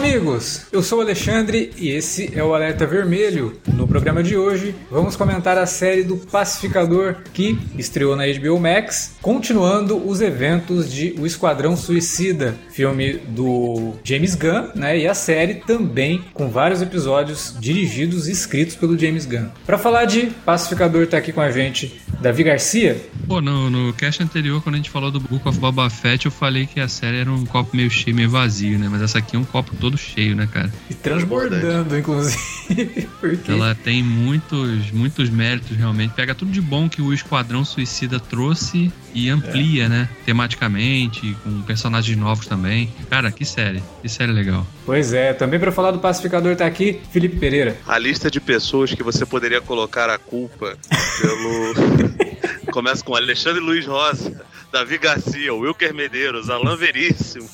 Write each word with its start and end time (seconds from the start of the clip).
amigos! 0.00 0.62
Eu 0.72 0.82
sou 0.82 0.98
o 0.98 1.02
Alexandre 1.02 1.72
e 1.76 1.90
esse 1.90 2.32
é 2.34 2.42
o 2.42 2.54
Alerta 2.54 2.86
Vermelho. 2.86 3.60
No 3.74 3.86
programa 3.86 4.22
de 4.22 4.34
hoje, 4.34 4.74
vamos 4.90 5.14
comentar 5.14 5.58
a 5.58 5.66
série 5.66 6.02
do 6.02 6.16
Pacificador 6.16 7.16
que 7.34 7.58
estreou 7.76 8.16
na 8.16 8.24
HBO 8.26 8.58
Max, 8.58 9.16
continuando 9.20 9.98
os 10.08 10.22
eventos 10.22 10.90
de 10.90 11.14
O 11.18 11.26
Esquadrão 11.26 11.76
Suicida, 11.76 12.56
filme 12.70 13.20
do 13.28 13.92
James 14.02 14.34
Gunn, 14.34 14.70
né? 14.74 14.98
E 14.98 15.06
a 15.06 15.12
série 15.12 15.56
também 15.56 16.24
com 16.32 16.48
vários 16.48 16.80
episódios 16.80 17.54
dirigidos 17.60 18.26
e 18.26 18.32
escritos 18.32 18.76
pelo 18.76 18.98
James 18.98 19.26
Gunn. 19.26 19.48
Para 19.66 19.76
falar 19.76 20.06
de 20.06 20.28
Pacificador, 20.46 21.08
tá 21.08 21.18
aqui 21.18 21.30
com 21.30 21.42
a 21.42 21.50
gente 21.50 22.00
Davi 22.20 22.42
Garcia. 22.42 23.00
Pô, 23.26 23.40
no, 23.40 23.68
no 23.68 23.92
cast 23.92 24.22
anterior, 24.22 24.62
quando 24.62 24.74
a 24.74 24.78
gente 24.78 24.90
falou 24.90 25.10
do 25.10 25.20
Book 25.20 25.46
of 25.46 25.58
Boba 25.58 25.88
Fett, 25.90 26.26
eu 26.26 26.32
falei 26.32 26.66
que 26.66 26.80
a 26.80 26.88
série 26.88 27.18
era 27.18 27.30
um 27.30 27.44
copo 27.44 27.76
meio 27.76 27.90
cheio, 27.90 28.16
meio 28.16 28.30
vazio, 28.30 28.78
né? 28.78 28.88
Mas 28.90 29.02
essa 29.02 29.18
aqui 29.18 29.36
é 29.36 29.38
um 29.38 29.44
copo 29.44 29.74
todo 29.76 29.89
cheio, 29.96 30.34
né, 30.36 30.48
cara? 30.52 30.72
E 30.88 30.94
transbordando, 30.94 31.96
inclusive. 31.96 33.08
Porque... 33.20 33.50
Ela 33.50 33.74
tem 33.74 34.02
muitos, 34.02 34.90
muitos 34.90 35.30
méritos, 35.30 35.76
realmente. 35.76 36.14
Pega 36.14 36.34
tudo 36.34 36.50
de 36.50 36.60
bom 36.60 36.88
que 36.88 37.02
o 37.02 37.12
Esquadrão 37.12 37.64
Suicida 37.64 38.18
trouxe 38.18 38.92
e 39.14 39.28
amplia, 39.28 39.84
é. 39.84 39.88
né? 39.88 40.08
Tematicamente, 40.24 41.36
com 41.42 41.62
personagens 41.62 42.16
novos 42.16 42.46
também. 42.46 42.92
Cara, 43.08 43.30
que 43.30 43.44
série. 43.44 43.82
Que 44.02 44.08
série 44.08 44.32
legal. 44.32 44.66
Pois 44.86 45.12
é. 45.12 45.32
Também 45.32 45.58
para 45.58 45.72
falar 45.72 45.90
do 45.90 45.98
Pacificador 45.98 46.56
tá 46.56 46.66
aqui 46.66 47.00
Felipe 47.10 47.38
Pereira. 47.38 47.76
A 47.86 47.98
lista 47.98 48.30
de 48.30 48.40
pessoas 48.40 48.92
que 48.92 49.02
você 49.02 49.26
poderia 49.26 49.60
colocar 49.60 50.08
a 50.10 50.18
culpa 50.18 50.76
pelo... 51.20 52.20
Começa 52.72 53.02
com 53.02 53.16
Alexandre 53.16 53.60
Luiz 53.60 53.84
Rosa, 53.84 54.40
Davi 54.72 54.96
Garcia, 54.96 55.52
Wilker 55.52 55.92
Medeiros, 55.92 56.48
Alain 56.48 56.76
Veríssimo, 56.76 57.48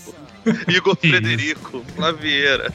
Igor 0.68 0.96
Frederico, 0.96 1.84
Flavieira 1.94 2.72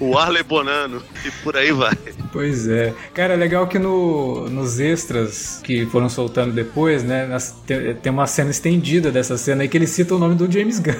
o 0.00 0.16
Arley 0.16 0.42
Bonano 0.42 1.02
e 1.24 1.30
por 1.42 1.56
aí 1.56 1.72
vai. 1.72 1.96
Pois 2.32 2.68
é. 2.68 2.94
Cara, 3.14 3.34
é 3.34 3.36
legal 3.36 3.66
que 3.66 3.78
no, 3.78 4.48
nos 4.48 4.80
extras 4.80 5.60
que 5.62 5.86
foram 5.86 6.08
soltando 6.08 6.52
depois, 6.52 7.02
né, 7.02 7.26
nas, 7.26 7.52
tem, 7.66 7.94
tem, 7.94 8.12
uma 8.12 8.26
cena 8.26 8.50
estendida 8.50 9.10
dessa 9.10 9.36
cena 9.36 9.62
aí 9.62 9.68
que 9.68 9.76
ele 9.76 9.86
cita 9.86 10.14
o 10.14 10.18
nome 10.18 10.34
do 10.34 10.50
James 10.50 10.78
Gunn. 10.78 10.94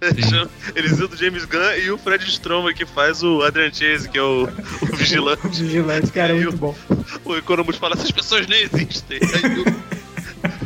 ele 0.74 0.88
cita 0.88 1.14
o 1.14 1.16
James 1.16 1.44
Gunn 1.44 1.76
e 1.84 1.90
o 1.90 1.98
Fred 1.98 2.24
Stromer 2.28 2.74
que 2.74 2.84
faz 2.84 3.22
o 3.22 3.42
Adrian 3.42 3.72
Chase, 3.72 4.08
que 4.08 4.18
é 4.18 4.22
o, 4.22 4.44
o 4.44 4.96
vigilante. 4.96 5.46
o 5.46 5.50
vigilante, 5.50 6.10
cara, 6.10 6.32
é 6.32 6.36
muito 6.36 6.54
o, 6.54 6.58
bom. 6.58 6.76
O 7.24 7.36
Economus 7.36 7.76
fala, 7.76 7.94
essas 7.94 8.10
pessoas 8.10 8.46
nem 8.46 8.62
existem. 8.62 9.18
Aí 9.22 9.60
o, 9.60 10.01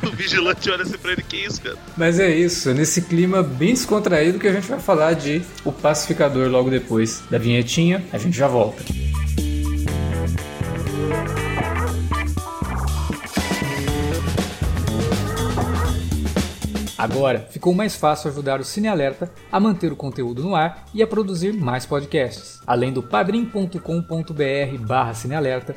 o 0.06 0.12
vigilante 0.16 0.70
olha 0.70 0.82
assim 0.82 0.98
pra 0.98 1.12
ele, 1.12 1.22
que 1.22 1.36
isso, 1.36 1.60
cara? 1.60 1.76
Mas 1.96 2.18
é 2.18 2.34
isso, 2.34 2.72
nesse 2.72 3.02
clima 3.02 3.42
bem 3.42 3.74
descontraído 3.74 4.38
que 4.38 4.46
a 4.46 4.52
gente 4.52 4.68
vai 4.68 4.80
falar 4.80 5.14
de 5.14 5.42
O 5.64 5.72
Pacificador 5.72 6.48
logo 6.48 6.70
depois 6.70 7.22
da 7.30 7.38
vinhetinha. 7.38 8.04
A 8.12 8.18
gente 8.18 8.36
já 8.36 8.48
volta. 8.48 8.82
Agora 16.98 17.46
ficou 17.50 17.74
mais 17.74 17.94
fácil 17.94 18.30
ajudar 18.30 18.58
o 18.58 18.64
Cine 18.64 18.88
Alerta 18.88 19.30
a 19.52 19.60
manter 19.60 19.92
o 19.92 19.96
conteúdo 19.96 20.42
no 20.42 20.56
ar 20.56 20.86
e 20.92 21.02
a 21.02 21.06
produzir 21.06 21.52
mais 21.52 21.86
podcasts. 21.86 22.60
Além 22.66 22.92
do 22.92 23.00
padrim.com.br/barra 23.02 25.14
cinealerta, 25.14 25.76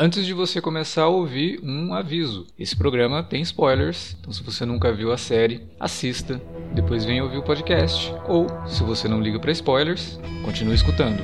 Antes 0.00 0.24
de 0.24 0.32
você 0.32 0.60
começar 0.60 1.02
a 1.02 1.08
ouvir, 1.08 1.58
um 1.60 1.92
aviso. 1.92 2.46
Esse 2.56 2.76
programa 2.76 3.20
tem 3.20 3.42
spoilers, 3.42 4.16
então 4.20 4.32
se 4.32 4.44
você 4.44 4.64
nunca 4.64 4.92
viu 4.92 5.10
a 5.10 5.18
série, 5.18 5.66
assista, 5.80 6.40
depois 6.72 7.04
venha 7.04 7.24
ouvir 7.24 7.38
o 7.38 7.42
podcast. 7.42 8.14
Ou, 8.28 8.46
se 8.68 8.84
você 8.84 9.08
não 9.08 9.20
liga 9.20 9.40
para 9.40 9.50
spoilers, 9.50 10.16
continue 10.44 10.76
escutando. 10.76 11.20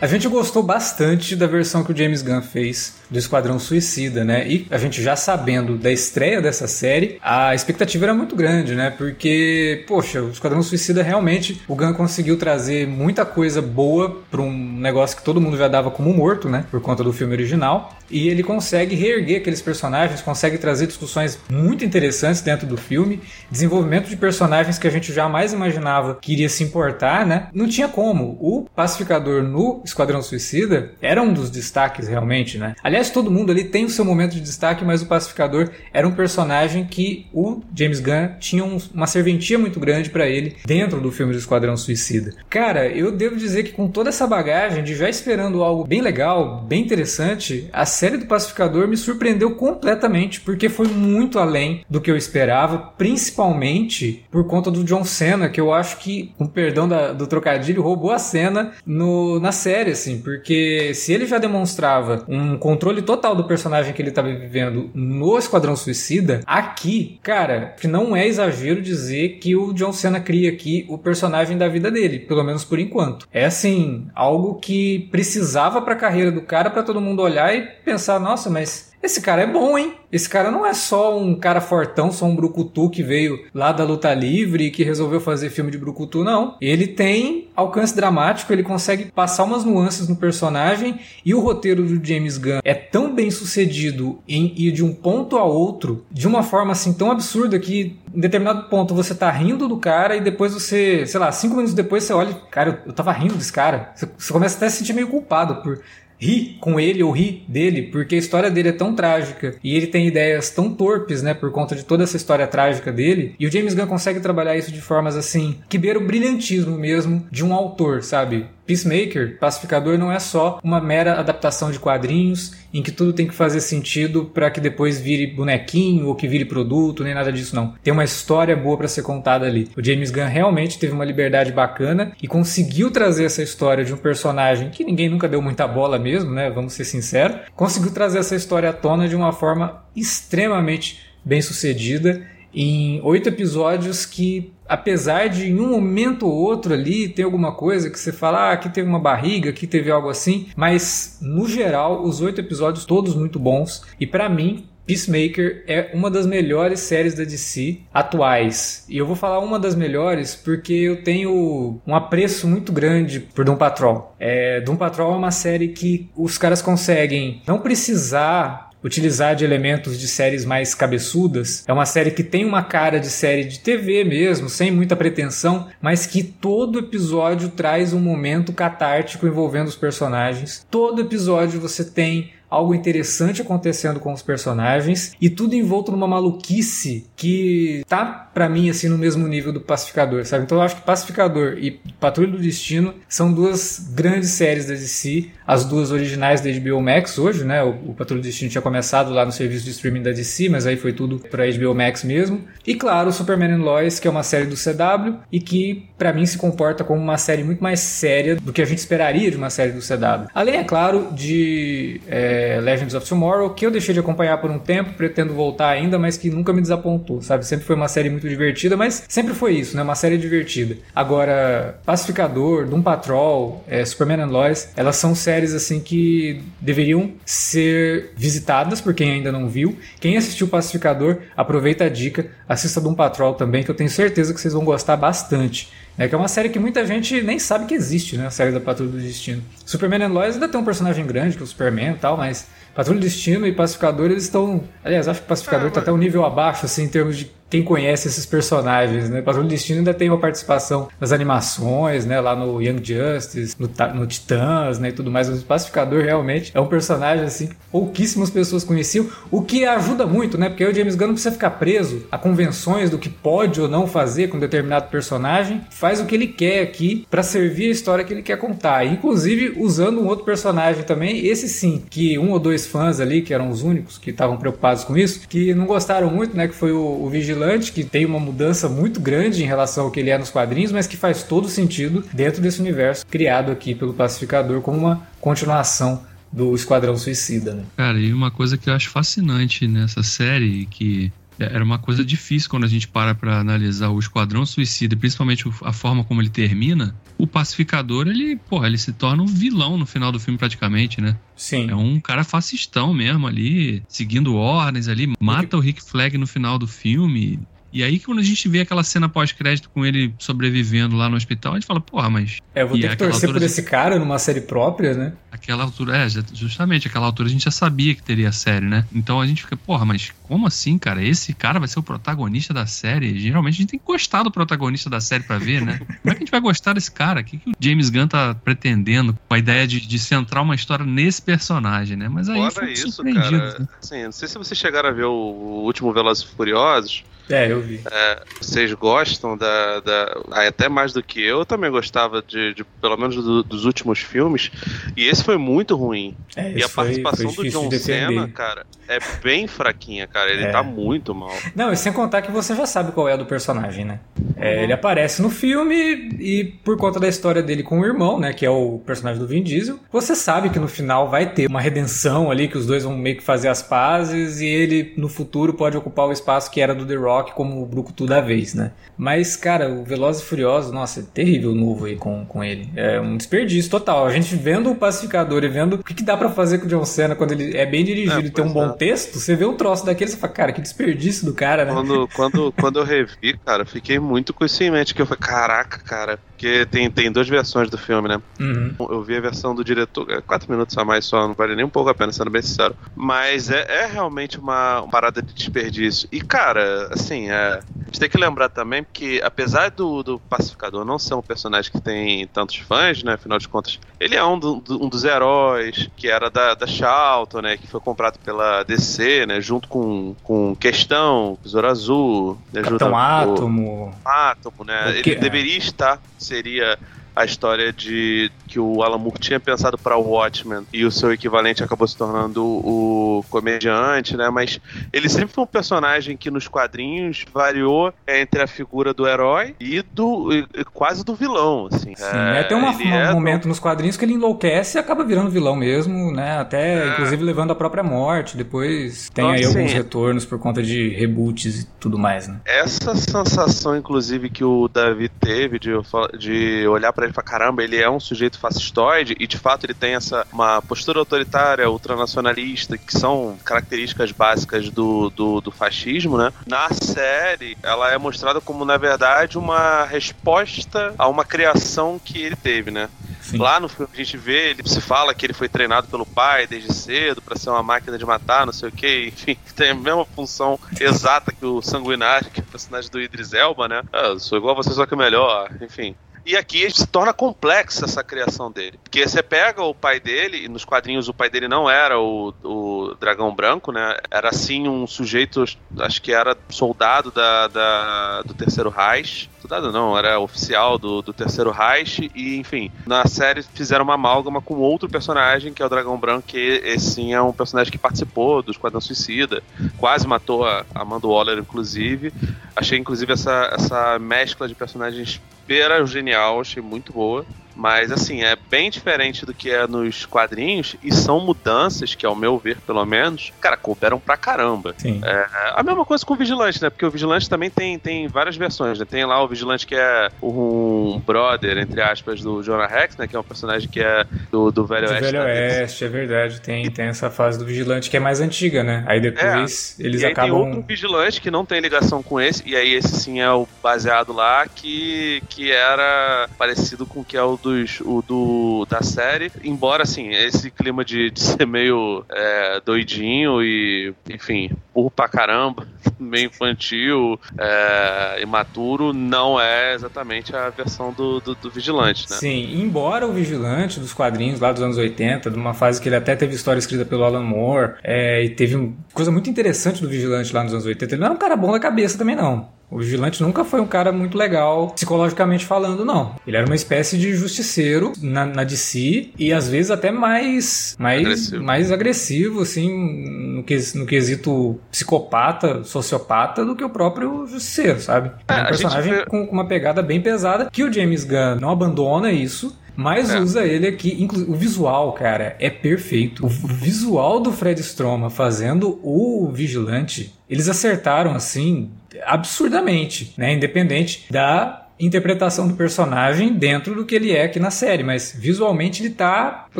A 0.00 0.06
gente 0.06 0.28
gostou 0.28 0.62
bastante 0.62 1.34
da 1.34 1.48
versão 1.48 1.82
que 1.82 1.90
o 1.90 1.96
James 1.96 2.22
Gunn 2.22 2.40
fez 2.40 2.94
do 3.10 3.18
Esquadrão 3.18 3.58
Suicida, 3.58 4.24
né? 4.24 4.46
E 4.48 4.66
a 4.70 4.78
gente 4.78 5.02
já 5.02 5.16
sabendo 5.16 5.76
da 5.76 5.90
estreia 5.90 6.40
dessa 6.40 6.66
série, 6.66 7.18
a 7.22 7.54
expectativa 7.54 8.06
era 8.06 8.14
muito 8.14 8.36
grande, 8.36 8.74
né? 8.74 8.90
Porque, 8.90 9.84
poxa, 9.86 10.22
o 10.22 10.30
Esquadrão 10.30 10.62
Suicida 10.62 11.02
realmente 11.02 11.62
o 11.68 11.74
Gunn 11.74 11.94
conseguiu 11.94 12.36
trazer 12.36 12.86
muita 12.86 13.24
coisa 13.24 13.60
boa 13.62 14.22
para 14.30 14.40
um 14.40 14.52
negócio 14.52 15.16
que 15.16 15.24
todo 15.24 15.40
mundo 15.40 15.56
já 15.56 15.68
dava 15.68 15.90
como 15.90 16.12
morto, 16.12 16.48
né? 16.48 16.64
Por 16.70 16.80
conta 16.80 17.02
do 17.02 17.12
filme 17.12 17.32
original. 17.32 17.96
E 18.10 18.28
ele 18.28 18.42
consegue 18.42 18.94
reerguer 18.94 19.40
aqueles 19.40 19.60
personagens, 19.60 20.22
consegue 20.22 20.56
trazer 20.58 20.86
discussões 20.86 21.38
muito 21.50 21.84
interessantes 21.84 22.40
dentro 22.40 22.66
do 22.66 22.76
filme, 22.76 23.20
desenvolvimento 23.50 24.08
de 24.08 24.16
personagens 24.16 24.78
que 24.78 24.86
a 24.86 24.90
gente 24.90 25.12
jamais 25.12 25.52
imaginava 25.52 26.18
que 26.20 26.32
iria 26.32 26.48
se 26.48 26.64
importar, 26.64 27.26
né? 27.26 27.48
Não 27.52 27.68
tinha 27.68 27.88
como. 27.88 28.38
O 28.40 28.66
pacificador 28.74 29.42
no 29.42 29.82
Esquadrão 29.84 30.22
Suicida 30.22 30.92
era 31.02 31.22
um 31.22 31.32
dos 31.32 31.50
destaques 31.50 32.08
realmente, 32.08 32.58
né? 32.58 32.74
Aliás, 32.82 32.97
todo 33.06 33.30
mundo 33.30 33.52
ali 33.52 33.64
tem 33.64 33.84
o 33.84 33.90
seu 33.90 34.04
momento 34.04 34.34
de 34.34 34.40
destaque, 34.40 34.84
mas 34.84 35.02
o 35.02 35.06
pacificador 35.06 35.70
era 35.92 36.06
um 36.06 36.12
personagem 36.12 36.84
que 36.84 37.26
o 37.32 37.60
James 37.74 38.00
Gunn 38.00 38.30
tinha 38.38 38.64
um, 38.64 38.78
uma 38.92 39.06
serventia 39.06 39.58
muito 39.58 39.78
grande 39.78 40.10
para 40.10 40.28
ele 40.28 40.56
dentro 40.64 41.00
do 41.00 41.12
filme 41.12 41.32
do 41.32 41.38
Esquadrão 41.38 41.76
Suicida. 41.76 42.34
Cara, 42.50 42.86
eu 42.88 43.12
devo 43.12 43.36
dizer 43.36 43.62
que 43.62 43.72
com 43.72 43.88
toda 43.88 44.08
essa 44.08 44.26
bagagem 44.26 44.82
de 44.82 44.94
já 44.94 45.08
esperando 45.08 45.62
algo 45.62 45.84
bem 45.84 46.00
legal, 46.00 46.64
bem 46.66 46.82
interessante, 46.82 47.68
a 47.72 47.86
série 47.86 48.16
do 48.16 48.26
Pacificador 48.26 48.88
me 48.88 48.96
surpreendeu 48.96 49.54
completamente, 49.54 50.40
porque 50.40 50.68
foi 50.68 50.88
muito 50.88 51.38
além 51.38 51.84
do 51.88 52.00
que 52.00 52.10
eu 52.10 52.16
esperava, 52.16 52.78
principalmente 52.96 54.24
por 54.30 54.46
conta 54.46 54.70
do 54.70 54.84
John 54.84 55.04
Cena, 55.04 55.48
que 55.48 55.60
eu 55.60 55.72
acho 55.72 55.98
que, 55.98 56.32
com 56.36 56.46
perdão 56.46 56.88
da, 56.88 57.12
do 57.12 57.26
trocadilho, 57.26 57.82
roubou 57.82 58.10
a 58.10 58.18
cena 58.18 58.72
no, 58.84 59.38
na 59.38 59.52
série, 59.52 59.92
assim, 59.92 60.18
porque 60.18 60.92
se 60.94 61.12
ele 61.12 61.26
já 61.26 61.38
demonstrava 61.38 62.24
um 62.28 62.56
controle 62.56 62.87
total 63.02 63.34
do 63.34 63.44
personagem 63.44 63.92
que 63.92 64.02
ele 64.02 64.10
estava 64.10 64.28
vivendo 64.28 64.90
no 64.94 65.38
Esquadrão 65.38 65.76
Suicida, 65.76 66.40
aqui, 66.46 67.18
cara, 67.22 67.74
que 67.80 67.86
não 67.86 68.16
é 68.16 68.26
exagero 68.26 68.80
dizer 68.82 69.38
que 69.38 69.54
o 69.56 69.72
John 69.72 69.92
Cena 69.92 70.20
cria 70.20 70.50
aqui 70.50 70.84
o 70.88 70.98
personagem 70.98 71.56
da 71.56 71.68
vida 71.68 71.90
dele, 71.90 72.20
pelo 72.20 72.44
menos 72.44 72.64
por 72.64 72.78
enquanto. 72.78 73.28
É 73.32 73.44
assim, 73.44 74.06
algo 74.14 74.56
que 74.56 75.08
precisava 75.10 75.80
para 75.82 75.94
a 75.94 75.98
carreira 75.98 76.32
do 76.32 76.42
cara 76.42 76.70
para 76.70 76.82
todo 76.82 77.00
mundo 77.00 77.22
olhar 77.22 77.54
e 77.54 77.62
pensar, 77.84 78.18
nossa, 78.18 78.50
mas 78.50 78.87
esse 79.02 79.20
cara 79.20 79.42
é 79.42 79.46
bom, 79.46 79.78
hein? 79.78 79.94
Esse 80.10 80.28
cara 80.28 80.50
não 80.50 80.64
é 80.64 80.72
só 80.72 81.18
um 81.18 81.34
cara 81.34 81.60
fortão, 81.60 82.10
só 82.10 82.24
um 82.24 82.34
brucutu 82.34 82.88
que 82.88 83.02
veio 83.02 83.44
lá 83.54 83.72
da 83.72 83.84
luta 83.84 84.12
livre 84.14 84.64
e 84.64 84.70
que 84.70 84.82
resolveu 84.82 85.20
fazer 85.20 85.50
filme 85.50 85.70
de 85.70 85.78
brucutu, 85.78 86.24
não. 86.24 86.56
Ele 86.60 86.86
tem 86.86 87.48
alcance 87.54 87.94
dramático, 87.94 88.52
ele 88.52 88.62
consegue 88.62 89.06
passar 89.06 89.44
umas 89.44 89.64
nuances 89.64 90.08
no 90.08 90.16
personagem 90.16 90.98
e 91.24 91.34
o 91.34 91.40
roteiro 91.40 91.82
do 91.82 92.04
James 92.04 92.38
Gunn 92.38 92.60
é 92.64 92.74
tão 92.74 93.14
bem 93.14 93.30
sucedido 93.30 94.18
em 94.26 94.52
ir 94.56 94.72
de 94.72 94.82
um 94.82 94.94
ponto 94.94 95.36
a 95.36 95.44
outro 95.44 96.04
de 96.10 96.26
uma 96.26 96.42
forma 96.42 96.72
assim 96.72 96.92
tão 96.92 97.10
absurda 97.10 97.58
que 97.58 97.98
em 98.14 98.20
determinado 98.20 98.68
ponto 98.68 98.94
você 98.94 99.14
tá 99.14 99.30
rindo 99.30 99.68
do 99.68 99.76
cara 99.76 100.16
e 100.16 100.20
depois 100.20 100.54
você, 100.54 101.06
sei 101.06 101.20
lá, 101.20 101.30
cinco 101.30 101.54
minutos 101.54 101.74
depois 101.74 102.04
você 102.04 102.12
olha, 102.12 102.34
cara, 102.50 102.82
eu, 102.86 102.92
tava 102.92 103.12
rindo 103.12 103.34
desse 103.34 103.52
cara. 103.52 103.92
Você, 103.94 104.08
você 104.16 104.32
começa 104.32 104.56
até 104.56 104.66
a 104.66 104.70
se 104.70 104.78
sentir 104.78 104.94
meio 104.94 105.08
culpado 105.08 105.56
por 105.62 105.80
ri 106.20 106.56
com 106.60 106.78
ele 106.78 107.02
ou 107.02 107.12
ri 107.12 107.44
dele, 107.48 107.82
porque 107.82 108.14
a 108.14 108.18
história 108.18 108.50
dele 108.50 108.70
é 108.70 108.72
tão 108.72 108.94
trágica 108.94 109.54
e 109.62 109.76
ele 109.76 109.86
tem 109.86 110.06
ideias 110.06 110.50
tão 110.50 110.72
torpes, 110.74 111.22
né, 111.22 111.34
por 111.34 111.50
conta 111.50 111.74
de 111.74 111.84
toda 111.84 112.04
essa 112.04 112.16
história 112.16 112.46
trágica 112.46 112.92
dele. 112.92 113.34
E 113.38 113.46
o 113.46 113.50
James 113.50 113.74
Gunn 113.74 113.86
consegue 113.86 114.20
trabalhar 114.20 114.56
isso 114.56 114.72
de 114.72 114.80
formas 114.80 115.16
assim 115.16 115.56
que 115.68 115.78
beira 115.78 115.98
o 115.98 116.04
brilhantismo 116.04 116.76
mesmo 116.76 117.26
de 117.30 117.44
um 117.44 117.54
autor, 117.54 118.02
sabe? 118.02 118.46
Peacemaker, 118.68 119.38
Pacificador, 119.38 119.96
não 119.96 120.12
é 120.12 120.18
só 120.18 120.60
uma 120.62 120.78
mera 120.78 121.18
adaptação 121.18 121.70
de 121.70 121.78
quadrinhos 121.78 122.52
em 122.72 122.82
que 122.82 122.92
tudo 122.92 123.14
tem 123.14 123.26
que 123.26 123.34
fazer 123.34 123.62
sentido 123.62 124.26
para 124.26 124.50
que 124.50 124.60
depois 124.60 125.00
vire 125.00 125.26
bonequinho 125.26 126.06
ou 126.06 126.14
que 126.14 126.28
vire 126.28 126.44
produto, 126.44 127.02
nem 127.02 127.14
nada 127.14 127.32
disso 127.32 127.56
não. 127.56 127.74
Tem 127.82 127.90
uma 127.90 128.04
história 128.04 128.54
boa 128.54 128.76
para 128.76 128.86
ser 128.86 129.00
contada 129.00 129.46
ali. 129.46 129.70
O 129.74 129.82
James 129.82 130.10
Gunn 130.10 130.26
realmente 130.26 130.78
teve 130.78 130.92
uma 130.92 131.04
liberdade 131.06 131.50
bacana 131.50 132.12
e 132.22 132.28
conseguiu 132.28 132.90
trazer 132.90 133.24
essa 133.24 133.42
história 133.42 133.86
de 133.86 133.94
um 133.94 133.96
personagem 133.96 134.68
que 134.68 134.84
ninguém 134.84 135.08
nunca 135.08 135.26
deu 135.26 135.40
muita 135.40 135.66
bola 135.66 135.98
mesmo, 135.98 136.30
né? 136.30 136.50
Vamos 136.50 136.74
ser 136.74 136.84
sinceros. 136.84 137.38
Conseguiu 137.56 137.90
trazer 137.90 138.18
essa 138.18 138.36
história 138.36 138.68
à 138.68 138.72
tona 138.74 139.08
de 139.08 139.16
uma 139.16 139.32
forma 139.32 139.82
extremamente 139.96 141.00
bem 141.24 141.40
sucedida 141.40 142.22
em 142.54 143.00
oito 143.02 143.28
episódios 143.28 144.06
que, 144.06 144.52
apesar 144.68 145.28
de 145.28 145.48
em 145.48 145.60
um 145.60 145.68
momento 145.68 146.26
ou 146.26 146.32
outro 146.32 146.72
ali 146.74 147.08
ter 147.08 147.22
alguma 147.22 147.52
coisa 147.52 147.90
que 147.90 147.98
você 147.98 148.12
fala, 148.12 148.50
ah, 148.50 148.52
aqui 148.52 148.68
teve 148.68 148.88
uma 148.88 148.98
barriga, 148.98 149.50
aqui 149.50 149.66
teve 149.66 149.90
algo 149.90 150.08
assim, 150.08 150.48
mas 150.56 151.18
no 151.20 151.48
geral, 151.48 152.02
os 152.04 152.20
oito 152.20 152.40
episódios 152.40 152.84
todos 152.84 153.14
muito 153.14 153.38
bons 153.38 153.82
e 153.98 154.06
para 154.06 154.28
mim 154.28 154.68
Peacemaker 154.88 155.64
é 155.68 155.90
uma 155.92 156.10
das 156.10 156.26
melhores 156.26 156.80
séries 156.80 157.12
da 157.12 157.22
DC 157.22 157.80
atuais. 157.92 158.86
E 158.88 158.96
eu 158.96 159.06
vou 159.06 159.14
falar 159.14 159.38
uma 159.40 159.58
das 159.58 159.74
melhores 159.74 160.34
porque 160.34 160.72
eu 160.72 161.04
tenho 161.04 161.78
um 161.86 161.94
apreço 161.94 162.48
muito 162.48 162.72
grande 162.72 163.20
por 163.20 163.44
Doom 163.44 163.56
Patrol. 163.56 164.16
É, 164.18 164.62
Doom 164.62 164.76
Patrol 164.76 165.12
é 165.12 165.16
uma 165.16 165.30
série 165.30 165.68
que 165.68 166.08
os 166.16 166.38
caras 166.38 166.62
conseguem 166.62 167.42
não 167.46 167.58
precisar 167.58 168.67
utilizar 168.82 169.34
de 169.34 169.44
elementos 169.44 169.98
de 169.98 170.08
séries 170.08 170.44
mais 170.44 170.74
cabeçudas. 170.74 171.64
É 171.66 171.72
uma 171.72 171.86
série 171.86 172.10
que 172.10 172.22
tem 172.22 172.44
uma 172.44 172.62
cara 172.62 172.98
de 172.98 173.10
série 173.10 173.44
de 173.44 173.60
TV 173.60 174.04
mesmo, 174.04 174.48
sem 174.48 174.70
muita 174.70 174.96
pretensão, 174.96 175.68
mas 175.80 176.06
que 176.06 176.22
todo 176.22 176.78
episódio 176.78 177.48
traz 177.50 177.92
um 177.92 178.00
momento 178.00 178.52
catártico 178.52 179.26
envolvendo 179.26 179.68
os 179.68 179.76
personagens. 179.76 180.66
Todo 180.70 181.02
episódio 181.02 181.60
você 181.60 181.84
tem 181.84 182.32
algo 182.50 182.74
interessante 182.74 183.42
acontecendo 183.42 184.00
com 184.00 184.12
os 184.12 184.22
personagens 184.22 185.12
e 185.20 185.28
tudo 185.28 185.54
envolto 185.54 185.92
numa 185.92 186.06
maluquice 186.06 187.06
que 187.14 187.84
tá 187.86 188.06
para 188.06 188.48
mim 188.48 188.70
assim 188.70 188.88
no 188.88 188.96
mesmo 188.96 189.26
nível 189.28 189.52
do 189.52 189.60
Pacificador, 189.60 190.24
sabe? 190.24 190.44
Então 190.44 190.58
eu 190.58 190.62
acho 190.62 190.76
que 190.76 190.82
Pacificador 190.82 191.58
e 191.58 191.72
Patrulha 192.00 192.32
do 192.32 192.38
Destino 192.38 192.94
são 193.08 193.32
duas 193.32 193.90
grandes 193.94 194.30
séries 194.30 194.66
da 194.66 194.74
DC, 194.74 195.30
as 195.48 195.64
duas 195.64 195.90
originais 195.90 196.42
da 196.42 196.50
HBO 196.50 196.82
Max 196.82 197.18
hoje, 197.18 197.42
né? 197.42 197.64
O, 197.64 197.70
o 197.70 197.94
Patrulha 197.94 198.20
do 198.20 198.24
Destino 198.24 198.50
tinha 198.50 198.60
começado 198.60 199.10
lá 199.14 199.24
no 199.24 199.32
serviço 199.32 199.64
de 199.64 199.70
streaming 199.70 200.02
da 200.02 200.10
DC, 200.10 200.50
mas 200.50 200.66
aí 200.66 200.76
foi 200.76 200.92
tudo 200.92 201.18
para 201.30 201.50
HBO 201.50 201.74
Max 201.74 202.04
mesmo. 202.04 202.42
E 202.66 202.74
claro, 202.74 203.10
Superman 203.10 203.54
and 203.54 203.62
Lois, 203.62 203.98
que 203.98 204.06
é 204.06 204.10
uma 204.10 204.22
série 204.22 204.44
do 204.44 204.54
CW 204.54 205.20
e 205.32 205.40
que 205.40 205.88
para 205.96 206.12
mim 206.12 206.26
se 206.26 206.36
comporta 206.36 206.84
como 206.84 207.00
uma 207.00 207.16
série 207.16 207.42
muito 207.42 207.62
mais 207.62 207.80
séria 207.80 208.36
do 208.36 208.52
que 208.52 208.60
a 208.60 208.64
gente 208.66 208.76
esperaria 208.76 209.30
de 209.30 209.38
uma 209.38 209.48
série 209.48 209.72
do 209.72 209.80
CW. 209.80 210.28
Além, 210.34 210.56
é 210.56 210.64
claro, 210.64 211.08
de 211.12 211.98
é, 212.06 212.60
Legends 212.62 212.94
of 212.94 213.08
Tomorrow, 213.08 213.54
que 213.54 213.64
eu 213.64 213.70
deixei 213.70 213.94
de 213.94 214.00
acompanhar 214.00 214.38
por 214.38 214.50
um 214.50 214.58
tempo, 214.58 214.92
pretendo 214.92 215.32
voltar 215.32 215.70
ainda, 215.70 215.98
mas 215.98 216.18
que 216.18 216.28
nunca 216.28 216.52
me 216.52 216.60
desapontou, 216.60 217.22
sabe? 217.22 217.46
Sempre 217.46 217.64
foi 217.64 217.74
uma 217.74 217.88
série 217.88 218.10
muito 218.10 218.28
divertida, 218.28 218.76
mas 218.76 219.02
sempre 219.08 219.32
foi 219.32 219.54
isso, 219.54 219.74
né? 219.74 219.82
Uma 219.82 219.94
série 219.94 220.18
divertida. 220.18 220.76
Agora, 220.94 221.78
Pacificador, 221.86 222.66
Doom 222.66 222.82
Patrol, 222.82 223.64
é, 223.66 223.82
Superman 223.82 224.24
and 224.24 224.30
Lois, 224.30 224.70
elas 224.76 224.96
são 224.96 225.14
séries 225.14 225.37
assim 225.44 225.80
que 225.80 226.42
deveriam 226.60 227.12
ser 227.24 228.12
visitadas 228.16 228.80
por 228.80 228.94
quem 228.94 229.10
ainda 229.10 229.32
não 229.32 229.48
viu. 229.48 229.76
Quem 230.00 230.16
assistiu 230.16 230.48
Pacificador, 230.48 231.18
aproveita 231.36 231.84
a 231.84 231.88
dica, 231.88 232.30
assista 232.48 232.80
Doom 232.80 232.94
Patrol 232.94 233.34
também, 233.34 233.62
que 233.62 233.70
eu 233.70 233.74
tenho 233.74 233.90
certeza 233.90 234.34
que 234.34 234.40
vocês 234.40 234.54
vão 234.54 234.64
gostar 234.64 234.96
bastante. 234.96 235.68
É 235.96 236.06
que 236.06 236.14
é 236.14 236.18
uma 236.18 236.28
série 236.28 236.48
que 236.48 236.60
muita 236.60 236.86
gente 236.86 237.20
nem 237.22 237.40
sabe 237.40 237.66
que 237.66 237.74
existe, 237.74 238.16
né? 238.16 238.26
A 238.26 238.30
série 238.30 238.52
da 238.52 238.60
Patrulha 238.60 238.92
do 238.92 238.98
Destino. 238.98 239.42
Superman 239.66 240.04
and 240.04 240.12
Lois 240.12 240.34
ainda 240.34 240.48
tem 240.48 240.60
um 240.60 240.64
personagem 240.64 241.04
grande, 241.04 241.36
que 241.36 241.42
é 241.42 241.44
o 241.44 241.46
Superman 241.46 241.92
e 241.92 241.98
tal, 241.98 242.16
mas 242.16 242.46
Patrulha 242.72 243.00
do 243.00 243.02
Destino 243.02 243.44
e 243.46 243.52
Pacificador, 243.52 244.06
eles 244.06 244.22
estão. 244.22 244.62
Aliás, 244.84 245.08
acho 245.08 245.18
que 245.20 245.26
o 245.26 245.28
Pacificador 245.28 245.68
está 245.68 245.80
ah, 245.80 245.82
até 245.82 245.92
um 245.92 245.96
nível 245.96 246.24
abaixo, 246.24 246.66
assim, 246.66 246.84
em 246.84 246.88
termos 246.88 247.16
de 247.16 247.28
quem 247.50 247.62
conhece 247.62 248.08
esses 248.08 248.26
personagens, 248.26 249.08
né? 249.08 249.22
Patrulha 249.22 249.46
do 249.46 249.50
Destino 249.50 249.78
ainda 249.78 249.94
tem 249.94 250.08
uma 250.08 250.18
participação 250.18 250.88
nas 251.00 251.12
animações, 251.12 252.04
né? 252.04 252.20
Lá 252.20 252.36
no 252.36 252.60
Young 252.60 252.82
Justice, 252.84 253.56
no, 253.58 253.70
no 253.94 254.06
Titãs, 254.06 254.78
né? 254.78 254.90
E 254.90 254.92
tudo 254.92 255.10
mais. 255.10 255.28
O 255.28 255.44
Pacificador 255.44 256.02
realmente 256.02 256.52
é 256.54 256.60
um 256.60 256.66
personagem, 256.66 257.24
assim, 257.24 257.48
pouquíssimas 257.72 258.30
pessoas 258.30 258.64
conheciam, 258.64 259.08
o 259.30 259.42
que 259.42 259.64
ajuda 259.64 260.06
muito, 260.06 260.36
né? 260.36 260.48
Porque 260.48 260.64
o 260.64 260.74
James 260.74 260.94
Gunn 260.94 261.08
não 261.08 261.14
precisa 261.14 261.32
ficar 261.32 261.50
preso 261.50 262.06
a 262.10 262.18
convenções 262.18 262.90
do 262.90 262.98
que 262.98 263.08
pode 263.08 263.60
ou 263.60 263.68
não 263.68 263.86
fazer 263.86 264.28
com 264.28 264.38
determinado 264.38 264.90
personagem. 264.90 265.62
Faz 265.70 266.00
o 266.00 266.04
que 266.04 266.14
ele 266.14 266.26
quer 266.26 266.62
aqui 266.62 267.06
para 267.10 267.22
servir 267.22 267.68
a 267.68 267.72
história 267.72 268.04
que 268.04 268.12
ele 268.12 268.22
quer 268.22 268.36
contar. 268.36 268.84
Inclusive 268.84 269.54
usando 269.58 270.00
um 270.00 270.06
outro 270.06 270.24
personagem 270.24 270.82
também, 270.82 271.26
esse 271.26 271.48
sim, 271.48 271.82
que 271.88 272.18
um 272.18 272.30
ou 272.30 272.38
dois 272.38 272.66
fãs 272.66 273.00
ali, 273.00 273.22
que 273.22 273.32
eram 273.32 273.48
os 273.48 273.62
únicos 273.62 273.96
que 273.96 274.10
estavam 274.10 274.36
preocupados 274.36 274.84
com 274.84 274.96
isso, 274.96 275.26
que 275.26 275.54
não 275.54 275.66
gostaram 275.66 276.10
muito, 276.10 276.36
né? 276.36 276.46
Que 276.46 276.54
foi 276.54 276.72
o, 276.72 277.04
o 277.04 277.08
Vigilante 277.08 277.37
Vigilante, 277.38 277.72
que 277.72 277.84
tem 277.84 278.04
uma 278.04 278.18
mudança 278.18 278.68
muito 278.68 279.00
grande 279.00 279.42
em 279.42 279.46
relação 279.46 279.84
ao 279.84 279.90
que 279.90 280.00
ele 280.00 280.10
é 280.10 280.18
nos 280.18 280.30
quadrinhos, 280.30 280.72
mas 280.72 280.86
que 280.86 280.96
faz 280.96 281.22
todo 281.22 281.48
sentido 281.48 282.04
dentro 282.12 282.42
desse 282.42 282.60
universo 282.60 283.06
criado 283.06 283.52
aqui 283.52 283.74
pelo 283.74 283.94
Pacificador 283.94 284.60
como 284.60 284.78
uma 284.78 285.06
continuação 285.20 286.02
do 286.32 286.54
Esquadrão 286.54 286.96
Suicida, 286.96 287.54
né? 287.54 287.62
Cara, 287.76 287.98
e 287.98 288.12
uma 288.12 288.30
coisa 288.30 288.58
que 288.58 288.68
eu 288.68 288.74
acho 288.74 288.90
fascinante 288.90 289.66
nessa 289.66 290.02
série, 290.02 290.66
que 290.66 291.12
era 291.38 291.62
uma 291.62 291.78
coisa 291.78 292.04
difícil 292.04 292.50
quando 292.50 292.64
a 292.64 292.68
gente 292.68 292.88
para 292.88 293.14
para 293.14 293.38
analisar 293.38 293.88
o 293.90 293.98
Esquadrão 293.98 294.44
Suicida, 294.44 294.96
principalmente 294.96 295.44
a 295.62 295.72
forma 295.72 296.02
como 296.04 296.20
ele 296.20 296.28
termina. 296.28 296.94
O 297.18 297.26
pacificador, 297.26 298.06
ele, 298.06 298.36
porra, 298.36 298.68
ele 298.68 298.78
se 298.78 298.92
torna 298.92 299.22
um 299.24 299.26
vilão 299.26 299.76
no 299.76 299.84
final 299.84 300.12
do 300.12 300.20
filme 300.20 300.38
praticamente, 300.38 301.00
né? 301.00 301.16
Sim. 301.34 301.68
É 301.68 301.74
um 301.74 302.00
cara 302.00 302.22
fascistão 302.22 302.94
mesmo 302.94 303.26
ali, 303.26 303.82
seguindo 303.88 304.36
ordens 304.36 304.86
ali, 304.86 305.12
mata 305.20 305.56
o 305.56 305.60
Rick 305.60 305.82
Flag 305.82 306.16
no 306.16 306.28
final 306.28 306.58
do 306.58 306.68
filme. 306.68 307.40
E 307.72 307.82
aí, 307.82 307.98
quando 307.98 308.18
a 308.18 308.22
gente 308.22 308.48
vê 308.48 308.60
aquela 308.60 308.82
cena 308.82 309.08
pós-crédito 309.08 309.70
com 309.70 309.84
ele 309.84 310.14
sobrevivendo 310.18 310.96
lá 310.96 311.08
no 311.08 311.16
hospital, 311.16 311.52
a 311.52 311.56
gente 311.56 311.66
fala, 311.66 311.80
porra, 311.80 312.08
mas. 312.08 312.38
É, 312.54 312.62
eu 312.62 312.68
vou 312.68 312.80
ter 312.80 312.90
que 312.90 312.96
torcer 312.96 313.32
por 313.32 313.42
esse 313.42 313.62
cara 313.62 313.98
numa 313.98 314.18
série 314.18 314.40
própria, 314.40 314.94
né? 314.94 315.12
Aquela 315.30 315.64
altura, 315.64 315.96
é, 315.96 316.08
justamente, 316.32 316.88
aquela 316.88 317.06
altura 317.06 317.28
a 317.28 317.32
gente 317.32 317.44
já 317.44 317.50
sabia 317.50 317.94
que 317.94 318.02
teria 318.02 318.32
série, 318.32 318.66
né? 318.66 318.84
Então 318.92 319.20
a 319.20 319.26
gente 319.26 319.42
fica, 319.42 319.56
porra, 319.56 319.84
mas 319.84 320.12
como 320.22 320.46
assim, 320.46 320.78
cara? 320.78 321.02
Esse 321.02 321.32
cara 321.32 321.58
vai 321.58 321.68
ser 321.68 321.78
o 321.78 321.82
protagonista 321.82 322.52
da 322.52 322.66
série? 322.66 323.18
Geralmente 323.18 323.54
a 323.54 323.56
gente 323.58 323.70
tem 323.70 323.78
que 323.78 323.86
gostar 323.86 324.22
do 324.22 324.30
protagonista 324.30 324.88
da 324.88 325.00
série 325.00 325.24
para 325.24 325.38
ver, 325.38 325.62
né? 325.62 325.78
Como 326.02 326.10
é 326.10 326.10
que 326.12 326.16
a 326.16 326.20
gente 326.20 326.30
vai 326.30 326.40
gostar 326.40 326.72
desse 326.72 326.90
cara? 326.90 327.20
O 327.20 327.24
que, 327.24 327.38
que 327.38 327.50
o 327.50 327.52
James 327.60 327.90
Gunn 327.90 328.08
tá 328.08 328.34
pretendendo 328.34 329.16
com 329.28 329.34
a 329.34 329.38
ideia 329.38 329.66
de, 329.66 329.80
de 329.80 329.98
centrar 329.98 330.42
uma 330.42 330.54
história 330.54 330.84
nesse 330.84 331.20
personagem, 331.22 331.96
né? 331.96 332.08
Mas 332.08 332.28
aí 332.28 332.50
Foda 332.50 332.70
isso, 332.70 333.02
cara. 333.04 333.58
Né? 333.58 333.68
Assim, 333.80 334.04
não 334.04 334.12
sei 334.12 334.28
se 334.28 334.38
vocês 334.38 334.58
chegaram 334.58 334.88
a 334.88 334.92
ver 334.92 335.04
o, 335.04 335.12
o 335.12 335.64
último 335.64 335.92
Velozes 335.92 336.24
e 336.24 336.26
Furiosos. 336.26 337.04
É, 337.30 337.50
eu 337.50 337.60
vi. 337.60 337.80
É, 337.90 338.22
vocês 338.40 338.72
gostam 338.74 339.36
da, 339.36 339.80
da. 339.80 340.20
Até 340.32 340.68
mais 340.68 340.92
do 340.92 341.02
que 341.02 341.20
eu, 341.22 341.38
eu 341.38 341.46
também 341.46 341.70
gostava 341.70 342.22
de, 342.22 342.54
de 342.54 342.64
pelo 342.64 342.96
menos 342.96 343.16
do, 343.16 343.42
dos 343.42 343.64
últimos 343.64 344.00
filmes. 344.00 344.50
E 344.96 345.06
esse 345.06 345.22
foi 345.22 345.36
muito 345.36 345.76
ruim. 345.76 346.16
É, 346.36 346.52
e 346.52 346.62
a 346.62 346.68
participação 346.68 347.30
foi, 347.32 347.50
foi 347.50 347.62
do 347.62 347.70
John 347.70 347.78
Cena, 347.78 348.28
cara, 348.28 348.66
é 348.88 348.98
bem 349.22 349.46
fraquinha, 349.46 350.06
cara. 350.06 350.30
Ele 350.30 350.44
é. 350.44 350.50
tá 350.50 350.62
muito 350.62 351.14
mal. 351.14 351.34
Não, 351.54 351.72
e 351.72 351.76
sem 351.76 351.92
contar 351.92 352.22
que 352.22 352.30
você 352.30 352.54
já 352.54 352.66
sabe 352.66 352.92
qual 352.92 353.08
é 353.08 353.12
a 353.12 353.16
do 353.16 353.26
personagem, 353.26 353.84
né? 353.84 354.00
É, 354.36 354.62
ele 354.62 354.72
aparece 354.72 355.20
no 355.20 355.30
filme 355.30 355.74
e 356.18 356.44
por 356.64 356.76
conta 356.76 357.00
da 357.00 357.08
história 357.08 357.42
dele 357.42 357.62
com 357.62 357.80
o 357.80 357.84
irmão, 357.84 358.18
né, 358.20 358.32
que 358.32 358.46
é 358.46 358.50
o 358.50 358.78
personagem 358.86 359.20
do 359.20 359.26
Vin 359.26 359.42
Diesel, 359.42 359.80
você 359.90 360.14
sabe 360.14 360.50
que 360.50 360.60
no 360.60 360.68
final 360.68 361.10
vai 361.10 361.32
ter 361.32 361.48
uma 361.48 361.60
redenção 361.60 362.30
ali, 362.30 362.46
que 362.46 362.56
os 362.56 362.64
dois 362.64 362.84
vão 362.84 362.96
meio 362.96 363.16
que 363.16 363.22
fazer 363.22 363.48
as 363.48 363.62
pazes 363.62 364.40
e 364.40 364.46
ele 364.46 364.94
no 364.96 365.08
futuro 365.08 365.54
pode 365.54 365.76
ocupar 365.76 366.06
o 366.06 366.12
espaço 366.12 366.50
que 366.50 366.60
era 366.60 366.72
do 366.72 366.86
The 366.86 366.94
Rock 366.94 367.17
como 367.24 367.62
o 367.62 367.66
Brucutu 367.66 368.06
da 368.06 368.20
vez, 368.20 368.54
né? 368.54 368.72
Mas, 368.96 369.36
cara, 369.36 369.68
o 369.68 369.84
Veloz 369.84 370.20
e 370.20 370.24
Furioso, 370.24 370.72
nossa, 370.72 371.00
é 371.00 371.02
terrível 371.02 371.52
o 371.52 371.54
novo 371.54 371.86
aí 371.86 371.96
com, 371.96 372.24
com 372.26 372.44
ele. 372.44 372.68
É 372.76 373.00
um 373.00 373.16
desperdício 373.16 373.70
total. 373.70 374.06
A 374.06 374.12
gente 374.12 374.34
vendo 374.36 374.70
o 374.70 374.74
Pacificador 374.74 375.44
e 375.44 375.48
vendo 375.48 375.74
o 375.74 375.84
que, 375.84 375.94
que 375.94 376.02
dá 376.02 376.16
para 376.16 376.30
fazer 376.30 376.58
com 376.58 376.66
o 376.66 376.68
John 376.68 376.84
Cena 376.84 377.14
quando 377.14 377.32
ele 377.32 377.56
é 377.56 377.64
bem 377.64 377.84
dirigido 377.84 378.20
é, 378.20 378.26
e 378.26 378.30
tem 378.30 378.44
um 378.44 378.52
bom 378.52 378.66
é. 378.66 378.72
texto, 378.72 379.18
você 379.18 379.34
vê 379.34 379.44
um 379.44 379.54
troço 379.54 379.86
daquele 379.86 380.10
e 380.10 380.16
fala, 380.16 380.32
cara, 380.32 380.52
que 380.52 380.60
desperdício 380.60 381.24
do 381.24 381.32
cara, 381.32 381.64
né? 381.64 381.72
Quando, 381.72 382.08
quando, 382.14 382.52
quando 382.52 382.78
eu 382.78 382.84
revi, 382.84 383.38
cara, 383.44 383.64
fiquei 383.64 383.98
muito 383.98 384.28
muito 384.28 384.34
com 384.34 384.44
isso 384.44 384.62
em 384.62 384.70
mente, 384.70 384.94
que 384.94 385.00
eu 385.00 385.06
falei, 385.06 385.20
caraca, 385.20 385.78
cara, 385.78 386.18
porque 386.38 386.66
tem, 386.66 386.90
tem 386.90 387.10
duas 387.10 387.28
versões 387.28 387.70
do 387.70 387.78
filme, 387.78 388.08
né? 388.08 388.20
Uhum. 388.38 388.74
Eu 388.90 389.02
vi 389.02 389.16
a 389.16 389.20
versão 389.20 389.54
do 389.54 389.64
diretor, 389.64 390.10
é 390.10 390.20
quatro 390.20 390.50
minutos 390.50 390.76
a 390.76 390.84
mais 390.84 391.04
só, 391.04 391.26
não 391.26 391.34
vale 391.34 391.56
nem 391.56 391.64
um 391.64 391.70
pouco 391.70 391.88
a 391.90 391.94
pena, 391.94 392.12
sendo 392.12 392.30
bem 392.30 392.42
sincero. 392.42 392.76
Mas 392.94 393.50
é, 393.50 393.66
é 393.68 393.86
realmente 393.86 394.38
uma, 394.38 394.80
uma 394.80 394.90
parada 394.90 395.22
de 395.22 395.32
desperdício. 395.32 396.08
E, 396.12 396.20
cara, 396.20 396.88
assim, 396.92 397.07
a, 397.14 397.34
é. 397.34 397.54
A 397.54 397.84
gente 397.86 398.00
tem 398.00 398.08
que 398.10 398.18
lembrar 398.18 398.48
também 398.50 398.86
que, 398.92 399.20
apesar 399.22 399.70
do, 399.70 400.02
do 400.02 400.18
Pacificador 400.18 400.84
não 400.84 400.98
ser 400.98 401.14
um 401.14 401.22
personagem 401.22 401.72
que 401.72 401.80
tem 401.80 402.26
tantos 402.26 402.56
fãs, 402.56 403.02
né? 403.02 403.14
Afinal 403.14 403.38
de 403.38 403.48
contas, 403.48 403.78
ele 403.98 404.14
é 404.14 404.22
um, 404.22 404.38
do, 404.38 404.62
um 404.70 404.88
dos 404.88 405.04
heróis 405.04 405.88
que 405.96 406.08
era 406.08 406.28
da, 406.28 406.54
da 406.54 406.66
Charlton, 406.66 407.40
né? 407.40 407.56
Que 407.56 407.66
foi 407.66 407.80
comprado 407.80 408.18
pela 408.18 408.62
DC, 408.62 409.24
né? 409.26 409.40
Junto 409.40 409.68
com, 409.68 410.14
com 410.22 410.54
Questão, 410.54 411.38
Besouro 411.42 411.68
Azul, 411.68 412.38
né, 412.52 412.62
Capitão 412.62 412.96
Átomo. 412.96 413.94
Átomo, 414.04 414.64
né? 414.64 414.98
Ele 414.98 415.16
deveria 415.16 415.56
estar, 415.56 416.00
seria 416.18 416.78
a 417.18 417.24
história 417.24 417.72
de 417.72 418.30
que 418.46 418.60
o 418.60 418.80
Alan 418.80 418.96
Moore 418.96 419.18
tinha 419.18 419.40
pensado 419.40 419.76
para 419.76 419.96
o 419.96 420.10
Watchmen 420.10 420.64
e 420.72 420.84
o 420.84 420.90
seu 420.90 421.12
equivalente 421.12 421.64
acabou 421.64 421.88
se 421.88 421.96
tornando 421.96 422.44
o 422.44 423.24
comediante, 423.28 424.16
né? 424.16 424.30
Mas 424.30 424.60
ele 424.92 425.08
sempre 425.08 425.34
foi 425.34 425.42
um 425.42 425.46
personagem 425.46 426.16
que 426.16 426.30
nos 426.30 426.46
quadrinhos 426.46 427.24
variou 427.34 427.92
entre 428.06 428.40
a 428.40 428.46
figura 428.46 428.94
do 428.94 429.06
herói 429.06 429.56
e 429.58 429.82
do 429.82 430.32
e, 430.32 430.64
quase 430.72 431.04
do 431.04 431.16
vilão, 431.16 431.68
assim. 431.72 431.92
Sim, 431.96 432.04
é, 432.36 432.44
tem 432.44 432.56
uma, 432.56 432.70
um 432.70 432.80
é 432.80 433.12
momento 433.12 433.42
do... 433.42 433.48
nos 433.48 433.58
quadrinhos 433.58 433.96
que 433.96 434.04
ele 434.04 434.14
enlouquece 434.14 434.78
e 434.78 434.80
acaba 434.80 435.02
virando 435.02 435.28
vilão 435.28 435.56
mesmo, 435.56 436.12
né? 436.12 436.38
Até 436.38 436.86
é. 436.86 436.92
inclusive 436.92 437.24
levando 437.24 437.50
a 437.50 437.56
própria 437.56 437.82
morte. 437.82 438.36
Depois 438.36 439.10
tem 439.10 439.28
aí 439.28 439.44
alguns 439.44 439.72
retornos 439.72 440.24
por 440.24 440.38
conta 440.38 440.62
de 440.62 440.90
reboots 440.90 441.62
e 441.62 441.66
tudo 441.80 441.98
mais, 441.98 442.28
né? 442.28 442.40
Essa 442.44 442.94
sensação, 442.94 443.76
inclusive, 443.76 444.30
que 444.30 444.44
o 444.44 444.68
Davi 444.68 445.08
teve 445.08 445.58
de, 445.58 445.70
de 446.16 446.66
olhar 446.68 446.92
para 446.92 447.07
ele 447.08 447.14
falar, 447.14 447.24
caramba, 447.24 447.62
ele 447.62 447.76
é 447.76 447.88
um 447.88 448.00
sujeito 448.00 448.38
fascistoide 448.38 449.16
e 449.18 449.26
de 449.26 449.38
fato 449.38 449.64
ele 449.64 449.74
tem 449.74 449.94
essa 449.94 450.26
uma 450.32 450.62
postura 450.62 450.98
autoritária, 450.98 451.68
ultranacionalista, 451.70 452.78
que 452.78 452.96
são 452.96 453.38
características 453.44 454.12
básicas 454.12 454.70
do, 454.70 455.10
do, 455.10 455.40
do 455.40 455.50
fascismo, 455.50 456.16
né? 456.16 456.32
Na 456.46 456.68
série, 456.70 457.56
ela 457.62 457.90
é 457.92 457.98
mostrada 457.98 458.40
como, 458.40 458.64
na 458.64 458.76
verdade, 458.76 459.38
uma 459.38 459.84
resposta 459.84 460.94
a 460.98 461.08
uma 461.08 461.24
criação 461.24 462.00
que 462.02 462.20
ele 462.20 462.36
teve, 462.36 462.70
né? 462.70 462.88
Sim. 463.28 463.36
Lá 463.36 463.60
no 463.60 463.68
filme 463.68 463.90
a 463.92 463.96
gente 463.96 464.16
vê, 464.16 464.50
ele 464.50 464.66
se 464.66 464.80
fala 464.80 465.14
que 465.14 465.26
ele 465.26 465.34
foi 465.34 465.48
treinado 465.48 465.86
pelo 465.88 466.06
pai 466.06 466.46
desde 466.46 466.72
cedo 466.72 467.20
para 467.20 467.36
ser 467.36 467.50
uma 467.50 467.62
máquina 467.62 467.98
de 467.98 468.06
matar, 468.06 468.46
não 468.46 468.52
sei 468.54 468.70
o 468.70 468.72
que, 468.72 469.08
enfim, 469.08 469.36
tem 469.54 469.70
a 469.70 469.74
mesma 469.74 470.06
função 470.06 470.58
exata 470.80 471.30
que 471.30 471.44
o 471.44 471.60
Sanguinário, 471.60 472.30
que 472.30 472.40
é 472.40 472.42
o 472.42 472.46
personagem 472.46 472.90
do 472.90 473.00
Idris 473.00 473.34
Elba, 473.34 473.68
né? 473.68 473.82
Ah, 473.92 474.18
sou 474.18 474.38
igual 474.38 474.54
a 474.54 474.62
você, 474.62 474.70
só 474.70 474.86
que 474.86 474.96
melhor, 474.96 475.50
enfim. 475.60 475.94
E 476.28 476.36
aqui 476.36 476.70
se 476.70 476.86
torna 476.86 477.14
complexa 477.14 477.86
essa 477.86 478.04
criação 478.04 478.52
dele. 478.52 478.78
Porque 478.84 479.08
você 479.08 479.22
pega 479.22 479.62
o 479.62 479.74
pai 479.74 479.98
dele, 479.98 480.44
e 480.44 480.48
nos 480.48 480.62
quadrinhos 480.62 481.08
o 481.08 481.14
pai 481.14 481.30
dele 481.30 481.48
não 481.48 481.70
era 481.70 481.98
o, 481.98 482.34
o 482.44 482.94
dragão 483.00 483.34
branco, 483.34 483.72
né? 483.72 483.96
Era 484.10 484.30
sim 484.30 484.68
um 484.68 484.86
sujeito, 484.86 485.42
acho 485.78 486.02
que 486.02 486.12
era 486.12 486.36
soldado 486.50 487.10
da, 487.10 487.48
da 487.48 488.22
do 488.26 488.34
terceiro 488.34 488.68
Reich. 488.68 489.30
Soldado 489.40 489.72
não, 489.72 489.96
era 489.96 490.20
oficial 490.20 490.78
do, 490.78 491.00
do 491.00 491.14
terceiro 491.14 491.50
Reich. 491.50 492.10
E, 492.14 492.36
enfim, 492.36 492.70
na 492.86 493.06
série 493.06 493.42
fizeram 493.42 493.84
uma 493.84 493.94
amálgama 493.94 494.42
com 494.42 494.56
outro 494.56 494.86
personagem, 494.86 495.54
que 495.54 495.62
é 495.62 495.64
o 495.64 495.70
dragão 495.70 495.98
branco, 495.98 496.28
que 496.28 496.60
esse 496.62 496.90
sim 496.90 497.14
é 497.14 497.22
um 497.22 497.32
personagem 497.32 497.72
que 497.72 497.78
participou 497.78 498.42
do 498.42 498.50
Esquadrão 498.50 498.82
Suicida. 498.82 499.42
Quase 499.78 500.06
matou 500.06 500.44
a 500.44 500.62
Amanda 500.74 501.06
Waller, 501.06 501.38
inclusive. 501.38 502.12
Achei, 502.54 502.78
inclusive, 502.78 503.14
essa, 503.14 503.48
essa 503.50 503.98
mescla 503.98 504.46
de 504.46 504.54
personagens 504.54 505.18
era 505.56 505.84
genial, 505.86 506.17
achei 506.40 506.62
muito 506.62 506.92
boa. 506.92 507.28
Mas, 507.58 507.90
assim, 507.90 508.22
é 508.22 508.36
bem 508.48 508.70
diferente 508.70 509.26
do 509.26 509.34
que 509.34 509.50
é 509.50 509.66
nos 509.66 510.06
quadrinhos 510.06 510.76
e 510.80 510.94
são 510.94 511.18
mudanças 511.18 511.92
que, 511.92 512.06
ao 512.06 512.14
meu 512.14 512.38
ver, 512.38 512.56
pelo 512.60 512.86
menos, 512.86 513.32
cara, 513.40 513.56
cooperam 513.56 513.98
pra 513.98 514.16
caramba. 514.16 514.76
Sim. 514.78 515.00
É, 515.04 515.26
a 515.56 515.62
mesma 515.64 515.84
coisa 515.84 516.06
com 516.06 516.14
o 516.14 516.16
Vigilante, 516.16 516.62
né? 516.62 516.70
Porque 516.70 516.86
o 516.86 516.90
Vigilante 516.90 517.28
também 517.28 517.50
tem, 517.50 517.76
tem 517.76 518.06
várias 518.06 518.36
versões, 518.36 518.78
né? 518.78 518.84
Tem 518.88 519.04
lá 519.04 519.20
o 519.20 519.26
Vigilante 519.26 519.66
que 519.66 519.74
é 519.74 520.08
um 520.22 521.02
brother, 521.04 521.58
entre 521.58 521.82
aspas, 521.82 522.20
do 522.20 522.44
Jonah 522.44 522.68
Rex, 522.68 522.96
né? 522.96 523.08
Que 523.08 523.16
é 523.16 523.18
um 523.18 523.24
personagem 523.24 523.68
que 523.68 523.80
é 523.80 524.06
do, 524.30 524.52
do 524.52 524.64
Velho 524.64 524.86
do 524.86 524.92
Oeste. 524.92 525.04
Velho 525.06 525.18
né? 525.18 525.24
Oeste, 525.24 525.84
é 525.84 525.88
verdade. 525.88 526.40
Tem, 526.40 526.70
tem 526.70 526.86
essa 526.86 527.10
fase 527.10 527.40
do 527.40 527.44
Vigilante 527.44 527.90
que 527.90 527.96
é 527.96 528.00
mais 528.00 528.20
antiga, 528.20 528.62
né? 528.62 528.84
Aí 528.86 529.00
depois 529.00 529.76
é. 529.80 529.84
eles 529.84 530.02
e 530.02 530.06
aí 530.06 530.12
acabam... 530.12 530.30
tem 530.30 530.46
outro 530.46 530.62
Vigilante 530.62 531.20
que 531.20 531.28
não 531.28 531.44
tem 531.44 531.58
ligação 531.58 532.04
com 532.04 532.20
esse, 532.20 532.48
e 532.48 532.54
aí 532.54 532.72
esse 532.74 533.00
sim 533.00 533.20
é 533.20 533.32
o 533.32 533.48
baseado 533.60 534.12
lá, 534.12 534.46
que, 534.46 535.20
que 535.28 535.50
era 535.50 536.28
parecido 536.38 536.86
com 536.86 537.00
o 537.00 537.04
que 537.04 537.16
é 537.16 537.22
o 537.22 537.36
do 537.36 537.47
o 537.84 538.02
do, 538.02 538.66
da 538.68 538.82
série, 538.82 539.30
embora 539.42 539.82
assim, 539.82 540.08
esse 540.10 540.50
clima 540.50 540.84
de, 540.84 541.10
de 541.10 541.20
ser 541.20 541.46
meio 541.46 542.04
é, 542.10 542.60
doidinho 542.64 543.42
e, 543.42 543.94
enfim, 544.08 544.50
burro 544.74 544.90
pra 544.90 545.08
caramba, 545.08 545.66
meio 545.98 546.26
infantil, 546.26 547.18
é, 547.38 548.22
imaturo, 548.22 548.92
não 548.92 549.40
é 549.40 549.74
exatamente 549.74 550.34
a 550.34 550.50
versão 550.50 550.92
do, 550.92 551.20
do, 551.20 551.34
do, 551.34 551.50
Vigilante, 551.50 552.08
né? 552.10 552.16
Sim, 552.16 552.60
embora 552.60 553.06
o 553.06 553.12
Vigilante 553.12 553.80
dos 553.80 553.92
quadrinhos 553.92 554.40
lá 554.40 554.52
dos 554.52 554.62
anos 554.62 554.76
80, 554.76 555.30
de 555.30 555.36
uma 555.36 555.54
fase 555.54 555.80
que 555.80 555.88
ele 555.88 555.96
até 555.96 556.14
teve 556.14 556.34
história 556.34 556.58
escrita 556.58 556.84
pelo 556.84 557.04
Alan 557.04 557.22
Moore, 557.22 557.74
é, 557.82 558.24
e 558.24 558.30
teve 558.30 558.56
uma 558.56 558.74
coisa 558.92 559.10
muito 559.10 559.28
interessante 559.28 559.82
do 559.82 559.88
Vigilante 559.88 560.32
lá 560.32 560.44
nos 560.44 560.52
anos 560.52 560.66
80, 560.66 560.94
ele 560.94 561.00
não 561.00 561.06
era 561.06 561.14
um 561.14 561.18
cara 561.18 561.36
bom 561.36 561.52
da 561.52 561.60
cabeça 561.60 561.98
também 561.98 562.16
não. 562.16 562.57
O 562.70 562.78
Vigilante 562.78 563.22
nunca 563.22 563.44
foi 563.44 563.60
um 563.60 563.66
cara 563.66 563.90
muito 563.90 564.16
legal, 564.16 564.70
psicologicamente 564.70 565.46
falando, 565.46 565.84
não. 565.84 566.16
Ele 566.26 566.36
era 566.36 566.46
uma 566.46 566.54
espécie 566.54 566.98
de 566.98 567.14
justiceiro 567.14 567.92
na, 568.00 568.26
na 568.26 568.44
DC 568.44 569.10
e 569.18 569.32
às 569.32 569.48
vezes 569.48 569.70
até 569.70 569.90
mais, 569.90 570.76
mais, 570.78 571.00
agressivo. 571.00 571.44
mais 571.44 571.72
agressivo, 571.72 572.40
assim, 572.42 573.36
no, 573.36 573.42
que, 573.42 573.56
no 573.74 573.86
quesito 573.86 574.60
psicopata, 574.70 575.64
sociopata, 575.64 576.44
do 576.44 576.54
que 576.54 576.64
o 576.64 576.68
próprio 576.68 577.26
justiceiro, 577.26 577.80
sabe? 577.80 578.10
É, 578.28 578.34
é 578.34 578.42
um 578.42 578.46
personagem 578.46 578.94
vê... 578.94 579.06
com, 579.06 579.26
com 579.26 579.32
uma 579.32 579.46
pegada 579.46 579.82
bem 579.82 580.00
pesada 580.00 580.50
que 580.52 580.62
o 580.62 580.72
James 580.72 581.04
Gunn 581.04 581.40
não 581.40 581.50
abandona 581.50 582.12
isso 582.12 582.54
mas 582.78 583.10
é. 583.10 583.18
usa 583.18 583.44
ele 583.44 583.66
aqui. 583.66 584.08
O 584.28 584.36
visual, 584.36 584.92
cara, 584.92 585.34
é 585.40 585.50
perfeito. 585.50 586.24
O 586.24 586.28
visual 586.28 587.18
do 587.18 587.32
Fred 587.32 587.60
Stroma 587.60 588.08
fazendo 588.08 588.78
o 588.84 589.32
Vigilante, 589.32 590.14
eles 590.30 590.48
acertaram 590.48 591.12
assim 591.12 591.70
absurdamente, 592.06 593.12
né? 593.16 593.32
Independente 593.32 594.06
da 594.12 594.67
interpretação 594.80 595.48
do 595.48 595.54
personagem 595.54 596.32
dentro 596.34 596.74
do 596.74 596.84
que 596.84 596.94
ele 596.94 597.12
é 597.12 597.24
aqui 597.24 597.38
na 597.38 597.50
série, 597.50 597.82
mas 597.82 598.14
visualmente 598.16 598.82
ele 598.82 598.90
tá, 598.90 599.46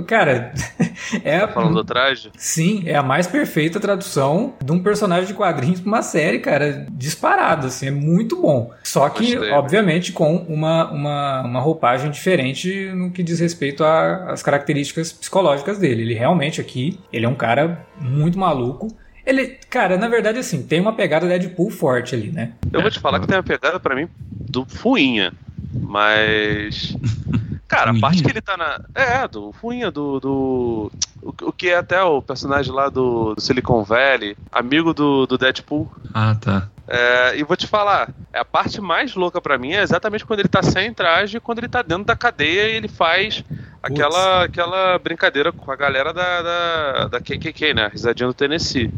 cara, 0.06 0.52
é 1.24 1.40
tá 1.40 1.48
falando 1.48 1.74
do 1.74 1.84
traje? 1.84 2.30
Sim, 2.36 2.82
é 2.86 2.94
a 2.94 3.02
mais 3.02 3.26
perfeita 3.26 3.80
tradução 3.80 4.54
de 4.62 4.72
um 4.72 4.82
personagem 4.82 5.26
de 5.26 5.34
quadrinhos 5.34 5.80
para 5.80 5.88
uma 5.88 6.02
série, 6.02 6.38
cara, 6.38 6.86
disparado, 6.90 7.66
assim, 7.66 7.88
é 7.88 7.90
muito 7.90 8.40
bom. 8.40 8.72
Só 8.82 9.08
que, 9.08 9.34
Gostei. 9.34 9.52
obviamente, 9.52 10.12
com 10.12 10.36
uma, 10.36 10.90
uma, 10.90 11.42
uma 11.42 11.60
roupagem 11.60 12.10
diferente 12.10 12.90
no 12.94 13.10
que 13.10 13.22
diz 13.22 13.40
respeito 13.40 13.84
às 13.84 14.42
características 14.42 15.12
psicológicas 15.12 15.78
dele. 15.78 16.02
Ele 16.02 16.14
realmente 16.14 16.60
aqui, 16.60 16.98
ele 17.12 17.26
é 17.26 17.28
um 17.28 17.34
cara 17.34 17.86
muito 18.00 18.38
maluco 18.38 18.88
ele, 19.28 19.58
cara, 19.68 19.98
na 19.98 20.08
verdade, 20.08 20.38
assim, 20.38 20.62
tem 20.62 20.80
uma 20.80 20.94
pegada 20.94 21.28
Deadpool 21.28 21.70
forte 21.70 22.14
ali, 22.14 22.30
né? 22.30 22.52
Eu 22.72 22.80
vou 22.80 22.90
te 22.90 22.98
falar 22.98 23.20
que 23.20 23.26
tem 23.26 23.36
uma 23.36 23.42
pegada 23.42 23.78
para 23.78 23.94
mim 23.94 24.08
do 24.22 24.64
Fuinha, 24.64 25.34
mas. 25.70 26.96
Cara, 27.68 27.90
a 27.90 28.00
parte 28.00 28.22
que 28.22 28.30
ele 28.30 28.40
tá 28.40 28.56
na. 28.56 28.80
É, 28.94 29.28
do 29.28 29.52
Fuinha, 29.52 29.90
do. 29.90 30.18
do... 30.18 30.92
O, 31.20 31.34
o, 31.42 31.52
que 31.52 31.68
é 31.68 31.76
até 31.76 32.02
o 32.02 32.22
personagem 32.22 32.72
lá 32.72 32.88
do, 32.88 33.34
do 33.34 33.40
Silicon 33.40 33.84
Valley, 33.84 34.34
amigo 34.50 34.94
do, 34.94 35.26
do 35.26 35.36
Deadpool. 35.36 35.92
Ah, 36.14 36.34
tá. 36.34 36.70
É, 36.90 37.36
e 37.36 37.42
vou 37.42 37.54
te 37.54 37.66
falar, 37.66 38.08
a 38.32 38.44
parte 38.44 38.80
mais 38.80 39.14
louca 39.14 39.42
para 39.42 39.58
mim 39.58 39.74
é 39.74 39.82
exatamente 39.82 40.24
quando 40.24 40.40
ele 40.40 40.48
tá 40.48 40.62
sem 40.62 40.92
traje, 40.94 41.38
quando 41.38 41.58
ele 41.58 41.68
tá 41.68 41.82
dentro 41.82 42.04
da 42.04 42.16
cadeia 42.16 42.68
e 42.68 42.76
ele 42.76 42.88
faz 42.88 43.44
aquela, 43.82 44.44
aquela 44.44 44.98
brincadeira 44.98 45.52
com 45.52 45.70
a 45.70 45.76
galera 45.76 46.14
da, 46.14 46.42
da, 46.42 47.08
da 47.08 47.20
KKK, 47.20 47.74
né? 47.74 47.88
Risadinha 47.92 48.28
do 48.28 48.34
Tennessee 48.34 48.90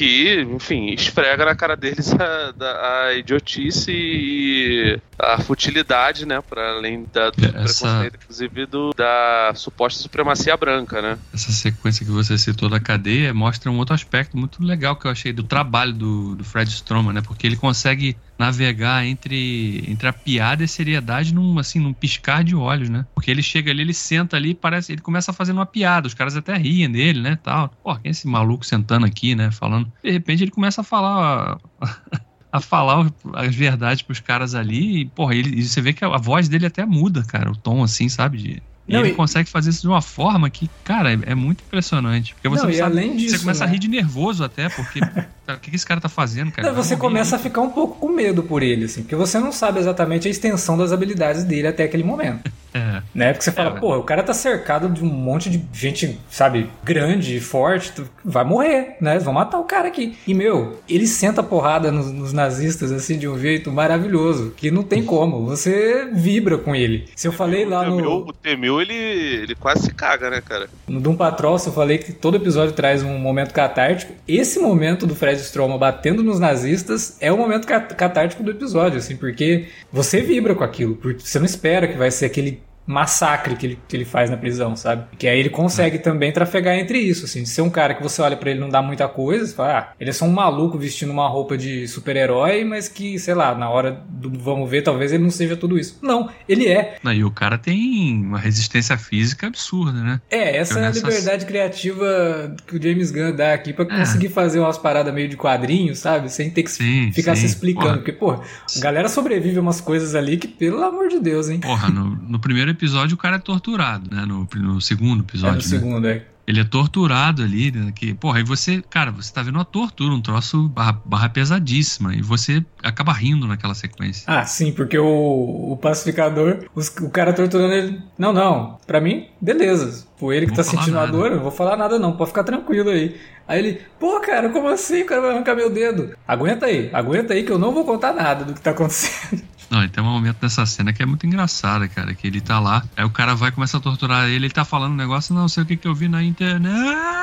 que, 0.00 0.40
enfim, 0.40 0.94
esfrega 0.94 1.44
na 1.44 1.54
cara 1.54 1.76
deles 1.76 2.10
a, 2.14 3.08
a 3.08 3.12
idiotice 3.12 3.92
e 3.92 4.98
a 5.18 5.38
futilidade, 5.42 6.24
né? 6.24 6.40
Para 6.40 6.70
além 6.70 7.04
da, 7.12 7.28
do 7.28 7.44
Essa... 7.44 7.52
preconceito, 7.52 8.18
inclusive, 8.22 8.64
do, 8.64 8.94
da 8.96 9.52
suposta 9.54 10.00
supremacia 10.00 10.56
branca, 10.56 11.02
né? 11.02 11.18
Essa 11.34 11.52
sequência 11.52 12.06
que 12.06 12.10
você 12.10 12.38
citou 12.38 12.70
da 12.70 12.80
cadeia 12.80 13.34
mostra 13.34 13.70
um 13.70 13.76
outro 13.76 13.94
aspecto 13.94 14.38
muito 14.38 14.64
legal 14.64 14.96
que 14.96 15.06
eu 15.06 15.10
achei 15.10 15.34
do 15.34 15.42
trabalho 15.42 15.92
do, 15.92 16.34
do 16.34 16.44
Fred 16.44 16.70
Stroman, 16.70 17.12
né? 17.12 17.20
Porque 17.20 17.46
ele 17.46 17.56
consegue 17.56 18.16
navegar 18.40 19.04
entre, 19.04 19.84
entre 19.86 20.08
a 20.08 20.12
piada 20.14 20.62
e 20.62 20.64
a 20.64 20.68
seriedade 20.68 21.34
num, 21.34 21.58
assim, 21.58 21.78
num 21.78 21.92
piscar 21.92 22.42
de 22.42 22.56
olhos, 22.56 22.88
né? 22.88 23.04
Porque 23.14 23.30
ele 23.30 23.42
chega 23.42 23.70
ali, 23.70 23.82
ele 23.82 23.92
senta 23.92 24.34
ali, 24.34 24.54
parece, 24.54 24.92
ele 24.92 25.02
começa 25.02 25.30
fazer 25.30 25.52
uma 25.52 25.66
piada, 25.66 26.06
os 26.06 26.14
caras 26.14 26.34
até 26.34 26.56
riem 26.56 26.90
dele, 26.90 27.20
né, 27.20 27.38
tal. 27.42 27.68
Pô, 27.84 27.94
quem 27.96 28.08
é 28.08 28.10
esse 28.10 28.26
maluco 28.26 28.64
sentando 28.64 29.04
aqui, 29.04 29.34
né, 29.34 29.50
falando. 29.50 29.92
De 30.02 30.10
repente 30.10 30.42
ele 30.42 30.50
começa 30.50 30.80
a 30.80 30.84
falar 30.84 31.58
a 32.50 32.60
falar 32.60 33.12
as 33.34 33.54
verdades 33.54 34.00
pros 34.02 34.20
caras 34.20 34.54
ali 34.54 35.02
e, 35.02 35.04
porra, 35.04 35.34
ele, 35.34 35.60
e 35.60 35.62
você 35.62 35.82
vê 35.82 35.92
que 35.92 36.02
a, 36.02 36.08
a 36.08 36.18
voz 36.18 36.48
dele 36.48 36.64
até 36.64 36.86
muda, 36.86 37.22
cara, 37.22 37.50
o 37.50 37.56
tom 37.56 37.82
assim, 37.82 38.08
sabe, 38.08 38.38
de 38.38 38.62
E 38.90 38.92
não, 38.92 39.00
ele 39.00 39.10
e... 39.10 39.14
consegue 39.14 39.48
fazer 39.48 39.70
isso 39.70 39.82
de 39.82 39.88
uma 39.88 40.02
forma 40.02 40.50
que, 40.50 40.68
cara, 40.82 41.12
é, 41.12 41.18
é 41.26 41.34
muito 41.34 41.62
impressionante. 41.62 42.34
Porque 42.34 42.48
você, 42.48 42.66
não, 42.66 42.72
sabe, 42.72 42.80
além 42.80 43.16
disso, 43.16 43.36
você 43.36 43.38
começa 43.38 43.64
né? 43.64 43.70
a 43.70 43.72
rir 43.72 43.78
de 43.78 43.88
nervoso 43.88 44.42
até, 44.42 44.68
porque 44.68 44.98
o 45.48 45.58
que, 45.60 45.70
que 45.70 45.76
esse 45.76 45.86
cara 45.86 46.00
tá 46.00 46.08
fazendo, 46.08 46.50
cara? 46.50 46.68
Não, 46.68 46.74
você 46.74 46.96
começa 46.96 47.36
a 47.36 47.38
ficar 47.38 47.60
um 47.60 47.70
pouco 47.70 47.98
com 48.00 48.08
medo 48.08 48.42
por 48.42 48.64
ele, 48.64 48.86
assim, 48.86 49.02
porque 49.02 49.14
você 49.14 49.38
não 49.38 49.52
sabe 49.52 49.78
exatamente 49.78 50.26
a 50.26 50.30
extensão 50.30 50.76
das 50.76 50.90
habilidades 50.90 51.44
dele 51.44 51.68
até 51.68 51.84
aquele 51.84 52.02
momento. 52.02 52.50
É. 52.72 53.02
Né? 53.12 53.32
Porque 53.32 53.42
você 53.42 53.50
fala, 53.50 53.76
é, 53.76 53.80
pô, 53.80 53.96
o 53.96 54.04
cara 54.04 54.22
tá 54.22 54.32
cercado 54.32 54.88
de 54.88 55.02
um 55.02 55.08
monte 55.08 55.50
de 55.50 55.60
gente, 55.72 56.20
sabe, 56.30 56.70
grande, 56.84 57.40
forte, 57.40 57.92
vai 58.24 58.44
morrer, 58.44 58.96
né? 59.00 59.18
Vão 59.18 59.34
matar 59.34 59.58
o 59.58 59.64
cara 59.64 59.88
aqui. 59.88 60.16
E, 60.24 60.32
meu, 60.32 60.78
ele 60.88 61.04
senta 61.06 61.42
porrada 61.42 61.90
nos, 61.90 62.12
nos 62.12 62.32
nazistas, 62.32 62.92
assim, 62.92 63.18
de 63.18 63.26
um 63.26 63.36
jeito 63.36 63.72
maravilhoso, 63.72 64.54
que 64.56 64.70
não 64.70 64.84
tem 64.84 65.04
como. 65.04 65.46
Você 65.46 66.08
vibra 66.12 66.58
com 66.58 66.72
ele. 66.72 67.08
Se 67.16 67.26
eu 67.26 67.32
falei 67.32 67.64
lá 67.64 67.84
no. 67.84 68.32
Temil, 68.40 68.76
o 68.76 68.79
Ele, 68.80 68.94
ele 68.94 69.54
quase 69.54 69.84
se 69.84 69.94
caga, 69.94 70.30
né, 70.30 70.40
cara? 70.40 70.68
No 70.88 71.00
Doom 71.00 71.16
Patrol, 71.16 71.54
eu 71.54 71.72
falei 71.72 71.98
que 71.98 72.12
todo 72.12 72.36
episódio 72.36 72.74
traz 72.74 73.02
um 73.02 73.18
momento 73.18 73.52
catártico, 73.52 74.12
esse 74.26 74.58
momento 74.58 75.06
do 75.06 75.14
Fred 75.14 75.40
Stroma 75.40 75.76
batendo 75.78 76.22
nos 76.22 76.38
nazistas 76.38 77.16
é 77.20 77.32
o 77.32 77.36
momento 77.36 77.66
catártico 77.66 78.42
do 78.42 78.50
episódio, 78.50 78.98
assim, 78.98 79.16
porque 79.16 79.68
você 79.92 80.20
vibra 80.20 80.54
com 80.54 80.64
aquilo, 80.64 80.96
porque 80.96 81.20
você 81.20 81.38
não 81.38 81.46
espera 81.46 81.88
que 81.88 81.96
vai 81.96 82.10
ser 82.10 82.26
aquele 82.26 82.62
massacre 82.90 83.54
que 83.54 83.66
ele, 83.66 83.78
que 83.86 83.96
ele 83.96 84.04
faz 84.04 84.28
na 84.28 84.36
prisão, 84.36 84.74
sabe? 84.74 85.04
Que 85.16 85.28
aí 85.28 85.38
ele 85.38 85.48
consegue 85.48 85.96
é. 85.96 86.00
também 86.00 86.32
trafegar 86.32 86.76
entre 86.76 86.98
isso, 86.98 87.24
assim, 87.24 87.44
de 87.44 87.48
ser 87.48 87.62
um 87.62 87.70
cara 87.70 87.94
que 87.94 88.02
você 88.02 88.20
olha 88.20 88.36
para 88.36 88.50
ele 88.50 88.58
não 88.58 88.68
dá 88.68 88.82
muita 88.82 89.06
coisa, 89.06 89.46
você 89.46 89.54
fala, 89.54 89.78
ah, 89.78 89.92
ele 90.00 90.10
é 90.10 90.12
só 90.12 90.24
um 90.24 90.32
maluco 90.32 90.76
vestindo 90.76 91.12
uma 91.12 91.28
roupa 91.28 91.56
de 91.56 91.86
super-herói, 91.86 92.64
mas 92.64 92.88
que, 92.88 93.18
sei 93.18 93.34
lá, 93.34 93.54
na 93.54 93.70
hora 93.70 94.02
do 94.08 94.30
vamos 94.30 94.68
ver, 94.68 94.82
talvez 94.82 95.12
ele 95.12 95.22
não 95.22 95.30
seja 95.30 95.56
tudo 95.56 95.78
isso. 95.78 95.98
Não, 96.02 96.28
ele 96.48 96.66
é. 96.66 96.98
Não, 97.02 97.12
e 97.12 97.22
o 97.22 97.30
cara 97.30 97.56
tem 97.56 98.20
uma 98.22 98.38
resistência 98.38 98.98
física 98.98 99.46
absurda, 99.46 100.00
né? 100.02 100.20
É, 100.28 100.56
essa 100.56 100.80
é 100.80 100.86
a 100.86 100.90
liberdade 100.90 101.46
criativa 101.46 102.56
que 102.66 102.76
o 102.76 102.82
James 102.82 103.12
Gunn 103.12 103.34
dá 103.36 103.54
aqui 103.54 103.72
para 103.72 103.84
é. 103.84 103.98
conseguir 103.98 104.30
fazer 104.30 104.58
umas 104.58 104.78
paradas 104.78 105.14
meio 105.14 105.28
de 105.28 105.36
quadrinhos, 105.36 105.98
sabe? 106.00 106.28
Sem 106.30 106.50
ter 106.50 106.64
que 106.64 106.70
sim, 106.70 107.12
ficar 107.12 107.36
sim. 107.36 107.42
se 107.42 107.46
explicando. 107.46 107.86
Porra. 107.86 107.96
Porque, 107.98 108.12
pô, 108.12 108.32
a 108.32 108.80
galera 108.80 109.08
sobrevive 109.08 109.58
a 109.58 109.60
umas 109.60 109.80
coisas 109.80 110.14
ali 110.14 110.36
que, 110.36 110.48
pelo 110.48 110.82
amor 110.82 111.08
de 111.08 111.20
Deus, 111.20 111.48
hein? 111.48 111.60
Porra, 111.60 111.88
no, 111.88 112.16
no 112.28 112.40
primeiro 112.40 112.70
episódio 112.70 112.79
o 113.12 113.16
cara 113.16 113.36
é 113.36 113.38
torturado, 113.38 114.14
né? 114.14 114.24
No, 114.24 114.48
no 114.56 114.80
segundo 114.80 115.22
episódio. 115.22 115.60
É, 115.60 115.64
no 115.64 115.74
né? 115.74 115.78
segundo, 115.78 116.08
é. 116.08 116.26
Ele 116.50 116.60
é 116.60 116.64
torturado 116.64 117.44
ali, 117.44 117.70
né? 117.70 117.92
Que, 117.94 118.12
porra, 118.12 118.38
aí 118.38 118.44
você, 118.44 118.82
cara, 118.90 119.12
você 119.12 119.32
tá 119.32 119.40
vendo 119.40 119.54
uma 119.54 119.64
tortura, 119.64 120.12
um 120.12 120.20
troço 120.20 120.68
barra, 120.68 121.00
barra 121.04 121.28
pesadíssima, 121.28 122.12
e 122.12 122.20
você 122.20 122.64
acaba 122.82 123.12
rindo 123.12 123.46
naquela 123.46 123.72
sequência. 123.72 124.24
Ah, 124.26 124.44
sim, 124.44 124.72
porque 124.72 124.98
o, 124.98 125.72
o 125.72 125.78
pacificador, 125.80 126.64
os, 126.74 126.88
o 126.88 127.08
cara 127.08 127.32
torturando 127.32 127.72
ele. 127.72 128.02
Não, 128.18 128.32
não, 128.32 128.78
pra 128.84 129.00
mim, 129.00 129.28
beleza. 129.40 130.04
Pô, 130.18 130.32
ele 130.32 130.46
que 130.46 130.54
tá 130.54 130.64
sentindo 130.64 130.98
a 130.98 131.06
dor, 131.06 131.26
eu 131.26 131.36
não 131.36 131.42
vou 131.42 131.52
falar 131.52 131.76
nada 131.76 132.00
não, 132.00 132.16
pode 132.16 132.30
ficar 132.30 132.42
tranquilo 132.42 132.90
aí. 132.90 133.16
Aí 133.46 133.58
ele, 133.60 133.80
pô, 134.00 134.18
cara, 134.20 134.48
como 134.48 134.68
assim? 134.68 135.02
O 135.02 135.06
cara 135.06 135.20
vai 135.20 135.30
arrancar 135.30 135.54
meu 135.54 135.70
dedo. 135.70 136.16
Aguenta 136.26 136.66
aí, 136.66 136.90
aguenta 136.92 137.32
aí 137.32 137.44
que 137.44 137.52
eu 137.52 137.58
não 137.58 137.72
vou 137.72 137.84
contar 137.84 138.12
nada 138.12 138.44
do 138.44 138.54
que 138.54 138.60
tá 138.60 138.72
acontecendo. 138.72 139.40
Não, 139.70 139.84
e 139.84 139.88
tem 139.88 140.02
um 140.02 140.06
momento 140.06 140.38
dessa 140.40 140.66
cena 140.66 140.92
que 140.92 141.00
é 141.00 141.06
muito 141.06 141.24
engraçada, 141.26 141.86
cara. 141.86 142.12
Que 142.12 142.26
ele 142.26 142.40
tá 142.40 142.58
lá, 142.58 142.82
aí 142.96 143.04
o 143.04 143.10
cara 143.10 143.36
vai 143.36 143.52
começar 143.52 143.78
a 143.78 143.80
torturar 143.80 144.26
ele, 144.26 144.46
ele 144.46 144.50
tá 144.50 144.64
falando 144.64 144.92
um 144.92 144.96
negócio, 144.96 145.34
não 145.34 145.48
sei 145.48 145.62
o 145.62 145.66
que 145.66 145.76
que 145.76 145.86
eu 145.86 145.94
vi 145.94 146.08
na 146.08 146.22
internet. 146.22 146.74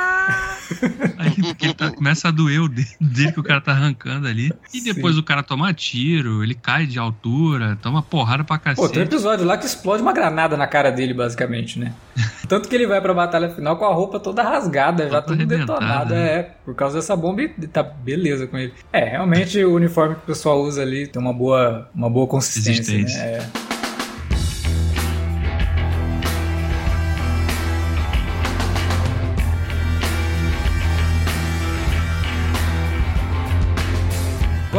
Aí 1.17 1.33
ele 1.61 1.73
tá, 1.73 1.89
começa 1.91 2.27
a 2.27 2.31
doer 2.31 2.61
o 2.61 2.67
dedo 2.67 2.89
dele 2.99 3.31
que 3.31 3.39
o 3.39 3.43
cara 3.43 3.61
tá 3.61 3.71
arrancando 3.71 4.27
ali. 4.27 4.51
E 4.73 4.81
depois 4.81 5.15
Sim. 5.15 5.21
o 5.21 5.23
cara 5.23 5.41
toma 5.41 5.73
tiro, 5.73 6.43
ele 6.43 6.53
cai 6.53 6.85
de 6.85 6.99
altura, 6.99 7.77
toma 7.81 8.01
porrada 8.01 8.43
pra 8.43 8.57
cacete. 8.57 8.85
Pô, 8.85 8.89
tem 8.89 9.01
um 9.01 9.05
episódio 9.05 9.45
lá 9.45 9.57
que 9.57 9.65
explode 9.65 10.01
uma 10.01 10.11
granada 10.11 10.57
na 10.57 10.67
cara 10.67 10.91
dele, 10.91 11.13
basicamente, 11.13 11.79
né? 11.79 11.93
Tanto 12.47 12.67
que 12.67 12.75
ele 12.75 12.87
vai 12.87 13.01
pra 13.01 13.13
batalha 13.13 13.49
final 13.49 13.77
com 13.77 13.85
a 13.85 13.93
roupa 13.93 14.19
toda 14.19 14.41
rasgada, 14.41 15.09
já 15.09 15.21
tudo 15.21 15.45
detonado. 15.45 16.13
Né? 16.13 16.39
É, 16.39 16.43
por 16.65 16.75
causa 16.75 16.97
dessa 16.97 17.15
bomba 17.15 17.41
e 17.43 17.49
tá 17.67 17.83
beleza 17.83 18.47
com 18.47 18.57
ele. 18.57 18.73
É, 18.91 19.03
realmente 19.05 19.63
o 19.63 19.73
uniforme 19.73 20.15
que 20.15 20.21
o 20.21 20.25
pessoal 20.25 20.61
usa 20.61 20.81
ali 20.81 21.07
tem 21.07 21.21
uma 21.21 21.33
boa, 21.33 21.89
uma 21.93 22.09
boa 22.09 22.27
consistência. 22.27 22.97
Né? 22.97 23.37
É. 23.43 23.66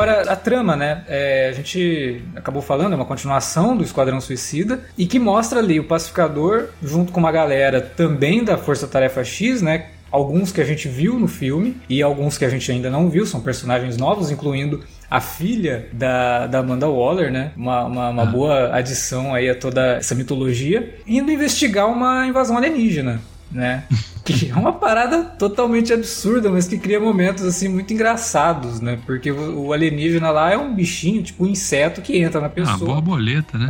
Agora, 0.00 0.30
a 0.30 0.36
trama, 0.36 0.76
né? 0.76 1.02
É, 1.08 1.48
a 1.48 1.52
gente 1.52 2.22
acabou 2.36 2.62
falando, 2.62 2.92
é 2.92 2.94
uma 2.94 3.04
continuação 3.04 3.76
do 3.76 3.82
Esquadrão 3.82 4.20
Suicida 4.20 4.78
e 4.96 5.08
que 5.08 5.18
mostra 5.18 5.58
ali 5.58 5.80
o 5.80 5.84
pacificador 5.88 6.68
junto 6.80 7.10
com 7.12 7.18
uma 7.18 7.32
galera 7.32 7.80
também 7.80 8.44
da 8.44 8.56
Força 8.56 8.86
Tarefa 8.86 9.24
X, 9.24 9.60
né? 9.60 9.86
Alguns 10.08 10.52
que 10.52 10.60
a 10.60 10.64
gente 10.64 10.86
viu 10.86 11.18
no 11.18 11.26
filme 11.26 11.76
e 11.88 12.00
alguns 12.00 12.38
que 12.38 12.44
a 12.44 12.48
gente 12.48 12.70
ainda 12.70 12.88
não 12.88 13.10
viu, 13.10 13.26
são 13.26 13.40
personagens 13.40 13.96
novos, 13.96 14.30
incluindo 14.30 14.84
a 15.10 15.20
filha 15.20 15.88
da, 15.92 16.46
da 16.46 16.60
Amanda 16.60 16.88
Waller, 16.88 17.32
né? 17.32 17.50
Uma, 17.56 17.84
uma, 17.84 18.10
uma 18.10 18.22
ah. 18.22 18.26
boa 18.26 18.76
adição 18.76 19.34
aí 19.34 19.50
a 19.50 19.54
toda 19.56 19.96
essa 19.96 20.14
mitologia, 20.14 20.94
indo 21.08 21.32
investigar 21.32 21.88
uma 21.88 22.24
invasão 22.24 22.56
alienígena 22.56 23.20
né? 23.50 23.84
que 24.24 24.50
é 24.50 24.54
uma 24.54 24.72
parada 24.72 25.24
totalmente 25.24 25.92
absurda, 25.92 26.50
mas 26.50 26.68
que 26.68 26.78
cria 26.78 27.00
momentos 27.00 27.44
assim 27.44 27.68
muito 27.68 27.92
engraçados, 27.92 28.80
né? 28.80 28.98
Porque 29.06 29.30
o 29.30 29.72
alienígena 29.72 30.30
lá 30.30 30.52
é 30.52 30.58
um 30.58 30.74
bichinho, 30.74 31.22
tipo 31.22 31.44
um 31.44 31.46
inseto 31.46 32.02
que 32.02 32.18
entra 32.18 32.40
na 32.40 32.48
ah, 32.48 32.50
pessoa. 32.50 32.74
Ah, 32.74 33.00
borboleta, 33.00 33.56
né? 33.56 33.68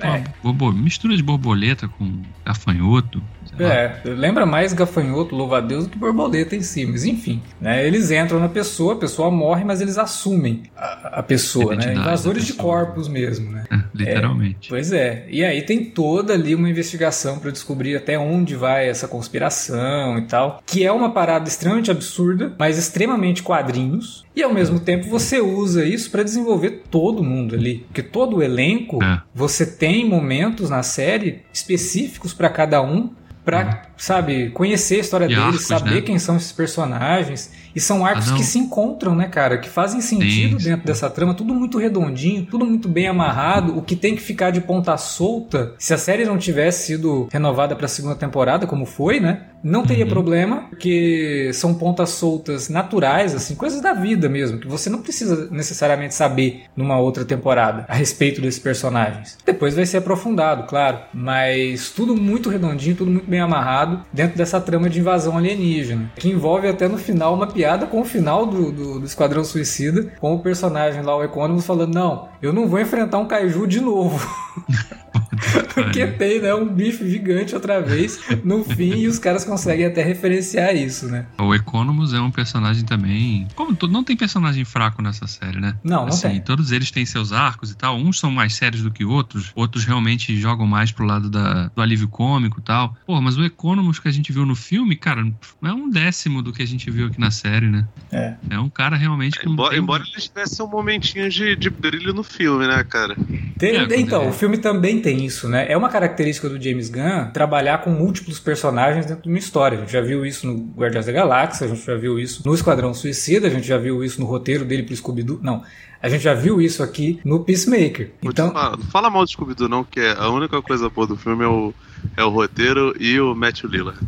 É, 0.00 0.08
é. 0.08 0.72
Mistura 0.72 1.16
de 1.16 1.22
borboleta 1.22 1.88
com 1.88 2.22
gafanhoto. 2.44 3.22
É, 3.64 4.00
lembra 4.04 4.46
mais 4.46 4.72
gafanhoto, 4.72 5.34
louva-a-Deus, 5.34 5.84
do 5.84 5.90
que 5.90 5.98
borboleta 5.98 6.54
em 6.54 6.62
si, 6.62 6.86
mas 6.86 7.04
enfim. 7.04 7.42
Né, 7.60 7.86
eles 7.86 8.10
entram 8.10 8.38
na 8.38 8.48
pessoa, 8.48 8.94
a 8.94 8.96
pessoa 8.96 9.30
morre, 9.30 9.64
mas 9.64 9.80
eles 9.80 9.98
assumem 9.98 10.62
a, 10.76 11.18
a 11.18 11.22
pessoa, 11.22 11.74
né? 11.74 11.94
Invasores 11.94 12.44
de 12.44 12.54
corpos 12.54 13.08
mesmo, 13.08 13.50
né? 13.50 13.64
É, 13.70 13.78
literalmente. 13.94 14.66
É, 14.66 14.68
pois 14.68 14.92
é. 14.92 15.26
E 15.28 15.44
aí 15.44 15.62
tem 15.62 15.84
toda 15.84 16.32
ali 16.32 16.54
uma 16.54 16.68
investigação 16.68 17.38
para 17.38 17.50
descobrir 17.50 17.96
até 17.96 18.18
onde 18.18 18.54
vai 18.54 18.88
essa 18.88 19.08
conspiração 19.08 20.18
e 20.18 20.22
tal, 20.22 20.62
que 20.64 20.84
é 20.84 20.92
uma 20.92 21.10
parada 21.10 21.48
extremamente 21.48 21.90
absurda, 21.90 22.52
mas 22.58 22.78
extremamente 22.78 23.42
quadrinhos. 23.42 24.24
E 24.34 24.42
ao 24.42 24.52
mesmo 24.52 24.78
tempo 24.78 25.08
você 25.08 25.40
usa 25.40 25.84
isso 25.84 26.10
para 26.10 26.22
desenvolver 26.22 26.82
todo 26.90 27.24
mundo 27.24 27.54
ali, 27.54 27.84
porque 27.88 28.02
todo 28.02 28.36
o 28.36 28.42
elenco, 28.42 29.02
é. 29.02 29.20
você 29.34 29.66
tem 29.66 30.08
momentos 30.08 30.70
na 30.70 30.82
série 30.82 31.42
específicos 31.52 32.32
para 32.32 32.48
cada 32.48 32.80
um 32.82 33.10
para, 33.48 33.82
sabe, 33.96 34.50
conhecer 34.50 34.96
a 34.96 35.00
história 35.00 35.24
e 35.24 35.28
deles, 35.28 35.42
arcos, 35.42 35.64
saber 35.64 35.94
né? 35.94 36.00
quem 36.02 36.18
são 36.18 36.36
esses 36.36 36.52
personagens. 36.52 37.50
E 37.74 37.80
são 37.80 38.04
arcos 38.04 38.30
ah, 38.32 38.34
que 38.34 38.44
se 38.44 38.58
encontram, 38.58 39.14
né, 39.14 39.28
cara? 39.28 39.58
Que 39.58 39.68
fazem 39.68 40.00
sentido 40.00 40.60
Sim. 40.60 40.70
dentro 40.70 40.86
dessa 40.86 41.08
trama, 41.08 41.34
tudo 41.34 41.54
muito 41.54 41.78
redondinho, 41.78 42.46
tudo 42.46 42.64
muito 42.64 42.88
bem 42.88 43.08
amarrado. 43.08 43.76
O 43.76 43.82
que 43.82 43.96
tem 43.96 44.14
que 44.14 44.22
ficar 44.22 44.50
de 44.50 44.60
ponta 44.60 44.96
solta, 44.96 45.74
se 45.78 45.94
a 45.94 45.98
série 45.98 46.24
não 46.24 46.38
tivesse 46.38 46.86
sido 46.86 47.28
renovada 47.30 47.74
para 47.76 47.86
a 47.86 47.88
segunda 47.88 48.14
temporada, 48.14 48.66
como 48.66 48.86
foi, 48.86 49.20
né? 49.20 49.42
Não 49.62 49.84
teria 49.84 50.04
uhum. 50.04 50.10
problema, 50.10 50.56
porque 50.68 51.50
são 51.52 51.74
pontas 51.74 52.10
soltas 52.10 52.68
naturais, 52.68 53.34
assim, 53.34 53.54
coisas 53.54 53.80
da 53.80 53.92
vida 53.92 54.28
mesmo, 54.28 54.58
que 54.58 54.68
você 54.68 54.88
não 54.88 55.02
precisa 55.02 55.48
necessariamente 55.50 56.14
saber 56.14 56.62
numa 56.76 56.98
outra 56.98 57.24
temporada 57.24 57.84
a 57.88 57.94
respeito 57.94 58.40
desses 58.40 58.60
personagens. 58.60 59.36
Depois 59.44 59.74
vai 59.74 59.84
ser 59.84 59.98
aprofundado, 59.98 60.64
claro, 60.64 60.98
mas 61.12 61.90
tudo 61.90 62.14
muito 62.14 62.48
redondinho, 62.48 62.94
tudo 62.94 63.10
muito 63.10 63.28
bem 63.28 63.40
amarrado 63.40 64.04
dentro 64.12 64.38
dessa 64.38 64.60
trama 64.60 64.88
de 64.88 65.00
invasão 65.00 65.36
alienígena, 65.36 66.12
que 66.16 66.28
envolve 66.28 66.68
até 66.68 66.86
no 66.86 66.98
final 66.98 67.34
uma 67.34 67.46
piada 67.58 67.88
com 67.88 68.00
o 68.00 68.04
final 68.04 68.46
do, 68.46 68.70
do, 68.70 69.00
do 69.00 69.04
Esquadrão 69.04 69.42
Suicida, 69.42 70.12
com 70.20 70.32
o 70.32 70.38
personagem 70.38 71.02
lá, 71.02 71.16
o 71.16 71.24
Economus, 71.24 71.66
falando: 71.66 71.92
Não, 71.92 72.28
eu 72.40 72.52
não 72.52 72.68
vou 72.68 72.78
enfrentar 72.78 73.18
um 73.18 73.26
kaiju 73.26 73.66
de 73.66 73.80
novo. 73.80 74.24
Porque 75.74 76.06
tem, 76.06 76.40
né, 76.40 76.54
um 76.54 76.66
bife 76.66 77.08
gigante 77.08 77.54
outra 77.54 77.80
vez 77.80 78.20
no 78.44 78.64
fim 78.64 78.94
e 78.96 79.08
os 79.08 79.18
caras 79.18 79.44
conseguem 79.44 79.86
até 79.86 80.02
referenciar 80.02 80.74
isso, 80.74 81.06
né? 81.06 81.26
O 81.38 81.54
Economus 81.54 82.12
é 82.12 82.20
um 82.20 82.30
personagem 82.30 82.84
também. 82.84 83.46
Como 83.54 83.74
todo, 83.74 83.92
não 83.92 84.04
tem 84.04 84.16
personagem 84.16 84.64
fraco 84.64 85.02
nessa 85.02 85.26
série, 85.26 85.60
né? 85.60 85.76
Não, 85.82 86.02
não 86.02 86.08
assim, 86.08 86.28
tem. 86.28 86.40
Todos 86.40 86.72
eles 86.72 86.90
têm 86.90 87.04
seus 87.06 87.32
arcos 87.32 87.70
e 87.70 87.76
tal. 87.76 87.96
Uns 87.96 88.18
são 88.18 88.30
mais 88.30 88.54
sérios 88.54 88.82
do 88.82 88.90
que 88.90 89.04
outros, 89.04 89.52
outros 89.54 89.84
realmente 89.84 90.36
jogam 90.36 90.66
mais 90.66 90.92
pro 90.92 91.04
lado 91.04 91.30
da, 91.30 91.68
do 91.74 91.82
alívio 91.82 92.08
cômico 92.08 92.60
e 92.60 92.62
tal. 92.62 92.96
Pô, 93.06 93.20
mas 93.20 93.36
o 93.36 93.44
Economus 93.44 93.98
que 93.98 94.08
a 94.08 94.12
gente 94.12 94.32
viu 94.32 94.44
no 94.44 94.54
filme, 94.54 94.96
cara, 94.96 95.24
não 95.60 95.70
é 95.70 95.74
um 95.74 95.88
décimo 95.88 96.42
do 96.42 96.52
que 96.52 96.62
a 96.62 96.66
gente 96.66 96.90
viu 96.90 97.06
aqui 97.06 97.20
na 97.20 97.30
série, 97.30 97.66
né? 97.66 97.86
É. 98.12 98.34
É 98.50 98.58
um 98.58 98.68
cara 98.68 98.96
realmente. 98.96 99.38
É, 99.40 99.48
embora, 99.48 99.70
tem... 99.70 99.78
embora 99.78 100.02
eles 100.02 100.24
tivessem 100.24 100.64
um 100.64 100.68
momentinho 100.68 101.28
de, 101.28 101.56
de 101.56 101.70
brilho 101.70 102.12
no 102.12 102.22
filme, 102.22 102.66
né, 102.66 102.84
cara? 102.84 103.16
Tem, 103.58 103.76
é, 103.76 104.00
então, 104.00 104.22
é. 104.22 104.28
o 104.28 104.32
filme 104.32 104.58
também 104.58 105.00
tem 105.00 105.27
isso, 105.28 105.48
né? 105.48 105.66
É 105.68 105.76
uma 105.76 105.88
característica 105.88 106.48
do 106.48 106.60
James 106.60 106.88
Gunn 106.88 107.30
trabalhar 107.32 107.78
com 107.82 107.90
múltiplos 107.90 108.40
personagens 108.40 109.06
dentro 109.06 109.22
de 109.22 109.28
uma 109.28 109.38
história. 109.38 109.78
A 109.78 109.80
gente 109.82 109.92
já 109.92 110.00
viu 110.00 110.26
isso 110.26 110.46
no 110.46 110.72
Guardiões 110.76 111.06
da 111.06 111.12
Galáxia, 111.12 111.66
a 111.66 111.68
gente 111.68 111.84
já 111.86 111.94
viu 111.94 112.18
isso 112.18 112.42
no 112.44 112.54
Esquadrão 112.54 112.92
Suicida, 112.92 113.46
a 113.46 113.50
gente 113.50 113.66
já 113.66 113.78
viu 113.78 114.02
isso 114.02 114.20
no 114.20 114.26
roteiro 114.26 114.64
dele 114.64 114.82
pro 114.82 114.96
Scooby-Doo. 114.96 115.38
Não, 115.42 115.62
a 116.02 116.08
gente 116.08 116.22
já 116.22 116.34
viu 116.34 116.60
isso 116.60 116.82
aqui 116.82 117.20
no 117.24 117.44
Peacemaker. 117.44 118.12
Então, 118.22 118.52
fala, 118.52 118.78
fala 118.90 119.10
mal 119.10 119.24
do 119.24 119.30
Scooby-Doo 119.30 119.68
não, 119.68 119.84
que 119.84 120.00
é 120.00 120.12
a 120.12 120.28
única 120.30 120.60
coisa 120.62 120.88
boa 120.88 121.06
do 121.06 121.16
filme 121.16 121.44
é 121.44 121.48
o 121.48 121.74
é 122.16 122.24
o 122.24 122.30
roteiro 122.30 122.94
e 122.98 123.20
o 123.20 123.34
Matthew 123.34 123.70
Lillard. 123.70 123.98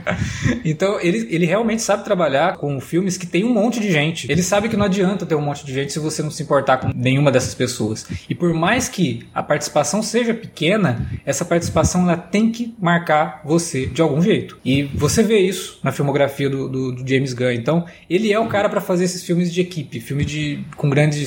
então, 0.64 1.00
ele, 1.00 1.26
ele 1.30 1.46
realmente 1.46 1.82
sabe 1.82 2.04
trabalhar 2.04 2.56
com 2.56 2.80
filmes 2.80 3.16
que 3.16 3.26
tem 3.26 3.44
um 3.44 3.52
monte 3.52 3.80
de 3.80 3.90
gente. 3.90 4.30
Ele 4.30 4.42
sabe 4.42 4.68
que 4.68 4.76
não 4.76 4.84
adianta 4.84 5.24
ter 5.24 5.34
um 5.34 5.40
monte 5.40 5.64
de 5.64 5.72
gente 5.72 5.92
se 5.92 5.98
você 5.98 6.22
não 6.22 6.30
se 6.30 6.42
importar 6.42 6.78
com 6.78 6.88
nenhuma 6.94 7.32
dessas 7.32 7.54
pessoas. 7.54 8.06
E 8.28 8.34
por 8.34 8.52
mais 8.52 8.88
que 8.88 9.26
a 9.34 9.42
participação 9.42 10.02
seja 10.02 10.34
pequena, 10.34 11.06
essa 11.24 11.44
participação 11.44 12.02
ela 12.02 12.16
tem 12.16 12.50
que 12.50 12.74
marcar 12.78 13.40
você 13.44 13.86
de 13.86 14.02
algum 14.02 14.20
jeito. 14.20 14.58
E 14.64 14.82
você 14.82 15.22
vê 15.22 15.38
isso 15.38 15.78
na 15.82 15.92
filmografia 15.92 16.50
do, 16.50 16.68
do, 16.68 16.92
do 16.92 17.08
James 17.08 17.32
Gunn. 17.32 17.52
Então, 17.52 17.86
ele 18.08 18.32
é 18.32 18.38
o 18.38 18.48
cara 18.48 18.68
para 18.68 18.80
fazer 18.80 19.04
esses 19.04 19.22
filmes 19.22 19.52
de 19.52 19.60
equipe, 19.60 20.00
filmes 20.00 20.26
de, 20.26 20.64
com 20.76 20.90
grandes 20.90 21.18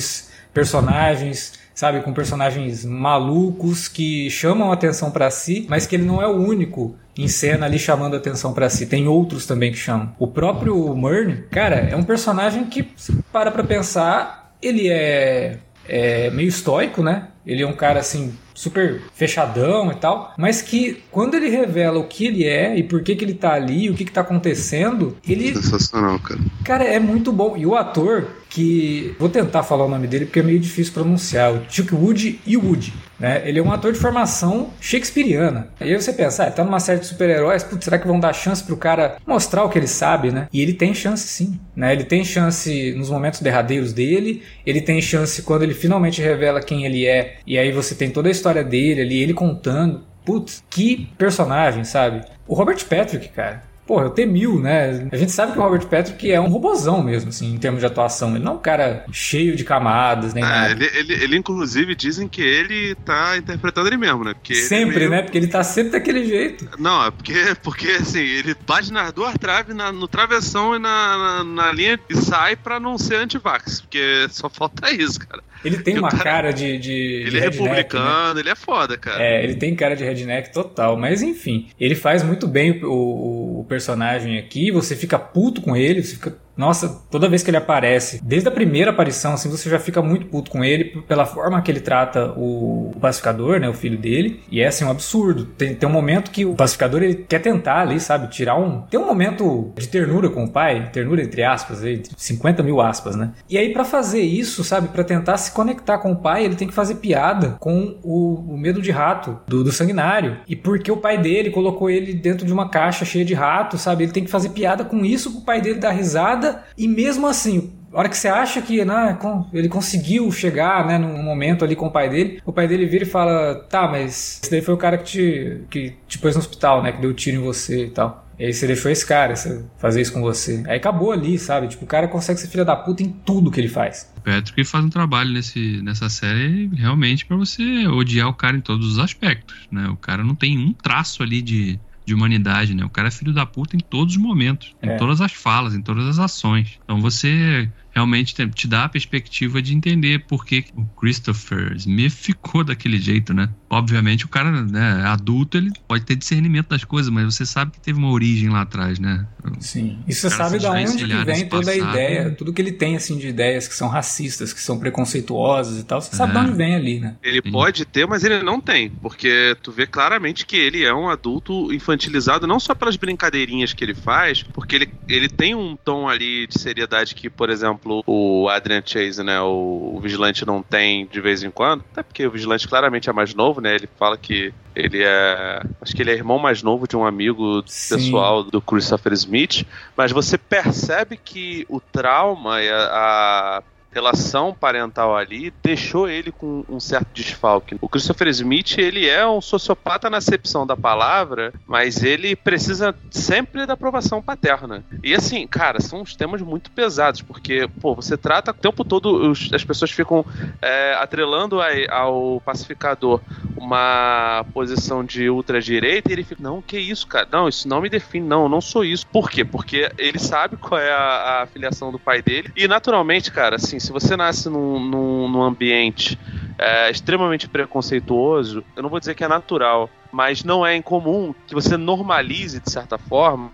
personagens 0.52 1.58
sabe, 1.80 2.02
com 2.02 2.12
personagens 2.12 2.84
malucos 2.84 3.88
que 3.88 4.28
chamam 4.28 4.70
atenção 4.70 5.10
para 5.10 5.30
si, 5.30 5.66
mas 5.66 5.86
que 5.86 5.96
ele 5.96 6.04
não 6.04 6.20
é 6.20 6.26
o 6.26 6.36
único 6.36 6.94
em 7.16 7.26
cena 7.26 7.64
ali 7.64 7.78
chamando 7.78 8.14
atenção 8.14 8.52
para 8.52 8.68
si. 8.68 8.84
Tem 8.84 9.08
outros 9.08 9.46
também 9.46 9.72
que 9.72 9.78
chamam. 9.78 10.14
O 10.18 10.26
próprio 10.26 10.94
Murn, 10.94 11.44
cara, 11.50 11.76
é 11.76 11.96
um 11.96 12.02
personagem 12.02 12.64
que 12.64 12.86
para 13.32 13.50
pra 13.50 13.64
pensar, 13.64 14.54
ele 14.60 14.88
é, 14.90 15.58
é 15.88 16.30
meio 16.30 16.48
estoico, 16.48 17.02
né? 17.02 17.28
Ele 17.46 17.62
é 17.62 17.66
um 17.66 17.72
cara 17.74 18.00
assim 18.00 18.34
super 18.54 19.00
fechadão 19.14 19.90
e 19.90 19.94
tal, 19.94 20.34
mas 20.36 20.60
que 20.60 21.02
quando 21.10 21.34
ele 21.34 21.48
revela 21.48 21.98
o 21.98 22.06
que 22.06 22.26
ele 22.26 22.44
é 22.44 22.76
e 22.76 22.82
por 22.82 23.02
que, 23.02 23.16
que 23.16 23.24
ele 23.24 23.32
tá 23.32 23.54
ali, 23.54 23.88
o 23.88 23.94
que, 23.94 24.04
que 24.04 24.12
tá 24.12 24.20
acontecendo, 24.20 25.16
ele. 25.26 25.54
Sensacional, 25.54 26.18
cara. 26.18 26.40
Cara, 26.62 26.84
é 26.84 26.98
muito 26.98 27.32
bom. 27.32 27.56
E 27.56 27.64
o 27.64 27.74
ator, 27.74 28.26
que. 28.50 29.14
Vou 29.18 29.28
tentar 29.28 29.62
falar 29.62 29.86
o 29.86 29.88
nome 29.88 30.06
dele 30.06 30.26
porque 30.26 30.40
é 30.40 30.42
meio 30.42 30.58
difícil 30.58 30.92
pronunciar. 30.92 31.52
O 31.52 31.62
Chuck 31.68 31.94
Wood 31.94 32.40
e 32.44 32.56
Wood. 32.56 32.92
Né? 33.18 33.42
Ele 33.44 33.58
é 33.58 33.62
um 33.62 33.70
ator 33.70 33.92
de 33.92 33.98
formação 33.98 34.70
shakespeariana. 34.80 35.68
E 35.80 35.84
aí 35.84 35.94
você 35.94 36.12
pensa, 36.12 36.44
ah, 36.44 36.50
tá 36.50 36.64
numa 36.64 36.80
série 36.80 37.00
de 37.00 37.06
super-heróis, 37.06 37.64
será 37.80 37.98
que 37.98 38.06
vão 38.06 38.18
dar 38.18 38.32
chance 38.32 38.64
pro 38.64 38.76
cara 38.76 39.18
mostrar 39.26 39.62
o 39.64 39.68
que 39.68 39.78
ele 39.78 39.86
sabe, 39.86 40.32
né? 40.32 40.48
E 40.52 40.60
ele 40.60 40.72
tem 40.72 40.94
chance 40.94 41.28
sim, 41.28 41.60
né? 41.76 41.92
Ele 41.92 42.04
tem 42.04 42.24
chance 42.24 42.94
nos 42.96 43.10
momentos 43.10 43.40
derradeiros 43.40 43.92
dele, 43.92 44.42
ele 44.64 44.80
tem 44.80 45.00
chance 45.02 45.42
quando 45.42 45.62
ele 45.62 45.74
finalmente 45.74 46.22
revela 46.22 46.62
quem 46.62 46.86
ele 46.86 47.06
é, 47.06 47.36
e 47.46 47.58
aí 47.58 47.70
você 47.70 47.94
tem 47.94 48.10
toda 48.10 48.28
a 48.28 48.32
história 48.32 48.64
dele 48.64 49.02
ali, 49.02 49.22
ele 49.22 49.34
contando. 49.34 50.02
Putz, 50.24 50.62
que 50.68 51.08
personagem, 51.18 51.84
sabe? 51.84 52.22
O 52.46 52.54
Robert 52.54 52.84
Patrick, 52.86 53.28
cara, 53.30 53.62
Porra, 53.90 54.06
o 54.06 54.10
T-1000, 54.10 54.60
né? 54.60 55.08
A 55.10 55.16
gente 55.16 55.32
sabe 55.32 55.50
que 55.50 55.58
o 55.58 55.62
Robert 55.62 55.84
Patrick 55.88 56.30
é 56.30 56.40
um 56.40 56.46
robozão 56.46 57.02
mesmo, 57.02 57.30
assim, 57.30 57.52
em 57.52 57.58
termos 57.58 57.80
de 57.80 57.86
atuação. 57.86 58.36
Ele 58.36 58.44
não 58.44 58.52
é 58.52 58.54
um 58.54 58.60
cara 58.60 59.04
cheio 59.10 59.56
de 59.56 59.64
camadas, 59.64 60.32
nem 60.32 60.44
é, 60.44 60.46
nada. 60.46 60.70
Ele, 60.70 60.84
ele, 60.94 61.24
ele, 61.24 61.36
inclusive, 61.36 61.96
dizem 61.96 62.28
que 62.28 62.40
ele 62.40 62.94
tá 63.04 63.36
interpretando 63.36 63.88
ele 63.88 63.96
mesmo, 63.96 64.22
né? 64.22 64.32
Porque 64.32 64.54
sempre, 64.54 64.96
meio... 64.96 65.10
né? 65.10 65.22
Porque 65.22 65.36
ele 65.36 65.48
tá 65.48 65.64
sempre 65.64 65.90
daquele 65.90 66.24
jeito. 66.24 66.68
Não, 66.78 67.04
é 67.04 67.10
porque, 67.10 67.34
porque 67.64 67.88
assim, 67.88 68.20
ele 68.20 68.54
bate 68.64 68.92
nas 68.92 69.12
duas 69.12 69.34
traves, 69.34 69.74
na, 69.74 69.90
no 69.90 70.06
travessão 70.06 70.76
e 70.76 70.78
na, 70.78 71.18
na, 71.18 71.44
na 71.44 71.72
linha 71.72 71.98
e 72.08 72.14
sai 72.14 72.54
pra 72.54 72.78
não 72.78 72.96
ser 72.96 73.16
anti-vax. 73.16 73.80
Porque 73.80 74.28
só 74.30 74.48
falta 74.48 74.88
isso, 74.92 75.18
cara. 75.18 75.42
Ele 75.64 75.78
tem 75.78 75.98
uma 75.98 76.08
cara, 76.10 76.22
cara 76.24 76.52
de, 76.52 76.78
de. 76.78 76.92
Ele 76.92 77.30
de 77.30 77.36
é 77.38 77.40
redneck, 77.40 77.62
republicano, 77.62 78.34
né? 78.34 78.40
ele 78.40 78.48
é 78.48 78.54
foda, 78.54 78.96
cara. 78.96 79.22
É, 79.22 79.42
ele 79.44 79.54
tem 79.54 79.74
cara 79.74 79.94
de 79.94 80.04
redneck 80.04 80.52
total. 80.52 80.96
Mas 80.96 81.22
enfim, 81.22 81.68
ele 81.78 81.94
faz 81.94 82.22
muito 82.22 82.46
bem 82.46 82.82
o, 82.82 82.88
o, 82.90 83.60
o 83.60 83.64
personagem 83.64 84.38
aqui. 84.38 84.70
Você 84.70 84.96
fica 84.96 85.18
puto 85.18 85.60
com 85.60 85.76
ele, 85.76 86.02
você 86.02 86.14
fica 86.14 86.36
nossa, 86.60 87.02
toda 87.10 87.26
vez 87.26 87.42
que 87.42 87.48
ele 87.48 87.56
aparece, 87.56 88.20
desde 88.22 88.46
a 88.46 88.52
primeira 88.52 88.90
aparição, 88.90 89.32
assim, 89.32 89.48
você 89.48 89.70
já 89.70 89.78
fica 89.78 90.02
muito 90.02 90.26
puto 90.26 90.50
com 90.50 90.62
ele 90.62 91.02
pela 91.08 91.24
forma 91.24 91.60
que 91.62 91.70
ele 91.70 91.80
trata 91.80 92.34
o, 92.36 92.92
pacificador, 93.00 93.58
né, 93.58 93.66
o 93.66 93.72
filho 93.72 93.96
dele. 93.96 94.42
E 94.50 94.60
é 94.60 94.66
assim 94.66 94.84
um 94.84 94.90
absurdo. 94.90 95.46
Tem, 95.46 95.74
tem 95.74 95.88
um 95.88 95.92
momento 95.92 96.30
que 96.30 96.44
o 96.44 96.54
pacificador 96.54 97.02
ele 97.02 97.14
quer 97.14 97.38
tentar 97.38 97.80
ali, 97.80 97.98
sabe, 97.98 98.28
tirar 98.28 98.58
um. 98.58 98.82
Tem 98.82 99.00
um 99.00 99.06
momento 99.06 99.72
de 99.74 99.88
ternura 99.88 100.28
com 100.28 100.44
o 100.44 100.50
pai, 100.50 100.90
ternura 100.92 101.22
entre 101.22 101.42
aspas, 101.42 101.82
entre 101.82 102.12
50 102.14 102.62
mil 102.62 102.78
aspas, 102.78 103.16
né? 103.16 103.32
E 103.48 103.56
aí, 103.56 103.72
para 103.72 103.84
fazer 103.84 104.20
isso, 104.20 104.62
sabe, 104.62 104.88
para 104.88 105.02
tentar 105.02 105.38
se 105.38 105.52
conectar 105.52 105.96
com 105.96 106.12
o 106.12 106.16
pai, 106.16 106.44
ele 106.44 106.56
tem 106.56 106.68
que 106.68 106.74
fazer 106.74 106.96
piada 106.96 107.56
com 107.58 107.98
o, 108.02 108.52
o 108.52 108.58
medo 108.58 108.82
de 108.82 108.90
rato 108.90 109.38
do, 109.46 109.64
do 109.64 109.72
sanguinário. 109.72 110.40
E 110.46 110.54
porque 110.54 110.92
o 110.92 110.98
pai 110.98 111.16
dele 111.16 111.48
colocou 111.48 111.88
ele 111.88 112.12
dentro 112.12 112.46
de 112.46 112.52
uma 112.52 112.68
caixa 112.68 113.06
cheia 113.06 113.24
de 113.24 113.32
rato, 113.32 113.78
sabe? 113.78 114.04
Ele 114.04 114.12
tem 114.12 114.24
que 114.24 114.30
fazer 114.30 114.50
piada 114.50 114.84
com 114.84 115.06
isso 115.06 115.32
pro 115.32 115.40
pai 115.40 115.62
dele 115.62 115.78
dar 115.78 115.92
risada 115.92 116.49
e 116.76 116.88
mesmo 116.88 117.26
assim, 117.26 117.72
a 117.92 117.98
hora 117.98 118.08
que 118.08 118.16
você 118.16 118.28
acha 118.28 118.62
que 118.62 118.84
né, 118.84 119.18
ele 119.52 119.68
conseguiu 119.68 120.30
chegar 120.30 120.86
né, 120.86 120.96
num 120.96 121.22
momento 121.22 121.64
ali 121.64 121.74
com 121.74 121.86
o 121.86 121.90
pai 121.90 122.08
dele, 122.08 122.40
o 122.44 122.52
pai 122.52 122.68
dele 122.68 122.86
vira 122.86 123.04
e 123.04 123.06
fala: 123.06 123.54
Tá, 123.68 123.88
mas 123.88 124.40
esse 124.42 124.50
daí 124.50 124.62
foi 124.62 124.74
o 124.74 124.78
cara 124.78 124.96
que 124.96 125.04
te, 125.04 125.62
que 125.68 125.94
te 126.06 126.18
pôs 126.18 126.34
no 126.34 126.40
hospital, 126.40 126.82
né? 126.82 126.92
Que 126.92 127.00
deu 127.00 127.12
tiro 127.12 127.38
em 127.38 127.40
você 127.40 127.86
e 127.86 127.90
tal. 127.90 128.26
E 128.38 128.46
aí 128.46 128.54
você 128.54 128.66
deixou 128.66 128.90
esse 128.90 129.04
cara 129.04 129.34
fazer 129.76 130.00
isso 130.00 130.14
com 130.14 130.22
você. 130.22 130.62
Aí 130.66 130.78
acabou 130.78 131.12
ali, 131.12 131.38
sabe? 131.38 131.68
Tipo, 131.68 131.84
o 131.84 131.86
cara 131.86 132.08
consegue 132.08 132.40
ser 132.40 132.48
filha 132.48 132.64
da 132.64 132.74
puta 132.74 133.02
em 133.02 133.10
tudo 133.10 133.50
que 133.50 133.60
ele 133.60 133.68
faz. 133.68 134.10
Patrick 134.24 134.64
faz 134.64 134.82
um 134.82 134.88
trabalho 134.88 135.30
nesse, 135.30 135.82
nessa 135.82 136.08
série 136.08 136.70
realmente 136.74 137.26
para 137.26 137.36
você 137.36 137.86
odiar 137.86 138.28
o 138.28 138.34
cara 138.34 138.56
em 138.56 138.62
todos 138.62 138.92
os 138.92 138.98
aspectos, 138.98 139.68
né? 139.70 139.88
O 139.88 139.96
cara 139.96 140.24
não 140.24 140.34
tem 140.34 140.58
um 140.58 140.72
traço 140.72 141.22
ali 141.22 141.42
de 141.42 141.78
de 142.04 142.14
humanidade, 142.14 142.74
né? 142.74 142.84
O 142.84 142.90
cara 142.90 143.08
é 143.08 143.10
filho 143.10 143.32
da 143.32 143.46
puta 143.46 143.76
em 143.76 143.80
todos 143.80 144.16
os 144.16 144.20
momentos, 144.20 144.74
é. 144.82 144.94
em 144.94 144.96
todas 144.96 145.20
as 145.20 145.32
falas, 145.32 145.74
em 145.74 145.82
todas 145.82 146.06
as 146.06 146.18
ações. 146.18 146.78
Então 146.84 147.00
você 147.00 147.70
realmente 147.92 148.34
te 148.48 148.68
dá 148.68 148.84
a 148.84 148.88
perspectiva 148.88 149.60
de 149.60 149.74
entender 149.74 150.24
por 150.26 150.44
que 150.44 150.64
o 150.74 150.84
Christopher 150.98 151.74
Smith 151.76 152.12
ficou 152.12 152.64
daquele 152.64 152.98
jeito, 152.98 153.34
né? 153.34 153.48
Obviamente 153.68 154.24
o 154.24 154.28
cara, 154.28 154.50
né, 154.62 155.02
adulto, 155.04 155.56
ele 155.56 155.70
pode 155.86 156.04
ter 156.04 156.16
discernimento 156.16 156.68
das 156.68 156.84
coisas, 156.84 157.10
mas 157.10 157.24
você 157.34 157.46
sabe 157.46 157.72
que 157.72 157.80
teve 157.80 157.98
uma 157.98 158.10
origem 158.10 158.48
lá 158.48 158.62
atrás, 158.62 158.98
né? 158.98 159.26
Sim. 159.58 159.98
E 160.06 160.14
você 160.14 160.28
sabe 160.30 160.58
de 160.58 160.66
onde 160.66 161.06
que 161.06 161.24
vem 161.24 161.48
toda 161.48 161.70
a 161.70 161.76
ideia, 161.76 162.30
tudo 162.30 162.52
que 162.52 162.60
ele 162.60 162.72
tem, 162.72 162.96
assim, 162.96 163.18
de 163.18 163.28
ideias 163.28 163.68
que 163.68 163.74
são 163.74 163.88
racistas, 163.88 164.52
que 164.52 164.60
são 164.60 164.78
preconceituosas 164.78 165.80
e 165.80 165.84
tal, 165.84 166.00
você 166.00 166.14
é. 166.14 166.18
sabe 166.18 166.32
de 166.32 166.38
onde 166.38 166.52
vem 166.52 166.74
ali, 166.74 167.00
né? 167.00 167.16
Ele 167.22 167.40
Sim. 167.44 167.50
pode 167.50 167.84
ter, 167.84 168.06
mas 168.06 168.24
ele 168.24 168.42
não 168.42 168.60
tem, 168.60 168.90
porque 168.90 169.56
tu 169.62 169.72
vê 169.72 169.86
claramente 169.86 170.46
que 170.46 170.56
ele 170.56 170.84
é 170.84 170.94
um 170.94 171.08
adulto 171.08 171.72
infantilizado, 171.72 172.46
não 172.46 172.60
só 172.60 172.74
pelas 172.74 172.96
brincadeirinhas 172.96 173.72
que 173.72 173.84
ele 173.84 173.94
faz, 173.94 174.42
porque 174.42 174.76
ele, 174.76 174.90
ele 175.08 175.28
tem 175.28 175.54
um 175.54 175.76
tom 175.76 176.08
ali 176.08 176.46
de 176.46 176.58
seriedade 176.58 177.14
que, 177.14 177.30
por 177.30 177.50
exemplo, 177.50 177.79
exemplo, 177.80 178.02
o 178.06 178.48
Adrian 178.48 178.82
Chase, 178.84 179.22
né, 179.22 179.40
o, 179.40 179.94
o, 179.96 180.00
Vigilante 180.00 180.44
não 180.46 180.62
tem 180.62 181.06
de 181.06 181.20
vez 181.20 181.42
em 181.42 181.50
quando, 181.50 181.84
até 181.92 182.02
porque 182.02 182.26
o 182.26 182.30
Vigilante 182.30 182.68
claramente 182.68 183.08
é 183.08 183.12
mais 183.12 183.34
novo, 183.34 183.60
né, 183.60 183.74
ele 183.74 183.88
fala 183.98 184.16
que 184.16 184.52
ele 184.74 185.02
é, 185.02 185.62
acho 185.80 185.94
que 185.94 186.02
ele 186.02 186.10
é 186.10 186.14
irmão 186.14 186.38
mais 186.38 186.62
novo 186.62 186.86
de 186.86 186.96
um 186.96 187.04
amigo 187.04 187.62
Sim. 187.66 187.96
pessoal 187.96 188.44
do 188.44 188.60
Christopher 188.60 189.12
Smith, 189.14 189.66
mas 189.96 190.12
você 190.12 190.38
percebe 190.38 191.16
que 191.16 191.66
o 191.68 191.80
trauma 191.80 192.62
e 192.62 192.70
a, 192.70 192.76
a 192.76 193.62
relação 193.92 194.54
parental 194.54 195.16
ali 195.16 195.52
deixou 195.62 196.08
ele 196.08 196.30
com 196.30 196.64
um 196.68 196.78
certo 196.78 197.08
desfalque. 197.12 197.76
O 197.80 197.88
Christopher 197.88 198.28
Smith, 198.28 198.78
ele 198.78 199.08
é 199.08 199.26
um 199.26 199.40
sociopata 199.40 200.08
na 200.08 200.18
acepção 200.18 200.66
da 200.66 200.76
palavra, 200.76 201.52
mas 201.66 202.02
ele 202.02 202.36
precisa 202.36 202.94
sempre 203.10 203.66
da 203.66 203.74
aprovação 203.74 204.22
paterna. 204.22 204.84
E 205.02 205.14
assim, 205.14 205.46
cara, 205.46 205.80
são 205.80 206.02
uns 206.02 206.14
temas 206.14 206.40
muito 206.40 206.70
pesados, 206.70 207.22
porque, 207.22 207.68
pô, 207.80 207.94
você 207.94 208.16
trata 208.16 208.52
o 208.52 208.54
tempo 208.54 208.84
todo, 208.84 209.30
os, 209.30 209.52
as 209.52 209.64
pessoas 209.64 209.90
ficam 209.90 210.24
é, 210.62 210.94
atrelando 210.94 211.60
a, 211.60 211.68
ao 211.90 212.40
pacificador 212.44 213.20
uma 213.56 214.44
posição 214.52 215.04
de 215.04 215.28
ultradireita 215.28 216.10
e 216.10 216.12
ele 216.12 216.24
fica, 216.24 216.42
não, 216.42 216.62
que 216.62 216.78
isso, 216.78 217.06
cara? 217.06 217.28
Não, 217.30 217.48
isso 217.48 217.68
não 217.68 217.80
me 217.80 217.88
define, 217.88 218.26
não, 218.26 218.44
eu 218.44 218.48
não 218.48 218.60
sou 218.60 218.84
isso. 218.84 219.06
Por 219.06 219.30
quê? 219.30 219.44
Porque 219.44 219.90
ele 219.98 220.18
sabe 220.18 220.56
qual 220.56 220.80
é 220.80 220.92
a, 220.92 221.42
a 221.42 221.46
filiação 221.46 221.90
do 221.90 221.98
pai 221.98 222.22
dele 222.22 222.50
e, 222.56 222.68
naturalmente, 222.68 223.30
cara, 223.30 223.56
assim, 223.56 223.79
se 223.80 223.92
você 223.92 224.16
nasce 224.16 224.48
num, 224.48 224.78
num, 224.78 225.28
num 225.28 225.42
ambiente 225.42 226.18
é, 226.58 226.90
extremamente 226.90 227.48
preconceituoso, 227.48 228.64
eu 228.76 228.82
não 228.82 228.90
vou 228.90 229.00
dizer 229.00 229.14
que 229.14 229.24
é 229.24 229.28
natural, 229.28 229.88
mas 230.12 230.44
não 230.44 230.64
é 230.64 230.76
incomum 230.76 231.34
que 231.46 231.54
você 231.54 231.76
normalize, 231.76 232.60
de 232.60 232.70
certa 232.70 232.98
forma, 232.98 233.50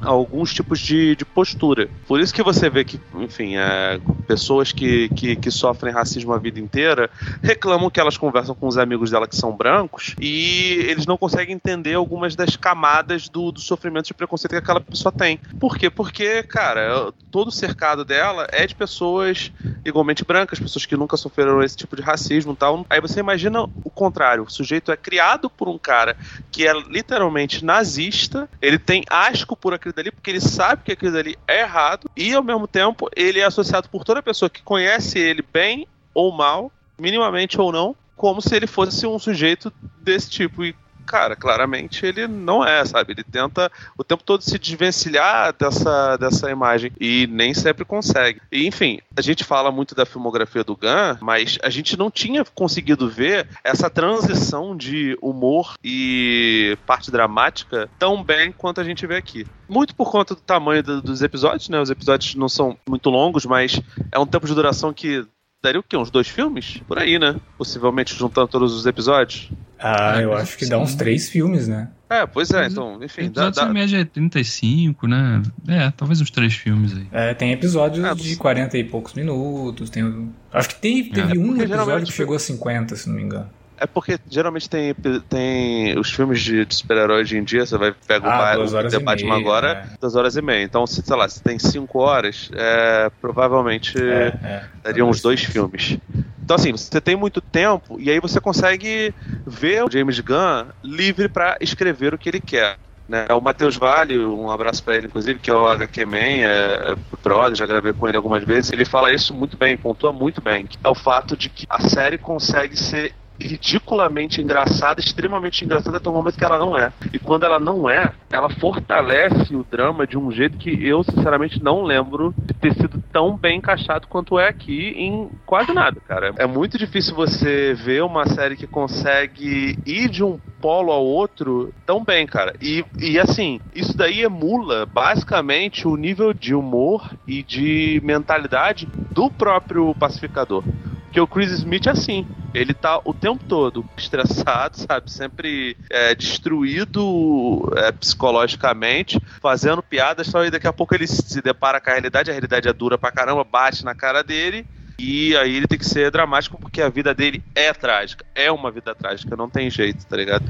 alguns 0.00 0.52
tipos 0.52 0.78
de, 0.80 1.16
de 1.16 1.24
postura. 1.24 1.88
Por 2.06 2.20
isso 2.20 2.34
que 2.34 2.42
você 2.42 2.68
vê 2.68 2.84
que, 2.84 3.00
enfim, 3.14 3.56
é, 3.56 4.00
pessoas 4.26 4.72
que, 4.72 5.08
que, 5.10 5.36
que, 5.36 5.50
sofrem 5.50 5.92
racismo 5.92 6.32
a 6.32 6.38
vida 6.38 6.60
inteira 6.60 7.08
reclamam 7.42 7.90
que 7.90 8.00
elas 8.00 8.18
conversam 8.18 8.54
com 8.54 8.66
os 8.66 8.76
amigos 8.76 9.10
dela 9.10 9.26
que 9.26 9.36
são 9.36 9.56
brancos 9.56 10.14
e 10.20 10.84
eles 10.88 11.06
não 11.06 11.16
conseguem 11.16 11.54
entender 11.54 11.94
algumas 11.94 12.34
das 12.34 12.56
camadas 12.56 13.28
do, 13.28 13.52
do 13.52 13.60
sofrimento 13.60 14.06
de 14.06 14.14
preconceito 14.14 14.52
que 14.52 14.58
aquela 14.58 14.80
pessoa 14.80 15.12
tem. 15.12 15.38
Por 15.58 15.78
quê? 15.78 15.88
Porque, 15.88 16.42
cara, 16.42 17.12
todo 17.30 17.48
o 17.48 17.52
cercado 17.52 18.04
dela 18.04 18.46
é 18.50 18.66
de 18.66 18.74
pessoas 18.74 19.52
igualmente 19.84 20.24
brancas, 20.24 20.58
pessoas 20.58 20.84
que 20.84 20.96
nunca 20.96 21.16
sofreram 21.16 21.62
esse 21.62 21.76
tipo 21.76 21.96
de 21.96 22.02
racismo 22.02 22.52
e 22.52 22.56
tal. 22.56 22.84
Aí 22.90 23.00
você 23.00 23.20
imagina 23.20 23.62
o 23.62 23.90
contrário. 23.90 24.44
O 24.44 24.50
sujeito 24.50 24.90
é 24.90 24.96
criado 24.96 25.48
por 25.48 25.68
um 25.68 25.78
cara 25.78 26.16
que 26.50 26.66
é 26.66 26.72
literalmente 26.72 27.64
nazista, 27.64 28.48
ele 28.60 28.78
tem 28.78 29.04
asco 29.08 29.56
por 29.56 29.75
aquilo 29.76 29.94
dali, 29.94 30.10
porque 30.10 30.30
ele 30.30 30.40
sabe 30.40 30.82
que 30.84 30.92
aquilo 30.92 31.12
dali 31.12 31.38
é 31.46 31.60
errado, 31.60 32.10
e 32.16 32.32
ao 32.34 32.42
mesmo 32.42 32.66
tempo 32.66 33.08
ele 33.14 33.40
é 33.40 33.44
associado 33.44 33.88
por 33.88 34.04
toda 34.04 34.22
pessoa 34.22 34.50
que 34.50 34.62
conhece 34.62 35.18
ele 35.18 35.42
bem 35.52 35.86
ou 36.12 36.32
mal, 36.32 36.72
minimamente 36.98 37.60
ou 37.60 37.70
não, 37.70 37.94
como 38.16 38.40
se 38.40 38.54
ele 38.56 38.66
fosse 38.66 39.06
um 39.06 39.18
sujeito 39.18 39.72
desse 40.00 40.30
tipo. 40.30 40.64
E 40.64 40.74
cara, 41.06 41.36
claramente 41.36 42.04
ele 42.04 42.26
não 42.26 42.64
é, 42.64 42.84
sabe? 42.84 43.12
Ele 43.12 43.24
tenta 43.24 43.70
o 43.96 44.04
tempo 44.04 44.22
todo 44.24 44.42
se 44.42 44.58
desvencilhar 44.58 45.54
dessa, 45.54 46.16
dessa 46.16 46.50
imagem 46.50 46.92
e 47.00 47.26
nem 47.28 47.54
sempre 47.54 47.84
consegue. 47.84 48.40
E, 48.50 48.66
enfim, 48.66 48.98
a 49.16 49.20
gente 49.20 49.44
fala 49.44 49.70
muito 49.70 49.94
da 49.94 50.04
filmografia 50.04 50.64
do 50.64 50.76
Gunn, 50.76 51.18
mas 51.20 51.58
a 51.62 51.70
gente 51.70 51.96
não 51.96 52.10
tinha 52.10 52.44
conseguido 52.44 53.08
ver 53.08 53.48
essa 53.62 53.88
transição 53.88 54.76
de 54.76 55.16
humor 55.22 55.74
e 55.82 56.76
parte 56.86 57.10
dramática 57.10 57.88
tão 57.98 58.22
bem 58.22 58.52
quanto 58.52 58.80
a 58.80 58.84
gente 58.84 59.06
vê 59.06 59.16
aqui. 59.16 59.46
Muito 59.68 59.94
por 59.94 60.10
conta 60.10 60.34
do 60.34 60.40
tamanho 60.40 60.82
do, 60.82 61.00
dos 61.00 61.22
episódios, 61.22 61.68
né? 61.68 61.80
Os 61.80 61.90
episódios 61.90 62.34
não 62.34 62.48
são 62.48 62.76
muito 62.88 63.10
longos, 63.10 63.46
mas 63.46 63.80
é 64.10 64.18
um 64.18 64.26
tempo 64.26 64.46
de 64.46 64.54
duração 64.54 64.92
que 64.92 65.26
daria 65.62 65.80
o 65.80 65.82
quê? 65.82 65.96
Uns 65.96 66.10
dois 66.10 66.28
filmes? 66.28 66.80
Por 66.86 66.98
aí, 66.98 67.18
né? 67.18 67.36
Possivelmente 67.58 68.14
juntando 68.14 68.48
todos 68.48 68.72
os 68.72 68.86
episódios. 68.86 69.50
Ah, 69.78 70.20
eu 70.20 70.34
acho 70.34 70.56
que 70.56 70.66
dá 70.66 70.78
uns 70.78 70.94
três 70.94 71.28
filmes, 71.28 71.68
né? 71.68 71.88
É, 72.08 72.24
pois 72.24 72.50
é, 72.50 72.66
então, 72.66 73.02
enfim. 73.02 73.30
Dá, 73.30 73.50
dá... 73.50 73.66
média 73.66 73.98
é 73.98 74.04
35, 74.04 75.08
né? 75.08 75.42
É, 75.66 75.90
talvez 75.90 76.20
uns 76.20 76.30
três 76.30 76.54
filmes 76.54 76.96
aí. 76.96 77.06
É, 77.10 77.34
tem 77.34 77.52
episódios 77.52 78.04
é, 78.04 78.14
de 78.14 78.36
40 78.36 78.78
e 78.78 78.84
poucos 78.84 79.14
minutos. 79.14 79.90
Tem, 79.90 80.30
acho 80.52 80.68
que 80.68 80.76
tem, 80.76 81.10
teve 81.10 81.36
é, 81.36 81.40
um 81.40 81.60
episódio 81.60 82.06
que 82.06 82.12
chegou 82.12 82.36
a 82.36 82.38
50, 82.38 82.94
se 82.94 83.08
não 83.08 83.16
me 83.16 83.22
engano. 83.22 83.50
É 83.78 83.86
porque 83.86 84.18
geralmente 84.28 84.68
tem, 84.68 84.94
tem 85.28 85.98
os 85.98 86.10
filmes 86.10 86.40
de, 86.40 86.64
de 86.64 86.74
super-heróis 86.74 87.28
de 87.28 87.36
em 87.36 87.44
dia, 87.44 87.66
você 87.66 87.76
vai 87.76 87.92
pegar 87.92 88.54
ah, 88.54 88.58
o, 88.58 88.64
o 88.64 88.88
The 88.88 88.98
Batman 88.98 89.34
meia, 89.34 89.40
agora, 89.40 89.68
é. 89.92 89.96
duas 90.00 90.16
horas 90.16 90.36
e 90.36 90.42
meia. 90.42 90.62
Então, 90.62 90.86
se, 90.86 91.02
sei 91.02 91.16
lá, 91.16 91.28
se 91.28 91.42
tem 91.42 91.58
cinco 91.58 91.98
horas, 91.98 92.50
é, 92.54 93.10
provavelmente 93.20 93.98
é, 93.98 94.32
é, 94.42 94.64
daria 94.82 95.04
uns 95.04 95.20
dois 95.20 95.44
filmes. 95.44 95.98
Então, 96.42 96.56
assim, 96.56 96.72
você 96.72 97.00
tem 97.00 97.16
muito 97.16 97.40
tempo 97.40 97.98
e 98.00 98.10
aí 98.10 98.20
você 98.20 98.40
consegue 98.40 99.12
ver 99.46 99.84
o 99.84 99.90
James 99.90 100.20
Gunn 100.20 100.66
livre 100.82 101.28
para 101.28 101.56
escrever 101.60 102.14
o 102.14 102.18
que 102.18 102.28
ele 102.28 102.40
quer. 102.40 102.78
Né? 103.08 103.26
O 103.30 103.40
Matheus 103.40 103.76
Vale, 103.76 104.18
um 104.18 104.50
abraço 104.50 104.82
para 104.82 104.96
ele, 104.96 105.06
inclusive, 105.06 105.38
que 105.38 105.50
é 105.50 105.54
o 105.54 105.66
HQ 105.68 106.04
Man, 106.06 106.16
é, 106.16 106.92
é 106.92 106.96
brother, 107.22 107.54
já 107.54 107.66
gravei 107.66 107.92
com 107.92 108.08
ele 108.08 108.16
algumas 108.16 108.42
vezes. 108.42 108.72
Ele 108.72 108.84
fala 108.84 109.12
isso 109.12 109.32
muito 109.32 109.56
bem, 109.56 109.76
pontua 109.76 110.12
muito 110.12 110.40
bem. 110.40 110.68
É 110.82 110.88
o 110.88 110.94
fato 110.94 111.36
de 111.36 111.48
que 111.48 111.66
a 111.68 111.80
série 111.88 112.18
consegue 112.18 112.76
ser 112.76 113.14
ridiculamente 113.38 114.40
engraçada, 114.40 115.00
extremamente 115.00 115.64
engraçada 115.64 115.96
até 115.96 116.08
o 116.08 116.12
momento 116.12 116.36
que 116.36 116.44
ela 116.44 116.58
não 116.58 116.76
é. 116.76 116.92
E 117.12 117.18
quando 117.18 117.44
ela 117.44 117.58
não 117.58 117.88
é, 117.88 118.12
ela 118.30 118.48
fortalece 118.50 119.54
o 119.54 119.64
drama 119.64 120.06
de 120.06 120.18
um 120.18 120.30
jeito 120.30 120.58
que 120.58 120.70
eu, 120.86 121.02
sinceramente, 121.02 121.62
não 121.62 121.82
lembro 121.82 122.34
de 122.38 122.54
ter 122.54 122.74
sido 122.74 123.02
tão 123.12 123.36
bem 123.36 123.58
encaixado 123.58 124.06
quanto 124.06 124.38
é 124.38 124.48
aqui 124.48 124.94
em 124.96 125.30
quase 125.44 125.72
nada, 125.72 126.00
cara. 126.06 126.34
É 126.38 126.46
muito 126.46 126.78
difícil 126.78 127.14
você 127.14 127.74
ver 127.74 128.02
uma 128.02 128.26
série 128.26 128.56
que 128.56 128.66
consegue 128.66 129.78
ir 129.86 130.08
de 130.08 130.24
um 130.24 130.38
polo 130.60 130.90
ao 130.90 131.04
outro 131.04 131.72
tão 131.84 132.04
bem, 132.04 132.26
cara. 132.26 132.54
E, 132.60 132.84
e 132.98 133.18
assim, 133.18 133.60
isso 133.74 133.96
daí 133.96 134.22
emula 134.22 134.86
basicamente 134.86 135.86
o 135.86 135.96
nível 135.96 136.32
de 136.32 136.54
humor 136.54 137.10
e 137.26 137.42
de 137.42 138.00
mentalidade 138.04 138.88
do 139.10 139.30
próprio 139.30 139.94
pacificador. 139.94 140.64
Porque 141.04 141.20
o 141.20 141.26
Chris 141.26 141.50
Smith 141.50 141.86
é 141.86 141.90
assim. 141.90 142.26
Ele 142.56 142.72
tá 142.72 143.00
o 143.04 143.12
tempo 143.12 143.44
todo 143.44 143.84
estressado, 143.96 144.78
sabe? 144.80 145.10
Sempre 145.10 145.76
é, 145.90 146.14
destruído 146.14 147.70
é, 147.76 147.92
psicologicamente, 147.92 149.20
fazendo 149.40 149.82
piadas, 149.82 150.26
só 150.26 150.38
aí 150.38 150.50
daqui 150.50 150.66
a 150.66 150.72
pouco 150.72 150.94
ele 150.94 151.06
se 151.06 151.42
depara 151.42 151.80
com 151.80 151.90
a 151.90 151.92
realidade, 151.92 152.30
a 152.30 152.32
realidade 152.32 152.68
é 152.68 152.72
dura 152.72 152.96
pra 152.96 153.12
caramba, 153.12 153.44
bate 153.44 153.84
na 153.84 153.94
cara 153.94 154.22
dele 154.22 154.66
e 154.98 155.36
aí 155.36 155.56
ele 155.56 155.66
tem 155.66 155.78
que 155.78 155.84
ser 155.84 156.10
dramático 156.10 156.58
porque 156.58 156.80
a 156.80 156.88
vida 156.88 157.14
dele 157.14 157.42
é 157.54 157.72
trágica. 157.72 158.24
É 158.34 158.50
uma 158.50 158.70
vida 158.70 158.94
trágica, 158.94 159.36
não 159.36 159.48
tem 159.48 159.70
jeito, 159.70 160.06
tá 160.06 160.16
ligado? 160.16 160.44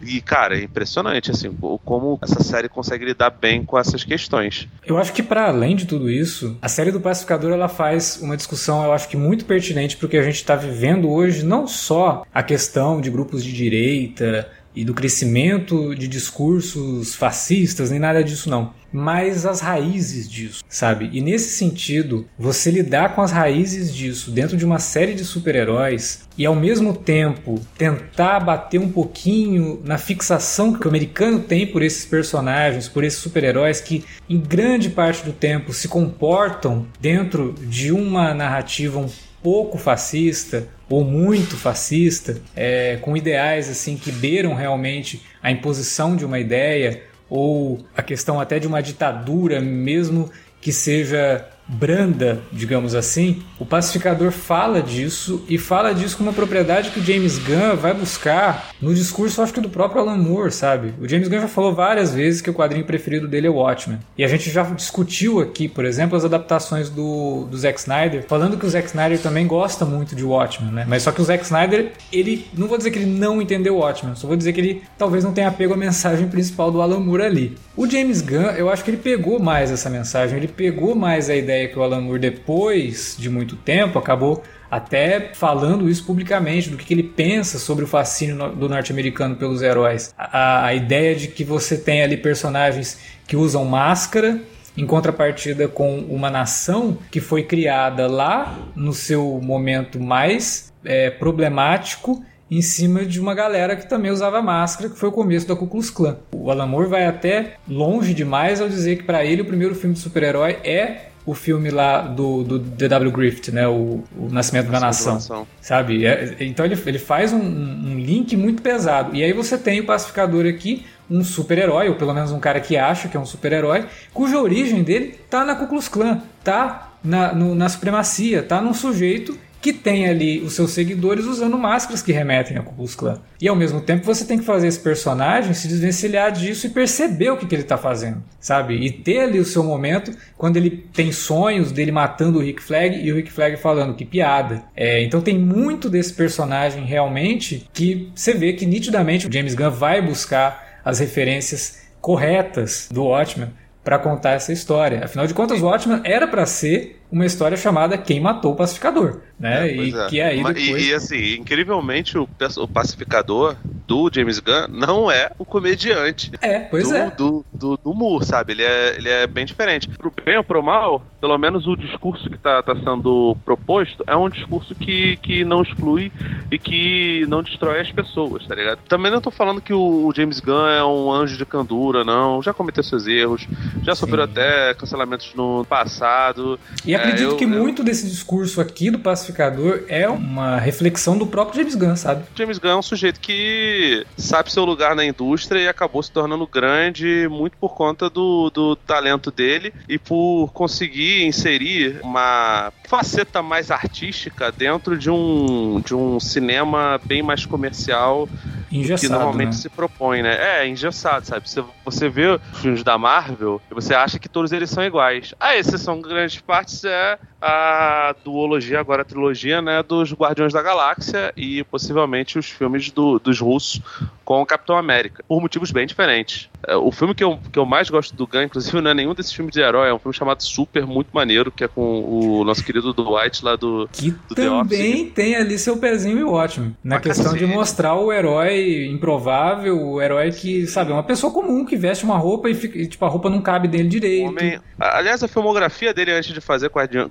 E, 0.00 0.20
cara, 0.20 0.58
é 0.58 0.64
impressionante, 0.64 1.30
assim, 1.30 1.56
como 1.84 2.18
essa 2.20 2.42
série 2.42 2.68
consegue 2.68 3.04
lidar 3.04 3.30
bem 3.30 3.64
com 3.64 3.78
essas 3.78 4.02
questões. 4.02 4.68
Eu 4.84 4.98
acho 4.98 5.12
que, 5.12 5.22
para 5.22 5.46
além 5.46 5.76
de 5.76 5.86
tudo 5.86 6.10
isso, 6.10 6.56
a 6.60 6.68
série 6.68 6.90
do 6.90 7.00
Pacificador 7.00 7.52
ela 7.52 7.68
faz 7.68 8.20
uma 8.20 8.36
discussão, 8.36 8.84
eu 8.84 8.92
acho 8.92 9.08
que 9.08 9.16
muito 9.16 9.44
pertinente 9.44 9.96
porque 9.96 10.16
a 10.16 10.22
gente 10.22 10.36
está 10.36 10.56
vivendo 10.56 11.08
hoje, 11.08 11.44
não 11.44 11.66
só 11.66 12.24
a 12.34 12.42
questão 12.42 13.00
de 13.00 13.10
grupos 13.10 13.44
de 13.44 13.52
direita 13.52 14.50
e 14.74 14.84
do 14.84 14.94
crescimento 14.94 15.94
de 15.94 16.08
discursos 16.08 17.14
fascistas, 17.14 17.90
nem 17.90 18.00
nada 18.00 18.22
disso 18.22 18.48
não, 18.48 18.72
mas 18.92 19.46
as 19.46 19.60
raízes 19.60 20.28
disso, 20.28 20.62
sabe? 20.68 21.08
E 21.12 21.20
nesse 21.20 21.56
sentido, 21.56 22.26
você 22.38 22.70
lidar 22.70 23.14
com 23.14 23.22
as 23.22 23.32
raízes 23.32 23.94
disso 23.94 24.30
dentro 24.30 24.56
de 24.56 24.64
uma 24.64 24.78
série 24.78 25.14
de 25.14 25.24
super-heróis 25.24 26.28
e 26.36 26.44
ao 26.44 26.54
mesmo 26.54 26.94
tempo 26.94 27.60
tentar 27.76 28.40
bater 28.40 28.78
um 28.78 28.90
pouquinho 28.90 29.80
na 29.84 29.96
fixação 29.96 30.74
que 30.74 30.86
o 30.86 30.88
americano 30.88 31.40
tem 31.40 31.66
por 31.66 31.82
esses 31.82 32.04
personagens, 32.04 32.88
por 32.88 33.02
esses 33.02 33.18
super-heróis 33.18 33.80
que 33.80 34.04
em 34.28 34.38
grande 34.38 34.90
parte 34.90 35.24
do 35.24 35.32
tempo 35.32 35.72
se 35.72 35.88
comportam 35.88 36.86
dentro 37.00 37.54
de 37.58 37.92
uma 37.92 38.34
narrativa 38.34 38.98
um 38.98 39.08
pouco 39.42 39.76
fascista 39.76 40.68
ou 40.92 41.02
muito 41.02 41.56
fascista, 41.56 42.36
é, 42.54 42.98
com 43.00 43.16
ideais 43.16 43.70
assim 43.70 43.96
que 43.96 44.12
beiram 44.12 44.54
realmente 44.54 45.22
a 45.42 45.50
imposição 45.50 46.14
de 46.14 46.22
uma 46.22 46.38
ideia 46.38 47.02
ou 47.30 47.82
a 47.96 48.02
questão 48.02 48.38
até 48.38 48.58
de 48.58 48.66
uma 48.66 48.82
ditadura, 48.82 49.58
mesmo 49.58 50.30
que 50.60 50.70
seja 50.70 51.48
branda, 51.66 52.40
digamos 52.52 52.94
assim, 52.94 53.42
o 53.58 53.64
pacificador 53.64 54.30
fala 54.30 54.82
disso 54.82 55.44
e 55.48 55.56
fala 55.56 55.92
disso 55.92 56.16
com 56.16 56.22
uma 56.22 56.32
propriedade 56.32 56.90
que 56.90 57.00
o 57.00 57.04
James 57.04 57.38
Gunn 57.38 57.76
vai 57.76 57.94
buscar 57.94 58.70
no 58.80 58.94
discurso, 58.94 59.40
acho 59.40 59.52
que 59.52 59.60
do 59.60 59.68
próprio 59.68 60.02
Alan 60.02 60.16
Moore, 60.16 60.50
sabe? 60.50 60.92
O 61.00 61.08
James 61.08 61.28
Gunn 61.28 61.40
já 61.40 61.48
falou 61.48 61.74
várias 61.74 62.14
vezes 62.14 62.40
que 62.40 62.50
o 62.50 62.54
quadrinho 62.54 62.84
preferido 62.84 63.28
dele 63.28 63.46
é 63.46 63.50
o 63.50 63.54
Watchmen. 63.54 63.98
E 64.18 64.24
a 64.24 64.28
gente 64.28 64.50
já 64.50 64.62
discutiu 64.62 65.40
aqui, 65.40 65.68
por 65.68 65.84
exemplo, 65.84 66.16
as 66.16 66.24
adaptações 66.24 66.90
do, 66.90 67.46
do 67.50 67.56
Zack 67.56 67.78
Snyder, 67.78 68.24
falando 68.26 68.56
que 68.56 68.66
o 68.66 68.70
Zack 68.70 68.88
Snyder 68.88 69.18
também 69.20 69.46
gosta 69.46 69.84
muito 69.84 70.14
de 70.14 70.24
Watchmen, 70.24 70.72
né? 70.72 70.84
Mas 70.88 71.02
só 71.02 71.12
que 71.12 71.20
o 71.20 71.24
Zack 71.24 71.44
Snyder, 71.44 71.92
ele, 72.12 72.46
não 72.56 72.66
vou 72.66 72.76
dizer 72.76 72.90
que 72.90 72.98
ele 72.98 73.10
não 73.10 73.40
entendeu 73.40 73.76
Watchmen, 73.76 74.14
só 74.16 74.26
vou 74.26 74.36
dizer 74.36 74.52
que 74.52 74.60
ele 74.60 74.82
talvez 74.98 75.24
não 75.24 75.32
tenha 75.32 75.48
apego 75.48 75.74
à 75.74 75.76
mensagem 75.76 76.28
principal 76.28 76.70
do 76.70 76.82
Alan 76.82 77.00
Moore 77.00 77.22
ali. 77.22 77.56
O 77.76 77.88
James 77.88 78.20
Gunn, 78.20 78.50
eu 78.56 78.68
acho 78.68 78.84
que 78.84 78.90
ele 78.90 78.98
pegou 78.98 79.38
mais 79.38 79.70
essa 79.70 79.88
mensagem, 79.88 80.36
ele 80.36 80.48
pegou 80.48 80.94
mais 80.94 81.30
a 81.30 81.34
ideia 81.34 81.51
que 81.68 81.78
o 81.78 81.82
Alan 81.82 82.00
Moore, 82.00 82.18
depois 82.18 83.16
de 83.18 83.30
muito 83.30 83.56
tempo, 83.56 83.98
acabou 83.98 84.42
até 84.70 85.32
falando 85.34 85.90
isso 85.90 86.04
publicamente, 86.06 86.70
do 86.70 86.78
que, 86.78 86.86
que 86.86 86.94
ele 86.94 87.02
pensa 87.02 87.58
sobre 87.58 87.84
o 87.84 87.86
fascínio 87.86 88.48
do 88.52 88.70
norte-americano 88.70 89.36
pelos 89.36 89.60
heróis. 89.60 90.14
A, 90.16 90.64
a, 90.64 90.74
ideia 90.74 91.14
de 91.14 91.28
que 91.28 91.44
você 91.44 91.76
tem 91.76 92.02
ali 92.02 92.16
personagens 92.16 92.98
que 93.26 93.36
usam 93.36 93.66
máscara, 93.66 94.40
em 94.74 94.86
contrapartida 94.86 95.68
com 95.68 95.98
uma 95.98 96.30
nação 96.30 96.96
que 97.10 97.20
foi 97.20 97.42
criada 97.42 98.06
lá 98.06 98.58
no 98.74 98.94
seu 98.94 99.38
momento 99.42 100.00
mais 100.00 100.72
é, 100.82 101.10
problemático 101.10 102.24
em 102.50 102.60
cima 102.60 103.04
de 103.04 103.20
uma 103.20 103.34
galera 103.34 103.76
que 103.76 103.88
também 103.88 104.10
usava 104.10 104.42
máscara, 104.42 104.90
que 104.90 104.98
foi 104.98 105.08
o 105.08 105.12
começo 105.12 105.48
da 105.48 105.56
Ku 105.56 105.66
Klux 105.66 105.88
Klan. 105.88 106.18
O 106.32 106.50
Alan 106.50 106.66
Moore 106.66 106.88
vai 106.88 107.06
até 107.06 107.54
longe 107.68 108.12
demais 108.12 108.60
ao 108.60 108.68
dizer 108.68 108.96
que 108.96 109.04
para 109.04 109.24
ele 109.24 109.42
o 109.42 109.46
primeiro 109.46 109.74
filme 109.74 109.94
de 109.94 110.00
super-herói 110.00 110.58
é 110.64 111.11
o 111.24 111.34
filme 111.34 111.70
lá 111.70 112.02
do, 112.02 112.42
do 112.42 112.58
D.W. 112.58 113.10
Griffith, 113.10 113.52
né? 113.52 113.66
O, 113.68 114.02
o 114.16 114.28
Nascimento 114.30 114.70
da 114.70 114.80
Nação. 114.80 115.14
nação. 115.14 115.46
Sabe? 115.60 116.04
É, 116.04 116.36
então 116.40 116.66
ele, 116.66 116.80
ele 116.84 116.98
faz 116.98 117.32
um, 117.32 117.40
um, 117.40 117.98
link 117.98 118.36
muito 118.36 118.62
pesado. 118.62 119.14
E 119.14 119.22
aí 119.22 119.32
você 119.32 119.56
tem 119.56 119.80
o 119.80 119.86
pacificador 119.86 120.46
aqui, 120.46 120.84
um 121.10 121.22
super-herói, 121.22 121.88
ou 121.88 121.94
pelo 121.94 122.12
menos 122.12 122.32
um 122.32 122.40
cara 122.40 122.60
que 122.60 122.76
acha 122.76 123.08
que 123.08 123.16
é 123.16 123.20
um 123.20 123.26
super-herói, 123.26 123.86
cuja 124.12 124.40
origem 124.40 124.82
dele 124.82 125.18
tá 125.30 125.44
na 125.44 125.54
Ku 125.54 125.66
Klux 125.66 125.88
Klan, 125.88 126.20
tá 126.42 126.92
na, 127.04 127.32
no, 127.32 127.54
na 127.54 127.68
supremacia, 127.68 128.42
tá 128.42 128.60
num 128.60 128.74
sujeito 128.74 129.38
que 129.62 129.72
tem 129.72 130.08
ali 130.08 130.40
os 130.40 130.54
seus 130.54 130.72
seguidores 130.72 131.24
usando 131.24 131.56
máscaras 131.56 132.02
que 132.02 132.10
remetem 132.10 132.58
a 132.58 132.62
Ku 132.62 132.74
Klux. 132.74 133.20
E 133.40 133.46
ao 133.46 133.54
mesmo 133.54 133.80
tempo 133.80 134.04
você 134.04 134.24
tem 134.24 134.36
que 134.36 134.44
fazer 134.44 134.66
esse 134.66 134.80
personagem 134.80 135.54
se 135.54 135.68
desvencilhar 135.68 136.32
disso 136.32 136.66
e 136.66 136.70
perceber 136.70 137.30
o 137.30 137.36
que, 137.36 137.46
que 137.46 137.54
ele 137.54 137.62
está 137.62 137.78
fazendo, 137.78 138.24
sabe? 138.40 138.74
E 138.74 138.90
ter 138.90 139.20
ali 139.20 139.38
o 139.38 139.44
seu 139.44 139.62
momento 139.62 140.12
quando 140.36 140.56
ele 140.56 140.70
tem 140.92 141.12
sonhos 141.12 141.70
dele 141.70 141.92
matando 141.92 142.40
o 142.40 142.42
Rick 142.42 142.60
Flag 142.60 142.98
e 142.98 143.12
o 143.12 143.14
Rick 143.14 143.30
Flag 143.30 143.56
falando 143.56 143.94
que 143.94 144.04
piada. 144.04 144.64
É, 144.74 145.00
então 145.04 145.20
tem 145.20 145.38
muito 145.38 145.88
desse 145.88 146.12
personagem 146.12 146.84
realmente 146.84 147.68
que 147.72 148.10
você 148.14 148.34
vê 148.34 148.54
que 148.54 148.66
nitidamente 148.66 149.28
o 149.28 149.32
James 149.32 149.54
Gunn 149.54 149.70
vai 149.70 150.02
buscar 150.02 150.80
as 150.84 150.98
referências 150.98 151.82
corretas 152.00 152.88
do 152.90 153.04
Watchmen 153.04 153.50
para 153.84 153.98
contar 153.98 154.32
essa 154.32 154.52
história. 154.52 155.04
Afinal 155.04 155.26
de 155.26 155.34
contas, 155.34 155.60
o 155.60 155.66
Watchmen 155.66 156.00
era 156.04 156.26
para 156.26 156.46
ser 156.46 157.01
uma 157.12 157.26
história 157.26 157.58
chamada 157.58 157.98
Quem 157.98 158.18
Matou 158.18 158.52
o 158.52 158.56
Pacificador, 158.56 159.20
né? 159.38 159.68
É, 159.68 159.76
e 159.76 159.94
é. 159.94 160.06
que 160.06 160.20
aí 160.20 160.36
depois... 160.38 160.56
e, 160.56 160.88
e, 160.88 160.94
assim, 160.94 161.34
incrivelmente 161.34 162.16
o, 162.16 162.26
o 162.56 162.66
pacificador 162.66 163.54
do 163.86 164.10
James 164.10 164.38
Gunn 164.38 164.68
não 164.70 165.10
é 165.10 165.30
o 165.38 165.44
comediante. 165.44 166.32
É, 166.40 166.60
pois 166.60 166.88
do, 166.88 166.96
é. 166.96 167.10
Do, 167.10 167.44
do, 167.52 167.76
do 167.76 167.94
Moore, 167.94 168.24
sabe? 168.24 168.54
Ele 168.54 168.62
é, 168.62 168.96
ele 168.96 169.10
é 169.10 169.26
bem 169.26 169.44
diferente. 169.44 169.88
Pro 169.88 170.10
bem 170.24 170.38
ou 170.38 170.44
pro 170.44 170.62
mal, 170.62 171.02
pelo 171.22 171.38
menos 171.38 171.68
o 171.68 171.76
discurso 171.76 172.28
que 172.28 172.34
está 172.34 172.60
tá 172.64 172.74
sendo 172.74 173.36
proposto 173.44 174.02
é 174.08 174.16
um 174.16 174.28
discurso 174.28 174.74
que, 174.74 175.16
que 175.18 175.44
não 175.44 175.62
exclui 175.62 176.10
e 176.50 176.58
que 176.58 177.24
não 177.28 177.44
destrói 177.44 177.80
as 177.80 177.92
pessoas, 177.92 178.44
tá 178.44 178.56
ligado? 178.56 178.80
Também 178.88 179.08
não 179.08 179.18
estou 179.18 179.30
falando 179.30 179.60
que 179.60 179.72
o 179.72 180.12
James 180.16 180.40
Gunn 180.40 180.66
é 180.66 180.84
um 180.84 181.12
anjo 181.12 181.36
de 181.36 181.46
candura, 181.46 182.02
não. 182.02 182.42
Já 182.42 182.52
cometeu 182.52 182.82
seus 182.82 183.06
erros, 183.06 183.46
já 183.84 183.94
sofreu 183.94 184.24
até 184.24 184.74
cancelamentos 184.74 185.32
no 185.36 185.64
passado. 185.64 186.58
E 186.84 186.92
acredito 186.92 187.28
é, 187.28 187.32
eu, 187.34 187.36
que 187.36 187.44
eu... 187.44 187.48
muito 187.48 187.84
desse 187.84 188.08
discurso 188.08 188.60
aqui 188.60 188.90
do 188.90 188.98
pacificador 188.98 189.84
é 189.86 190.08
uma 190.08 190.58
reflexão 190.58 191.16
do 191.16 191.28
próprio 191.28 191.60
James 191.60 191.76
Gunn, 191.76 191.94
sabe? 191.94 192.24
James 192.34 192.58
Gunn 192.58 192.70
é 192.70 192.76
um 192.76 192.82
sujeito 192.82 193.20
que 193.20 194.04
sabe 194.16 194.50
seu 194.50 194.64
lugar 194.64 194.96
na 194.96 195.04
indústria 195.04 195.60
e 195.60 195.68
acabou 195.68 196.02
se 196.02 196.10
tornando 196.10 196.48
grande 196.48 197.28
muito 197.30 197.56
por 197.58 197.74
conta 197.74 198.10
do, 198.10 198.50
do 198.50 198.74
talento 198.74 199.30
dele 199.30 199.72
e 199.88 199.98
por 200.00 200.50
conseguir 200.52 201.11
inserir 201.20 202.00
uma 202.02 202.72
faceta 202.84 203.42
mais 203.42 203.70
artística 203.70 204.50
dentro 204.52 204.96
de 204.96 205.10
um, 205.10 205.80
de 205.84 205.94
um 205.94 206.18
cinema 206.20 207.00
bem 207.04 207.22
mais 207.22 207.44
comercial 207.44 208.28
engessado, 208.70 209.00
que 209.00 209.08
normalmente 209.08 209.48
né? 209.48 209.52
se 209.52 209.68
propõe, 209.68 210.22
né? 210.22 210.60
É, 210.60 210.68
engessado, 210.68 211.26
sabe? 211.26 211.48
Você, 211.48 211.62
você 211.84 212.08
vê 212.08 212.26
os 212.26 212.60
filmes 212.60 212.82
da 212.82 212.96
Marvel 212.96 213.60
e 213.70 213.74
você 213.74 213.94
acha 213.94 214.18
que 214.18 214.28
todos 214.28 214.52
eles 214.52 214.70
são 214.70 214.82
iguais. 214.84 215.34
A 215.38 215.56
exceção, 215.56 216.00
grandes 216.00 216.40
partes, 216.40 216.84
é 216.84 217.18
a 217.42 218.14
duologia, 218.24 218.78
agora 218.78 219.02
a 219.02 219.04
trilogia, 219.04 219.60
né? 219.60 219.82
Dos 219.82 220.12
Guardiões 220.12 220.52
da 220.52 220.62
Galáxia 220.62 221.32
e 221.36 221.64
possivelmente 221.64 222.38
os 222.38 222.48
filmes 222.48 222.90
do, 222.92 223.18
dos 223.18 223.40
russos 223.40 223.80
com 224.24 224.40
o 224.40 224.46
Capitão 224.46 224.76
América, 224.76 225.24
por 225.26 225.40
motivos 225.40 225.72
bem 225.72 225.84
diferentes. 225.84 226.48
É, 226.66 226.76
o 226.76 226.92
filme 226.92 227.14
que 227.14 227.24
eu, 227.24 227.38
que 227.52 227.58
eu 227.58 227.66
mais 227.66 227.90
gosto 227.90 228.14
do 228.14 228.26
Gun, 228.26 228.42
inclusive, 228.42 228.80
não 228.80 228.92
é 228.92 228.94
nenhum 228.94 229.12
desses 229.12 229.32
filmes 229.32 229.52
de 229.52 229.60
herói, 229.60 229.90
é 229.90 229.94
um 229.94 229.98
filme 229.98 230.16
chamado 230.16 230.42
Super, 230.42 230.86
muito 230.86 231.08
maneiro, 231.12 231.50
que 231.50 231.64
é 231.64 231.68
com 231.68 232.04
o 232.04 232.44
nosso 232.44 232.64
querido 232.64 232.92
Dwight 232.92 233.44
lá 233.44 233.56
do, 233.56 233.88
que 233.92 234.12
do 234.12 234.34
também 234.34 235.10
tem 235.10 235.34
ali 235.34 235.58
seu 235.58 235.76
pezinho 235.76 236.18
e 236.18 236.24
ótimo. 236.24 236.76
Na 236.84 237.00
questão 237.00 237.34
de 237.34 237.44
mostrar 237.46 237.96
o 237.96 238.12
herói 238.12 238.86
improvável, 238.86 239.76
o 239.76 240.00
herói 240.00 240.30
que, 240.30 240.66
sabe, 240.68 240.92
é 240.92 240.94
uma 240.94 241.02
pessoa 241.02 241.32
comum 241.32 241.64
que 241.64 241.76
veste 241.76 242.04
uma 242.04 242.16
roupa 242.16 242.48
e, 242.48 242.54
fica, 242.54 242.78
e 242.78 242.86
tipo, 242.86 243.04
a 243.04 243.08
roupa 243.08 243.28
não 243.28 243.42
cabe 243.42 243.66
dele 243.66 243.88
direito. 243.88 244.28
Homem... 244.28 244.60
Aliás, 244.78 245.22
a 245.22 245.28
filmografia 245.28 245.92
dele 245.92 246.12
antes 246.12 246.32
de 246.32 246.40
fazer 246.40 246.68
Guardiões, 246.68 247.08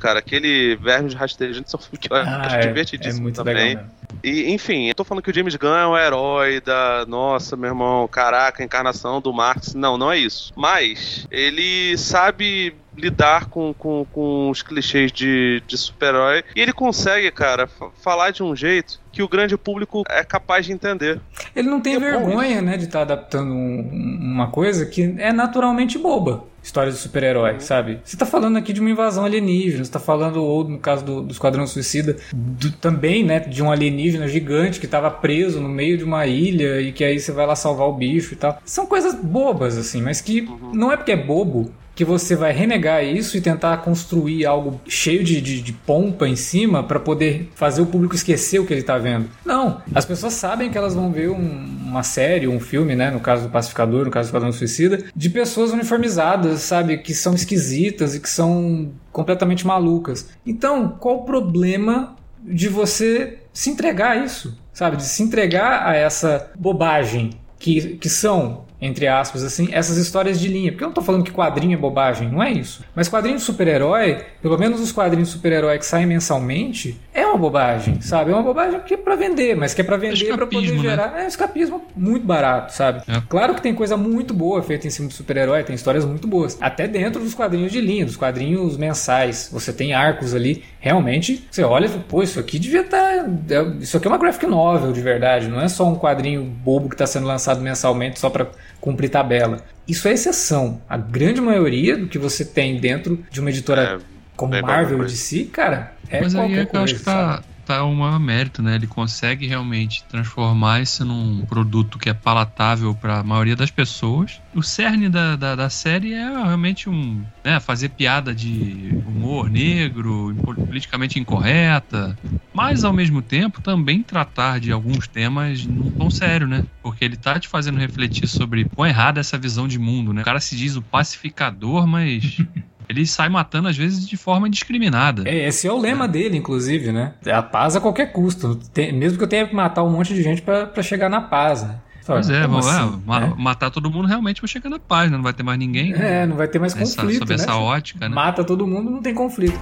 cara, 0.00 0.18
aquele 0.18 0.76
Verme 0.76 1.08
de 1.08 1.16
Rastejante 1.16 1.70
são 1.70 1.80
que 1.98 2.12
eu 2.12 2.16
ah, 2.16 2.42
acho 2.44 2.56
é, 2.56 2.60
divertidíssimo 2.60 3.20
é 3.20 3.22
muito 3.22 3.36
também. 3.36 3.76
Legal. 3.76 3.84
E, 4.22 4.52
enfim, 4.52 4.88
eu 4.88 4.94
tô 4.94 5.04
falando 5.04 5.22
que 5.22 5.30
o 5.30 5.34
James 5.34 5.54
Gunn 5.56 5.76
é 5.76 5.86
um 5.86 5.96
herói 5.96 6.60
da. 6.60 7.04
Nossa, 7.06 7.56
meu 7.56 7.70
irmão, 7.70 8.06
caraca, 8.08 8.62
encarnação 8.62 9.20
do 9.20 9.32
Marx. 9.32 9.74
Não, 9.74 9.96
não 9.96 10.12
é 10.12 10.18
isso. 10.18 10.52
Mas 10.56 11.26
ele 11.30 11.96
sabe 11.96 12.74
lidar 12.96 13.46
com, 13.46 13.72
com, 13.72 14.04
com 14.12 14.50
os 14.50 14.62
clichês 14.62 15.10
de, 15.10 15.62
de 15.66 15.78
super-herói. 15.78 16.44
E 16.54 16.60
ele 16.60 16.72
consegue, 16.72 17.30
cara, 17.30 17.68
falar 18.02 18.30
de 18.30 18.42
um 18.42 18.54
jeito 18.54 19.00
que 19.12 19.22
o 19.22 19.28
grande 19.28 19.56
público 19.56 20.02
é 20.08 20.22
capaz 20.22 20.66
de 20.66 20.72
entender. 20.72 21.20
Ele 21.54 21.68
não 21.68 21.80
tem 21.80 21.94
é 21.94 22.00
vergonha, 22.00 22.60
né, 22.60 22.76
de 22.76 22.84
estar 22.84 23.06
tá 23.06 23.14
adaptando 23.14 23.52
um, 23.52 24.18
uma 24.20 24.50
coisa 24.50 24.86
que 24.86 25.14
é 25.18 25.32
naturalmente 25.32 25.98
boba. 25.98 26.44
História 26.62 26.92
de 26.92 26.98
super-herói, 26.98 27.54
uhum. 27.54 27.60
sabe? 27.60 28.00
Você 28.04 28.16
tá 28.16 28.26
falando 28.26 28.56
aqui 28.56 28.72
de 28.72 28.80
uma 28.80 28.90
invasão 28.90 29.24
alienígena, 29.24 29.84
você 29.84 29.90
tá 29.90 29.98
falando, 29.98 30.42
ou 30.42 30.64
no 30.64 30.78
caso 30.78 31.04
do, 31.04 31.22
do 31.22 31.32
Esquadrão 31.32 31.66
Suicida, 31.66 32.16
do, 32.32 32.70
também, 32.72 33.24
né, 33.24 33.40
de 33.40 33.62
um 33.62 33.70
alienígena 33.70 34.28
gigante 34.28 34.78
que 34.78 34.86
tava 34.86 35.10
preso 35.10 35.60
no 35.60 35.68
meio 35.68 35.96
de 35.96 36.04
uma 36.04 36.26
ilha 36.26 36.80
e 36.80 36.92
que 36.92 37.04
aí 37.04 37.18
você 37.18 37.32
vai 37.32 37.46
lá 37.46 37.56
salvar 37.56 37.88
o 37.88 37.92
bicho 37.92 38.34
e 38.34 38.36
tal. 38.36 38.60
São 38.64 38.86
coisas 38.86 39.14
bobas, 39.14 39.76
assim, 39.76 40.02
mas 40.02 40.20
que 40.20 40.42
uhum. 40.42 40.72
não 40.74 40.92
é 40.92 40.96
porque 40.96 41.12
é 41.12 41.16
bobo 41.16 41.70
que 42.00 42.04
você 42.06 42.34
vai 42.34 42.50
renegar 42.50 43.04
isso 43.04 43.36
e 43.36 43.42
tentar 43.42 43.76
construir 43.82 44.46
algo 44.46 44.80
cheio 44.88 45.22
de, 45.22 45.38
de, 45.38 45.60
de 45.60 45.70
pompa 45.70 46.26
em 46.26 46.34
cima 46.34 46.82
para 46.82 46.98
poder 46.98 47.50
fazer 47.54 47.82
o 47.82 47.86
público 47.86 48.14
esquecer 48.14 48.58
o 48.58 48.64
que 48.64 48.72
ele 48.72 48.80
está 48.80 48.96
vendo. 48.96 49.28
Não, 49.44 49.82
as 49.94 50.06
pessoas 50.06 50.32
sabem 50.32 50.70
que 50.70 50.78
elas 50.78 50.94
vão 50.94 51.12
ver 51.12 51.28
um, 51.28 51.36
uma 51.84 52.02
série, 52.02 52.48
um 52.48 52.58
filme, 52.58 52.96
né, 52.96 53.10
no 53.10 53.20
caso 53.20 53.42
do 53.42 53.48
Pacificador, 53.50 54.06
no 54.06 54.10
caso 54.10 54.28
do 54.28 54.30
Esquadrão 54.30 54.50
Suicida, 54.50 55.04
de 55.14 55.28
pessoas 55.28 55.72
uniformizadas, 55.72 56.62
sabe, 56.62 56.96
que 56.96 57.12
são 57.12 57.34
esquisitas 57.34 58.14
e 58.14 58.20
que 58.20 58.30
são 58.30 58.92
completamente 59.12 59.66
malucas. 59.66 60.30
Então, 60.46 60.96
qual 60.98 61.16
o 61.16 61.24
problema 61.24 62.16
de 62.42 62.70
você 62.70 63.40
se 63.52 63.68
entregar 63.68 64.12
a 64.12 64.24
isso? 64.24 64.58
Sabe, 64.72 64.96
de 64.96 65.02
se 65.02 65.22
entregar 65.22 65.86
a 65.86 65.94
essa 65.94 66.50
bobagem 66.58 67.32
que, 67.58 67.98
que 67.98 68.08
são 68.08 68.64
entre 68.80 69.06
aspas, 69.06 69.44
assim, 69.44 69.68
essas 69.72 69.96
histórias 69.96 70.40
de 70.40 70.48
linha. 70.48 70.72
Porque 70.72 70.84
eu 70.84 70.88
não 70.88 70.94
tô 70.94 71.02
falando 71.02 71.24
que 71.24 71.30
quadrinho 71.30 71.74
é 71.74 71.76
bobagem, 71.76 72.28
não 72.28 72.42
é 72.42 72.50
isso. 72.50 72.82
Mas 72.94 73.08
quadrinho 73.08 73.36
de 73.36 73.42
super-herói, 73.42 74.24
pelo 74.40 74.58
menos 74.58 74.80
os 74.80 74.90
quadrinhos 74.90 75.28
de 75.28 75.34
super-herói 75.34 75.78
que 75.78 75.86
saem 75.86 76.06
mensalmente, 76.06 76.98
é 77.12 77.26
uma 77.26 77.36
bobagem, 77.36 78.00
sabe? 78.00 78.30
É 78.30 78.34
uma 78.34 78.42
bobagem 78.42 78.80
que 78.80 78.94
é 78.94 78.96
pra 78.96 79.16
vender, 79.16 79.54
mas 79.56 79.74
que 79.74 79.80
é 79.80 79.84
pra 79.84 79.96
vender 79.96 80.34
para 80.34 80.46
poder 80.46 80.72
né? 80.72 80.78
gerar. 80.78 81.12
Né? 81.12 81.22
É 81.22 81.24
um 81.24 81.28
escapismo 81.28 81.82
muito 81.94 82.26
barato, 82.26 82.72
sabe? 82.72 83.02
É. 83.06 83.20
Claro 83.28 83.54
que 83.54 83.62
tem 83.62 83.74
coisa 83.74 83.96
muito 83.96 84.32
boa 84.32 84.62
feita 84.62 84.86
em 84.86 84.90
cima 84.90 85.08
de 85.08 85.14
super-herói, 85.14 85.62
tem 85.62 85.74
histórias 85.74 86.04
muito 86.04 86.26
boas. 86.26 86.56
Até 86.60 86.88
dentro 86.88 87.22
dos 87.22 87.34
quadrinhos 87.34 87.72
de 87.72 87.80
linha, 87.80 88.06
dos 88.06 88.16
quadrinhos 88.16 88.76
mensais. 88.76 89.50
Você 89.52 89.72
tem 89.72 89.92
arcos 89.92 90.34
ali. 90.34 90.64
Realmente, 90.80 91.46
você 91.50 91.62
olha 91.62 91.84
e 91.84 91.88
fala, 91.88 92.04
pô, 92.08 92.22
isso 92.22 92.40
aqui 92.40 92.58
devia 92.58 92.80
estar. 92.80 93.24
Tá... 93.24 93.62
Isso 93.80 93.96
aqui 93.96 94.06
é 94.06 94.10
uma 94.10 94.18
graphic 94.18 94.46
novel 94.46 94.92
de 94.92 95.00
verdade, 95.00 95.48
não 95.48 95.60
é 95.60 95.68
só 95.68 95.86
um 95.86 95.94
quadrinho 95.94 96.42
bobo 96.42 96.88
que 96.88 96.94
está 96.94 97.06
sendo 97.06 97.26
lançado 97.26 97.60
mensalmente 97.60 98.18
só 98.18 98.30
para 98.30 98.46
cumprir 98.80 99.10
tabela. 99.10 99.58
Isso 99.86 100.08
é 100.08 100.12
exceção. 100.12 100.80
A 100.88 100.96
grande 100.96 101.40
maioria 101.40 101.96
do 101.96 102.06
que 102.06 102.18
você 102.18 102.44
tem 102.44 102.80
dentro 102.80 103.24
de 103.30 103.40
uma 103.40 103.50
editora 103.50 103.82
é, 103.82 103.98
como 104.36 104.60
Marvel 104.62 105.04
de 105.04 105.16
si, 105.16 105.44
cara, 105.44 105.92
é 106.08 106.20
Mas 106.20 106.34
qualquer 106.34 106.54
aí 106.54 106.60
é 106.60 106.64
que 106.64 106.70
coisa. 106.70 106.78
Eu 106.78 106.84
acho 106.84 106.94
que 106.94 107.02
tá, 107.02 107.42
tá 107.70 107.84
um 107.84 108.18
mérito, 108.18 108.62
né? 108.62 108.74
Ele 108.74 108.88
consegue 108.88 109.46
realmente 109.46 110.02
transformar 110.08 110.82
isso 110.82 111.04
num 111.04 111.46
produto 111.46 112.00
que 112.00 112.10
é 112.10 112.14
palatável 112.14 112.92
para 112.96 113.20
a 113.20 113.22
maioria 113.22 113.54
das 113.54 113.70
pessoas. 113.70 114.40
O 114.52 114.60
cerne 114.60 115.08
da, 115.08 115.36
da, 115.36 115.54
da 115.54 115.70
série 115.70 116.12
é 116.12 116.24
realmente 116.24 116.90
um 116.90 117.24
né, 117.44 117.60
fazer 117.60 117.90
piada 117.90 118.34
de 118.34 118.98
humor 119.06 119.48
negro, 119.48 120.34
politicamente 120.44 121.20
incorreta, 121.20 122.18
mas 122.52 122.82
ao 122.82 122.92
mesmo 122.92 123.22
tempo 123.22 123.62
também 123.62 124.02
tratar 124.02 124.58
de 124.58 124.72
alguns 124.72 125.06
temas 125.06 125.64
num 125.64 125.92
tom 125.92 126.10
sério, 126.10 126.48
né? 126.48 126.64
Porque 126.82 127.04
ele 127.04 127.16
tá 127.16 127.38
te 127.38 127.46
fazendo 127.46 127.78
refletir 127.78 128.26
sobre 128.26 128.64
quão 128.64 128.88
errada 128.88 129.20
essa 129.20 129.38
visão 129.38 129.68
de 129.68 129.78
mundo, 129.78 130.12
né? 130.12 130.22
O 130.22 130.24
cara 130.24 130.40
se 130.40 130.56
diz 130.56 130.74
o 130.74 130.82
pacificador, 130.82 131.86
mas 131.86 132.38
ele 132.90 133.06
sai 133.06 133.28
matando 133.28 133.68
às 133.68 133.76
vezes 133.76 134.06
de 134.06 134.16
forma 134.16 134.48
indiscriminada. 134.48 135.22
É, 135.24 135.46
esse 135.46 135.66
é 135.66 135.72
o 135.72 135.78
lema 135.78 136.06
é. 136.06 136.08
dele, 136.08 136.36
inclusive, 136.36 136.90
né? 136.90 137.14
A 137.24 137.40
paz 137.40 137.76
a 137.76 137.80
qualquer 137.80 138.12
custo. 138.12 138.56
Tem, 138.74 138.92
mesmo 138.92 139.16
que 139.16 139.22
eu 139.22 139.28
tenha 139.28 139.46
que 139.46 139.54
matar 139.54 139.84
um 139.84 139.90
monte 139.90 140.12
de 140.12 140.22
gente 140.22 140.42
para 140.42 140.82
chegar 140.82 141.08
na 141.08 141.20
paz, 141.20 141.62
né? 141.62 141.76
Pois 142.04 142.28
é, 142.28 142.40
vamos 142.40 142.66
assim, 142.66 143.00
é, 143.08 143.40
matar 143.40 143.70
todo 143.70 143.88
mundo 143.88 144.08
realmente 144.08 144.40
para 144.40 144.48
chegar 144.48 144.68
na 144.68 144.80
paz, 144.80 145.08
né? 145.08 145.16
Não 145.16 145.22
vai 145.22 145.32
ter 145.32 145.44
mais 145.44 145.56
ninguém. 145.56 145.92
É, 145.94 146.26
não 146.26 146.34
vai 146.34 146.48
ter 146.48 146.58
mais 146.58 146.74
conflito. 146.74 147.18
Sob 147.18 147.28
né? 147.28 147.34
essa 147.36 147.54
ótica, 147.54 148.08
né? 148.08 148.14
Mata 148.14 148.42
todo 148.42 148.66
mundo, 148.66 148.90
não 148.90 149.00
tem 149.00 149.14
conflito. 149.14 149.60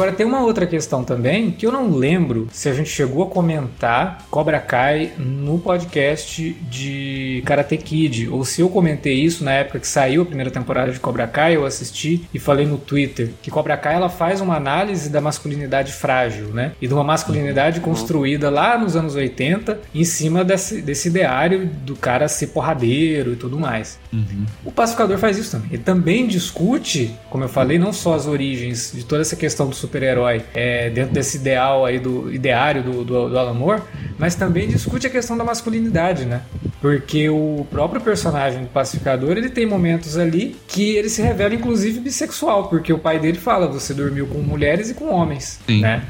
Agora 0.00 0.16
tem 0.16 0.24
uma 0.24 0.40
outra 0.40 0.66
questão 0.66 1.04
também 1.04 1.50
que 1.50 1.66
eu 1.66 1.70
não 1.70 1.90
lembro 1.90 2.48
se 2.50 2.70
a 2.70 2.72
gente 2.72 2.88
chegou 2.88 3.22
a 3.22 3.26
comentar 3.26 4.24
Cobra 4.30 4.58
Kai 4.58 5.12
no 5.18 5.58
podcast 5.58 6.56
de 6.70 7.42
Karate 7.44 7.76
Kid 7.76 8.30
ou 8.30 8.42
se 8.42 8.62
eu 8.62 8.70
comentei 8.70 9.12
isso 9.12 9.44
na 9.44 9.52
época 9.52 9.78
que 9.78 9.86
saiu 9.86 10.22
a 10.22 10.24
primeira 10.24 10.50
temporada 10.50 10.90
de 10.90 10.98
Cobra 10.98 11.26
Kai, 11.26 11.54
eu 11.54 11.66
assisti 11.66 12.26
e 12.32 12.38
falei 12.38 12.64
no 12.64 12.78
Twitter 12.78 13.28
que 13.42 13.50
Cobra 13.50 13.76
Kai 13.76 13.94
ela 13.94 14.08
faz 14.08 14.40
uma 14.40 14.56
análise 14.56 15.10
da 15.10 15.20
masculinidade 15.20 15.92
frágil, 15.92 16.46
né? 16.46 16.72
E 16.80 16.88
de 16.88 16.94
uma 16.94 17.04
masculinidade 17.04 17.78
uhum. 17.78 17.84
construída 17.84 18.48
lá 18.48 18.78
nos 18.78 18.96
anos 18.96 19.14
80 19.14 19.80
em 19.94 20.04
cima 20.04 20.42
desse, 20.42 20.80
desse 20.80 21.08
ideário 21.08 21.66
do 21.66 21.94
cara 21.94 22.26
ser 22.26 22.46
porradeiro 22.46 23.34
e 23.34 23.36
tudo 23.36 23.60
mais. 23.60 23.98
Uhum. 24.10 24.46
O 24.64 24.72
Pacificador 24.72 25.18
faz 25.18 25.36
isso 25.36 25.50
também. 25.50 25.68
Ele 25.70 25.82
também 25.82 26.26
discute, 26.26 27.14
como 27.28 27.44
eu 27.44 27.50
falei, 27.50 27.78
não 27.78 27.92
só 27.92 28.14
as 28.14 28.26
origens 28.26 28.92
de 28.94 29.04
toda 29.04 29.20
essa 29.20 29.36
questão 29.36 29.68
do 29.68 29.89
super-herói 29.90 30.42
é, 30.54 30.88
dentro 30.88 31.12
desse 31.12 31.36
ideal 31.36 31.84
aí 31.84 31.98
do 31.98 32.32
ideário 32.32 32.82
do, 32.82 33.04
do, 33.04 33.28
do 33.28 33.38
Alan 33.38 33.54
Moore, 33.54 33.82
mas 34.16 34.36
também 34.36 34.68
discute 34.68 35.06
a 35.06 35.10
questão 35.10 35.36
da 35.36 35.42
masculinidade, 35.42 36.24
né? 36.24 36.42
Porque 36.80 37.28
o 37.28 37.66
próprio 37.68 38.00
personagem 38.00 38.62
do 38.62 38.68
pacificador 38.68 39.36
ele 39.36 39.50
tem 39.50 39.66
momentos 39.66 40.16
ali 40.16 40.56
que 40.68 40.96
ele 40.96 41.08
se 41.08 41.20
revela 41.20 41.54
inclusive 41.54 41.98
bissexual, 41.98 42.68
porque 42.68 42.92
o 42.92 42.98
pai 42.98 43.18
dele 43.18 43.38
fala: 43.38 43.66
você 43.66 43.92
dormiu 43.92 44.26
com 44.28 44.38
mulheres 44.38 44.90
e 44.90 44.94
com 44.94 45.12
homens, 45.12 45.58
Sim. 45.66 45.80
né? 45.80 46.04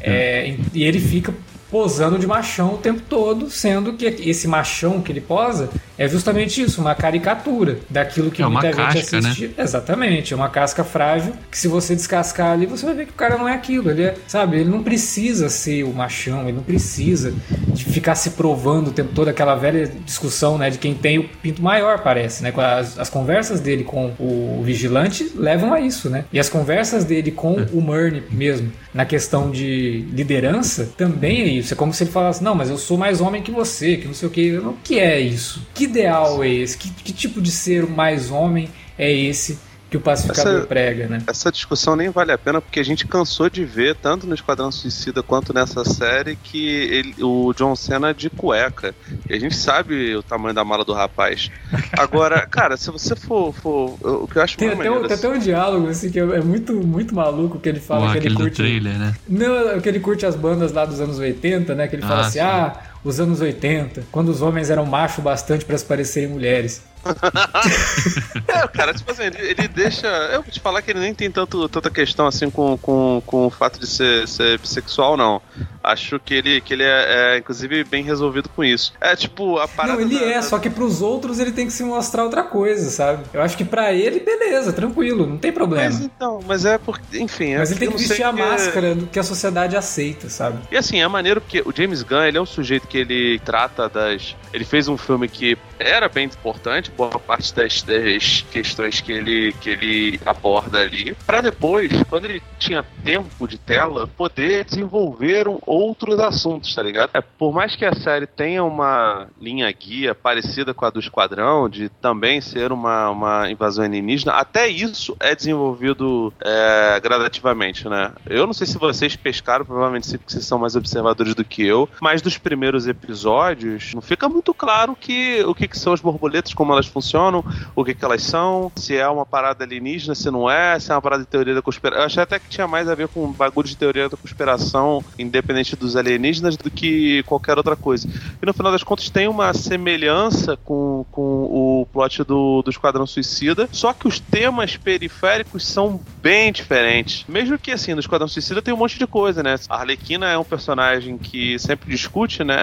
É, 0.00 0.54
e 0.74 0.84
ele 0.84 1.00
fica 1.00 1.32
posando 1.70 2.18
de 2.18 2.26
machão 2.26 2.74
o 2.74 2.78
tempo 2.78 3.00
todo, 3.08 3.50
sendo 3.50 3.94
que 3.94 4.04
esse 4.04 4.46
machão 4.46 5.00
que 5.00 5.10
ele 5.10 5.20
posa 5.20 5.70
é 5.96 6.08
justamente 6.08 6.60
isso, 6.62 6.80
uma 6.80 6.94
caricatura 6.94 7.78
daquilo 7.88 8.30
que 8.30 8.42
É 8.42 8.46
muita 8.46 8.72
gente 8.72 8.76
casca, 8.76 9.20
né? 9.20 9.28
assiste. 9.30 9.54
Exatamente, 9.56 10.32
é 10.32 10.36
uma 10.36 10.48
casca 10.48 10.82
frágil 10.84 11.34
que 11.50 11.58
se 11.58 11.68
você 11.68 11.94
descascar 11.94 12.52
ali, 12.52 12.66
você 12.66 12.84
vai 12.84 12.94
ver 12.94 13.06
que 13.06 13.12
o 13.12 13.16
cara 13.16 13.36
não 13.38 13.48
é 13.48 13.54
aquilo. 13.54 13.90
Ele 13.90 14.02
é, 14.02 14.14
sabe, 14.26 14.58
ele 14.58 14.70
não 14.70 14.82
precisa 14.82 15.48
ser 15.48 15.84
o 15.84 15.92
machão, 15.92 16.42
ele 16.42 16.52
não 16.52 16.62
precisa 16.62 17.32
de 17.68 17.84
ficar 17.84 18.14
se 18.14 18.30
provando 18.30 18.88
o 18.88 18.92
tempo 18.92 19.12
todo 19.14 19.28
aquela 19.28 19.54
velha 19.54 19.86
discussão, 20.04 20.58
né, 20.58 20.70
de 20.70 20.78
quem 20.78 20.94
tem 20.94 21.18
o 21.18 21.28
pinto 21.28 21.62
maior, 21.62 22.00
parece, 22.02 22.42
né? 22.42 22.52
As, 22.56 22.98
as 22.98 23.10
conversas 23.10 23.60
dele 23.60 23.84
com 23.84 24.12
o 24.18 24.62
vigilante 24.64 25.30
levam 25.34 25.72
a 25.72 25.80
isso, 25.80 26.08
né? 26.10 26.24
E 26.32 26.38
as 26.38 26.48
conversas 26.48 27.04
dele 27.04 27.30
com 27.30 27.54
o 27.72 27.80
Murney 27.80 28.22
mesmo, 28.30 28.72
na 28.92 29.04
questão 29.04 29.50
de 29.50 30.04
liderança, 30.12 30.88
também 30.96 31.42
é 31.42 31.46
isso. 31.46 31.74
É 31.74 31.76
como 31.76 31.92
se 31.92 32.04
ele 32.04 32.10
falasse, 32.10 32.42
não, 32.42 32.54
mas 32.54 32.70
eu 32.70 32.78
sou 32.78 32.96
mais 32.96 33.20
homem 33.20 33.42
que 33.42 33.50
você, 33.50 33.96
que 33.96 34.06
não 34.06 34.14
sei 34.14 34.28
o 34.28 34.30
que. 34.30 34.56
O 34.56 34.76
que 34.82 34.98
é 34.98 35.20
isso? 35.20 35.66
Que 35.74 35.83
ideal 35.84 36.42
é 36.42 36.48
esse? 36.48 36.76
Que, 36.78 36.90
que 36.90 37.12
tipo 37.12 37.40
de 37.40 37.50
ser 37.50 37.86
mais 37.86 38.30
homem 38.30 38.68
é 38.98 39.12
esse 39.12 39.58
que 39.90 39.96
o 39.98 40.00
pacificador 40.00 40.56
Essa- 40.58 40.66
prega, 40.66 41.06
né? 41.06 41.22
Essa 41.24 41.52
discussão 41.52 41.94
nem 41.94 42.08
vale 42.08 42.32
a 42.32 42.38
pena 42.38 42.60
porque 42.60 42.80
a 42.80 42.84
gente 42.84 43.06
cansou 43.06 43.48
de 43.48 43.64
ver, 43.64 43.94
tanto 43.94 44.26
no 44.26 44.34
Esquadrão 44.34 44.72
Suicida 44.72 45.22
quanto 45.22 45.54
nessa 45.54 45.84
série, 45.84 46.34
que 46.34 46.66
ele- 46.66 47.14
o 47.22 47.52
John 47.52 47.76
Cena 47.76 48.10
é 48.10 48.12
de 48.12 48.28
cueca. 48.28 48.92
E 49.30 49.34
a 49.34 49.38
gente 49.38 49.54
sabe 49.54 50.16
o 50.16 50.22
tamanho 50.22 50.52
da 50.52 50.64
mala 50.64 50.84
do 50.84 50.92
rapaz. 50.92 51.48
Agora, 51.96 52.44
cara, 52.50 52.76
se 52.76 52.90
você 52.90 53.14
for. 53.14 53.52
for- 53.54 53.96
o 54.02 54.26
que 54.26 54.36
eu 54.38 54.42
acho 54.42 54.56
Tem 54.58 54.66
até, 54.68 54.74
um, 54.74 54.78
maneiro, 54.78 55.06
tem 55.06 55.16
até 55.16 55.28
um 55.28 55.38
diálogo 55.38 55.86
assim 55.88 56.10
que 56.10 56.18
é 56.18 56.22
é 56.24 56.40
muito, 56.40 56.72
muito 56.74 57.14
maluco 57.14 57.60
que 57.60 57.68
ele 57.68 57.78
fala 57.78 58.06
Ou 58.06 58.12
que 58.12 58.18
aquele 58.18 58.34
ele 58.34 58.38
do 58.38 58.42
curte. 58.44 58.56
trailer, 58.56 58.98
né? 58.98 59.14
Não, 59.28 59.80
que 59.80 59.88
ele 59.88 60.00
curte 60.00 60.26
as 60.26 60.34
bandas 60.34 60.72
lá 60.72 60.84
dos 60.86 61.00
anos 61.00 61.18
80, 61.20 61.72
né? 61.76 61.86
Que 61.86 61.94
ele 61.94 62.02
fala 62.02 62.22
Ah, 62.22 62.26
assim: 62.26 62.32
sim. 62.40 62.44
ah, 62.44 62.72
os 63.04 63.20
anos 63.20 63.40
80, 63.40 64.04
quando 64.10 64.30
os 64.30 64.40
homens 64.40 64.70
eram 64.70 64.86
macho 64.86 65.20
bastante 65.20 65.64
para 65.64 65.76
se 65.76 65.84
parecerem 65.84 66.30
mulheres. 66.30 66.82
É, 68.46 68.66
cara, 68.68 68.94
tipo 68.94 69.10
assim, 69.10 69.24
ele, 69.24 69.38
ele 69.58 69.68
deixa. 69.68 70.06
Eu 70.06 70.42
vou 70.42 70.50
te 70.50 70.60
falar 70.60 70.82
que 70.82 70.90
ele 70.90 71.00
nem 71.00 71.14
tem 71.14 71.30
tanto, 71.30 71.68
tanta 71.68 71.90
questão 71.90 72.26
assim 72.26 72.50
com, 72.50 72.76
com, 72.78 73.22
com 73.26 73.46
o 73.46 73.50
fato 73.50 73.78
de 73.80 73.86
ser, 73.86 74.28
ser 74.28 74.58
bissexual, 74.58 75.16
não. 75.16 75.40
Acho 75.82 76.18
que 76.20 76.34
ele, 76.34 76.60
que 76.60 76.72
ele 76.74 76.82
é, 76.82 77.34
é, 77.34 77.38
inclusive, 77.38 77.84
bem 77.84 78.02
resolvido 78.04 78.48
com 78.48 78.62
isso. 78.64 78.92
É 79.00 79.14
tipo, 79.16 79.58
a 79.58 79.66
parada. 79.68 79.94
Não, 79.94 80.00
ele 80.02 80.18
da- 80.18 80.24
é, 80.26 80.34
da- 80.34 80.42
só 80.42 80.58
que 80.58 80.70
pros 80.70 81.02
outros 81.02 81.38
ele 81.38 81.52
tem 81.52 81.66
que 81.66 81.72
se 81.72 81.82
mostrar 81.82 82.24
outra 82.24 82.42
coisa, 82.42 82.90
sabe? 82.90 83.24
Eu 83.32 83.42
acho 83.42 83.56
que 83.56 83.64
pra 83.64 83.92
ele, 83.92 84.20
beleza, 84.20 84.72
tranquilo, 84.72 85.26
não 85.26 85.36
tem 85.38 85.52
problema. 85.52 85.84
Mas 85.84 85.94
Mas, 85.94 86.04
então, 86.04 86.40
mas 86.46 86.64
é 86.64 86.78
porque. 86.78 87.18
Enfim. 87.18 87.54
é 87.54 87.62
ele 87.62 87.66
porque 87.66 87.78
tem 87.78 87.88
eu 87.88 87.92
que 87.92 87.98
vestir 88.06 88.22
a 88.24 88.32
que- 88.32 88.38
máscara 88.40 88.94
do 88.94 89.06
que 89.06 89.18
a 89.18 89.22
sociedade 89.24 89.76
aceita, 89.76 90.28
sabe? 90.28 90.58
E 90.70 90.76
assim, 90.76 91.00
é 91.00 91.08
maneiro 91.08 91.40
porque 91.40 91.60
o 91.64 91.72
James 91.74 92.02
Gunn, 92.02 92.22
ele 92.24 92.38
é 92.38 92.40
um 92.40 92.46
sujeito 92.46 92.86
que 92.86 92.98
ele 92.98 93.38
trata 93.44 93.88
das. 93.88 94.36
Ele 94.52 94.64
fez 94.64 94.86
um 94.86 94.96
filme 94.96 95.28
que 95.28 95.58
era 95.78 96.08
bem 96.08 96.26
importante, 96.26 96.90
boa 96.96 97.18
parte 97.18 97.54
das, 97.54 97.82
das 97.82 98.44
questões 98.50 99.00
que 99.00 99.12
ele, 99.12 99.52
que 99.60 99.70
ele 99.70 100.20
aborda 100.24 100.80
ali, 100.80 101.14
Pra 101.26 101.40
depois, 101.40 101.90
quando 102.08 102.26
ele 102.26 102.42
tinha 102.58 102.84
tempo 103.04 103.46
de 103.48 103.58
tela, 103.58 104.06
poder 104.06 104.64
desenvolver 104.64 105.48
um- 105.48 105.58
outros 105.66 106.18
assuntos, 106.20 106.74
tá 106.74 106.82
ligado? 106.82 107.10
É, 107.14 107.20
por 107.20 107.52
mais 107.52 107.74
que 107.76 107.84
a 107.84 107.94
série 107.94 108.26
tenha 108.26 108.62
uma 108.64 109.28
linha 109.40 109.70
guia 109.72 110.14
parecida 110.14 110.72
com 110.72 110.84
a 110.84 110.90
do 110.90 111.00
Esquadrão, 111.00 111.68
de 111.68 111.88
também 111.88 112.40
ser 112.40 112.72
uma, 112.72 113.10
uma 113.10 113.50
invasão 113.50 113.84
alienígena, 113.84 114.32
até 114.32 114.68
isso 114.68 115.16
é 115.20 115.34
desenvolvido 115.34 116.32
é, 116.42 117.00
gradativamente, 117.00 117.88
né? 117.88 118.12
Eu 118.26 118.46
não 118.46 118.52
sei 118.52 118.66
se 118.66 118.78
vocês 118.78 119.16
pescaram, 119.16 119.64
provavelmente 119.64 120.06
sim, 120.06 120.18
porque 120.18 120.32
vocês 120.32 120.44
são 120.44 120.58
mais 120.58 120.76
observadores 120.76 121.34
do 121.34 121.44
que 121.44 121.64
eu, 121.66 121.88
mas 122.00 122.22
dos 122.22 122.38
primeiros 122.38 122.86
episódios 122.86 123.92
não 123.94 124.02
fica 124.02 124.28
muito 124.28 124.52
claro 124.54 124.96
que, 124.98 125.42
o 125.44 125.54
que, 125.54 125.66
que 125.68 125.78
são 125.78 125.92
as 125.92 126.00
borboletas, 126.00 126.52
como 126.54 126.72
elas 126.72 126.83
funcionam, 126.86 127.44
o 127.74 127.84
que, 127.84 127.94
que 127.94 128.04
elas 128.04 128.22
são, 128.22 128.70
se 128.76 128.96
é 128.96 129.08
uma 129.08 129.26
parada 129.26 129.64
alienígena, 129.64 130.14
se 130.14 130.30
não 130.30 130.50
é, 130.50 130.78
se 130.78 130.90
é 130.90 130.94
uma 130.94 131.02
parada 131.02 131.22
de 131.22 131.28
teoria 131.28 131.54
da 131.54 131.62
conspiração. 131.62 132.02
Eu 132.02 132.06
achei 132.06 132.22
até 132.22 132.38
que 132.38 132.48
tinha 132.48 132.66
mais 132.66 132.88
a 132.88 132.94
ver 132.94 133.08
com 133.08 133.30
bagulho 133.32 133.68
de 133.68 133.76
teoria 133.76 134.08
da 134.08 134.16
conspiração, 134.16 135.04
independente 135.18 135.76
dos 135.76 135.96
alienígenas, 135.96 136.56
do 136.56 136.70
que 136.70 137.22
qualquer 137.24 137.56
outra 137.56 137.76
coisa. 137.76 138.08
E 138.40 138.46
no 138.46 138.52
final 138.52 138.72
das 138.72 138.82
contas 138.82 139.10
tem 139.10 139.28
uma 139.28 139.52
semelhança 139.54 140.56
com, 140.64 141.04
com 141.10 141.22
o 141.22 141.86
plot 141.92 142.24
do, 142.24 142.62
do 142.62 142.70
Esquadrão 142.70 143.06
Suicida, 143.06 143.68
só 143.72 143.92
que 143.92 144.06
os 144.08 144.18
temas 144.18 144.76
periféricos 144.76 145.66
são 145.66 146.00
bem 146.22 146.52
diferentes. 146.52 147.24
Mesmo 147.28 147.58
que 147.58 147.70
assim, 147.70 147.94
no 147.94 148.00
Esquadrão 148.00 148.28
Suicida 148.28 148.62
tem 148.62 148.72
um 148.72 148.76
monte 148.76 148.98
de 148.98 149.06
coisa, 149.06 149.42
né? 149.42 149.56
A 149.68 149.76
Arlequina 149.76 150.26
é 150.26 150.38
um 150.38 150.44
personagem 150.44 151.18
que 151.18 151.58
sempre 151.58 151.90
discute, 151.90 152.44
né, 152.44 152.56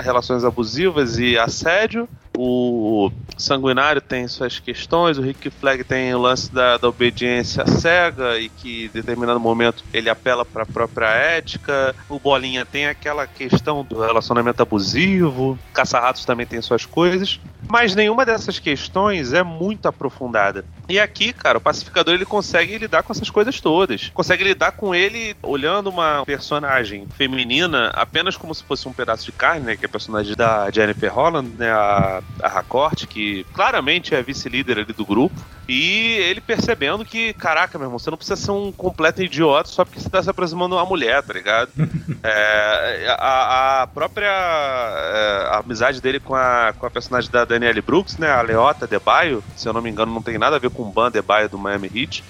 relações 0.00 0.44
abusivas 0.44 1.18
e 1.18 1.38
assédio. 1.38 2.08
O 2.38 3.10
Sanguinário 3.36 4.00
tem 4.00 4.28
suas 4.28 4.58
questões, 4.58 5.18
o 5.18 5.22
Rick 5.22 5.50
Flag 5.50 5.84
tem 5.84 6.14
o 6.14 6.20
lance 6.20 6.52
da, 6.52 6.76
da 6.76 6.88
obediência 6.88 7.66
cega 7.66 8.38
e 8.38 8.48
que 8.48 8.86
em 8.86 8.88
determinado 8.88 9.40
momento 9.40 9.84
ele 9.92 10.10
apela 10.10 10.44
para 10.44 10.62
a 10.62 10.66
própria 10.66 11.08
ética. 11.08 11.94
O 12.08 12.18
Bolinha 12.18 12.64
tem 12.64 12.86
aquela 12.86 13.26
questão 13.26 13.84
do 13.84 14.00
relacionamento 14.00 14.62
abusivo. 14.62 15.58
Caça-ratos 15.72 16.24
também 16.24 16.46
tem 16.46 16.60
suas 16.60 16.84
coisas. 16.84 17.40
Mas 17.68 17.94
nenhuma 17.94 18.24
dessas 18.24 18.58
questões 18.58 19.32
é 19.32 19.42
muito 19.42 19.86
aprofundada. 19.86 20.64
E 20.88 21.00
aqui, 21.00 21.32
cara, 21.32 21.58
o 21.58 21.60
pacificador 21.60 22.14
ele 22.14 22.24
consegue 22.24 22.78
lidar 22.78 23.02
com 23.02 23.12
essas 23.12 23.28
coisas 23.28 23.60
todas. 23.60 24.10
Consegue 24.14 24.44
lidar 24.44 24.72
com 24.72 24.94
ele 24.94 25.36
olhando 25.42 25.88
uma 25.90 26.24
personagem 26.24 27.06
feminina 27.16 27.90
apenas 27.94 28.36
como 28.36 28.54
se 28.54 28.62
fosse 28.62 28.86
um 28.86 28.92
pedaço 28.92 29.24
de 29.24 29.32
carne, 29.32 29.66
né? 29.66 29.76
Que 29.76 29.84
é 29.84 29.88
a 29.88 29.90
personagem 29.90 30.36
da 30.36 30.70
Jennifer 30.70 31.12
Holland, 31.12 31.50
né? 31.58 31.70
A, 31.72 32.22
a 32.42 32.48
Harcourt, 32.48 33.06
que 33.06 33.44
claramente 33.52 34.14
é 34.14 34.22
vice-líder 34.22 34.78
ali 34.78 34.92
do 34.92 35.04
grupo. 35.04 35.34
E 35.68 36.12
ele 36.20 36.40
percebendo 36.40 37.04
que, 37.04 37.32
caraca, 37.32 37.76
meu 37.76 37.86
irmão, 37.86 37.98
você 37.98 38.08
não 38.08 38.16
precisa 38.16 38.36
ser 38.36 38.52
um 38.52 38.70
completo 38.70 39.22
idiota 39.22 39.68
só 39.68 39.84
porque 39.84 39.98
você 39.98 40.08
tá 40.08 40.22
se 40.22 40.30
aproximando 40.30 40.76
de 40.76 40.80
uma 40.80 40.86
mulher, 40.86 41.22
tá 41.22 41.32
ligado? 41.32 41.70
É, 42.28 43.06
a, 43.20 43.82
a 43.82 43.86
própria 43.86 44.26
é, 44.26 45.48
a 45.48 45.58
amizade 45.58 46.00
dele 46.00 46.18
com 46.18 46.34
a, 46.34 46.74
com 46.76 46.84
a 46.84 46.90
personagem 46.90 47.30
da 47.30 47.44
Danielle 47.44 47.80
Brooks, 47.80 48.18
né? 48.18 48.28
A 48.28 48.42
Leota 48.42 48.84
Debaio, 48.84 49.44
se 49.54 49.68
eu 49.68 49.72
não 49.72 49.80
me 49.80 49.90
engano, 49.90 50.12
não 50.12 50.22
tem 50.22 50.36
nada 50.36 50.56
a 50.56 50.58
ver 50.58 50.70
com 50.70 50.82
o 50.82 50.90
Ban 50.90 51.08
Debaio 51.08 51.48
do 51.48 51.56
Miami 51.56 51.88
Heat. 51.94 52.24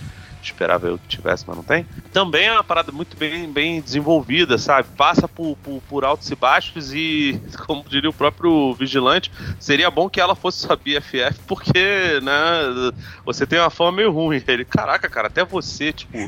Esperava 0.53 0.87
eu 0.89 0.99
que 0.99 1.09
tivesse, 1.09 1.45
mas 1.47 1.57
não 1.57 1.65
tem. 1.65 1.87
Também 2.13 2.47
é 2.47 2.53
uma 2.53 2.65
parada 2.65 2.91
muito 2.93 3.17
bem, 3.17 3.51
bem 3.51 3.81
desenvolvida, 3.81 4.57
sabe? 4.59 4.89
Passa 4.97 5.27
por, 5.29 5.57
por, 5.63 5.83
por 5.89 6.05
altos 6.05 6.31
e 6.31 6.35
baixos 6.37 6.93
e, 6.95 7.41
como 7.67 7.85
diria 7.89 8.09
o 8.11 8.13
próprio 8.13 8.73
vigilante, 8.75 9.31
seria 9.59 9.91
bom 9.91 10.09
que 10.09 10.21
ela 10.21 10.35
fosse 10.35 10.59
sua 10.61 10.77
BFF, 10.77 11.39
porque, 11.47 12.21
né, 12.23 12.93
você 13.25 13.47
tem 13.47 13.59
uma 13.59 13.71
fama 13.71 13.93
meio 13.93 14.11
ruim. 14.13 14.43
Ele, 14.47 14.65
caraca, 14.65 15.09
cara, 15.09 15.27
até 15.29 15.45
você, 15.45 15.93
tipo. 15.93 16.17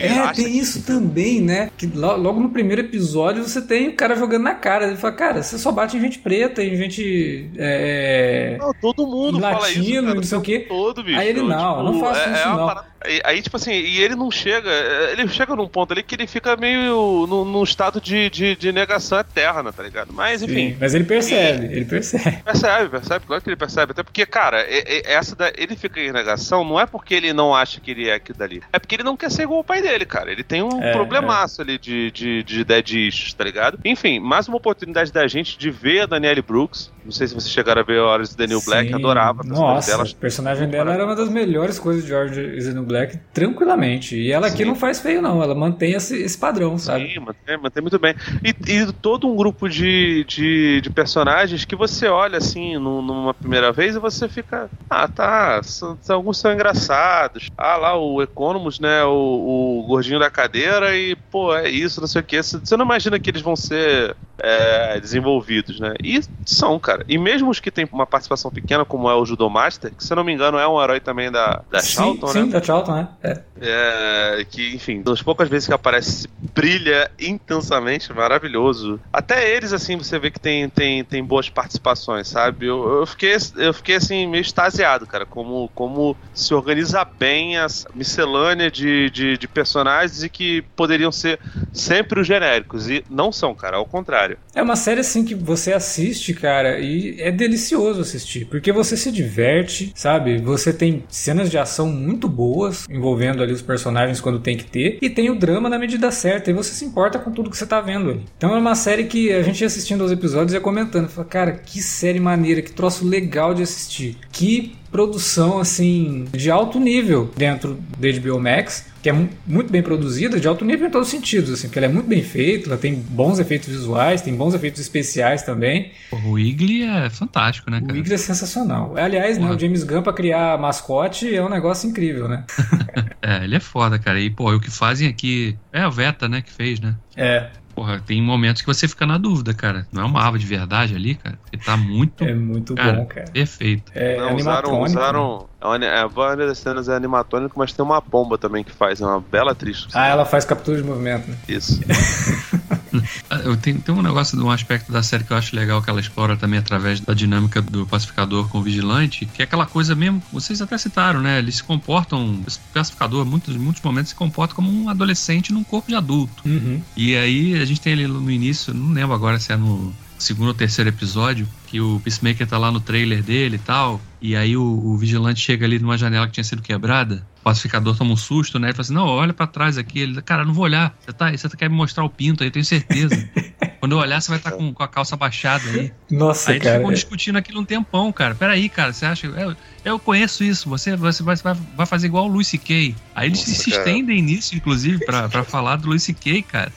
É, 0.00 0.32
tem 0.32 0.44
que- 0.46 0.58
isso 0.58 0.82
também, 0.82 1.40
né? 1.40 1.70
Que 1.76 1.86
lo- 1.86 2.16
logo 2.16 2.40
no 2.40 2.50
primeiro 2.50 2.80
episódio 2.82 3.42
você 3.42 3.60
tem 3.62 3.88
o 3.88 3.94
cara 3.96 4.16
jogando 4.16 4.42
na 4.44 4.54
cara. 4.54 4.86
Ele 4.86 4.96
fala, 4.96 5.14
cara, 5.14 5.42
você 5.42 5.58
só 5.58 5.70
bate 5.72 5.96
em 5.96 6.00
gente 6.00 6.18
preta, 6.18 6.62
em 6.62 6.76
gente. 6.76 7.50
É... 7.56 8.56
Não, 8.58 8.72
todo 8.74 9.06
mundo 9.06 9.40
fala 9.40 9.60
Latino, 9.60 9.82
isso, 9.84 10.02
cara, 10.02 10.14
não 10.14 10.22
sei 10.22 10.38
o 10.38 10.40
quê. 10.42 10.60
Todo, 10.68 11.02
bicho. 11.02 11.18
Aí 11.18 11.28
ele, 11.28 11.42
não, 11.42 11.78
eu 11.78 11.84
não 11.84 12.00
faço 12.00 12.20
isso, 12.30 12.48
uma 12.48 12.56
não. 12.56 12.66
parada- 12.66 12.86
Aí, 13.02 13.20
aí, 13.24 13.42
tipo 13.42 13.56
assim, 13.56 13.72
e 13.72 14.00
ele 14.00 14.14
não 14.14 14.30
chega. 14.30 14.70
Ele 15.12 15.26
chega 15.28 15.56
num 15.56 15.68
ponto 15.68 15.92
ali 15.92 16.02
que 16.02 16.14
ele 16.14 16.26
fica 16.26 16.56
meio 16.56 17.26
num, 17.28 17.44
num 17.44 17.62
estado 17.62 18.00
de, 18.00 18.28
de, 18.30 18.54
de 18.56 18.72
negação 18.72 19.18
eterna, 19.18 19.72
tá 19.72 19.82
ligado? 19.82 20.12
Mas, 20.12 20.42
enfim. 20.42 20.70
Sim, 20.70 20.76
mas 20.80 20.94
ele 20.94 21.04
percebe, 21.04 21.66
ele 21.66 21.84
percebe. 21.84 22.38
Percebe, 22.44 22.88
percebe, 22.90 23.24
claro 23.26 23.42
que 23.42 23.48
ele 23.48 23.56
percebe. 23.56 23.92
Até 23.92 24.02
porque, 24.02 24.26
cara, 24.26 24.64
essa 25.04 25.34
da, 25.36 25.52
ele 25.56 25.76
fica 25.76 26.00
em 26.00 26.12
negação 26.12 26.64
não 26.64 26.78
é 26.78 26.86
porque 26.86 27.14
ele 27.14 27.32
não 27.32 27.54
acha 27.54 27.80
que 27.80 27.90
ele 27.90 28.08
é 28.08 28.14
aquilo 28.14 28.38
dali. 28.38 28.62
É 28.72 28.78
porque 28.78 28.96
ele 28.96 29.02
não 29.02 29.16
quer 29.16 29.30
ser 29.30 29.42
igual 29.44 29.60
o 29.60 29.64
pai 29.64 29.80
dele, 29.80 30.04
cara. 30.04 30.30
Ele 30.30 30.42
tem 30.42 30.62
um 30.62 30.82
É, 30.82 30.92
problemaço 30.92 31.62
ali 31.62 31.78
de, 31.78 32.10
de, 32.10 32.42
de 32.42 32.64
dead 32.64 32.90
issues, 32.90 33.32
tá 33.34 33.44
ligado? 33.44 33.78
Enfim, 33.84 34.18
mais 34.20 34.48
uma 34.48 34.56
oportunidade 34.56 35.12
da 35.12 35.26
gente 35.26 35.58
de 35.58 35.70
ver 35.70 36.00
a 36.02 36.06
Danielle 36.06 36.42
Brooks. 36.42 36.92
Não 37.04 37.12
sei 37.12 37.26
se 37.28 37.34
vocês 37.34 37.52
chegaram 37.52 37.80
a 37.80 37.84
ver 37.84 37.98
Horas 38.00 38.30
de 38.30 38.36
Daniel 38.36 38.60
Black, 38.64 38.88
Sim. 38.88 38.94
adorava 38.94 39.40
a 39.40 39.44
personagem 39.44 39.74
Nossa, 39.74 39.90
dela. 39.90 40.04
o 40.04 40.16
personagem 40.16 40.68
dela 40.68 40.92
era 40.92 41.04
uma 41.04 41.16
das 41.16 41.28
melhores 41.28 41.78
coisas 41.78 42.02
de 42.02 42.08
George 42.10 42.40
New 42.74 42.84
Black, 42.90 43.18
tranquilamente. 43.32 44.16
E 44.16 44.32
ela 44.32 44.46
aqui 44.48 44.58
Sim. 44.58 44.64
não 44.64 44.74
faz 44.74 45.00
feio, 45.00 45.22
não. 45.22 45.42
Ela 45.42 45.54
mantém 45.54 45.92
esse, 45.94 46.16
esse 46.22 46.36
padrão, 46.36 46.76
sabe? 46.78 47.12
Sim, 47.12 47.20
mantém, 47.20 47.56
mantém 47.56 47.80
muito 47.82 47.98
bem. 47.98 48.14
E, 48.44 48.50
e 48.72 48.92
todo 48.92 49.26
um 49.28 49.36
grupo 49.36 49.68
de, 49.68 50.24
de, 50.24 50.80
de 50.80 50.90
personagens 50.90 51.64
que 51.64 51.76
você 51.76 52.08
olha 52.08 52.38
assim 52.38 52.76
num- 52.78 53.02
numa 53.02 53.32
primeira 53.34 53.72
vez 53.72 53.96
e 53.96 53.98
você 53.98 54.28
fica. 54.28 54.68
Ah, 54.88 55.06
tá. 55.08 55.62
são- 55.62 55.96
são- 56.00 56.16
alguns 56.16 56.38
são 56.38 56.52
engraçados. 56.52 57.48
Ah, 57.56 57.76
lá 57.76 57.96
o 57.96 58.20
Economus, 58.22 58.78
né? 58.80 59.04
O, 59.04 59.80
o 59.80 59.84
gordinho 59.86 60.18
da 60.18 60.30
cadeira 60.30 60.96
e, 60.96 61.14
pô, 61.30 61.54
é 61.54 61.68
isso, 61.68 62.00
não 62.00 62.08
sei 62.08 62.20
o 62.20 62.24
que. 62.24 62.42
Você 62.42 62.76
não 62.76 62.84
imagina 62.84 63.18
que 63.18 63.30
eles 63.30 63.42
vão 63.42 63.54
ser 63.56 64.16
é, 64.38 64.98
desenvolvidos, 65.00 65.78
né? 65.78 65.94
E 66.02 66.20
são, 66.46 66.78
cara. 66.78 67.04
E 67.08 67.18
mesmo 67.18 67.50
os 67.50 67.60
que 67.60 67.70
têm 67.70 67.88
uma 67.92 68.06
participação 68.06 68.50
pequena, 68.50 68.84
como 68.84 69.08
é 69.08 69.14
o 69.14 69.24
Judomaster, 69.24 69.92
que 69.94 70.02
se 70.04 70.12
eu 70.12 70.16
não 70.16 70.24
me 70.24 70.32
engano 70.32 70.58
é 70.58 70.66
um 70.66 70.82
herói 70.82 70.98
também 71.00 71.30
da, 71.30 71.62
da 71.70 71.80
sim, 71.80 71.94
Charlton, 71.94 72.26
sim, 72.28 72.42
né? 72.44 72.48
da 72.48 72.62
Charlton, 72.62 72.79
né? 72.88 73.08
É. 73.22 73.40
É, 73.60 74.46
que, 74.50 74.74
enfim, 74.74 75.02
das 75.02 75.22
poucas 75.22 75.48
vezes 75.48 75.68
que 75.68 75.74
aparece 75.74 76.28
brilha 76.54 77.10
intensamente, 77.20 78.12
maravilhoso. 78.12 78.98
Até 79.12 79.54
eles, 79.54 79.72
assim, 79.72 79.96
você 79.96 80.18
vê 80.18 80.30
que 80.30 80.40
tem, 80.40 80.68
tem, 80.68 81.04
tem 81.04 81.22
boas 81.22 81.48
participações, 81.48 82.28
sabe? 82.28 82.66
Eu, 82.66 83.00
eu, 83.00 83.06
fiquei, 83.06 83.36
eu 83.56 83.74
fiquei, 83.74 83.96
assim, 83.96 84.26
meio 84.26 84.40
extasiado, 84.40 85.06
cara, 85.06 85.26
como, 85.26 85.70
como 85.74 86.16
se 86.32 86.54
organiza 86.54 87.04
bem 87.04 87.58
a 87.58 87.66
miscelânea 87.94 88.70
de, 88.70 89.10
de, 89.10 89.36
de 89.36 89.48
personagens 89.48 90.22
e 90.22 90.28
que 90.28 90.62
poderiam 90.74 91.12
ser 91.12 91.38
sempre 91.72 92.20
os 92.20 92.26
genéricos. 92.26 92.88
E 92.88 93.04
não 93.10 93.30
são, 93.30 93.54
cara, 93.54 93.76
ao 93.76 93.86
contrário. 93.86 94.38
É 94.54 94.62
uma 94.62 94.76
série, 94.76 95.00
assim, 95.00 95.24
que 95.24 95.34
você 95.34 95.72
assiste, 95.72 96.32
cara, 96.32 96.78
e 96.78 97.20
é 97.20 97.30
delicioso 97.30 98.00
assistir, 98.00 98.46
porque 98.46 98.72
você 98.72 98.96
se 98.96 99.12
diverte, 99.12 99.92
sabe? 99.94 100.38
Você 100.38 100.72
tem 100.72 101.04
cenas 101.08 101.50
de 101.50 101.58
ação 101.58 101.88
muito 101.88 102.28
boas 102.28 102.69
envolvendo 102.88 103.42
ali 103.42 103.52
os 103.52 103.62
personagens 103.62 104.20
quando 104.20 104.38
tem 104.38 104.56
que 104.56 104.64
ter, 104.64 104.98
e 105.00 105.10
tem 105.10 105.30
o 105.30 105.34
drama 105.34 105.68
na 105.68 105.78
medida 105.78 106.10
certa, 106.10 106.50
e 106.50 106.54
você 106.54 106.72
se 106.72 106.84
importa 106.84 107.18
com 107.18 107.30
tudo 107.30 107.50
que 107.50 107.56
você 107.56 107.66
tá 107.66 107.80
vendo 107.80 108.10
ali. 108.10 108.24
Então 108.36 108.54
é 108.54 108.58
uma 108.58 108.74
série 108.74 109.04
que 109.04 109.32
a 109.32 109.42
gente 109.42 109.60
ia 109.60 109.66
assistindo 109.66 110.02
aos 110.02 110.12
episódios 110.12 110.52
e 110.52 110.56
ia 110.56 110.60
comentando, 110.60 111.08
fala, 111.08 111.26
cara, 111.26 111.52
que 111.52 111.80
série 111.82 112.20
maneira, 112.20 112.62
que 112.62 112.72
troço 112.72 113.06
legal 113.06 113.54
de 113.54 113.62
assistir. 113.62 114.16
Que 114.30 114.79
produção 114.90 115.58
assim 115.58 116.26
de 116.32 116.50
alto 116.50 116.80
nível 116.80 117.30
dentro 117.36 117.78
do 117.98 118.20
HBO 118.20 118.40
Max, 118.40 118.90
que 119.02 119.08
é 119.08 119.12
muito 119.46 119.70
bem 119.70 119.82
produzida, 119.82 120.38
de 120.38 120.46
alto 120.46 120.64
nível 120.64 120.88
em 120.88 120.90
todos 120.90 121.08
os 121.08 121.12
sentidos, 121.12 121.50
assim, 121.50 121.68
porque 121.68 121.78
ela 121.78 121.86
é 121.86 121.90
muito 121.90 122.06
bem 122.06 122.22
feita, 122.22 122.68
ela 122.68 122.76
tem 122.76 122.94
bons 122.94 123.38
efeitos 123.38 123.68
visuais, 123.68 124.20
tem 124.20 124.34
bons 124.34 124.52
efeitos 124.52 124.80
especiais 124.80 125.42
também. 125.42 125.92
O 126.12 126.32
Wiggly 126.32 126.82
é 126.82 127.08
fantástico, 127.08 127.70
né, 127.70 127.80
cara? 127.80 127.92
O 127.92 127.96
Wiggly 127.96 128.14
é 128.14 128.18
sensacional. 128.18 128.94
Aliás, 128.96 129.38
né, 129.38 129.50
o 129.50 129.58
James 129.58 129.84
Gunn 129.84 130.02
pra 130.02 130.12
criar 130.12 130.58
mascote 130.58 131.34
é 131.34 131.42
um 131.42 131.48
negócio 131.48 131.88
incrível, 131.88 132.28
né? 132.28 132.44
é, 133.22 133.44
ele 133.44 133.56
é 133.56 133.60
foda, 133.60 133.98
cara. 133.98 134.20
E, 134.20 134.28
pô, 134.28 134.52
o 134.52 134.60
que 134.60 134.70
fazem 134.70 135.08
aqui 135.08 135.56
é 135.72 135.80
a 135.80 135.88
Veta, 135.88 136.28
né, 136.28 136.42
que 136.42 136.52
fez, 136.52 136.80
né? 136.80 136.94
É. 137.16 137.48
Porra, 137.80 137.98
tem 137.98 138.20
momentos 138.20 138.60
que 138.60 138.68
você 138.68 138.86
fica 138.86 139.06
na 139.06 139.16
dúvida, 139.16 139.54
cara. 139.54 139.86
Não 139.90 140.02
é 140.02 140.04
uma 140.04 140.20
árvore 140.20 140.42
de 140.42 140.46
verdade 140.46 140.94
ali, 140.94 141.14
cara? 141.14 141.38
Ele 141.50 141.62
tá 141.62 141.78
muito. 141.78 142.22
É 142.22 142.34
muito 142.34 142.74
cara, 142.74 142.92
bom, 142.92 143.06
cara. 143.06 143.30
Perfeito. 143.32 143.90
É, 143.94 144.18
Não, 144.18 144.36
usaram, 144.36 144.82
usaram 144.82 145.48
né? 145.78 145.88
a 145.88 146.06
maioria 146.06 146.46
das 146.46 146.58
cenas 146.58 146.90
é 146.90 146.94
animatônico, 146.94 147.58
mas 147.58 147.72
tem 147.72 147.82
uma 147.82 147.98
bomba 147.98 148.36
também 148.36 148.62
que 148.62 148.70
faz, 148.70 149.00
é 149.00 149.06
uma 149.06 149.18
bela 149.18 149.52
atriz. 149.52 149.88
Ah, 149.94 150.08
ela 150.08 150.26
faz 150.26 150.44
captura 150.44 150.76
de 150.76 150.82
movimento, 150.82 151.30
né? 151.30 151.38
Isso. 151.48 151.80
eu 153.44 153.56
tenho, 153.56 153.80
tem 153.80 153.94
um 153.94 154.02
negócio 154.02 154.36
de 154.36 154.42
um 154.42 154.50
aspecto 154.50 154.90
da 154.90 155.02
série 155.02 155.24
que 155.24 155.32
eu 155.32 155.36
acho 155.36 155.54
legal 155.54 155.82
que 155.82 155.90
ela 155.90 156.00
explora 156.00 156.36
também 156.36 156.58
através 156.58 157.00
da 157.00 157.14
dinâmica 157.14 157.60
do 157.62 157.86
pacificador 157.86 158.48
com 158.48 158.58
o 158.58 158.62
vigilante, 158.62 159.26
que 159.26 159.42
é 159.42 159.44
aquela 159.44 159.66
coisa 159.66 159.94
mesmo, 159.94 160.22
vocês 160.32 160.60
até 160.60 160.76
citaram, 160.78 161.20
né? 161.20 161.38
Eles 161.38 161.56
se 161.56 161.62
comportam, 161.62 162.42
esse 162.46 162.58
pacificador, 162.72 163.24
muitos, 163.24 163.56
muitos 163.56 163.82
momentos 163.82 164.10
se 164.10 164.14
comporta 164.14 164.54
como 164.54 164.70
um 164.70 164.88
adolescente 164.88 165.52
num 165.52 165.64
corpo 165.64 165.88
de 165.88 165.94
adulto. 165.94 166.42
Uhum. 166.46 166.82
E 166.96 167.16
aí 167.16 167.60
a 167.60 167.64
gente 167.64 167.80
tem 167.80 167.92
ali 167.92 168.06
no 168.06 168.30
início, 168.30 168.74
não 168.74 168.92
lembro 168.92 169.14
agora 169.14 169.38
se 169.38 169.52
é 169.52 169.56
no 169.56 169.94
segundo 170.18 170.48
ou 170.48 170.54
terceiro 170.54 170.90
episódio, 170.90 171.48
que 171.66 171.80
o 171.80 172.00
Peacemaker 172.04 172.46
tá 172.46 172.58
lá 172.58 172.70
no 172.70 172.80
trailer 172.80 173.22
dele 173.22 173.56
e 173.56 173.58
tal, 173.58 174.00
e 174.20 174.36
aí 174.36 174.56
o, 174.56 174.62
o, 174.62 174.96
vigilante 174.96 175.40
chega 175.40 175.64
ali 175.64 175.78
numa 175.78 175.96
janela 175.96 176.26
que 176.26 176.32
tinha 176.32 176.44
sido 176.44 176.60
quebrada, 176.60 177.26
o 177.40 177.42
pacificador 177.42 177.96
toma 177.96 178.12
um 178.12 178.16
susto, 178.16 178.58
né? 178.58 178.68
Ele 178.68 178.74
fala 178.74 178.82
assim, 178.82 178.92
não, 178.92 179.06
olha 179.06 179.32
para 179.32 179.46
trás 179.46 179.78
aqui. 179.78 180.00
Ele, 180.00 180.20
cara, 180.20 180.44
não 180.44 180.52
vou 180.52 180.64
olhar, 180.64 180.94
você, 181.00 181.12
tá, 181.12 181.30
você 181.30 181.48
quer 181.56 181.70
me 181.70 181.76
mostrar 181.76 182.04
o 182.04 182.10
pinto 182.10 182.42
aí, 182.42 182.48
eu 182.48 182.52
tenho 182.52 182.64
certeza. 182.64 183.28
Quando 183.80 183.92
eu 183.92 183.98
olhar, 183.98 184.20
você 184.20 184.28
vai 184.28 184.38
estar 184.38 184.50
tá 184.50 184.56
com, 184.58 184.74
com, 184.74 184.82
a 184.82 184.88
calça 184.88 185.16
baixada 185.16 185.64
aí. 185.70 185.90
Nossa, 186.10 186.52
aí 186.52 186.58
cara. 186.58 186.70
Aí 186.70 186.76
eles 186.76 186.82
ficam 186.82 186.92
discutindo 186.92 187.36
aquilo 187.38 187.60
um 187.60 187.64
tempão, 187.64 188.12
cara. 188.12 188.34
Peraí, 188.34 188.68
cara, 188.68 188.92
você 188.92 189.06
acha... 189.06 189.26
Eu, 189.26 189.56
eu 189.84 189.98
conheço 189.98 190.44
isso, 190.44 190.68
você, 190.68 190.94
você 190.96 191.22
vai, 191.22 191.36
vai 191.74 191.86
fazer 191.86 192.06
igual 192.06 192.26
o 192.26 192.28
Luis 192.28 192.48
C.K. 192.48 192.94
Aí 193.14 193.28
eles 193.28 193.38
Nossa, 193.38 193.62
se 193.62 193.70
estendem 193.70 194.20
nisso, 194.20 194.54
inclusive, 194.54 195.02
para 195.06 195.42
falar 195.44 195.76
do 195.76 195.88
Luis 195.88 196.02
C.K., 196.02 196.42
cara. 196.42 196.72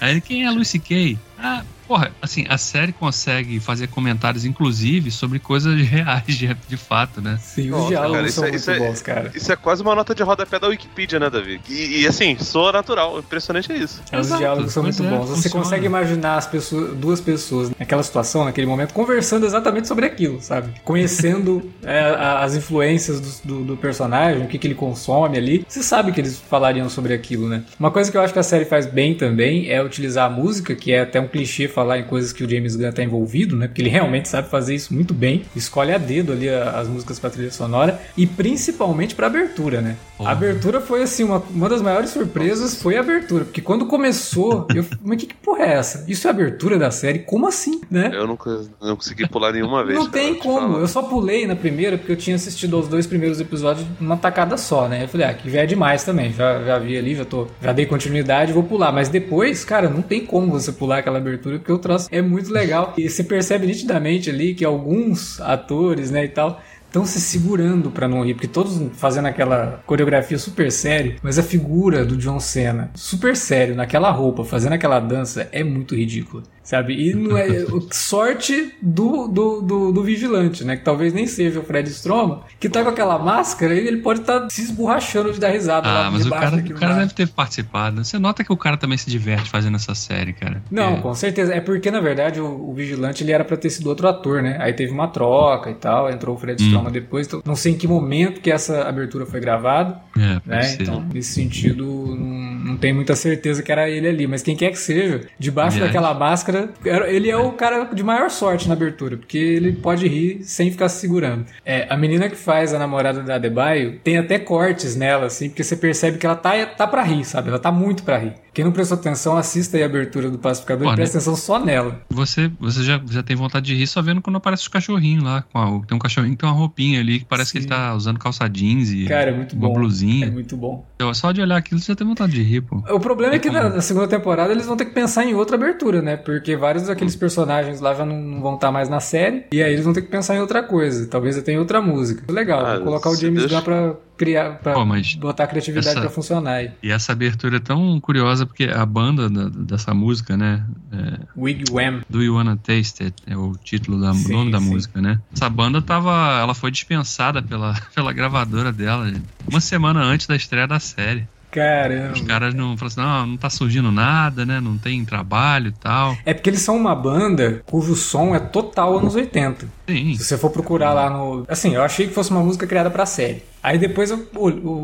Aí 0.00 0.20
quem 0.20 0.44
é 0.44 0.50
Luis 0.50 0.66
C.K.? 0.66 1.16
Ah, 1.38 1.62
Porra, 1.86 2.12
assim, 2.20 2.44
a 2.48 2.58
série 2.58 2.92
consegue 2.92 3.60
fazer 3.60 3.86
comentários, 3.88 4.44
inclusive, 4.44 5.10
sobre 5.10 5.38
coisas 5.38 5.78
reais, 5.86 6.24
de, 6.26 6.52
de 6.68 6.76
fato, 6.76 7.20
né? 7.20 7.38
Sim, 7.40 7.72
os 7.72 7.88
diálogos 7.88 8.16
cara, 8.16 8.30
são 8.30 8.44
é, 8.44 8.50
muito 8.50 8.70
é, 8.70 8.78
bons, 8.78 9.02
cara. 9.02 9.32
Isso 9.34 9.52
é 9.52 9.56
quase 9.56 9.82
uma 9.82 9.94
nota 9.94 10.14
de 10.14 10.22
rodapé 10.22 10.58
da 10.58 10.68
Wikipedia, 10.68 11.18
né, 11.18 11.30
Davi? 11.30 11.60
E, 11.68 12.02
e 12.02 12.06
assim, 12.06 12.36
soa 12.38 12.72
natural. 12.72 13.18
Impressionante 13.18 13.70
é 13.72 13.76
isso. 13.76 14.02
É, 14.10 14.18
os 14.18 14.28
diálogos 14.28 14.72
são 14.72 14.82
muito 14.82 15.02
é, 15.02 15.08
bons. 15.08 15.28
Você 15.28 15.42
funciona. 15.42 15.64
consegue 15.64 15.86
imaginar 15.86 16.36
as 16.36 16.46
pessoas, 16.46 16.96
duas 16.96 17.20
pessoas 17.20 17.70
naquela 17.78 18.02
situação, 18.02 18.44
naquele 18.44 18.66
momento, 18.66 18.92
conversando 18.92 19.46
exatamente 19.46 19.86
sobre 19.86 20.06
aquilo, 20.06 20.40
sabe? 20.40 20.72
Conhecendo 20.84 21.70
é, 21.82 22.00
as 22.00 22.54
influências 22.54 23.20
do, 23.20 23.30
do, 23.44 23.64
do, 23.64 23.76
personagem, 23.76 24.42
o 24.42 24.48
que, 24.48 24.58
que 24.58 24.66
ele 24.66 24.74
consome 24.74 25.38
ali. 25.38 25.64
Você 25.68 25.82
sabe 25.82 26.12
que 26.12 26.20
eles 26.20 26.38
falariam 26.38 26.88
sobre 26.88 27.14
aquilo, 27.14 27.48
né? 27.48 27.62
Uma 27.78 27.90
coisa 27.90 28.10
que 28.10 28.16
eu 28.16 28.20
acho 28.20 28.32
que 28.32 28.38
a 28.38 28.42
série 28.42 28.64
faz 28.64 28.86
bem 28.86 29.14
também 29.14 29.70
é 29.70 29.82
utilizar 29.82 30.26
a 30.26 30.30
música, 30.30 30.74
que 30.74 30.92
é 30.92 31.00
até 31.00 31.20
um 31.20 31.28
clichê 31.28 31.68
falar 31.76 31.98
em 31.98 32.04
coisas 32.04 32.32
que 32.32 32.42
o 32.42 32.48
James 32.48 32.74
Gunn 32.74 32.88
está 32.88 33.02
envolvido, 33.02 33.54
né? 33.54 33.66
Porque 33.66 33.82
ele 33.82 33.90
realmente 33.90 34.30
sabe 34.30 34.48
fazer 34.48 34.74
isso 34.74 34.94
muito 34.94 35.12
bem. 35.12 35.44
Escolhe 35.54 35.92
a 35.92 35.98
dedo 35.98 36.32
ali 36.32 36.48
as 36.48 36.88
músicas 36.88 37.18
para 37.18 37.28
trilha 37.28 37.50
sonora 37.50 38.00
e 38.16 38.26
principalmente 38.26 39.14
para 39.14 39.26
abertura, 39.26 39.82
né? 39.82 39.96
A 40.18 40.30
abertura 40.30 40.80
foi 40.80 41.02
assim, 41.02 41.24
uma, 41.24 41.42
uma 41.50 41.68
das 41.68 41.82
maiores 41.82 42.08
surpresas 42.08 42.80
foi 42.80 42.96
a 42.96 43.00
abertura, 43.00 43.44
porque 43.44 43.60
quando 43.60 43.84
começou, 43.84 44.66
eu, 44.74 44.86
mas 45.02 45.18
que, 45.18 45.26
que 45.26 45.34
porra 45.34 45.64
é 45.64 45.74
essa? 45.74 46.06
Isso 46.08 46.26
é 46.26 46.30
a 46.30 46.32
abertura 46.32 46.78
da 46.78 46.90
série? 46.90 47.18
Como 47.18 47.46
assim, 47.46 47.82
né? 47.90 48.10
Eu 48.14 48.26
nunca 48.26 48.62
não 48.80 48.96
consegui 48.96 49.28
pular 49.28 49.52
nenhuma 49.52 49.84
vez. 49.84 49.98
Não 49.98 50.08
tem 50.08 50.34
como. 50.36 50.78
Eu 50.78 50.88
só 50.88 51.02
pulei 51.02 51.46
na 51.46 51.54
primeira 51.54 51.98
porque 51.98 52.12
eu 52.12 52.16
tinha 52.16 52.36
assistido 52.36 52.78
os 52.78 52.88
dois 52.88 53.06
primeiros 53.06 53.38
episódios 53.38 53.86
numa 54.00 54.16
tacada 54.16 54.56
só, 54.56 54.88
né? 54.88 55.04
Eu 55.04 55.08
falei, 55.08 55.26
ah, 55.26 55.34
que 55.34 55.50
já 55.50 55.60
é 55.60 55.66
demais 55.66 56.04
também. 56.04 56.32
Já, 56.32 56.62
já 56.62 56.78
vi 56.78 56.96
ali, 56.96 57.14
já 57.14 57.26
tô, 57.26 57.46
já 57.60 57.74
dei 57.74 57.84
continuidade, 57.84 58.54
vou 58.54 58.62
pular. 58.62 58.90
Mas 58.92 59.10
depois, 59.10 59.62
cara, 59.62 59.90
não 59.90 60.00
tem 60.00 60.24
como 60.24 60.50
você 60.50 60.72
pular 60.72 60.98
aquela 60.98 61.18
abertura 61.18 61.58
porque 61.66 61.72
o 61.72 61.78
troço 61.78 62.08
é 62.12 62.22
muito 62.22 62.52
legal. 62.52 62.94
E 62.96 63.10
você 63.10 63.24
percebe 63.24 63.66
nitidamente 63.66 64.30
ali 64.30 64.54
que 64.54 64.64
alguns 64.64 65.40
atores, 65.40 66.12
né, 66.12 66.24
e 66.24 66.28
tal, 66.28 66.62
estão 66.86 67.04
se 67.04 67.20
segurando 67.20 67.90
para 67.90 68.06
não 68.06 68.24
rir, 68.24 68.34
porque 68.34 68.46
todos 68.46 68.80
fazendo 68.94 69.26
aquela 69.26 69.82
coreografia 69.84 70.38
super 70.38 70.70
séria, 70.70 71.16
mas 71.20 71.38
a 71.38 71.42
figura 71.42 72.04
do 72.04 72.16
John 72.16 72.38
Cena, 72.38 72.90
super 72.94 73.36
sério, 73.36 73.74
naquela 73.74 74.10
roupa, 74.10 74.44
fazendo 74.44 74.74
aquela 74.74 75.00
dança, 75.00 75.48
é 75.50 75.64
muito 75.64 75.96
ridícula 75.96 76.44
sabe? 76.66 76.94
E 76.94 77.14
não 77.14 77.38
é 77.38 77.64
sorte 77.92 78.74
do, 78.82 79.28
do, 79.28 79.62
do, 79.62 79.92
do, 79.92 80.02
vigilante, 80.02 80.64
né? 80.64 80.76
Que 80.76 80.84
talvez 80.84 81.14
nem 81.14 81.26
seja 81.26 81.60
o 81.60 81.62
Fred 81.62 81.88
Stroma, 81.90 82.42
que 82.58 82.68
tá 82.68 82.82
com 82.82 82.88
aquela 82.88 83.18
máscara 83.18 83.72
e 83.72 83.86
ele 83.86 83.98
pode 83.98 84.20
estar 84.20 84.40
tá 84.40 84.50
se 84.50 84.62
esborrachando 84.62 85.32
de 85.32 85.38
dar 85.38 85.50
risada. 85.50 85.88
Ah, 85.88 86.10
mas 86.10 86.26
o 86.26 86.30
cara, 86.30 86.56
o 86.56 86.74
cara 86.74 86.94
deve 86.96 87.14
ter 87.14 87.28
participado. 87.28 88.04
Você 88.04 88.18
nota 88.18 88.42
que 88.42 88.52
o 88.52 88.56
cara 88.56 88.76
também 88.76 88.98
se 88.98 89.08
diverte 89.08 89.48
fazendo 89.48 89.76
essa 89.76 89.94
série, 89.94 90.32
cara. 90.32 90.60
Não, 90.68 90.96
é. 90.96 91.00
com 91.00 91.14
certeza. 91.14 91.54
É 91.54 91.60
porque, 91.60 91.88
na 91.88 92.00
verdade, 92.00 92.40
o, 92.40 92.70
o, 92.70 92.74
vigilante 92.74 93.22
ele 93.22 93.30
era 93.30 93.44
pra 93.44 93.56
ter 93.56 93.70
sido 93.70 93.86
outro 93.86 94.08
ator, 94.08 94.42
né? 94.42 94.56
Aí 94.58 94.72
teve 94.72 94.90
uma 94.90 95.06
troca 95.06 95.70
e 95.70 95.74
tal, 95.74 96.10
entrou 96.10 96.34
o 96.34 96.38
Fred 96.38 96.60
hum. 96.60 96.66
Stroma 96.66 96.90
depois. 96.90 97.28
Então, 97.28 97.42
não 97.44 97.54
sei 97.54 97.72
em 97.72 97.76
que 97.76 97.86
momento 97.86 98.40
que 98.40 98.50
essa 98.50 98.82
abertura 98.88 99.24
foi 99.24 99.38
gravada. 99.38 100.00
É, 100.18 100.40
né? 100.44 100.76
Então, 100.80 101.06
nesse 101.14 101.32
sentido, 101.32 101.84
não, 101.86 102.35
não 102.66 102.76
tem 102.76 102.92
muita 102.92 103.14
certeza 103.14 103.62
que 103.62 103.70
era 103.72 103.88
ele 103.88 104.08
ali. 104.08 104.26
Mas 104.26 104.42
quem 104.42 104.56
quer 104.56 104.70
que 104.70 104.78
seja, 104.78 105.22
debaixo 105.38 105.78
daquela 105.78 106.12
máscara 106.14 106.70
ele 107.08 107.30
é 107.30 107.36
o 107.36 107.52
cara 107.52 107.84
de 107.84 108.02
maior 108.02 108.30
sorte 108.30 108.68
na 108.68 108.74
abertura, 108.74 109.16
porque 109.16 109.38
ele 109.38 109.72
pode 109.72 110.06
rir 110.06 110.42
sem 110.42 110.70
ficar 110.70 110.88
se 110.88 111.00
segurando. 111.00 111.46
É, 111.64 111.86
a 111.88 111.96
menina 111.96 112.28
que 112.28 112.36
faz 112.36 112.74
a 112.74 112.78
namorada 112.78 113.22
da 113.22 113.36
Adebayo 113.36 113.98
tem 114.02 114.18
até 114.18 114.38
cortes 114.38 114.96
nela, 114.96 115.26
assim, 115.26 115.48
porque 115.48 115.64
você 115.64 115.76
percebe 115.76 116.18
que 116.18 116.26
ela 116.26 116.36
tá, 116.36 116.66
tá 116.66 116.86
pra 116.86 117.02
rir, 117.02 117.24
sabe? 117.24 117.48
Ela 117.48 117.58
tá 117.58 117.70
muito 117.70 118.02
pra 118.02 118.18
rir. 118.18 118.34
Quem 118.56 118.64
não 118.64 118.72
prestou 118.72 118.96
atenção, 118.96 119.36
assista 119.36 119.76
aí 119.76 119.82
a 119.82 119.86
abertura 119.86 120.30
do 120.30 120.38
Pacificador 120.38 120.86
Pô, 120.86 120.92
e 120.94 120.96
presta 120.96 121.18
né? 121.18 121.22
atenção 121.22 121.36
só 121.36 121.62
nela. 121.62 122.00
Você, 122.08 122.50
você 122.58 122.82
já, 122.82 122.98
já 123.10 123.22
tem 123.22 123.36
vontade 123.36 123.66
de 123.66 123.74
rir 123.74 123.86
só 123.86 124.00
vendo 124.00 124.22
quando 124.22 124.36
aparece 124.36 124.62
os 124.62 124.68
cachorrinhos 124.68 125.22
lá. 125.22 125.44
A, 125.52 125.66
tem 125.86 125.94
um 125.94 125.98
cachorrinho 125.98 126.34
que 126.34 126.40
tem 126.40 126.48
uma 126.48 126.56
roupinha 126.56 127.00
ali 127.00 127.18
que 127.18 127.26
parece 127.26 127.50
Sim. 127.50 127.58
que 127.58 127.64
ele 127.64 127.66
tá 127.68 127.94
usando 127.94 128.18
calça 128.18 128.48
jeans 128.48 128.90
e 128.90 129.04
Cara, 129.04 129.30
é 129.30 129.34
muito 129.34 129.54
uma 129.54 129.68
bom. 129.68 129.74
blusinha. 129.74 130.28
É 130.28 130.30
muito 130.30 130.56
bom. 130.56 130.86
Então, 130.94 131.12
só 131.12 131.32
de 131.32 131.42
olhar 131.42 131.58
aquilo 131.58 131.78
você 131.78 131.92
já 131.92 131.96
tem 131.96 132.06
vontade 132.06 132.32
de 132.32 132.42
rir, 132.42 132.55
pô. 132.60 132.82
O 132.90 133.00
problema 133.00 133.34
é, 133.34 133.36
é 133.36 133.38
que 133.38 133.50
na, 133.50 133.68
na, 133.68 133.80
segunda 133.80 134.08
temporada 134.08 134.52
eles 134.52 134.66
vão 134.66 134.76
ter 134.76 134.84
que 134.84 134.92
pensar 134.92 135.24
em 135.24 135.34
outra 135.34 135.56
abertura, 135.56 136.02
né? 136.02 136.16
Porque 136.16 136.56
vários 136.56 136.86
daqueles 136.86 137.16
personagens 137.16 137.80
lá 137.80 137.94
já 137.94 138.04
não, 138.04 138.20
não 138.20 138.40
vão 138.40 138.54
estar 138.54 138.68
tá 138.68 138.72
mais 138.72 138.88
na 138.88 139.00
série. 139.00 139.44
E 139.52 139.62
aí 139.62 139.72
eles 139.72 139.84
vão 139.84 139.92
ter 139.92 140.02
que 140.02 140.08
pensar 140.08 140.36
em 140.36 140.40
outra 140.40 140.62
coisa. 140.62 141.06
Talvez 141.06 141.36
até 141.36 141.52
em 141.52 141.58
outra 141.58 141.80
música. 141.80 142.30
Legal, 142.32 142.64
ah, 142.64 142.74
vou 142.76 142.84
colocar 142.84 143.10
o 143.10 143.16
James 143.16 143.46
Gunn 143.46 143.62
pra 143.62 143.96
criar, 144.16 144.58
pra 144.58 144.72
Pô, 144.72 144.84
botar 145.18 145.44
a 145.44 145.46
criatividade 145.46 145.88
essa, 145.88 146.00
pra 146.00 146.10
funcionar 146.10 146.52
aí. 146.52 146.70
E 146.82 146.90
essa 146.90 147.12
abertura 147.12 147.56
é 147.56 147.60
tão 147.60 148.00
curiosa 148.00 148.46
porque 148.46 148.64
a 148.64 148.84
banda 148.84 149.28
da, 149.28 149.48
dessa 149.48 149.92
música, 149.92 150.36
né? 150.36 150.64
É, 150.92 151.20
Wigwam. 151.36 152.00
Do 152.08 152.22
You 152.22 152.34
Wanna 152.34 152.56
Taste 152.56 153.04
It 153.04 153.22
é 153.26 153.36
o 153.36 153.54
título 153.62 154.00
da 154.00 154.14
sim, 154.14 154.32
nome 154.32 154.50
da 154.50 154.58
sim. 154.58 154.70
música, 154.70 155.00
né? 155.00 155.20
Essa 155.32 155.48
banda 155.48 155.82
tava, 155.82 156.40
ela 156.40 156.54
foi 156.54 156.70
dispensada 156.70 157.42
pela, 157.42 157.74
pela 157.94 158.12
gravadora 158.12 158.72
dela 158.72 159.12
uma 159.46 159.60
semana 159.60 160.00
antes 160.02 160.26
da 160.26 160.34
estreia 160.34 160.66
da 160.66 160.80
série. 160.80 161.28
Caramba. 161.50 162.12
Os 162.12 162.20
caras 162.20 162.54
não 162.54 162.76
falam 162.76 162.86
assim, 162.86 163.00
não, 163.00 163.26
não 163.26 163.36
tá 163.36 163.48
surgindo 163.48 163.90
nada, 163.90 164.44
né? 164.44 164.60
Não 164.60 164.76
tem 164.76 165.04
trabalho 165.04 165.68
e 165.68 165.72
tal. 165.72 166.16
É 166.24 166.34
porque 166.34 166.50
eles 166.50 166.60
são 166.60 166.76
uma 166.76 166.94
banda 166.94 167.62
cujo 167.66 167.94
som 167.94 168.34
é 168.34 168.38
total 168.38 168.98
anos 168.98 169.14
80. 169.14 169.66
Sim. 169.88 170.14
Se 170.16 170.24
você 170.24 170.38
for 170.38 170.50
procurar 170.50 170.92
lá 170.92 171.08
no. 171.08 171.44
Assim, 171.48 171.74
eu 171.74 171.82
achei 171.82 172.06
que 172.06 172.14
fosse 172.14 172.30
uma 172.30 172.42
música 172.42 172.66
criada 172.66 172.90
pra 172.90 173.06
série. 173.06 173.42
Aí 173.66 173.78
depois 173.78 174.12
eu, 174.12 174.28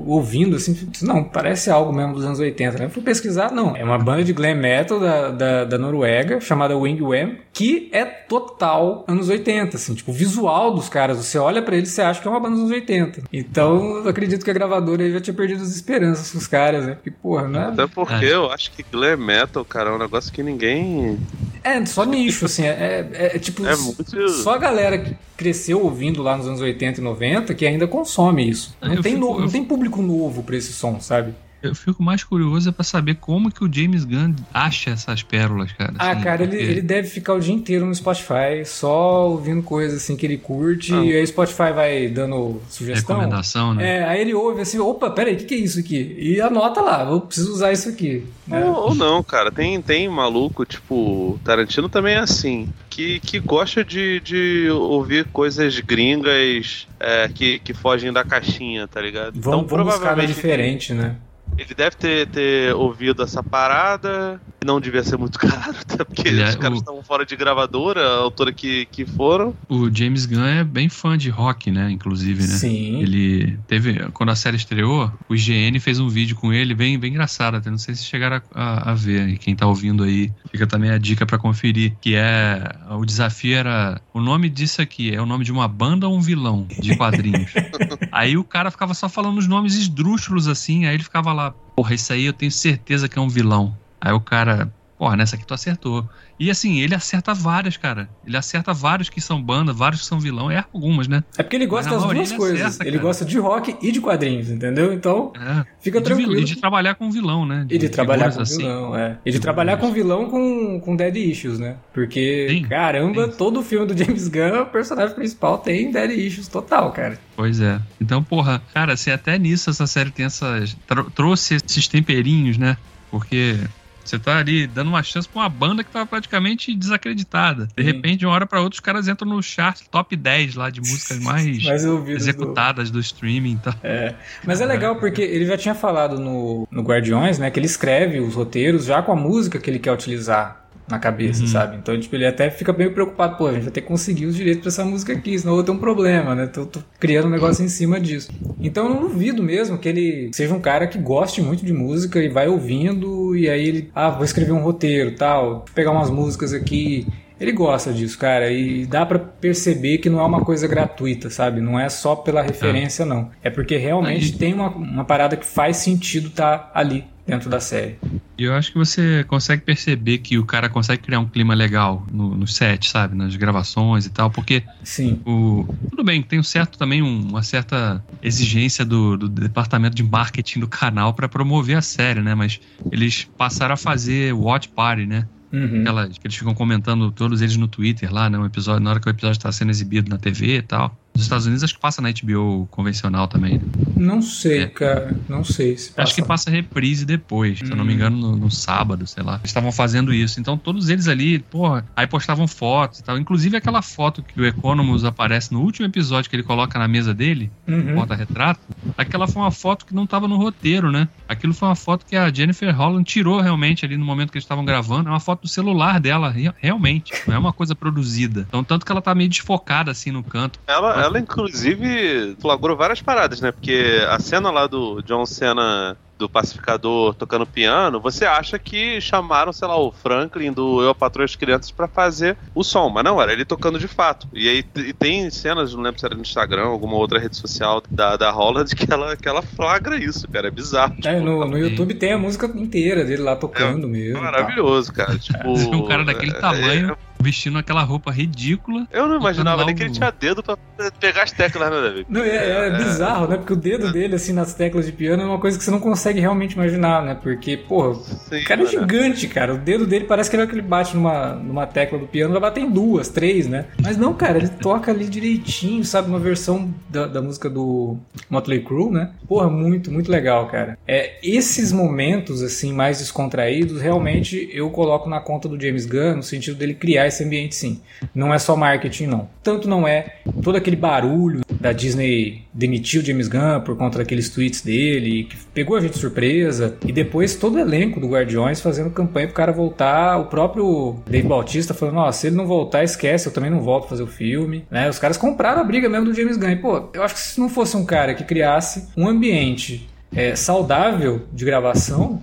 ouvindo 0.09 0.57
assim, 0.57 0.91
não, 1.03 1.23
parece 1.23 1.71
algo 1.71 1.93
mesmo 1.93 2.15
dos 2.15 2.25
anos 2.25 2.41
80, 2.41 2.79
né? 2.79 2.89
fui 2.89 3.01
pesquisar, 3.01 3.53
não. 3.53 3.77
É 3.77 3.85
uma 3.85 3.97
banda 3.97 4.25
de 4.25 4.33
glam 4.33 4.57
metal 4.57 4.99
da, 4.99 5.29
da, 5.29 5.65
da 5.65 5.79
Noruega, 5.79 6.41
chamada 6.41 6.77
Wingwam, 6.77 7.37
que 7.53 7.89
é 7.93 8.05
total 8.05 9.05
anos 9.07 9.29
80, 9.29 9.77
assim, 9.77 9.95
tipo, 9.95 10.11
o 10.11 10.15
visual 10.15 10.75
dos 10.75 10.89
caras, 10.89 11.19
você 11.19 11.39
olha 11.39 11.63
para 11.63 11.77
eles 11.77 11.91
e 11.91 11.93
você 11.93 12.03
acha 12.03 12.21
que 12.21 12.27
é 12.27 12.31
uma 12.33 12.41
banda 12.41 12.57
dos 12.57 12.65
anos 12.65 12.73
80. 12.73 13.23
Então, 13.33 13.99
eu 13.99 14.09
acredito 14.09 14.45
que 14.45 14.51
a 14.51 14.55
gravadora 14.55 15.05
aí 15.05 15.13
já 15.13 15.21
tinha 15.21 15.35
perdido 15.35 15.63
as 15.63 15.71
esperanças 15.71 16.33
com 16.33 16.39
os 16.39 16.49
caras, 16.49 16.85
né? 16.85 16.95
Porque, 16.97 17.13
porra, 17.13 17.47
né? 17.47 17.69
Até 17.69 17.87
porque 17.87 18.27
é. 18.27 18.35
eu 18.35 18.51
acho 18.51 18.73
que 18.73 18.85
glam 18.91 19.17
metal, 19.17 19.65
cara, 19.65 19.91
é 19.91 19.93
um 19.93 19.99
negócio 19.99 20.33
que 20.33 20.43
ninguém... 20.43 21.21
É, 21.65 21.85
só 21.87 22.05
nicho, 22.05 22.47
assim, 22.47 22.65
é, 22.65 23.09
é, 23.13 23.37
é 23.37 23.39
tipo, 23.39 23.65
é 23.65 23.77
muito... 23.77 24.29
só 24.29 24.55
a 24.55 24.59
galera 24.59 24.99
que 24.99 25.17
cresceu 25.37 25.83
ouvindo 25.83 26.23
lá 26.23 26.37
nos 26.37 26.47
anos 26.47 26.61
80 26.61 27.01
e 27.01 27.05
90 27.05 27.55
que 27.55 27.67
ainda 27.67 27.87
consome 27.87 28.49
isso. 28.49 28.77
Não, 28.81 29.03
tem, 29.03 29.15
fico, 29.15 29.19
no, 29.19 29.41
não 29.41 29.49
tem 29.49 29.65
público 29.65 30.03
novo 30.03 30.43
pra 30.43 30.57
esse 30.57 30.73
som, 30.73 31.01
sabe? 31.01 31.35
Eu 31.63 31.75
fico 31.75 32.03
mais 32.03 32.25
curioso 32.25 32.69
é 32.69 32.73
para 32.73 32.85
saber 32.85 33.17
como 33.17 33.51
que 33.51 33.65
o 33.65 33.73
James 33.73 34.05
Gunn 34.05 34.35
acha 34.53 34.91
essas 34.91 35.23
pérolas, 35.23 35.73
cara. 35.73 35.95
Ah, 35.99 36.13
assim, 36.13 36.23
cara, 36.23 36.39
porque... 36.39 36.57
ele, 36.57 36.73
ele 36.73 36.83
deve 36.83 37.09
ficar 37.09 37.35
o 37.35 37.41
dia 37.41 37.55
inteiro 37.55 37.87
no 37.87 37.95
Spotify, 37.95 38.65
só 38.65 39.29
ouvindo 39.29 39.63
coisas 39.63 40.03
assim 40.03 40.17
que 40.17 40.27
ele 40.27 40.39
curte, 40.39 40.93
ah. 40.93 41.05
e 41.05 41.13
aí 41.13 41.23
o 41.23 41.27
Spotify 41.27 41.73
vai 41.75 42.09
dando 42.09 42.61
sugestão. 42.69 43.17
Recomendação, 43.17 43.75
né? 43.75 43.99
É, 43.99 44.05
aí 44.05 44.21
ele 44.21 44.35
ouve 44.35 44.61
assim, 44.61 44.79
opa, 44.79 45.11
peraí, 45.11 45.35
o 45.35 45.37
que, 45.39 45.45
que 45.45 45.55
é 45.55 45.59
isso 45.59 45.79
aqui? 45.79 46.17
E 46.19 46.41
anota 46.41 46.81
lá, 46.81 47.09
eu 47.09 47.21
preciso 47.21 47.53
usar 47.53 47.73
isso 47.73 47.89
aqui. 47.89 48.27
Né? 48.47 48.65
Ou, 48.65 48.89
ou, 48.89 48.95
não, 48.95 49.23
cara, 49.23 49.51
tem, 49.51 49.81
tem 49.81 50.09
maluco, 50.09 50.65
tipo, 50.65 51.39
Tarantino 51.45 51.89
também 51.89 52.15
é 52.15 52.19
assim, 52.19 52.69
que, 52.91 53.21
que 53.21 53.39
gosta 53.39 53.85
de, 53.85 54.21
de 54.21 54.69
ouvir 54.71 55.27
coisas 55.27 55.79
gringas 55.81 56.87
é, 56.99 57.29
que, 57.29 57.59
que 57.61 57.73
fogem 57.73 58.13
da 58.13 58.25
caixinha, 58.25 58.89
tá 58.89 59.01
ligado? 59.01 59.33
Vamos, 59.41 59.67
então, 59.67 59.79
vamos 59.79 59.95
provavelmente 59.95 60.35
diferente, 60.35 60.93
né? 60.93 61.17
Ele 61.57 61.75
deve 61.75 61.97
ter, 61.97 62.27
ter 62.29 62.75
ouvido 62.75 63.23
essa 63.23 63.43
parada, 63.43 64.41
não 64.65 64.81
devia 64.81 65.03
ser 65.03 65.17
muito 65.17 65.39
caro, 65.41 65.77
até 65.81 66.05
porque 66.05 66.29
é, 66.29 66.49
os 66.49 66.57
caras 66.57 66.79
o... 66.79 66.81
estavam 66.81 67.03
fora 67.03 67.25
de 67.25 67.37
gravadora, 67.37 68.01
a 68.01 68.17
autora 68.19 68.53
que, 68.53 68.87
que 68.87 69.05
foram. 69.05 69.55
O 69.69 69.95
James 69.95 70.27
Gunn 70.27 70.45
é 70.45 70.65
bem 70.65 70.89
fã 70.89 71.17
de 71.17 71.31
rock, 71.31 71.71
né? 71.71 71.91
Inclusive, 71.91 72.43
né? 72.43 72.55
Sim. 72.55 73.01
Ele 73.01 73.59
teve, 73.67 74.11
quando 74.11 74.31
a 74.31 74.37
série 74.37 74.57
estreou, 74.57 75.13
o 75.29 75.35
IGN 75.35 75.79
fez 75.81 75.99
um 75.99 76.09
vídeo 76.09 76.37
com 76.37 76.53
ele 76.53 76.75
bem, 76.75 76.99
bem 76.99 77.11
engraçado, 77.11 77.57
até 77.57 77.71
não 77.71 77.79
sei 77.79 77.95
se 77.95 78.05
chegaram 78.05 78.41
a, 78.55 78.63
a, 78.63 78.91
a 78.93 78.95
ver. 78.95 79.29
E 79.29 79.39
quem 79.39 79.55
tá 79.55 79.67
ouvindo 79.67 80.05
aí, 80.05 80.33
fica 80.51 80.67
também 80.67 80.91
a 80.91 80.99
dica 80.99 81.27
para 81.27 81.39
conferir, 81.39 81.97
que 82.01 82.15
é, 82.15 82.63
o 82.91 83.05
desafio 83.05 83.57
era, 83.57 84.01
o 84.13 84.21
nome 84.21 84.49
disso 84.49 84.81
aqui 84.81 85.15
é 85.15 85.21
o 85.21 85.27
nome 85.27 85.45
de 85.45 85.53
uma 85.53 85.67
banda 85.67 86.09
ou 86.09 86.17
um 86.17 86.21
vilão 86.21 86.67
de 86.69 86.97
quadrinhos. 86.97 87.53
aí 88.11 88.37
o 88.37 88.45
cara 88.45 88.71
ficava 88.71 88.95
só 88.95 89.09
falando 89.09 89.39
os 89.39 89.49
nomes 89.49 89.75
esdrúxulos 89.75 90.49
assim, 90.49 90.87
aí 90.87 90.95
ele 90.95 91.03
ficava 91.03 91.33
lá, 91.33 91.42
porra, 91.51 91.95
isso 91.95 92.13
aí 92.13 92.25
eu 92.25 92.33
tenho 92.33 92.53
certeza 92.53 93.09
que 93.09 93.19
é 93.19 93.23
um 93.23 93.29
vilão. 93.29 93.77
Aí 94.01 94.13
o 94.13 94.21
cara, 94.21 94.73
porra, 95.03 95.17
nessa 95.17 95.35
aqui 95.35 95.45
tu 95.45 95.53
acertou. 95.53 96.09
E 96.39 96.49
assim, 96.49 96.79
ele 96.79 96.95
acerta 96.95 97.35
várias, 97.35 97.77
cara. 97.77 98.09
Ele 98.25 98.37
acerta 98.37 98.73
vários 98.73 99.11
que 99.11 99.21
são 99.21 99.43
banda, 99.43 99.73
vários 99.73 100.03
que 100.03 100.07
são 100.07 100.21
vilão, 100.21 100.49
erra 100.49 100.69
algumas, 100.73 101.09
né? 101.09 101.25
É 101.37 101.43
porque 101.43 101.57
ele 101.57 101.67
gosta 101.67 101.91
das 101.91 102.05
duas 102.05 102.31
ele 102.31 102.39
coisas. 102.39 102.67
Acerta, 102.67 102.87
ele 102.87 102.99
gosta 102.99 103.25
de 103.25 103.37
rock 103.37 103.77
e 103.83 103.91
de 103.91 104.01
quadrinhos, 104.01 104.49
entendeu? 104.49 104.93
Então, 104.93 105.33
é. 105.35 105.65
fica 105.81 105.99
e 105.99 106.03
tranquilo. 106.03 106.37
De, 106.37 106.43
e 106.43 106.45
de 106.45 106.55
trabalhar 106.55 106.95
com 106.95 107.11
vilão, 107.11 107.45
né? 107.45 107.65
De, 107.67 107.75
e 107.75 107.79
de 107.79 107.89
trabalhar 107.89 108.33
com 108.33 108.43
assim. 108.43 108.59
vilão, 108.59 108.97
é. 108.97 109.19
E 109.27 109.33
de 109.33 109.41
trabalhar 109.41 109.77
com 109.79 109.93
vilão 109.93 110.31
com, 110.31 110.79
com 110.79 110.95
Dead 110.95 111.17
Issues, 111.17 111.59
né? 111.59 111.79
Porque, 111.93 112.47
sim, 112.49 112.63
caramba, 112.63 113.29
sim. 113.29 113.37
todo 113.37 113.61
filme 113.61 113.87
do 113.87 113.99
James 113.99 114.29
Gunn, 114.29 114.63
o 114.63 114.67
personagem 114.67 115.17
principal 115.17 115.59
tem 115.59 115.91
Dead 115.91 116.13
Issues 116.13 116.47
total, 116.47 116.93
cara. 116.93 117.19
Pois 117.35 117.61
é. 117.61 117.81
Então, 118.01 118.23
porra, 118.23 118.63
cara, 118.73 118.97
se 118.97 119.11
até 119.11 119.37
nisso 119.37 119.69
essa 119.69 119.89
série 119.89 120.13
tem 120.13 120.27
essas. 120.27 120.77
trouxe 121.13 121.57
esses 121.57 121.89
temperinhos, 121.89 122.57
né? 122.57 122.77
Porque 123.11 123.59
você 124.05 124.19
tá 124.19 124.39
ali 124.39 124.67
dando 124.67 124.89
uma 124.89 125.03
chance 125.03 125.29
pra 125.29 125.43
uma 125.43 125.49
banda 125.49 125.85
que 125.85 125.91
tava 125.91 126.07
praticamente 126.07 126.75
desacreditada. 126.75 127.69
De 127.77 127.83
Sim. 127.83 127.91
repente, 127.91 128.19
de 128.19 128.27
uma 128.27 128.35
hora 128.35 128.47
pra 128.47 128.61
outra, 128.61 128.75
os 128.75 128.81
caras 128.81 129.09
entram 129.09 129.29
no 129.29 129.43
chart 129.43 129.81
top 129.91 130.17
10 130.17 130.55
lá 130.55 130.71
de 130.71 130.81
músicas 130.81 131.19
mais, 131.19 131.63
mais 131.65 131.85
executadas 131.85 132.91
do... 132.91 132.95
do 132.95 133.01
streaming. 133.01 133.57
Tá? 133.57 133.75
É. 133.83 134.15
Mas 134.45 134.61
é 134.61 134.67
legal 134.67 134.97
porque 134.97 135.23
ele 135.23 135.47
já 135.47 135.57
tinha 135.57 135.75
falado 135.75 136.19
no, 136.19 136.67
no 136.71 136.83
Guardiões, 136.83 137.39
né? 137.39 137.51
Que 137.51 137.59
ele 137.59 137.67
escreve 137.67 138.21
os 138.21 138.35
roteiros 138.35 138.85
já 138.85 139.03
com 139.03 139.13
a 139.13 139.17
música 139.17 139.59
que 139.59 139.71
ele 139.71 139.79
quer 139.79 139.93
utilizar 139.93 140.62
na 140.93 140.99
cabeça, 140.99 141.41
uhum. 141.41 141.47
sabe? 141.49 141.77
Então, 141.77 141.99
tipo, 141.99 142.15
ele 142.15 142.27
até 142.27 142.51
fica 142.51 142.73
meio 142.73 142.93
preocupado, 142.93 143.37
pô, 143.37 143.47
a 143.47 143.53
gente 143.53 143.63
vai 143.63 143.73
ter 143.73 143.81
que 143.81 143.87
conseguir 143.87 144.27
os 144.27 144.37
direitos 144.37 144.61
pra 144.61 144.69
essa 144.69 144.85
música 144.85 145.15
aqui, 145.15 145.39
senão 145.39 145.53
eu 145.53 145.57
vou 145.57 145.65
ter 145.65 145.73
um 145.73 145.79
problema, 145.79 146.35
né? 146.35 146.47
Tô, 146.47 146.67
tô 146.67 146.81
criando 147.01 147.29
um 147.29 147.31
negócio 147.31 147.65
em 147.65 147.69
cima 147.69 147.99
disso. 147.99 148.31
Então, 148.61 148.85
eu 148.85 148.95
não 148.95 149.01
duvido 149.01 149.43
mesmo 149.43 149.79
que 149.79 149.89
ele 149.89 150.31
seja 150.33 150.55
um 150.55 150.61
cara 150.61 150.87
que 150.87 150.99
goste 150.99 151.41
muito 151.41 151.65
de 151.65 151.73
música 151.73 152.23
e 152.23 152.29
vai 152.29 152.47
ouvindo, 152.47 153.35
e 153.35 153.49
aí 153.49 153.67
ele, 153.67 153.91
ah, 153.95 154.11
vou 154.11 154.25
escrever 154.25 154.53
um 154.53 154.61
roteiro, 154.61 155.13
tal, 155.13 155.51
vou 155.51 155.65
pegar 155.75 155.91
umas 155.91 156.11
músicas 156.11 156.53
aqui. 156.53 157.07
Ele 157.41 157.53
gosta 157.53 157.93
disso, 157.93 158.17
cara, 158.19 158.53
e 158.53 158.87
dá 158.87 159.05
para 159.05 159.19
perceber 159.19 159.99
que 159.99 160.09
não 160.09 160.21
é 160.21 160.25
uma 160.25 160.45
coisa 160.45 160.69
gratuita, 160.69 161.29
sabe? 161.29 161.61
Não 161.61 161.81
é 161.81 161.89
só 161.89 162.15
pela 162.15 162.41
referência, 162.41 163.03
é. 163.03 163.07
não. 163.07 163.31
É 163.43 163.51
porque 163.51 163.77
realmente 163.77 164.39
tem 164.39 164.55
uma, 164.55 164.69
uma 164.69 165.05
parada 165.05 165.37
que 165.37 165.45
faz 165.45 165.79
sentido 165.79 166.29
estar 166.29 166.59
tá 166.59 166.71
ali 166.73 167.05
dentro 167.27 167.49
da 167.49 167.61
série. 167.61 167.99
E 168.37 168.45
eu 168.45 168.55
acho 168.55 168.73
que 168.73 168.79
você 168.79 169.25
consegue 169.25 169.63
perceber 169.63 170.19
que 170.19 170.39
o 170.39 170.45
cara 170.45 170.69
consegue 170.69 171.03
criar 171.03 171.21
um 171.21 171.29
clima 171.29 171.55
legal 171.55 172.05
no, 172.11 172.35
no 172.35 172.47
set, 172.47 172.89
sabe? 172.89 173.17
Nas 173.17 173.37
gravações 173.37 174.07
e 174.07 174.11
tal, 174.11 174.31
porque. 174.31 174.63
Sim. 174.83 175.21
O, 175.25 175.67
tudo 175.91 176.03
bem, 176.03 176.23
tem 176.23 176.39
um 176.39 176.43
certo 176.43 176.77
também 176.79 177.03
um, 177.03 177.29
uma 177.29 177.43
certa 177.43 178.05
exigência 178.23 178.85
do, 178.85 179.17
do, 179.17 179.29
departamento 179.29 179.95
de 179.95 180.03
marketing 180.03 180.61
do 180.61 180.69
canal 180.69 181.15
para 181.15 181.29
promover 181.29 181.77
a 181.77 181.83
série, 181.83 182.21
né? 182.21 182.35
Mas 182.35 182.61
eles 182.91 183.29
passaram 183.37 183.75
a 183.75 183.77
fazer 183.77 184.33
watch 184.33 184.69
party, 184.69 185.07
né? 185.07 185.29
Uhum. 185.53 185.83
Aquelas, 185.83 186.19
que 186.19 186.27
eles 186.27 186.37
ficam 186.37 186.55
comentando 186.55 187.11
todos 187.13 187.43
eles 187.43 187.57
no 187.57 187.69
Twitter 187.69 188.13
lá, 188.13 188.29
né? 188.29 188.39
Um 188.39 188.47
episódio, 188.47 188.83
na 188.83 188.91
hora 188.91 189.01
que 189.01 189.07
o 189.07 189.11
episódio 189.11 189.37
está 189.37 189.53
sendo 189.53 189.71
exibido 189.71 190.11
na 190.11 190.19
TV 190.19 190.57
e 190.57 190.63
tal. 190.63 190.97
Nos 191.15 191.25
Estados 191.25 191.47
Unidos 191.47 191.63
acho 191.63 191.75
que 191.75 191.81
passa 191.81 192.01
na 192.01 192.11
HBO 192.11 192.67
convencional 192.71 193.29
também. 193.29 193.55
Né? 193.55 193.61
Não 193.97 194.23
sei, 194.23 194.63
é. 194.63 194.67
cara. 194.67 195.15
Não 195.29 195.45
sei 195.45 195.77
se 195.77 195.91
passa. 195.91 196.03
Acho 196.03 196.15
que 196.15 196.23
passa 196.23 196.51
reprise 196.51 197.05
depois, 197.05 197.61
hum. 197.61 197.67
se 197.67 197.73
eu 197.73 197.77
não 197.77 197.85
me 197.85 197.93
hum. 197.93 197.97
engano, 197.97 198.17
no, 198.17 198.37
no, 198.37 198.51
sábado, 198.51 199.07
sei 199.07 199.23
lá. 199.23 199.35
Eles 199.35 199.51
estavam 199.51 199.71
fazendo 199.73 200.13
isso. 200.13 200.41
Então 200.41 200.57
todos 200.57 200.89
eles 200.89 201.09
ali, 201.09 201.39
porra, 201.39 201.85
aí 201.95 202.07
postavam 202.07 202.49
fotos 202.49 203.01
e 203.01 203.05
tal. 203.05 203.19
Inclusive 203.19 203.57
aquela 203.57 203.83
foto 203.83 204.23
que 204.23 204.41
o 204.41 204.47
Economus 204.47 205.05
aparece 205.05 205.53
no 205.53 205.61
último 205.61 205.87
episódio 205.87 206.31
que 206.31 206.37
ele 206.37 206.43
coloca 206.43 206.79
na 206.79 206.89
mesa 206.89 207.13
dele, 207.13 207.51
uhum. 207.67 207.95
porta-retrato, 207.95 208.61
aquela 208.97 209.27
foi 209.27 209.43
uma 209.43 209.51
foto 209.51 209.87
que 209.87 209.95
não 209.95 210.05
estava 210.05 210.27
no 210.27 210.37
roteiro, 210.37 210.91
né? 210.91 211.09
Aquilo 211.29 211.55
foi 211.55 211.69
uma 211.69 211.77
foto 211.77 212.05
que 212.07 212.17
a 212.17 212.33
Jennifer 212.33 212.75
Holland 212.75 213.05
tirou 213.05 213.41
realmente 213.41 213.85
ali 213.85 213.97
no 213.97 214.05
momento 214.05 214.31
que 214.31 214.39
eles 214.39 214.45
estavam 214.45 214.65
gravando. 214.65 215.09
É 215.09 215.13
uma 215.13 215.21
foto 215.21 215.43
do 215.43 215.49
celular 215.49 216.01
dela, 216.01 216.35
realmente. 216.59 217.13
Não 217.27 217.35
é 217.35 217.39
uma 217.39 217.53
coisa 217.53 217.75
produzida. 217.75 218.45
Então, 218.49 218.63
tanto 218.65 218.85
que 218.85 218.93
ela 218.93 219.03
tá 219.03 219.15
meio 219.15 219.29
desfocada 219.29 219.91
assim 219.91 220.11
no 220.11 220.23
canto. 220.23 220.59
Ela, 220.67 221.02
ela, 221.05 221.19
inclusive, 221.19 222.37
flagrou 222.41 222.77
várias 222.77 223.03
paradas, 223.03 223.41
né? 223.41 223.53
Porque 223.53 224.05
a 224.09 224.19
cena 224.19 224.51
lá 224.51 224.67
do 224.67 225.03
John 225.03 225.27
Cena 225.27 225.97
do 226.23 226.29
pacificador 226.29 227.15
tocando 227.15 227.45
piano, 227.45 228.01
você 228.01 228.25
acha 228.25 228.57
que 228.59 229.01
chamaram, 229.01 229.53
sei 229.53 229.67
lá, 229.67 229.77
o 229.77 229.91
Franklin 229.91 230.53
do 230.53 230.81
Eu, 230.81 230.91
a 230.91 230.95
Patroa 230.95 231.25
as 231.25 231.35
Crianças 231.35 231.73
para 231.73 231.89
fazer 231.89 232.37
o 232.55 232.63
som, 232.63 232.89
mas 232.89 233.03
não, 233.03 233.21
era 233.21 233.33
ele 233.33 233.45
tocando 233.45 233.79
de 233.79 233.89
fato. 233.89 234.29
E 234.33 234.49
aí 234.49 234.65
e 234.77 234.93
tem 234.93 235.29
cenas, 235.31 235.75
não 235.75 235.83
lembro 235.83 235.99
se 235.99 236.07
era 236.07 236.15
no 236.15 236.23
Instagram, 236.23 236.67
alguma 236.67 236.95
outra 236.95 237.19
rede 237.19 237.37
social 237.37 237.83
da, 237.91 238.17
da 238.17 238.31
Holland, 238.31 238.71
que 238.77 238.93
ela, 238.93 239.17
que 239.17 239.29
ela 239.29 239.43
flagra 239.43 239.97
isso, 239.97 240.29
cara, 240.29 240.47
é 240.47 240.51
bizarro. 240.51 240.95
É, 241.05 241.19
no, 241.19 241.45
no 241.45 241.59
YouTube 241.59 241.95
tem 241.95 242.13
a 242.13 242.19
música 242.19 242.47
inteira 242.47 243.05
dele 243.05 243.23
lá 243.23 243.35
tocando 243.35 243.89
é, 243.89 243.91
mesmo. 243.91 244.23
Maravilhoso, 244.23 244.93
tá. 244.93 245.07
cara. 245.07 245.19
Tipo, 245.23 245.51
um 245.51 245.87
cara 245.87 246.05
daquele 246.05 246.33
é, 246.33 246.41
tamanho. 246.41 246.93
É, 246.93 247.12
vestindo 247.23 247.59
aquela 247.59 247.83
roupa 247.83 248.11
ridícula. 248.11 248.87
Eu 248.91 249.09
não 249.09 249.19
imaginava 249.19 249.65
nem 249.65 249.75
que 249.75 249.83
ele 249.83 249.93
tinha 249.93 250.11
dedo 250.11 250.43
pra 250.43 250.57
pegar 251.01 251.23
as 251.23 251.33
teclas, 251.33 251.71
né, 251.71 251.81
David? 251.81 252.07
Não, 252.09 252.23
é, 252.23 252.29
é, 252.29 252.69
é, 252.69 252.77
bizarro, 252.77 253.29
né? 253.29 253.37
Porque 253.37 253.53
o 253.53 253.57
dedo 253.57 253.93
dele, 253.93 254.15
assim, 254.15 254.33
nas 254.33 254.55
teclas 254.55 254.87
de 254.87 254.93
piano 254.93 255.23
é 255.23 255.27
uma 255.27 255.39
coisa 255.39 255.57
que 255.57 255.65
você 255.65 255.71
não 255.71 255.81
consegue 255.81 256.21
realmente 256.21 256.53
imaginar, 256.53 257.03
né? 257.03 257.15
Porque, 257.15 257.57
porra, 257.57 257.95
Sim, 257.95 258.41
o 258.41 258.45
cara 258.45 258.63
é 258.63 258.67
gigante, 258.67 259.29
cara. 259.29 259.55
O 259.55 259.59
dedo 259.59 259.87
dele 259.87 260.05
parece 260.05 260.31
que 260.31 260.37
ele 260.37 260.63
bate 260.63 260.97
numa, 260.97 261.35
numa 261.35 261.67
tecla 261.67 261.99
do 261.99 262.07
piano, 262.07 262.33
vai 262.33 262.41
bater 262.41 262.61
em 262.63 262.71
duas, 262.71 263.09
três, 263.09 263.47
né? 263.47 263.67
Mas 263.81 263.97
não, 263.97 264.15
cara, 264.15 264.39
ele 264.39 264.49
toca 264.49 264.91
ali 264.91 265.07
direitinho, 265.07 265.85
sabe? 265.85 266.09
Uma 266.09 266.19
versão 266.19 266.73
da, 266.89 267.07
da 267.07 267.23
música 267.23 267.49
do 267.49 267.97
Motley 268.29 268.63
Crue, 268.63 268.91
né? 268.91 269.11
Porra, 269.29 269.49
muito, 269.49 269.91
muito 269.93 270.11
legal, 270.11 270.47
cara. 270.49 270.79
É, 270.87 271.19
esses 271.23 271.73
momentos, 271.73 272.43
assim, 272.43 272.73
mais 272.73 272.99
descontraídos, 272.99 273.81
realmente 273.81 274.49
eu 274.53 274.71
coloco 274.71 275.09
na 275.09 275.21
conta 275.21 275.49
do 275.49 275.61
James 275.61 275.87
Gunn, 275.87 276.17
no 276.17 276.23
sentido 276.23 276.57
dele 276.57 276.75
criar 276.75 277.07
esse 277.13 277.25
ambiente 277.25 277.55
sim. 277.55 277.81
Não 278.15 278.33
é 278.33 278.39
só 278.39 278.57
marketing, 278.57 279.07
não. 279.07 279.29
Tanto 279.43 279.69
não 279.69 279.87
é 279.87 280.17
todo 280.43 280.57
aquele 280.57 280.77
barulho 280.77 281.43
da 281.49 281.73
Disney 281.73 282.43
demitiu 282.53 283.05
James 283.05 283.29
Gunn 283.29 283.61
por 283.65 283.77
conta 283.77 283.99
daqueles 283.99 284.29
tweets 284.29 284.63
dele, 284.63 285.25
que 285.25 285.37
pegou 285.55 285.77
a 285.77 285.81
gente 285.81 285.93
de 285.93 285.99
surpresa, 285.99 286.77
e 286.87 286.93
depois 286.93 287.37
todo 287.37 287.55
o 287.55 287.59
elenco 287.59 288.01
do 288.01 288.09
Guardiões 288.09 288.61
fazendo 288.61 288.91
campanha 288.91 289.29
pro 289.29 289.37
cara 289.37 289.53
voltar, 289.53 290.19
o 290.19 290.27
próprio 290.27 290.97
Dave 291.07 291.27
Bautista 291.29 291.73
falando, 291.73 291.99
ó, 291.99 292.11
se 292.11 292.27
ele 292.27 292.37
não 292.37 292.47
voltar, 292.47 292.83
esquece, 292.83 293.27
eu 293.29 293.33
também 293.33 293.51
não 293.51 293.61
volto 293.61 293.85
a 293.85 293.89
fazer 293.89 294.03
o 294.03 294.09
filme, 294.09 294.65
né? 294.71 294.89
Os 294.89 294.99
caras 294.99 295.17
compraram 295.17 295.61
a 295.61 295.65
briga 295.65 295.89
mesmo 295.89 296.07
do 296.07 296.15
James 296.15 296.37
Gunn. 296.37 296.51
E, 296.51 296.57
pô, 296.57 296.89
eu 296.93 297.03
acho 297.03 297.15
que 297.15 297.21
se 297.21 297.41
não 297.41 297.49
fosse 297.49 297.77
um 297.77 297.85
cara 297.85 298.15
que 298.15 298.25
criasse 298.25 298.89
um 298.97 299.07
ambiente 299.07 299.89
é, 300.15 300.35
saudável 300.35 301.27
de 301.33 301.45
gravação, 301.45 302.21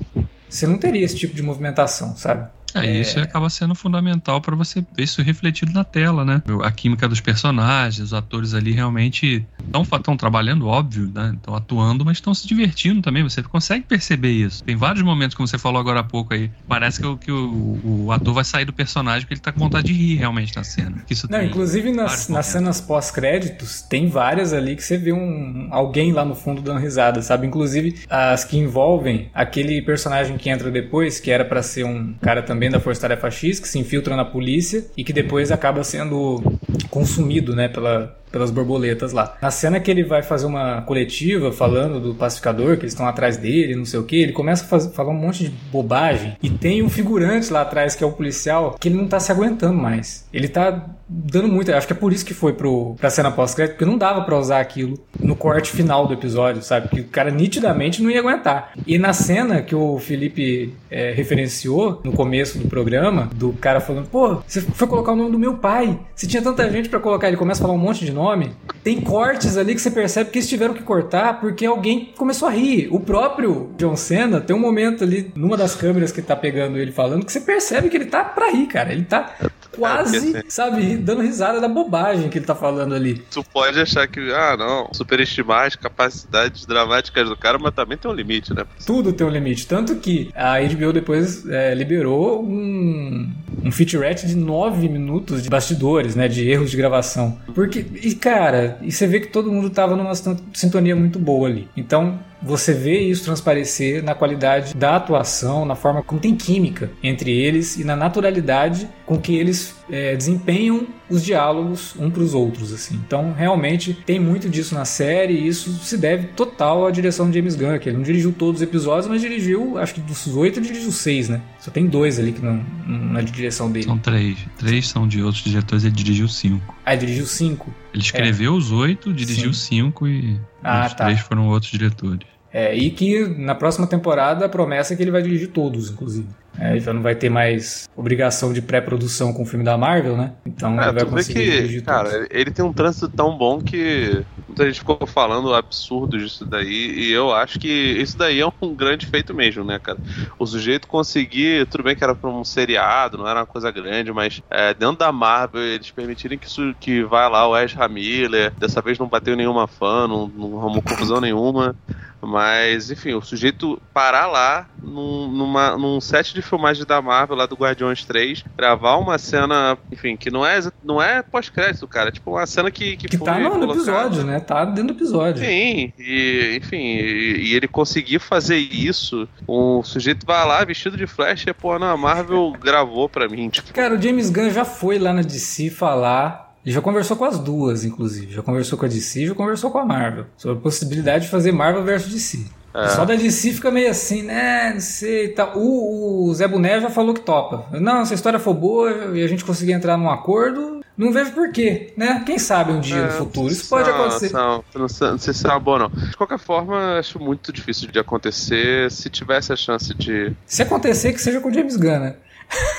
você 0.49 0.65
não 0.65 0.77
teria 0.77 1.05
esse 1.05 1.15
tipo 1.15 1.35
de 1.35 1.43
movimentação, 1.43 2.15
sabe? 2.15 2.47
É, 2.75 2.85
é... 2.85 3.01
isso 3.01 3.19
acaba 3.19 3.49
sendo 3.49 3.75
fundamental 3.75 4.41
para 4.41 4.55
você 4.55 4.81
ver 4.81 5.03
isso 5.03 5.21
refletido 5.21 5.71
na 5.71 5.83
tela, 5.83 6.25
né? 6.25 6.41
A 6.63 6.71
química 6.71 7.07
dos 7.07 7.19
personagens, 7.19 7.99
os 7.99 8.13
atores 8.13 8.53
ali 8.53 8.71
realmente 8.71 9.45
estão 9.93 10.17
trabalhando, 10.17 10.67
óbvio, 10.67 11.11
né? 11.13 11.33
Estão 11.35 11.55
atuando, 11.55 12.05
mas 12.05 12.17
estão 12.17 12.33
se 12.33 12.47
divertindo 12.47 13.01
também. 13.01 13.23
Você 13.23 13.41
consegue 13.43 13.85
perceber 13.85 14.31
isso. 14.31 14.63
Tem 14.63 14.75
vários 14.75 15.03
momentos, 15.03 15.35
como 15.35 15.47
você 15.47 15.57
falou 15.57 15.79
agora 15.79 16.01
há 16.01 16.03
pouco 16.03 16.33
aí, 16.33 16.51
parece 16.67 16.99
que, 16.99 17.07
o, 17.07 17.17
que 17.17 17.31
o, 17.31 17.79
o 17.83 18.11
ator 18.11 18.33
vai 18.33 18.43
sair 18.43 18.65
do 18.65 18.73
personagem 18.73 19.21
porque 19.21 19.35
ele 19.35 19.41
tá 19.41 19.51
com 19.51 19.59
vontade 19.59 19.87
de 19.87 19.93
rir 19.93 20.15
realmente 20.15 20.55
na 20.55 20.63
cena. 20.63 21.03
Isso 21.09 21.27
Não, 21.29 21.41
inclusive 21.41 21.91
nas, 21.91 22.27
nas 22.27 22.45
cenas 22.47 22.81
pós-créditos, 22.81 23.81
tem 23.81 24.09
várias 24.09 24.53
ali 24.53 24.75
que 24.75 24.83
você 24.83 24.97
vê 24.97 25.13
um 25.13 25.67
alguém 25.71 26.11
lá 26.11 26.25
no 26.25 26.35
fundo 26.35 26.61
dando 26.61 26.79
risada, 26.79 27.21
sabe? 27.21 27.47
Inclusive 27.47 28.01
as 28.09 28.43
que 28.43 28.57
envolvem 28.57 29.29
aquele 29.33 29.81
personagem 29.81 30.37
que 30.37 30.49
entra 30.49 30.71
depois, 30.71 31.19
que 31.19 31.31
era 31.31 31.45
para 31.45 31.61
ser 31.63 31.85
um 31.85 32.13
cara 32.21 32.41
também 32.41 32.58
também 32.59 32.69
da 32.69 32.79
Força 32.81 32.99
Tarefa 32.99 33.31
X, 33.31 33.57
que 33.57 33.69
se 33.69 33.79
infiltra 33.79 34.17
na 34.17 34.25
polícia 34.25 34.85
e 34.97 35.03
que 35.03 35.13
depois 35.13 35.49
acaba 35.49 35.81
sendo 35.81 36.43
consumido, 36.89 37.55
né, 37.55 37.69
pela, 37.69 38.18
pelas 38.31 38.51
borboletas 38.51 39.11
lá. 39.11 39.37
Na 39.41 39.51
cena 39.51 39.79
que 39.79 39.89
ele 39.89 40.03
vai 40.03 40.21
fazer 40.23 40.45
uma 40.45 40.81
coletiva 40.81 41.51
falando 41.51 41.99
do 41.99 42.15
pacificador, 42.15 42.77
que 42.77 42.83
eles 42.83 42.93
estão 42.93 43.07
atrás 43.07 43.37
dele, 43.37 43.75
não 43.75 43.85
sei 43.85 43.99
o 43.99 44.03
que, 44.03 44.21
ele 44.21 44.31
começa 44.31 44.63
a 44.63 44.67
fazer, 44.67 44.91
falar 44.91 45.11
um 45.11 45.17
monte 45.17 45.45
de 45.45 45.49
bobagem 45.71 46.37
e 46.41 46.49
tem 46.49 46.81
um 46.83 46.89
figurante 46.89 47.51
lá 47.51 47.61
atrás 47.61 47.95
que 47.95 48.03
é 48.03 48.07
o 48.07 48.11
policial 48.11 48.75
que 48.79 48.87
ele 48.87 48.95
não 48.95 49.07
tá 49.07 49.19
se 49.19 49.31
aguentando 49.31 49.77
mais. 49.77 50.27
Ele 50.33 50.47
tá 50.47 50.95
dando 51.09 51.47
muito, 51.47 51.73
acho 51.73 51.87
que 51.87 51.93
é 51.93 51.95
por 51.95 52.13
isso 52.13 52.23
que 52.23 52.35
foi 52.35 52.53
pro, 52.53 52.95
pra 52.99 53.09
cena 53.09 53.31
pós-crédito, 53.31 53.73
porque 53.73 53.85
não 53.85 53.97
dava 53.97 54.21
para 54.21 54.37
usar 54.37 54.59
aquilo 54.59 54.93
no 55.19 55.35
corte 55.35 55.71
final 55.71 56.05
do 56.05 56.13
episódio, 56.13 56.61
sabe? 56.61 56.87
Que 56.87 57.01
o 57.01 57.05
cara 57.05 57.31
nitidamente 57.31 58.03
não 58.03 58.11
ia 58.11 58.19
aguentar. 58.19 58.73
E 58.85 58.99
na 58.99 59.11
cena 59.11 59.61
que 59.63 59.73
o 59.73 59.97
Felipe 59.97 60.75
é, 60.91 61.11
referenciou 61.11 61.99
no 62.03 62.11
começo 62.11 62.59
do 62.59 62.67
programa, 62.67 63.29
do 63.33 63.53
cara 63.53 63.79
falando, 63.79 64.07
pô, 64.07 64.35
você 64.45 64.61
foi 64.61 64.87
colocar 64.87 65.13
o 65.13 65.15
nome 65.15 65.31
do 65.31 65.39
meu 65.39 65.57
pai, 65.57 65.99
você 66.15 66.27
tinha 66.27 66.43
tanta 66.43 66.69
gente 66.71 66.89
para 66.89 66.99
colocar, 66.99 67.27
ele 67.27 67.37
começa 67.37 67.59
a 67.59 67.63
falar 67.63 67.73
um 67.73 67.81
monte 67.81 68.05
de 68.05 68.11
nome, 68.19 68.51
tem 68.83 68.99
cortes 68.99 69.55
ali 69.55 69.73
que 69.73 69.81
você 69.81 69.89
percebe 69.89 70.29
que 70.29 70.39
eles 70.39 70.49
tiveram 70.49 70.73
que 70.73 70.83
cortar 70.83 71.39
porque 71.39 71.65
alguém 71.65 72.13
começou 72.17 72.47
a 72.47 72.51
rir. 72.51 72.89
O 72.91 72.99
próprio 72.99 73.71
John 73.77 73.95
Cena 73.95 74.41
tem 74.41 74.55
um 74.55 74.59
momento 74.59 75.03
ali, 75.03 75.31
numa 75.35 75.55
das 75.55 75.75
câmeras 75.75 76.11
que 76.11 76.21
tá 76.21 76.35
pegando 76.35 76.77
ele 76.77 76.91
falando, 76.91 77.25
que 77.25 77.31
você 77.31 77.39
percebe 77.39 77.89
que 77.89 77.95
ele 77.95 78.05
tá 78.05 78.23
pra 78.23 78.51
rir, 78.51 78.67
cara. 78.67 78.91
Ele 78.91 79.05
tá 79.05 79.33
quase, 79.75 80.37
é 80.37 80.43
sabe, 80.47 80.97
dando 80.97 81.21
risada 81.21 81.59
da 81.59 81.67
bobagem 81.67 82.29
que 82.29 82.37
ele 82.37 82.45
tá 82.45 82.55
falando 82.55 82.95
ali. 82.95 83.23
Tu 83.31 83.43
pode 83.43 83.79
achar 83.79 84.07
que, 84.07 84.19
ah, 84.31 84.55
não, 84.57 84.89
superestimar 84.93 85.67
as 85.67 85.75
capacidades 85.75 86.65
dramáticas 86.65 87.27
do 87.27 87.37
cara, 87.37 87.57
mas 87.57 87.73
também 87.73 87.97
tem 87.97 88.09
um 88.09 88.13
limite, 88.13 88.53
né? 88.53 88.65
Tudo 88.85 89.13
tem 89.13 89.25
um 89.25 89.29
limite. 89.29 89.67
Tanto 89.67 89.95
que 89.95 90.31
a 90.35 90.59
HBO 90.59 90.93
depois 90.93 91.47
é, 91.47 91.73
liberou 91.73 92.43
um, 92.43 93.31
um 93.63 93.71
featurette 93.71 94.27
de 94.27 94.35
nove 94.35 94.87
minutos 94.89 95.43
de 95.43 95.49
bastidores, 95.49 96.15
né? 96.15 96.27
De 96.27 96.49
erros 96.49 96.71
de 96.71 96.77
gravação. 96.77 97.39
Porque, 97.53 97.85
e 98.01 98.15
cara, 98.15 98.77
e 98.81 98.91
você 98.91 99.07
vê 99.07 99.19
que 99.19 99.27
todo 99.27 99.51
mundo 99.51 99.69
tava 99.69 99.95
numa 99.95 100.13
sintonia 100.53 100.95
muito 100.95 101.19
boa 101.19 101.47
ali. 101.47 101.67
Então, 101.75 102.19
você 102.41 102.73
vê 102.73 102.99
isso 102.99 103.23
transparecer 103.23 104.03
na 104.03 104.15
qualidade 104.15 104.73
da 104.75 104.95
atuação, 104.95 105.65
na 105.65 105.75
forma 105.75 106.01
como 106.01 106.19
tem 106.19 106.35
química 106.35 106.89
entre 107.03 107.31
eles 107.31 107.77
e 107.77 107.83
na 107.83 107.95
naturalidade 107.95 108.87
com 109.05 109.19
que 109.19 109.35
eles 109.35 109.75
é, 109.89 110.15
desempenham 110.15 110.87
os 111.09 111.23
diálogos 111.23 111.95
um 111.99 112.09
para 112.11 112.21
os 112.21 112.33
outros, 112.33 112.71
assim. 112.71 112.95
Então, 112.95 113.33
realmente 113.33 113.93
tem 114.05 114.19
muito 114.19 114.47
disso 114.47 114.75
na 114.75 114.85
série 114.85 115.33
e 115.33 115.47
isso 115.47 115.71
se 115.83 115.97
deve 115.97 116.27
total 116.27 116.85
à 116.85 116.91
direção 116.91 117.29
de 117.29 117.37
James 117.37 117.55
Gunn, 117.55 117.79
que 117.79 117.89
ele 117.89 117.97
não 117.97 118.03
dirigiu 118.03 118.31
todos 118.31 118.61
os 118.61 118.67
episódios, 118.67 119.07
mas 119.07 119.21
dirigiu, 119.21 119.77
acho 119.77 119.95
que 119.95 120.01
dos 120.01 120.27
oito, 120.35 120.61
dirigiu 120.61 120.91
seis, 120.91 121.27
né? 121.27 121.41
Só 121.59 121.71
tem 121.71 121.87
dois 121.87 122.19
ali 122.19 122.31
que 122.31 122.41
não, 122.41 122.63
na 122.85 123.21
direção 123.21 123.71
dele. 123.71 123.85
São 123.85 123.97
três. 123.97 124.37
Três 124.57 124.87
são 124.87 125.07
de 125.07 125.21
outros 125.23 125.43
diretores, 125.43 125.83
ele 125.83 125.95
dirigiu 125.95 126.27
cinco. 126.27 126.75
Ah, 126.85 126.93
ele 126.93 127.01
dirigiu 127.01 127.25
cinco? 127.25 127.73
Ele 127.93 128.03
escreveu 128.03 128.53
é. 128.53 128.57
os 128.57 128.71
oito, 128.71 129.11
dirigiu 129.11 129.53
Sim. 129.53 129.83
cinco 129.83 130.07
e 130.07 130.39
ah, 130.63 130.85
os 130.85 130.93
tá. 130.93 131.05
três 131.05 131.19
foram 131.21 131.47
outros 131.47 131.71
diretores. 131.71 132.28
É, 132.51 132.75
e 132.75 132.89
que 132.89 133.27
na 133.37 133.53
próxima 133.53 133.85
temporada 133.85 134.45
a 134.45 134.49
promessa 134.49 134.93
é 134.93 134.97
que 134.97 135.03
ele 135.03 135.11
vai 135.11 135.21
dirigir 135.21 135.49
todos, 135.49 135.91
inclusive. 135.91 136.27
É, 136.59 136.77
já 136.79 136.91
não 136.91 137.01
vai 137.01 137.15
ter 137.15 137.29
mais 137.29 137.87
obrigação 137.95 138.51
de 138.51 138.61
pré-produção 138.61 139.31
com 139.31 139.43
o 139.43 139.45
filme 139.45 139.63
da 139.63 139.77
Marvel, 139.77 140.17
né? 140.17 140.33
Então 140.45 140.81
é, 140.81 140.89
ele 140.89 140.99
vai 140.99 141.05
conseguir 141.05 141.39
que, 141.39 141.51
dirigir 141.51 141.83
Cara, 141.83 142.09
todos. 142.09 142.27
ele 142.31 142.51
tem 142.51 142.65
um 142.65 142.73
trânsito 142.73 143.07
tão 143.07 143.37
bom 143.37 143.61
que 143.61 144.25
muita 144.47 144.65
gente 144.65 144.79
ficou 144.79 144.99
falando 145.07 145.53
absurdos 145.53 146.21
disso 146.21 146.45
daí, 146.45 146.91
e 146.97 147.11
eu 147.11 147.31
acho 147.33 147.59
que 147.59 147.69
isso 147.69 148.17
daí 148.17 148.41
é 148.41 148.45
um 148.45 148.75
grande 148.75 149.05
feito 149.05 149.33
mesmo, 149.33 149.63
né, 149.63 149.79
cara? 149.79 149.99
O 150.37 150.45
sujeito 150.45 150.87
conseguir, 150.87 151.65
tudo 151.67 151.83
bem 151.83 151.95
que 151.95 152.03
era 152.03 152.15
pra 152.15 152.29
um 152.29 152.43
seriado, 152.43 153.17
não 153.17 153.27
era 153.27 153.39
uma 153.39 153.45
coisa 153.45 153.71
grande, 153.71 154.11
mas 154.11 154.41
é, 154.49 154.73
dentro 154.73 154.97
da 154.97 155.11
Marvel 155.11 155.61
eles 155.61 155.91
permitirem 155.91 156.37
que, 156.37 156.47
isso, 156.47 156.75
que 156.79 157.03
vai 157.03 157.29
lá 157.29 157.47
o 157.47 157.57
Ezra 157.57 157.87
Miller, 157.87 158.51
dessa 158.57 158.81
vez 158.81 158.97
não 158.97 159.07
bateu 159.07 159.35
nenhuma 159.35 159.67
fã, 159.67 160.07
não, 160.07 160.27
não 160.27 160.59
arrumou 160.59 160.81
confusão 160.81 161.21
nenhuma. 161.21 161.75
Mas, 162.21 162.91
enfim, 162.91 163.13
o 163.13 163.21
sujeito 163.21 163.81
parar 163.93 164.27
lá 164.27 164.67
num, 164.81 165.27
numa, 165.27 165.77
num 165.77 166.01
set 166.01 166.33
de 166.33 166.41
filmagem 166.41 166.85
da 166.85 167.01
Marvel, 167.01 167.37
lá 167.37 167.45
do 167.45 167.55
Guardiões 167.55 168.03
3, 168.03 168.43
gravar 168.57 168.97
uma 168.97 169.17
cena, 169.17 169.77
enfim, 169.91 170.17
que 170.17 170.29
não 170.29 170.45
é, 170.45 170.59
não 170.83 171.01
é 171.01 171.21
pós-crédito, 171.21 171.87
cara. 171.87 172.09
É 172.09 172.11
tipo 172.11 172.31
uma 172.31 172.45
cena 172.45 172.69
que. 172.69 172.97
Que, 172.97 173.07
que 173.07 173.17
tá 173.17 173.39
no, 173.39 173.57
no 173.57 173.71
episódio, 173.71 174.23
né? 174.23 174.39
Tá 174.39 174.65
dentro 174.65 174.93
do 174.93 174.97
episódio. 174.97 175.45
Sim, 175.45 175.93
e, 175.97 176.57
enfim, 176.61 176.77
e, 176.77 177.49
e, 177.49 177.55
ele 177.55 177.67
conseguir 177.67 178.19
fazer 178.19 178.57
isso, 178.57 179.27
o 179.47 179.81
sujeito 179.83 180.25
vai 180.25 180.45
lá 180.45 180.63
vestido 180.63 180.97
de 180.97 181.07
flash 181.07 181.45
e, 181.47 181.53
pô, 181.53 181.79
não, 181.79 181.87
a 181.87 181.97
Marvel 181.97 182.53
gravou 182.59 183.07
pra 183.07 183.29
mim. 183.29 183.49
Tipo. 183.49 183.73
Cara, 183.73 183.95
o 183.95 184.01
James 184.01 184.29
Gunn 184.29 184.49
já 184.49 184.65
foi 184.65 184.99
lá 184.99 185.13
na 185.13 185.21
DC 185.21 185.69
falar 185.69 186.48
e 186.69 186.71
já 186.71 186.81
conversou 186.81 187.17
com 187.17 187.25
as 187.25 187.39
duas, 187.39 187.83
inclusive. 187.83 188.31
Já 188.31 188.43
conversou 188.43 188.77
com 188.77 188.85
a 188.85 188.87
DC 188.87 189.23
e 189.23 189.27
já 189.29 189.33
conversou 189.33 189.71
com 189.71 189.79
a 189.79 189.85
Marvel. 189.85 190.25
Sobre 190.37 190.59
a 190.59 190.61
possibilidade 190.61 191.25
de 191.25 191.31
fazer 191.31 191.51
Marvel 191.51 191.83
versus 191.83 192.13
DC. 192.13 192.45
É. 192.75 192.89
Só 192.89 193.05
da 193.05 193.15
DC 193.15 193.53
fica 193.53 193.71
meio 193.71 193.89
assim, 193.89 194.21
né? 194.21 194.73
Não 194.75 194.79
sei. 194.79 195.29
Tá. 195.29 195.53
O, 195.55 196.29
o 196.29 196.35
Zé 196.35 196.47
Boné 196.47 196.79
já 196.79 196.91
falou 196.91 197.15
que 197.15 197.21
topa. 197.21 197.65
Não, 197.79 198.05
se 198.05 198.13
a 198.13 198.15
história 198.15 198.37
for 198.37 198.53
boa 198.53 199.17
e 199.17 199.23
a 199.23 199.27
gente 199.27 199.43
conseguir 199.43 199.71
entrar 199.71 199.97
num 199.97 200.11
acordo, 200.11 200.81
não 200.95 201.11
vejo 201.11 201.31
porquê, 201.31 201.91
né? 201.97 202.21
Quem 202.23 202.37
sabe 202.37 202.71
um 202.71 202.79
dia 202.79 202.97
é, 202.97 203.05
no 203.07 203.11
futuro. 203.13 203.51
Isso 203.51 203.67
pode 203.67 203.89
acontecer. 203.89 204.31
Não, 204.31 204.63
não, 204.75 204.81
não, 204.81 205.17
sei 205.17 205.33
se 205.33 205.47
é 205.47 205.59
bom, 205.59 205.79
não. 205.79 205.89
De 205.89 206.15
qualquer 206.15 206.37
forma, 206.37 206.99
acho 206.99 207.19
muito 207.19 207.51
difícil 207.51 207.89
de 207.89 207.97
acontecer 207.97 208.91
se 208.91 209.09
tivesse 209.09 209.51
a 209.51 209.55
chance 209.55 209.91
de. 209.95 210.35
Se 210.45 210.61
acontecer, 210.61 211.13
que 211.13 211.19
seja 211.19 211.41
com 211.41 211.49
o 211.49 211.53
James 211.53 211.77
Gunn, 211.77 211.99
né? 211.99 212.15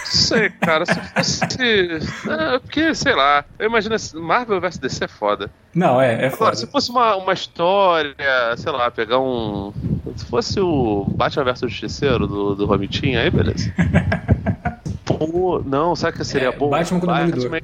Sei, 0.05 0.51
cara, 0.51 0.85
se 0.85 0.95
fosse. 0.95 1.45
É, 2.29 2.59
porque, 2.59 2.95
sei 2.95 3.15
lá, 3.15 3.45
eu 3.59 3.67
imagino 3.69 3.95
Marvel 4.15 4.61
vs 4.61 4.79
DC 4.79 5.05
é 5.05 5.09
foda. 5.09 5.51
Não, 5.75 6.01
é, 6.01 6.27
é 6.27 6.31
foda. 6.31 6.43
Agora, 6.43 6.57
se 6.57 6.67
fosse 6.67 6.91
uma, 6.91 7.17
uma 7.17 7.33
história, 7.33 8.15
sei 8.57 8.73
lá, 8.73 8.91
pegar 8.91 9.21
um. 9.21 9.73
Se 10.17 10.25
fosse 10.27 10.61
o 10.61 11.05
Batman 11.15 11.45
vs 11.45 11.61
Justiceiro 11.61 12.27
do, 12.27 12.55
do 12.55 12.67
Romitinho, 12.67 13.21
aí 13.21 13.31
beleza. 13.31 13.73
Pô, 15.05 15.63
não, 15.65 15.95
sabe 15.95 16.17
que 16.17 16.25
seria 16.25 16.49
é, 16.49 16.53
bom? 16.53 16.71
Batman 16.71 17.01
com 17.01 17.07
o 17.07 17.13
Demolidor. 17.13 17.61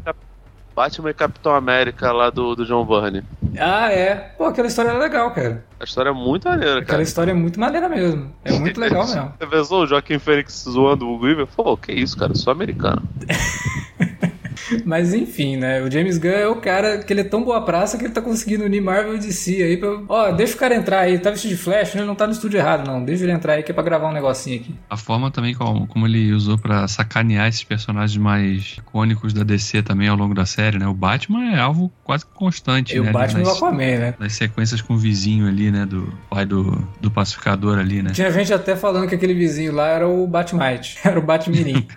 Batman 0.75 1.11
e 1.11 1.15
Capitão 1.15 1.55
América 1.55 2.13
lá 2.13 2.29
do, 2.29 2.55
do 2.55 2.67
John 2.67 2.85
Byrne. 2.85 3.25
Ah, 3.59 3.93
é. 3.93 4.15
Pô, 4.37 4.45
aquela 4.45 4.69
história 4.69 4.91
é 4.91 4.99
legal, 4.99 5.31
cara. 5.33 5.65
A 5.81 5.85
história 5.85 6.11
é 6.11 6.13
muito 6.13 6.49
maneira, 6.49 6.75
cara. 6.75 6.83
Aquela 6.83 7.03
história 7.03 7.31
é 7.31 7.35
muito 7.35 7.59
maneira 7.59 7.89
mesmo. 7.89 8.33
É 8.45 8.53
muito 8.59 8.81
legal 8.81 9.07
mesmo. 9.07 9.35
Você 9.39 9.47
pensou 9.47 9.83
o 9.83 9.87
Joaquim 9.87 10.19
Fênix 10.19 10.65
zoando 10.69 11.07
o 11.07 11.19
Weaver? 11.19 11.47
Pô, 11.47 11.77
que 11.77 11.93
isso, 11.93 12.17
cara, 12.17 12.33
eu 12.33 12.37
sou 12.37 12.53
americano. 12.53 13.03
Mas 14.85 15.15
enfim, 15.15 15.57
né? 15.57 15.83
O 15.83 15.91
James 15.91 16.19
Gunn 16.19 16.31
é 16.31 16.49
o 16.49 16.57
cara 16.57 16.99
que 16.99 17.13
ele 17.13 17.21
é 17.21 17.25
tão 17.25 17.43
boa 17.43 17.61
praça 17.61 17.97
que 17.97 18.05
ele 18.05 18.13
tá 18.13 18.21
conseguindo 18.21 18.65
unir 18.65 18.81
Marvel 18.81 19.15
e 19.15 19.19
DC 19.19 19.63
aí 19.63 19.77
pra. 19.77 20.01
Ó, 20.09 20.31
deixa 20.33 20.55
o 20.55 20.59
cara 20.59 20.75
entrar 20.75 21.01
aí. 21.01 21.19
Tá 21.19 21.31
vestido 21.31 21.51
de 21.51 21.57
Flash, 21.57 21.95
né? 21.95 22.01
Ele 22.01 22.07
não 22.07 22.15
tá 22.15 22.27
no 22.27 22.33
estúdio 22.33 22.59
errado, 22.59 22.87
não. 22.87 23.05
Deixa 23.05 23.25
ele 23.25 23.33
entrar 23.33 23.55
aí 23.55 23.63
que 23.63 23.71
é 23.71 23.75
pra 23.75 23.83
gravar 23.83 24.09
um 24.09 24.13
negocinho 24.13 24.61
aqui. 24.61 24.75
A 24.89 24.97
forma 24.97 25.31
também 25.31 25.55
como, 25.55 25.87
como 25.87 26.07
ele 26.07 26.33
usou 26.33 26.59
para 26.59 26.87
sacanear 26.89 27.49
esses 27.49 27.65
personagens 27.65 28.17
mais 28.17 28.77
icônicos 28.79 29.33
da 29.33 29.43
DC 29.43 29.83
também 29.83 30.09
ao 30.09 30.17
longo 30.17 30.35
da 30.35 30.47
série, 30.47 30.79
né? 30.79 30.87
O 30.87 30.95
Batman 30.95 31.53
é 31.53 31.59
alvo 31.59 31.91
quase 32.05 32.25
constante, 32.27 32.97
e 32.97 33.01
né? 33.01 33.11
o 33.11 33.13
Batman 33.13 33.41
nas, 33.41 33.57
Aquaman, 33.57 33.99
né? 33.99 34.15
Nas 34.19 34.33
sequências 34.35 34.81
com 34.81 34.95
o 34.95 34.99
vizinho 34.99 35.47
ali, 35.47 35.71
né? 35.71 35.87
Do 35.87 36.13
pai 36.31 36.47
do, 36.47 36.87
do 37.01 37.11
pacificador 37.11 37.79
ali, 37.79 38.03
né? 38.03 38.11
Tinha 38.11 38.31
gente 38.31 38.53
até 38.53 38.77
falando 38.77 39.09
que 39.09 39.15
aquele 39.15 39.35
vizinho 39.35 39.73
lá 39.73 39.89
era 39.89 40.09
o 40.09 40.27
Batmite. 40.27 40.97
Era 41.07 41.19
o 41.19 41.23
Batmirim. 41.23 41.87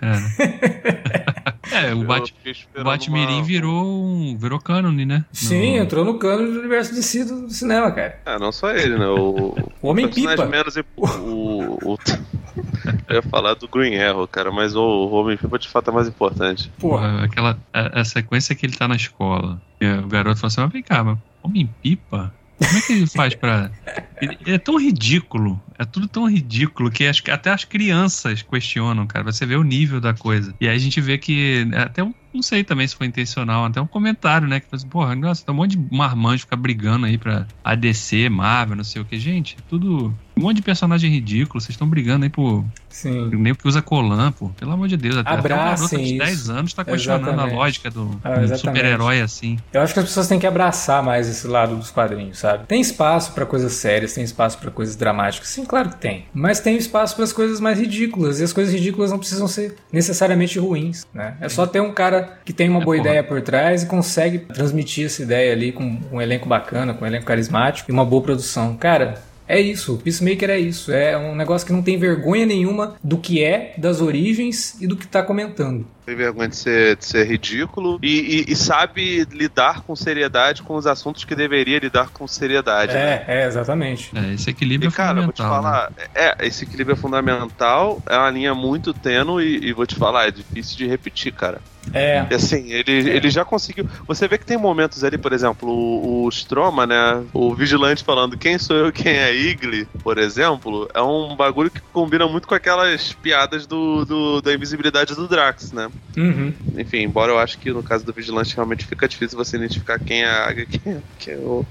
É, 1.72 1.94
o, 1.94 2.04
Bat, 2.04 2.34
o 2.76 2.84
Batmirim 2.84 3.34
uma... 3.34 3.44
virou, 3.44 3.84
um, 3.84 4.36
virou 4.38 4.58
cânone, 4.58 5.04
né? 5.04 5.24
Sim, 5.32 5.76
no... 5.76 5.82
entrou 5.84 6.04
no 6.04 6.18
cânone 6.18 6.52
do 6.52 6.60
universo 6.60 6.94
de 6.94 7.02
si 7.02 7.24
do, 7.24 7.50
cinema, 7.50 7.90
cara. 7.90 8.20
É, 8.24 8.38
não 8.38 8.52
só 8.52 8.70
ele, 8.70 8.98
né? 8.98 9.06
O, 9.06 9.56
o 9.82 9.88
Homem-Pipa. 9.88 10.46
Menos... 10.46 10.76
O, 10.96 11.92
o, 11.92 11.98
Eu 13.08 13.16
ia 13.16 13.22
falar 13.22 13.54
do 13.54 13.68
Green 13.68 13.96
Arrow, 13.98 14.26
cara, 14.26 14.50
mas 14.50 14.74
o 14.74 15.08
Homem-Pipa 15.08 15.58
de 15.58 15.68
fato 15.68 15.90
é 15.90 15.94
mais 15.94 16.08
importante. 16.08 16.70
Porra, 16.78 17.24
aquela 17.24 17.58
a, 17.72 18.00
a, 18.00 18.04
sequência 18.04 18.54
que 18.54 18.66
ele 18.66 18.76
tá 18.76 18.86
na 18.86 18.96
escola. 18.96 19.60
o 20.04 20.08
garoto 20.08 20.38
fala 20.40 20.48
assim: 20.48 20.60
mas 20.60 20.72
vem 20.72 20.82
cá, 20.82 21.02
mas 21.02 21.18
Homem-Pipa? 21.42 22.32
Como 22.60 22.78
é 22.78 22.80
que 22.82 22.92
ele 22.92 23.06
faz 23.06 23.34
pra. 23.34 23.70
Ele, 24.20 24.36
é 24.46 24.58
tão 24.58 24.78
ridículo, 24.78 25.58
é 25.78 25.84
tudo 25.86 26.06
tão 26.06 26.28
ridículo 26.28 26.90
que 26.90 27.06
acho 27.06 27.22
que 27.22 27.30
até 27.30 27.48
as 27.50 27.64
crianças 27.64 28.42
questionam, 28.42 29.06
cara. 29.06 29.24
Você 29.24 29.46
vê 29.46 29.56
o 29.56 29.62
nível 29.62 29.98
da 29.98 30.12
coisa. 30.12 30.54
E 30.60 30.68
aí 30.68 30.76
a 30.76 30.78
gente 30.78 31.00
vê 31.00 31.16
que 31.16 31.66
até 31.74 32.04
um 32.04 32.12
não 32.32 32.42
sei 32.42 32.62
também 32.62 32.86
se 32.86 32.94
foi 32.94 33.06
intencional, 33.06 33.64
até 33.64 33.80
um 33.80 33.86
comentário, 33.86 34.46
né? 34.46 34.60
Que 34.60 34.66
falou 34.66 34.78
assim, 34.78 34.88
porra, 34.88 35.14
nossa, 35.14 35.44
tem 35.44 35.54
um 35.54 35.56
monte 35.56 35.76
de 35.76 35.94
marmanjo 35.94 36.44
ficar 36.44 36.56
brigando 36.56 37.06
aí 37.06 37.18
pra 37.18 37.46
ADC, 37.64 38.28
Marvel, 38.28 38.76
não 38.76 38.84
sei 38.84 39.02
o 39.02 39.04
que. 39.04 39.18
Gente, 39.18 39.56
tudo. 39.68 40.14
Um 40.40 40.44
monte 40.44 40.56
de 40.56 40.62
personagem 40.62 41.10
ridículo, 41.10 41.60
vocês 41.60 41.70
estão 41.70 41.86
brigando 41.86 42.24
aí 42.24 42.30
por. 42.30 42.64
Sim. 42.88 43.28
Nem 43.34 43.54
que 43.54 43.68
usa 43.68 43.82
Colan, 43.82 44.32
pô. 44.32 44.48
Pelo 44.58 44.72
amor 44.72 44.88
de 44.88 44.96
Deus, 44.96 45.18
até, 45.18 45.30
até 45.30 45.54
um 45.54 45.58
garoto 45.58 45.98
de 45.98 46.18
10 46.18 46.50
anos 46.50 46.72
tá 46.72 46.82
questionando 46.82 47.28
exatamente. 47.28 47.54
a 47.54 47.56
lógica 47.56 47.90
do 47.90 48.20
ah, 48.24 48.56
super-herói 48.56 49.20
assim. 49.20 49.58
Eu 49.72 49.82
acho 49.82 49.92
que 49.92 50.00
as 50.00 50.06
pessoas 50.06 50.26
têm 50.26 50.38
que 50.38 50.46
abraçar 50.46 51.02
mais 51.02 51.28
esse 51.28 51.46
lado 51.46 51.76
dos 51.76 51.90
quadrinhos, 51.90 52.38
sabe? 52.38 52.66
Tem 52.66 52.80
espaço 52.80 53.32
para 53.32 53.44
coisas 53.44 53.74
sérias, 53.74 54.14
tem 54.14 54.24
espaço 54.24 54.58
para 54.58 54.70
coisas 54.70 54.96
dramáticas. 54.96 55.48
Sim, 55.48 55.64
claro 55.66 55.90
que 55.90 55.96
tem. 55.96 56.24
Mas 56.32 56.58
tem 56.58 56.76
espaço 56.76 57.14
para 57.14 57.24
as 57.24 57.32
coisas 57.34 57.60
mais 57.60 57.78
ridículas. 57.78 58.40
E 58.40 58.44
as 58.44 58.52
coisas 58.52 58.72
ridículas 58.72 59.10
não 59.10 59.18
precisam 59.18 59.46
ser 59.46 59.76
necessariamente 59.92 60.58
ruins, 60.58 61.06
né? 61.12 61.36
É 61.38 61.50
só 61.50 61.66
ter 61.66 61.80
um 61.80 61.92
cara 61.92 62.40
que 62.46 62.52
tem 62.52 62.68
uma 62.68 62.80
é 62.80 62.84
boa 62.84 62.96
porra. 62.96 63.08
ideia 63.08 63.22
por 63.22 63.42
trás 63.42 63.82
e 63.82 63.86
consegue 63.86 64.38
transmitir 64.38 65.04
essa 65.04 65.22
ideia 65.22 65.52
ali 65.52 65.70
com 65.70 65.98
um 66.10 66.20
elenco 66.20 66.48
bacana, 66.48 66.94
com 66.94 67.04
um 67.04 67.08
elenco 67.08 67.26
carismático 67.26 67.90
e 67.90 67.92
uma 67.92 68.04
boa 68.04 68.22
produção. 68.22 68.74
Cara, 68.76 69.29
é 69.50 69.60
isso, 69.60 69.98
Peacemaker 70.02 70.50
é 70.50 70.58
isso. 70.58 70.92
É 70.92 71.18
um 71.18 71.34
negócio 71.34 71.66
que 71.66 71.72
não 71.72 71.82
tem 71.82 71.98
vergonha 71.98 72.46
nenhuma 72.46 72.94
do 73.02 73.18
que 73.18 73.42
é, 73.42 73.74
das 73.76 74.00
origens 74.00 74.80
e 74.80 74.86
do 74.86 74.96
que 74.96 75.06
tá 75.06 75.22
comentando. 75.22 75.86
Tem 76.04 76.14
vergonha 76.14 76.48
de 76.48 76.56
ser, 76.56 76.96
de 76.96 77.04
ser 77.04 77.26
ridículo 77.26 77.98
e, 78.02 78.44
e, 78.48 78.52
e, 78.52 78.56
sabe 78.56 79.24
lidar 79.30 79.82
com 79.82 79.94
seriedade 79.94 80.62
com 80.62 80.74
os 80.74 80.86
assuntos 80.86 81.24
que 81.24 81.34
deveria 81.34 81.78
lidar 81.78 82.08
com 82.10 82.26
seriedade. 82.26 82.92
É, 82.92 82.94
né? 82.94 83.24
é 83.26 83.46
exatamente. 83.46 84.10
É, 84.16 84.34
esse 84.34 84.50
equilíbrio 84.50 84.88
e, 84.88 84.92
é 84.92 84.96
cara, 84.96 85.20
fundamental. 85.20 85.48
Vou 85.48 85.60
te 85.60 85.62
falar, 85.62 85.90
né? 85.90 86.04
é, 86.14 86.46
esse 86.46 86.64
equilíbrio 86.64 86.94
é 86.94 86.96
fundamental, 86.96 88.02
é 88.06 88.16
uma 88.16 88.30
linha 88.30 88.54
muito 88.54 88.92
tênue 88.92 89.44
e, 89.44 89.68
e 89.68 89.72
vou 89.72 89.86
te 89.86 89.94
falar, 89.94 90.28
é 90.28 90.30
difícil 90.30 90.76
de 90.76 90.86
repetir, 90.86 91.32
cara. 91.32 91.60
É. 91.92 92.26
E 92.30 92.34
assim, 92.34 92.70
ele, 92.72 93.10
é. 93.10 93.16
ele 93.16 93.30
já 93.30 93.44
conseguiu. 93.44 93.88
Você 94.06 94.28
vê 94.28 94.38
que 94.38 94.44
tem 94.44 94.56
momentos 94.56 95.02
ali, 95.02 95.16
por 95.16 95.32
exemplo, 95.32 95.68
o, 95.68 96.24
o 96.24 96.28
Stroma, 96.28 96.86
né? 96.86 97.24
O 97.32 97.54
vigilante 97.54 98.04
falando 98.04 98.36
quem 98.36 98.58
sou 98.58 98.76
eu, 98.76 98.92
quem 98.92 99.12
é 99.12 99.34
Igli, 99.34 99.86
por 100.02 100.18
exemplo, 100.18 100.88
é 100.94 101.00
um 101.00 101.34
bagulho 101.34 101.70
que 101.70 101.80
combina 101.92 102.26
muito 102.28 102.46
com 102.46 102.54
aquelas 102.54 103.12
piadas 103.14 103.66
do, 103.66 104.04
do 104.04 104.40
da 104.40 104.52
invisibilidade 104.52 105.14
do 105.14 105.26
Drax, 105.26 105.72
né? 105.72 105.89
Uhum. 106.16 106.52
Enfim, 106.76 106.98
embora 106.98 107.32
eu 107.32 107.38
acho 107.38 107.58
que 107.58 107.70
no 107.70 107.82
caso 107.82 108.04
do 108.04 108.12
vigilante 108.12 108.54
realmente 108.54 108.84
fica 108.84 109.06
difícil 109.06 109.38
você 109.38 109.56
identificar 109.56 109.98
quem 109.98 110.22
é 110.22 110.28
a 110.28 110.48
águia 110.48 110.66
quem 110.66 110.92
é, 110.92 111.00
quem 111.18 111.34
é 111.34 111.36
o, 111.36 111.64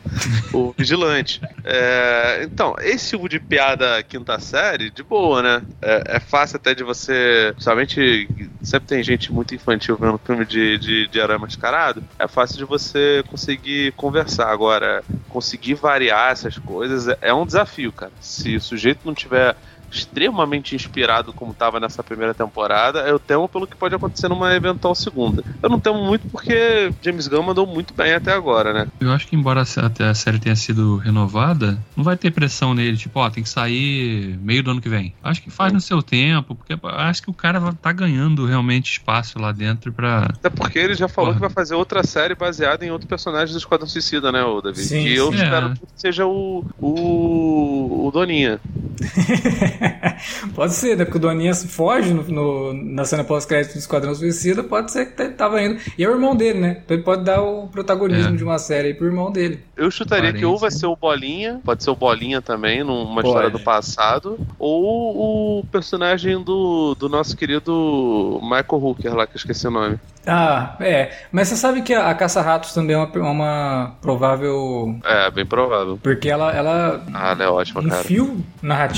o 0.53 0.74
vigilante. 0.78 1.41
É, 1.63 2.41
então, 2.43 2.76
esse 2.80 3.09
tipo 3.09 3.28
de 3.28 3.39
piada 3.39 4.01
quinta 4.03 4.39
série, 4.39 4.89
de 4.89 5.03
boa, 5.03 5.41
né? 5.41 5.61
É, 5.82 6.15
é 6.15 6.20
fácil 6.20 6.57
até 6.57 6.74
de 6.74 6.84
você. 6.84 7.53
Somente. 7.57 8.28
Sempre 8.61 8.88
tem 8.88 9.03
gente 9.03 9.32
muito 9.32 9.55
infantil 9.55 9.97
vendo 9.97 10.17
filme 10.17 10.45
de, 10.45 10.78
de, 10.78 11.07
de 11.07 11.20
herói 11.20 11.38
mascarado, 11.38 12.03
é 12.17 12.28
fácil 12.28 12.57
de 12.57 12.65
você 12.65 13.24
conseguir 13.28 13.93
conversar. 13.93 14.51
Agora, 14.51 15.03
conseguir 15.30 15.76
variar 15.76 16.32
essas 16.32 16.57
coisas 16.57 17.07
é, 17.07 17.17
é 17.22 17.34
um 17.34 17.45
desafio, 17.45 17.91
cara. 17.91 18.11
Se 18.20 18.55
o 18.55 18.61
sujeito 18.61 19.01
não 19.05 19.13
tiver 19.13 19.55
extremamente 19.92 20.76
inspirado 20.76 21.34
como 21.34 21.52
estava 21.52 21.80
nessa 21.80 22.04
primeira 22.04 22.34
temporada, 22.34 23.00
eu 23.02 23.20
temo 23.20 23.48
pelo 23.48 23.68
que 23.68 23.76
pode 23.76 23.96
acontecer 23.96 24.28
numa 24.28 24.54
eventual 24.54 24.96
segunda. 24.96 25.44
Eu 25.62 25.70
não 25.70 25.80
temo 25.80 26.04
muito 26.04 26.28
porque 26.30 26.92
James 27.02 27.28
Gunn 27.28 27.44
mandou 27.44 27.66
muito 27.66 27.94
bem 27.94 28.14
até 28.14 28.34
agora, 28.34 28.74
né? 28.74 28.88
Eu 29.00 29.12
acho 29.12 29.28
que 29.28 29.36
embora 29.36 29.62
a 29.62 30.14
série 30.14 30.40
tenha 30.40 30.56
sido 30.56 30.98
renovada, 30.98 31.80
não 31.96 32.04
vai 32.04 32.18
ter 32.18 32.32
pressão 32.32 32.74
nele, 32.74 32.98
tipo, 32.98 33.20
ó, 33.20 33.30
tem 33.30 33.44
que 33.44 33.50
sair 33.50 34.38
meio 34.42 34.64
do 34.64 34.72
ano 34.72 34.82
que 34.82 34.90
vem. 34.90 35.14
Acho 35.24 35.42
que 35.42 35.50
faz 35.50 35.74
no 35.74 35.82
seu 35.82 36.02
tempo, 36.02 36.56
porque 36.56 36.78
acho 36.84 37.24
que 37.24 37.30
o 37.30 37.34
cara 37.34 37.60
tá 37.74 37.92
ganhando 37.92 38.46
realmente 38.46 38.92
espaço 38.92 39.40
lá 39.40 39.52
dentro 39.52 39.92
pra... 39.92 40.26
Até 40.26 40.50
porque 40.50 40.80
ele 40.80 40.94
já 40.94 41.08
falou 41.08 41.30
Porra. 41.30 41.36
que 41.36 41.42
vai 41.42 41.50
fazer 41.50 41.76
outra 41.76 42.04
série 42.04 42.36
baseada 42.36 42.86
em 42.86 42.92
outro 42.92 43.08
personagem 43.08 43.54
do 43.54 43.58
Esquadrão 43.58 43.88
Suicida, 43.88 44.32
né, 44.32 44.44
o 44.44 44.62
David? 44.62 44.86
Sim, 44.86 45.04
que 45.04 45.16
eu 45.16 45.32
sim. 45.32 45.36
espero 45.36 45.68
é. 45.68 45.74
que 45.74 45.82
seja 45.96 46.26
o, 46.26 46.66
o, 46.80 48.08
o 48.08 48.12
Doninha. 48.12 48.60
pode 50.54 50.74
ser, 50.74 50.97
né? 50.97 51.06
Porque 51.06 51.18
o 51.18 51.22
Doninha 51.22 51.54
foge 51.54 52.14
no, 52.14 52.24
no 52.24 52.74
na 52.74 53.06
cena 53.06 53.24
pós-crédito 53.24 53.74
do 53.74 53.80
Esquadrão 53.80 54.14
Suicida, 54.14 54.64
pode 54.64 54.91
ser 54.91 55.14
que 55.14 55.30
tava 55.30 55.62
indo. 55.62 55.80
E 55.97 56.04
é 56.04 56.08
o 56.08 56.12
irmão 56.12 56.36
dele, 56.36 56.60
né? 56.60 56.82
Então 56.84 56.95
ele 56.95 57.04
pode 57.04 57.24
dar 57.24 57.41
o 57.41 57.68
protagonismo 57.68 58.34
é. 58.34 58.38
de 58.38 58.43
uma 58.43 58.58
série 58.58 58.89
aí 58.89 58.93
pro 58.93 59.08
irmão 59.08 59.32
dele. 59.32 59.64
Eu 59.76 59.89
chutaria 59.89 60.26
Parente. 60.26 60.39
que 60.39 60.45
ou 60.45 60.58
vai 60.58 60.72
ser 60.72 60.88
o 60.88 60.95
Bolinha, 60.95 61.62
pode 61.64 61.84
ser 61.84 61.89
o 61.89 61.95
Bolinha 61.95 62.41
também, 62.41 62.84
numa 62.84 63.16
pode. 63.16 63.28
história 63.28 63.50
do 63.50 63.60
passado, 63.60 64.39
ou 64.58 65.60
o 65.60 65.66
personagem 65.66 66.41
do, 66.43 66.95
do 66.95 67.08
nosso 67.08 67.36
querido 67.36 68.39
Michael 68.41 68.66
Hooker 68.84 69.16
lá, 69.16 69.26
que 69.26 69.34
eu 69.34 69.38
esqueci 69.38 69.68
o 69.68 69.72
nome. 69.72 69.97
Ah, 70.28 70.76
é. 70.80 71.12
Mas 71.32 71.47
você 71.47 71.56
sabe 71.56 71.82
que 71.82 71.93
a, 71.93 72.10
a 72.10 72.14
Caça-Ratos 72.14 72.74
também 72.74 72.95
é 72.95 73.00
uma, 73.00 73.32
uma, 73.32 73.95
provável. 74.02 75.00
É, 75.04 75.32
bem 75.32 75.45
provável. 75.45 75.97
Porque 76.02 76.30
ela. 76.30 76.52
ela 76.54 77.04
ah, 77.14 77.32
ela 77.32 77.43
é 77.43 77.47
ótima, 77.47 77.82
um 77.82 77.88
cara. 77.88 78.04
fio 78.04 78.43
narrativo 78.62 78.89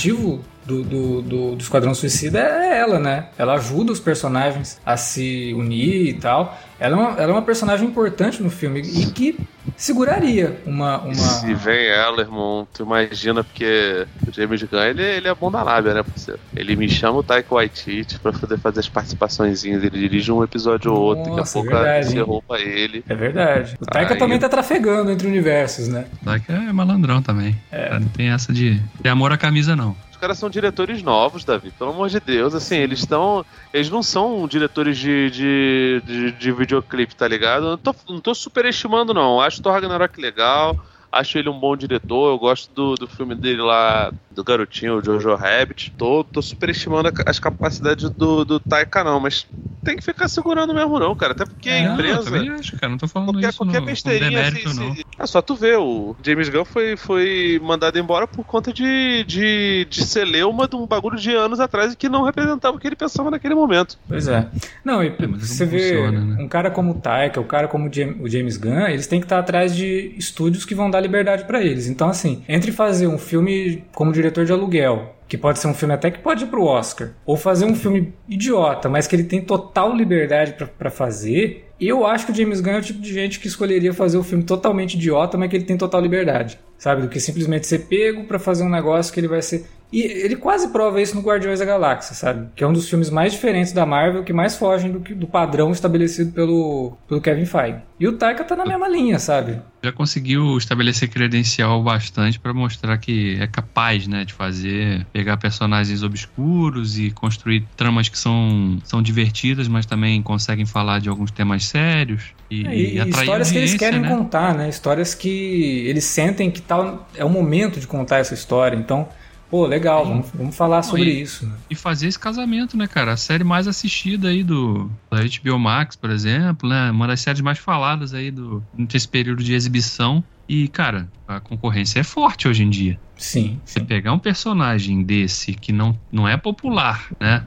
do, 0.66 0.84
do, 0.84 1.22
do, 1.22 1.56
do 1.56 1.62
Esquadrão 1.62 1.94
Suicida 1.94 2.40
é 2.40 2.80
ela, 2.80 3.00
né? 3.00 3.28
Ela 3.38 3.54
ajuda 3.54 3.92
os 3.92 4.00
personagens 4.00 4.80
a 4.86 4.96
se 4.96 5.54
unir 5.56 6.10
e 6.10 6.14
tal. 6.14 6.58
Ela 6.80 6.96
é 6.96 7.00
uma, 7.00 7.10
ela 7.12 7.32
é 7.32 7.34
uma 7.34 7.42
personagem 7.42 7.88
importante 7.88 8.42
no 8.42 8.50
filme 8.50 8.82
e 8.82 9.06
que 9.08 9.38
seguraria 9.76 10.62
uma. 10.66 11.00
uma... 11.02 11.14
Se 11.14 11.54
vem 11.54 11.88
ela, 11.88 12.22
irmão, 12.22 12.68
tu 12.74 12.84
imagina, 12.84 13.44
porque 13.44 14.06
o 14.28 14.32
James 14.34 14.64
Gunn 14.64 14.82
ele, 14.82 15.04
ele 15.04 15.28
é 15.28 15.36
bom 15.36 15.52
da 15.52 15.64
lábia, 15.64 15.94
né, 15.94 16.04
parceiro? 16.04 16.40
Ele 16.56 16.76
me 16.76 16.90
chama 16.90 17.20
o 17.20 17.24
Taika 17.24 17.54
Waititi 17.54 18.20
pra 18.20 18.32
poder 18.32 18.58
fazer 18.60 18.80
as 18.80 18.90
participações, 18.90 19.64
ele 19.64 19.90
dirige 19.90 20.32
um 20.32 20.44
episódio 20.44 20.94
ou 20.94 21.00
outro, 21.00 21.36
daqui 21.36 21.50
a 21.50 21.52
pouco 21.52 21.76
é 21.76 22.04
você 22.04 22.20
roupa 22.22 22.60
ele. 22.60 23.04
É 23.08 23.16
verdade. 23.16 23.78
O 23.80 23.86
Taika 23.86 24.14
Aí... 24.14 24.20
também 24.20 24.40
tá 24.40 24.50
trafegando 24.50 25.12
entre 25.12 25.28
universos, 25.28 25.88
né? 25.88 26.06
O 26.22 26.26
Taika 26.26 26.54
é 26.54 26.72
malandrão 26.72 27.22
também. 27.22 27.56
É. 27.72 28.00
Não 28.00 28.08
tem 28.08 28.30
essa 28.30 28.54
de 28.54 28.82
ter 29.02 29.10
amor 29.10 29.32
à 29.32 29.38
camisa, 29.38 29.76
não 29.76 29.96
caras 30.22 30.38
são 30.38 30.50
diretores 30.50 31.02
novos, 31.02 31.44
Davi. 31.44 31.72
Pelo 31.72 31.90
amor 31.90 32.08
de 32.08 32.20
Deus, 32.20 32.54
assim, 32.54 32.76
eles 32.76 33.00
estão. 33.00 33.44
Eles 33.74 33.90
não 33.90 34.04
são 34.04 34.48
diretores 34.48 34.98
de, 34.98 35.32
de, 35.32 36.02
de, 36.06 36.32
de 36.34 36.52
videoclipe, 36.52 37.16
tá 37.16 37.28
ligado? 37.28 37.72
não 37.72 37.78
tô, 37.78 37.96
não 38.08 38.22
tô 38.22 38.36
superestimando, 38.36 39.14
não. 39.14 39.42
Acho 39.52 39.62
Thor 39.62 39.74
Ragnarok 39.74 40.18
legal. 40.18 40.80
Acho 41.12 41.38
ele 41.38 41.50
um 41.50 41.60
bom 41.60 41.76
diretor, 41.76 42.32
eu 42.32 42.40
gosto 42.40 42.74
do, 42.74 42.96
do 42.96 43.08
filme 43.08 43.36
dele 43.36 43.62
lá, 43.62 44.14
do 44.32 44.44
garotinho, 44.44 44.96
o 44.96 45.04
Jojo 45.04 45.36
Rabbit. 45.36 45.94
Tô, 45.98 46.24
tô 46.24 46.42
superestimando 46.42 47.12
as 47.26 47.40
capacidades 47.40 48.10
do, 48.10 48.46
do 48.46 48.60
Taika, 48.60 49.04
não, 49.04 49.20
mas 49.20 49.46
tem 49.84 49.98
que 49.98 50.04
ficar 50.04 50.28
segurando 50.28 50.74
mesmo, 50.74 51.00
não, 51.00 51.16
cara. 51.16 51.34
Até 51.34 51.46
porque 51.46 51.70
é, 51.70 51.80
a 51.80 51.94
empresa. 51.94 52.14
Não, 52.14 52.38
eu 52.38 52.44
também 52.44 52.50
acho, 52.50 52.78
cara. 52.78 52.90
Não 52.90 52.98
tô 52.98 53.08
falando 53.08 53.34
qualquer, 53.34 53.50
isso. 53.50 53.58
Qualquer 53.58 53.80
no, 53.80 53.86
besteirinha 53.86 54.48
assim. 54.48 54.80
não. 54.80 54.96
É 55.20 55.26
só 55.26 55.42
tu 55.42 55.56
ver, 55.56 55.78
o 55.78 56.16
James 56.24 56.50
Gunn 56.50 56.66
foi, 56.66 56.96
foi 56.96 57.60
mandado 57.62 58.00
embora 58.00 58.26
por 58.28 58.46
conta 58.46 58.72
de, 58.72 59.24
de, 59.26 59.86
de 59.90 60.06
ser 60.06 60.26
leuma 60.26 60.68
de 60.68 60.76
um 60.76 60.86
bagulho 60.86 61.18
de 61.18 61.34
anos 61.34 61.60
atrás 61.60 61.94
e 61.94 61.98
que 61.98 62.08
não 62.08 62.24
representava 62.24 62.78
o 62.78 62.80
que 62.80 62.88
ele 62.88 62.96
pensava 62.96 63.30
naquele 63.30 63.56
momento. 63.56 63.98
Pois 64.08 64.28
é. 64.28 64.48
Não, 64.84 65.04
e 65.04 65.08
é, 65.08 65.28
você 65.28 65.66
vê 65.66 65.80
funciona, 65.80 66.22
né? 66.22 66.44
um 66.44 66.48
cara 66.48 66.72
como 66.72 66.92
o 66.92 66.96
Taika, 66.96 67.42
o 67.42 67.46
cara 67.46 67.68
como 67.68 67.90
o 67.90 68.30
James 68.30 68.58
Gunn, 68.58 68.88
eles 68.88 69.08
têm 69.08 69.20
que 69.20 69.26
estar 69.26 69.40
atrás 69.40 69.76
de 69.76 70.14
estúdios 70.18 70.64
que 70.64 70.76
vão 70.76 70.90
dar 70.90 71.01
liberdade 71.02 71.46
para 71.46 71.62
eles. 71.62 71.88
Então, 71.88 72.10
assim, 72.10 72.44
entre 72.48 72.72
fazer 72.72 73.08
um 73.08 73.18
filme 73.18 73.84
como 73.94 74.12
diretor 74.12 74.46
de 74.46 74.52
aluguel, 74.52 75.16
que 75.28 75.38
pode 75.38 75.60
ser 75.60 75.68
um 75.68 75.74
filme 75.74 75.94
até 75.94 76.12
que 76.12 76.20
pode 76.20 76.44
ir 76.44 76.48
pro 76.48 76.66
Oscar, 76.66 77.12
ou 77.26 77.38
fazer 77.38 77.66
um 77.66 77.76
filme 77.76 78.14
idiota, 78.28 78.90
mas 78.90 79.08
que 79.08 79.16
ele 79.16 79.24
tem 79.24 79.42
total 79.42 79.96
liberdade 79.96 80.56
para 80.78 80.92
fazer, 80.92 81.70
eu 81.80 82.06
acho 82.06 82.26
que 82.26 82.32
o 82.32 82.36
James 82.36 82.62
Gunn 82.62 82.74
é 82.74 82.78
o 82.80 82.82
tipo 82.82 83.00
de 83.00 83.14
gente 83.14 83.40
que 83.40 83.48
escolheria 83.48 83.94
fazer 83.94 84.18
o 84.18 84.20
um 84.20 84.24
filme 84.24 84.44
totalmente 84.44 84.96
idiota, 84.96 85.38
mas 85.38 85.50
que 85.50 85.56
ele 85.56 85.66
tem 85.66 85.78
total 85.78 86.02
liberdade, 86.02 86.60
sabe? 86.78 87.02
Do 87.02 87.08
que 87.08 87.20
simplesmente 87.20 87.66
ser 87.66 87.80
pego 87.88 88.26
para 88.26 88.38
fazer 88.38 88.64
um 88.64 88.70
negócio 88.70 89.14
que 89.14 89.20
ele 89.20 89.28
vai 89.28 89.42
ser 89.42 89.66
E 89.92 90.02
ele 90.02 90.38
quase 90.38 90.70
prova 90.70 91.02
isso 91.02 91.16
no 91.16 91.22
Guardiões 91.22 91.60
da 91.60 91.66
Galáxia, 91.66 92.16
sabe? 92.16 92.48
Que 92.56 92.64
é 92.64 92.68
um 92.68 92.72
dos 92.72 92.90
filmes 92.90 93.10
mais 93.10 93.34
diferentes 93.34 93.74
da 93.74 93.86
Marvel, 93.86 94.24
que 94.24 94.32
mais 94.32 94.56
fogem 94.56 94.92
do, 94.92 95.02
que, 95.02 95.14
do 95.14 95.28
padrão 95.28 95.72
estabelecido 95.72 96.32
pelo, 96.32 96.94
pelo 97.08 97.20
Kevin 97.20 97.46
Feige. 97.46 97.80
E 98.00 98.08
o 98.08 98.14
Taika 98.14 98.44
tá 98.44 98.56
na 98.56 98.66
mesma 98.66 98.88
linha, 98.88 99.20
sabe? 99.20 99.62
Já 99.84 99.92
conseguiu 99.92 100.58
estabelecer 100.58 101.10
credencial 101.10 101.84
bastante 101.84 102.40
para 102.40 102.54
mostrar 102.54 102.98
que 102.98 103.38
é 103.40 103.48
capaz, 103.48 104.08
né, 104.08 104.24
de 104.24 104.34
fazer, 104.34 105.06
pegar 105.12 105.38
personagens 105.38 106.02
obscuros 106.04 106.98
e 106.98 107.12
construir 107.12 107.68
tramas 107.76 108.08
que 108.08 108.18
são, 108.18 108.80
são 108.84 109.02
divertidas, 109.02 109.68
mas 109.68 109.86
também 109.86 110.22
conseguem 110.22 110.66
falar 110.66 111.00
de 111.00 111.10
alguns 111.10 111.32
temas 111.32 111.66
sérios. 111.66 112.24
E, 112.50 112.66
é, 112.66 112.76
e, 112.76 113.00
e 113.00 113.10
histórias 113.10 113.52
que 113.52 113.58
eles 113.58 113.74
querem 113.76 114.00
né? 114.00 114.10
contar, 114.10 114.56
né? 114.56 114.70
Histórias 114.70 115.14
que 115.14 115.86
eles 115.86 116.06
sentem 116.06 116.50
que 116.50 116.62
tal 116.62 117.08
é 117.16 117.26
o 117.26 117.30
momento 117.30 117.80
de 117.80 117.88
contar 117.88 118.18
essa 118.18 118.34
história. 118.34 118.76
Então, 118.76 119.08
Pô, 119.52 119.66
legal, 119.66 120.06
vamos, 120.06 120.30
vamos 120.34 120.56
falar 120.56 120.82
sobre 120.82 121.04
e, 121.04 121.22
isso. 121.22 121.46
Né? 121.46 121.52
E 121.70 121.76
fazer 121.76 122.08
esse 122.08 122.18
casamento, 122.18 122.78
né, 122.78 122.88
cara? 122.88 123.12
A 123.12 123.18
série 123.18 123.44
mais 123.44 123.68
assistida 123.68 124.30
aí 124.30 124.46
do 124.46 124.90
da 125.12 125.18
HBO 125.18 125.60
Max, 125.60 125.98
por 125.98 126.10
exemplo, 126.10 126.70
né? 126.70 126.90
Uma 126.90 127.06
das 127.06 127.20
séries 127.20 127.42
mais 127.42 127.60
faladas 127.60 128.14
aí 128.14 128.32
do, 128.32 128.64
nesse 128.74 129.10
período 129.10 129.44
de 129.44 129.54
exibição. 129.54 130.24
E, 130.52 130.68
cara, 130.68 131.08
a 131.26 131.40
concorrência 131.40 132.02
é 132.02 132.04
forte 132.04 132.46
hoje 132.46 132.62
em 132.62 132.70
dia. 132.70 133.00
Sim. 133.16 133.62
Você 133.64 133.80
pegar 133.80 134.12
um 134.12 134.20
personagem 134.20 135.02
desse 135.02 135.54
que 135.54 135.72
não, 135.72 135.98
não 136.12 136.28
é 136.28 136.36
popular, 136.36 137.08
né? 137.18 137.46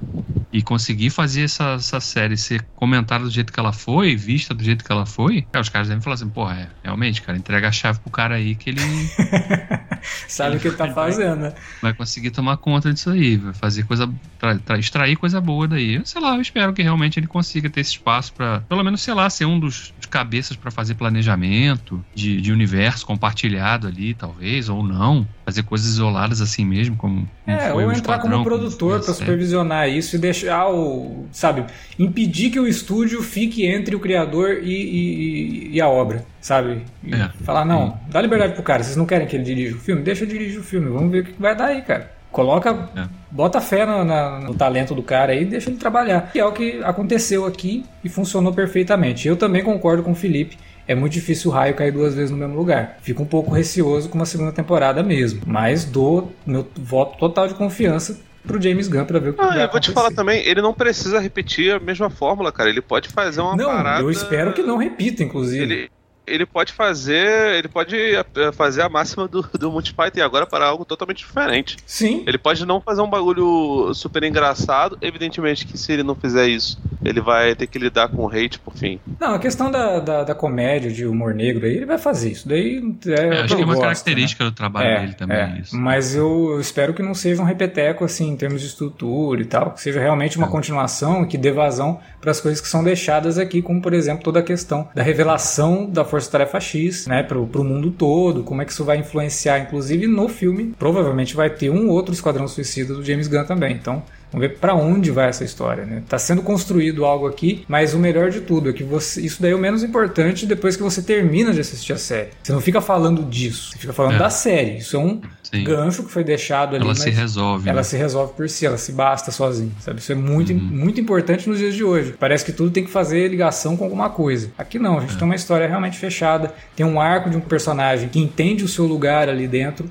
E 0.50 0.62
conseguir 0.62 1.10
fazer 1.10 1.42
essa, 1.42 1.74
essa 1.74 2.00
série 2.00 2.36
ser 2.38 2.62
comentada 2.76 3.24
do 3.24 3.30
jeito 3.30 3.52
que 3.52 3.60
ela 3.60 3.74
foi, 3.74 4.16
vista 4.16 4.54
do 4.54 4.64
jeito 4.64 4.82
que 4.82 4.90
ela 4.90 5.04
foi, 5.04 5.42
cara, 5.52 5.62
os 5.62 5.68
caras 5.68 5.88
devem 5.88 6.00
falar 6.00 6.14
assim, 6.14 6.28
porra, 6.30 6.54
é, 6.54 6.68
realmente, 6.82 7.20
cara, 7.20 7.36
entrega 7.36 7.68
a 7.68 7.72
chave 7.72 7.98
pro 7.98 8.10
cara 8.10 8.36
aí 8.36 8.54
que 8.54 8.70
ele. 8.70 8.80
Sabe 10.28 10.56
o 10.56 10.60
que 10.60 10.68
ele 10.68 10.76
tá 10.76 10.90
fazendo, 10.92 11.40
né? 11.40 11.54
Vai 11.82 11.92
conseguir 11.92 12.30
tomar 12.30 12.56
conta 12.56 12.92
disso 12.92 13.10
aí, 13.10 13.36
vai 13.36 13.52
fazer 13.52 13.82
coisa. 13.84 14.08
Tra, 14.38 14.56
tra, 14.58 14.78
extrair 14.78 15.16
coisa 15.16 15.40
boa 15.40 15.66
daí. 15.66 16.00
Sei 16.04 16.20
lá, 16.20 16.36
eu 16.36 16.40
espero 16.40 16.72
que 16.72 16.82
realmente 16.82 17.18
ele 17.18 17.26
consiga 17.26 17.68
ter 17.68 17.80
esse 17.80 17.92
espaço 17.92 18.32
para 18.32 18.60
pelo 18.60 18.82
menos, 18.82 19.02
sei 19.02 19.12
lá, 19.12 19.28
ser 19.28 19.44
um 19.44 19.58
dos 19.58 19.92
cabeças 20.14 20.56
para 20.56 20.70
fazer 20.70 20.94
planejamento 20.94 22.00
de, 22.14 22.40
de 22.40 22.52
universo 22.52 23.04
compartilhado 23.04 23.88
ali, 23.88 24.14
talvez, 24.14 24.68
ou 24.68 24.80
não. 24.80 25.26
Fazer 25.44 25.64
coisas 25.64 25.88
isoladas 25.88 26.40
assim 26.40 26.64
mesmo, 26.64 26.94
como. 26.94 27.28
como 27.44 27.56
é, 27.56 27.72
ou 27.72 27.90
entrar 27.90 28.20
como 28.20 28.44
produtor 28.44 29.02
para 29.02 29.12
supervisionar 29.12 29.88
isso 29.88 30.14
e 30.14 30.18
deixar 30.20 30.68
o. 30.68 31.26
Sabe? 31.32 31.64
Impedir 31.98 32.50
que 32.50 32.60
o 32.60 32.68
estúdio 32.68 33.20
fique 33.24 33.66
entre 33.66 33.96
o 33.96 33.98
criador 33.98 34.60
e, 34.62 34.72
e, 34.72 35.70
e 35.72 35.80
a 35.80 35.88
obra, 35.88 36.24
sabe? 36.40 36.82
É. 37.10 37.30
Falar, 37.42 37.64
não, 37.64 37.98
dá 38.08 38.22
liberdade 38.22 38.54
pro 38.54 38.62
cara, 38.62 38.84
vocês 38.84 38.96
não 38.96 39.06
querem 39.06 39.26
que 39.26 39.34
ele 39.34 39.42
dirija 39.42 39.74
o 39.74 39.80
filme? 39.80 40.00
Deixa 40.02 40.22
eu 40.22 40.28
dirigir 40.28 40.60
o 40.60 40.64
filme, 40.64 40.90
vamos 40.90 41.10
ver 41.10 41.22
o 41.22 41.24
que 41.24 41.42
vai 41.42 41.56
dar 41.56 41.66
aí, 41.66 41.82
cara. 41.82 42.13
Coloca, 42.34 42.90
é. 42.96 43.06
bota 43.30 43.60
fé 43.60 43.86
no, 43.86 44.04
na, 44.04 44.40
no, 44.40 44.54
talento 44.54 44.92
do 44.92 45.04
cara 45.04 45.32
aí 45.32 45.42
e 45.42 45.44
deixa 45.44 45.70
ele 45.70 45.78
trabalhar. 45.78 46.32
E 46.34 46.40
é 46.40 46.44
o 46.44 46.50
que 46.50 46.82
aconteceu 46.82 47.46
aqui 47.46 47.84
e 48.02 48.08
funcionou 48.08 48.52
perfeitamente. 48.52 49.28
Eu 49.28 49.36
também 49.36 49.62
concordo 49.62 50.02
com 50.02 50.10
o 50.10 50.14
Felipe 50.16 50.58
é 50.86 50.94
muito 50.94 51.12
difícil 51.12 51.50
o 51.50 51.54
raio 51.54 51.74
cair 51.74 51.92
duas 51.92 52.14
vezes 52.14 52.30
no 52.30 52.36
mesmo 52.36 52.54
lugar. 52.54 52.98
Fico 53.00 53.22
um 53.22 53.26
pouco 53.26 53.50
receoso 53.50 54.08
com 54.08 54.16
uma 54.16 54.26
segunda 54.26 54.52
temporada 54.52 55.02
mesmo. 55.02 55.40
Mas 55.46 55.84
dou 55.84 56.30
meu 56.44 56.68
voto 56.76 57.16
total 57.18 57.48
de 57.48 57.54
confiança 57.54 58.20
pro 58.46 58.60
James 58.60 58.88
Gunn 58.88 59.06
pra 59.06 59.18
ver 59.18 59.30
o 59.30 59.34
que 59.34 59.40
ah, 59.40 59.46
vai 59.46 59.64
eu 59.64 59.70
vou 59.70 59.80
te 59.80 59.92
falar 59.92 60.10
também, 60.10 60.46
ele 60.46 60.60
não 60.60 60.74
precisa 60.74 61.18
repetir 61.18 61.72
a 61.72 61.80
mesma 61.80 62.10
fórmula, 62.10 62.52
cara. 62.52 62.68
Ele 62.68 62.82
pode 62.82 63.08
fazer 63.08 63.40
uma 63.40 63.56
não, 63.56 63.66
parada... 63.66 64.02
eu 64.02 64.10
espero 64.10 64.52
que 64.52 64.62
não 64.62 64.76
repita, 64.76 65.22
inclusive. 65.22 65.62
Ele, 65.62 65.90
ele 66.26 66.46
pode 66.46 66.72
fazer. 66.72 67.54
Ele 67.54 67.68
pode 67.68 67.96
eh, 67.96 68.52
fazer 68.52 68.82
a 68.82 68.88
máxima 68.88 69.28
do, 69.28 69.42
do 69.42 69.70
Monty 69.70 69.94
Python 69.94 70.22
agora 70.22 70.46
para 70.46 70.66
algo 70.66 70.84
totalmente 70.84 71.18
diferente. 71.18 71.76
Sim. 71.86 72.24
Ele 72.26 72.38
pode 72.38 72.64
não 72.64 72.80
fazer 72.80 73.02
um 73.02 73.08
bagulho 73.08 73.92
super 73.94 74.22
engraçado. 74.22 74.98
Evidentemente 75.00 75.66
que 75.66 75.76
se 75.76 75.92
ele 75.92 76.02
não 76.02 76.14
fizer 76.14 76.48
isso, 76.48 76.78
ele 77.04 77.20
vai 77.20 77.54
ter 77.54 77.66
que 77.66 77.78
lidar 77.78 78.08
com 78.08 78.26
hate 78.26 78.58
por 78.58 78.74
fim. 78.74 78.98
Não, 79.20 79.34
a 79.34 79.38
questão 79.38 79.70
da, 79.70 80.00
da, 80.00 80.24
da 80.24 80.34
comédia, 80.34 80.90
de 80.90 81.06
humor 81.06 81.34
negro 81.34 81.66
aí, 81.66 81.76
ele 81.76 81.86
vai 81.86 81.98
fazer 81.98 82.32
isso. 82.32 82.48
Daí 82.48 82.82
é, 83.06 83.12
é 83.12 83.40
acho 83.42 83.56
que 83.56 83.62
é 83.62 83.64
uma 83.64 83.74
gosto, 83.74 83.82
característica 83.82 84.44
né? 84.44 84.50
do 84.50 84.54
trabalho 84.54 84.88
é, 84.88 85.00
dele 85.00 85.14
também. 85.14 85.36
É. 85.36 85.58
Isso. 85.60 85.76
Mas 85.76 86.14
eu 86.14 86.58
espero 86.60 86.94
que 86.94 87.02
não 87.02 87.14
seja 87.14 87.42
um 87.42 87.44
repeteco 87.44 88.04
assim 88.04 88.28
em 88.28 88.36
termos 88.36 88.60
de 88.60 88.66
estrutura 88.66 89.40
e 89.40 89.44
tal. 89.44 89.72
Que 89.72 89.80
seja 89.80 90.00
realmente 90.00 90.36
uma 90.36 90.46
é. 90.46 90.50
continuação 90.50 91.26
que 91.26 91.36
dê 91.36 91.50
vazão 91.50 92.00
para 92.20 92.30
as 92.30 92.40
coisas 92.40 92.60
que 92.60 92.68
são 92.68 92.82
deixadas 92.82 93.38
aqui, 93.38 93.60
como 93.60 93.82
por 93.82 93.92
exemplo 93.92 94.24
toda 94.24 94.40
a 94.40 94.42
questão 94.42 94.88
da 94.94 95.02
revelação 95.02 95.88
da 95.88 96.04
Força 96.04 96.30
Tarefa 96.30 96.58
X, 96.58 97.06
né, 97.06 97.22
pro, 97.22 97.46
pro 97.46 97.62
mundo 97.62 97.90
todo, 97.90 98.42
como 98.42 98.62
é 98.62 98.64
que 98.64 98.72
isso 98.72 98.84
vai 98.84 98.96
influenciar, 98.96 99.58
inclusive 99.58 100.06
no 100.06 100.28
filme, 100.28 100.74
provavelmente 100.78 101.36
vai 101.36 101.50
ter 101.50 101.68
um 101.68 101.88
outro 101.88 102.14
Esquadrão 102.14 102.48
Suicida 102.48 102.94
do 102.94 103.04
James 103.04 103.28
Gunn 103.28 103.44
também, 103.44 103.74
então 103.74 104.02
Vamos 104.34 104.48
ver 104.48 104.58
para 104.58 104.74
onde 104.74 105.12
vai 105.12 105.28
essa 105.28 105.44
história, 105.44 105.86
né? 105.86 106.02
Tá 106.08 106.18
sendo 106.18 106.42
construído 106.42 107.04
algo 107.04 107.28
aqui, 107.28 107.64
mas 107.68 107.94
o 107.94 107.98
melhor 107.98 108.30
de 108.30 108.40
tudo 108.40 108.68
é 108.68 108.72
que 108.72 108.82
você, 108.82 109.20
isso 109.20 109.40
daí 109.40 109.52
é 109.52 109.54
o 109.54 109.58
menos 109.58 109.84
importante 109.84 110.44
depois 110.44 110.76
que 110.76 110.82
você 110.82 111.00
termina 111.00 111.52
de 111.52 111.60
assistir 111.60 111.92
a 111.92 111.96
série. 111.96 112.30
Você 112.42 112.52
não 112.52 112.60
fica 112.60 112.80
falando 112.80 113.22
disso, 113.22 113.70
você 113.70 113.78
fica 113.78 113.92
falando 113.92 114.16
é. 114.16 114.18
da 114.18 114.30
série. 114.30 114.78
Isso 114.78 114.96
é 114.96 114.98
um 114.98 115.20
Sim. 115.40 115.62
gancho 115.62 116.02
que 116.02 116.10
foi 116.10 116.24
deixado 116.24 116.74
ali. 116.74 116.84
Ela 116.84 116.96
se 116.96 117.10
resolve. 117.10 117.68
Ela 117.68 117.78
né? 117.78 117.84
se 117.84 117.96
resolve 117.96 118.32
por 118.32 118.48
si, 118.48 118.66
ela 118.66 118.76
se 118.76 118.90
basta 118.90 119.30
sozinha, 119.30 119.70
sabe? 119.78 120.00
Isso 120.00 120.10
é 120.10 120.16
muito, 120.16 120.52
uhum. 120.52 120.58
muito 120.58 121.00
importante 121.00 121.48
nos 121.48 121.58
dias 121.58 121.74
de 121.74 121.84
hoje. 121.84 122.16
Parece 122.18 122.44
que 122.44 122.52
tudo 122.52 122.72
tem 122.72 122.84
que 122.84 122.90
fazer 122.90 123.28
ligação 123.28 123.76
com 123.76 123.84
alguma 123.84 124.10
coisa. 124.10 124.50
Aqui 124.58 124.80
não, 124.80 124.98
a 124.98 125.00
gente 125.02 125.14
é. 125.14 125.18
tem 125.18 125.24
uma 125.24 125.36
história 125.36 125.68
realmente 125.68 125.96
fechada, 125.96 126.52
tem 126.74 126.84
um 126.84 127.00
arco 127.00 127.30
de 127.30 127.36
um 127.36 127.40
personagem 127.40 128.08
que 128.08 128.18
entende 128.18 128.64
o 128.64 128.68
seu 128.68 128.84
lugar 128.84 129.28
ali 129.28 129.46
dentro 129.46 129.88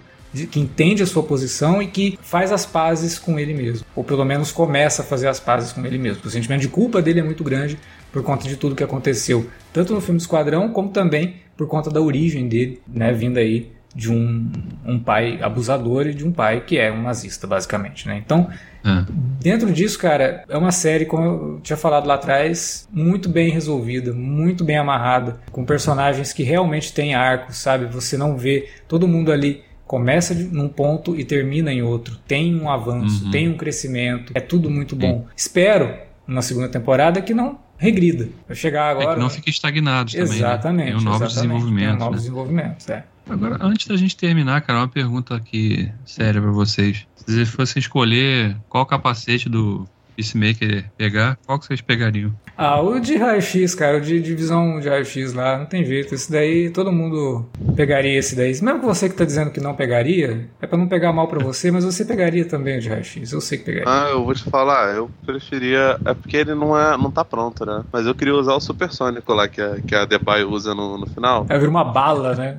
que 0.49 0.59
entende 0.59 1.03
a 1.03 1.05
sua 1.05 1.23
posição 1.23 1.81
e 1.81 1.87
que 1.87 2.17
faz 2.21 2.51
as 2.51 2.65
pazes 2.65 3.19
com 3.19 3.39
ele 3.39 3.53
mesmo. 3.53 3.85
Ou 3.95 4.03
pelo 4.03 4.25
menos 4.25 4.51
começa 4.51 5.01
a 5.01 5.05
fazer 5.05 5.27
as 5.27 5.39
pazes 5.39 5.71
com 5.71 5.85
ele 5.85 5.97
mesmo. 5.97 6.21
O 6.25 6.29
sentimento 6.29 6.61
de 6.61 6.67
culpa 6.67 7.01
dele 7.01 7.19
é 7.19 7.23
muito 7.23 7.43
grande 7.43 7.77
por 8.11 8.23
conta 8.23 8.47
de 8.47 8.55
tudo 8.55 8.75
que 8.75 8.83
aconteceu, 8.83 9.47
tanto 9.71 9.93
no 9.93 10.01
filme 10.01 10.19
do 10.19 10.21
Esquadrão, 10.21 10.69
como 10.69 10.89
também 10.89 11.35
por 11.57 11.67
conta 11.67 11.89
da 11.89 11.99
origem 11.99 12.47
dele, 12.47 12.81
né, 12.87 13.11
vindo 13.11 13.37
aí 13.37 13.71
de 13.95 14.11
um, 14.11 14.51
um 14.85 14.99
pai 14.99 15.39
abusador 15.41 16.07
e 16.07 16.13
de 16.13 16.25
um 16.25 16.31
pai 16.31 16.61
que 16.61 16.77
é 16.77 16.91
um 16.91 17.03
nazista, 17.03 17.45
basicamente, 17.45 18.07
né? 18.07 18.21
Então, 18.23 18.49
é. 18.83 19.05
dentro 19.39 19.71
disso, 19.71 19.99
cara, 19.99 20.43
é 20.49 20.57
uma 20.57 20.71
série, 20.71 21.05
como 21.05 21.23
eu 21.23 21.59
tinha 21.61 21.77
falado 21.77 22.07
lá 22.07 22.15
atrás, 22.15 22.87
muito 22.91 23.29
bem 23.29 23.51
resolvida, 23.51 24.11
muito 24.11 24.63
bem 24.63 24.77
amarrada, 24.77 25.39
com 25.51 25.63
personagens 25.63 26.33
que 26.33 26.41
realmente 26.41 26.91
têm 26.91 27.13
arco, 27.13 27.53
sabe? 27.53 27.85
Você 27.85 28.17
não 28.17 28.35
vê 28.35 28.67
todo 28.87 29.07
mundo 29.07 29.31
ali 29.31 29.61
começa 29.93 30.33
num 30.33 30.67
ponto 30.67 31.15
e 31.15 31.23
termina 31.23 31.71
em 31.71 31.83
outro. 31.83 32.17
Tem 32.27 32.59
um 32.59 32.67
avanço, 32.67 33.25
uhum. 33.25 33.29
tem 33.29 33.47
um 33.47 33.55
crescimento, 33.55 34.33
é 34.33 34.39
tudo 34.39 34.67
muito 34.67 34.95
bom. 34.95 35.19
Sim. 35.19 35.33
Espero 35.37 35.95
na 36.25 36.41
segunda 36.41 36.67
temporada 36.67 37.21
que 37.21 37.31
não 37.31 37.59
regrida. 37.77 38.27
Vai 38.47 38.57
chegar 38.57 38.89
agora. 38.89 39.11
É 39.11 39.13
que 39.13 39.19
não 39.19 39.29
fique 39.29 39.51
estagnado 39.51 40.11
também. 40.11 40.27
Né? 40.27 40.35
Exatamente. 40.35 40.89
Né? 40.93 40.95
Tem 40.95 41.03
novos 41.03 41.33
desenvolvimentos. 41.35 41.89
Tem 41.91 41.99
novos 41.99 42.15
né? 42.15 42.17
desenvolvimentos, 42.17 42.89
é. 42.89 43.03
Agora, 43.29 43.57
antes 43.61 43.85
da 43.85 43.95
gente 43.95 44.17
terminar, 44.17 44.61
cara, 44.61 44.79
uma 44.79 44.87
pergunta 44.87 45.35
aqui 45.35 45.91
séria 46.07 46.41
para 46.41 46.49
vocês. 46.49 47.05
Se 47.15 47.25
vocês 47.31 47.49
fossem 47.49 47.79
escolher 47.79 48.57
qual 48.67 48.87
capacete 48.87 49.47
do 49.47 49.87
Peacemaker 50.15 50.89
pegar, 50.97 51.37
qual 51.45 51.59
que 51.59 51.67
vocês 51.67 51.81
pegariam? 51.81 52.33
Ah, 52.57 52.79
o 52.81 52.99
de 52.99 53.17
raio-x, 53.17 53.73
cara, 53.73 53.97
o 53.97 54.01
de 54.01 54.21
divisão 54.21 54.79
de 54.79 54.87
raio-x 54.87 55.33
lá, 55.33 55.57
não 55.57 55.65
tem 55.65 55.83
jeito. 55.83 56.13
Esse 56.13 56.31
daí, 56.31 56.69
todo 56.69 56.91
mundo 56.91 57.45
pegaria 57.75 58.17
esse 58.17 58.35
daí. 58.35 58.49
Mesmo 58.49 58.79
que 58.79 58.85
você 58.85 59.09
que 59.09 59.15
tá 59.15 59.25
dizendo 59.25 59.51
que 59.51 59.59
não 59.59 59.75
pegaria, 59.75 60.47
é 60.61 60.67
pra 60.67 60.77
não 60.77 60.87
pegar 60.87 61.11
mal 61.11 61.27
pra 61.27 61.43
você, 61.43 61.71
mas 61.71 61.83
você 61.83 62.05
pegaria 62.05 62.45
também 62.45 62.77
o 62.77 62.81
de 62.81 62.89
raio-x. 62.89 63.31
Eu 63.31 63.41
sei 63.41 63.57
que 63.57 63.65
pegaria. 63.65 63.89
Ah, 63.89 64.09
eu 64.11 64.23
vou 64.23 64.33
te 64.33 64.43
falar, 64.43 64.95
eu 64.95 65.09
preferia. 65.25 65.97
É 66.05 66.13
porque 66.13 66.37
ele 66.37 66.53
não, 66.53 66.77
é, 66.77 66.95
não 66.97 67.09
tá 67.09 67.25
pronto, 67.25 67.65
né? 67.65 67.83
Mas 67.91 68.05
eu 68.05 68.13
queria 68.13 68.35
usar 68.35 68.53
o 68.53 68.59
supersônico 68.61 69.33
lá 69.33 69.47
que 69.47 69.61
a, 69.61 69.77
que 69.81 69.95
a 69.95 70.05
Debye 70.05 70.43
usa 70.43 70.75
no, 70.75 70.97
no 70.97 71.07
final. 71.07 71.45
É, 71.49 71.57
vira 71.57 71.69
uma 71.69 71.83
bala, 71.83 72.35
né? 72.35 72.57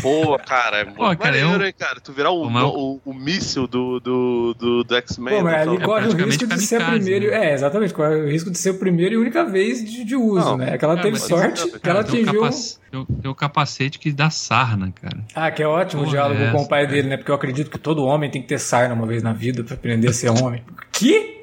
Pô, 0.00 0.38
cara, 0.38 0.78
é 0.78 0.84
muito 0.84 0.96
Pô, 0.96 1.04
cara, 1.04 1.18
maneiro, 1.18 1.62
eu... 1.62 1.66
hein, 1.66 1.74
cara? 1.76 2.00
Tu 2.00 2.12
virar 2.12 2.30
o, 2.30 2.46
o, 2.46 2.94
o, 2.94 3.00
o 3.04 3.14
míssil 3.14 3.66
do, 3.66 4.00
do, 4.00 4.54
do, 4.54 4.84
do 4.84 4.96
X-Men. 4.96 5.38
Pô, 5.38 5.44
mas 5.44 5.68
ali 5.68 5.80
corre 5.80 6.08
o 6.08 6.16
risco 6.16 6.46
de 6.46 6.62
ser 6.62 6.80
o 6.80 6.86
primeiro. 6.86 7.30
Né? 7.30 7.50
É, 7.50 7.54
exatamente, 7.54 7.94
corre 7.94 8.14
o 8.16 8.28
risco 8.28 8.50
de 8.50 8.58
ser 8.58 8.70
o 8.70 8.78
primeiro 8.78 9.14
e 9.14 9.18
única 9.18 9.44
vez 9.44 9.84
de, 9.84 10.04
de 10.04 10.16
uso, 10.16 10.50
não, 10.50 10.56
né? 10.56 10.74
É 10.74 10.78
que 10.78 10.84
ela 10.84 10.98
é, 10.98 11.02
teve 11.02 11.18
sorte 11.18 11.70
que 11.78 11.88
ela 11.88 12.00
atingiu. 12.00 12.48
Tem 12.90 13.00
o, 13.00 13.30
um 13.30 13.34
capacete 13.34 13.98
que 13.98 14.12
dá 14.12 14.30
sarna, 14.30 14.92
cara. 14.92 15.18
Ah, 15.34 15.50
que 15.50 15.62
é 15.62 15.66
ótimo 15.66 16.02
Porra, 16.02 16.08
o 16.08 16.12
diálogo 16.12 16.42
é 16.42 16.52
com 16.52 16.62
o 16.62 16.68
pai 16.68 16.86
dele, 16.86 17.08
né? 17.08 17.16
Porque 17.16 17.30
eu 17.30 17.34
acredito 17.34 17.70
que 17.70 17.78
todo 17.78 18.04
homem 18.04 18.30
tem 18.30 18.40
que 18.40 18.48
ter 18.48 18.58
sarna 18.58 18.94
uma 18.94 19.06
vez 19.06 19.22
na 19.22 19.32
vida 19.32 19.64
pra 19.64 19.74
aprender 19.74 20.08
a 20.08 20.12
ser 20.12 20.30
homem. 20.30 20.62
que? 20.92 21.34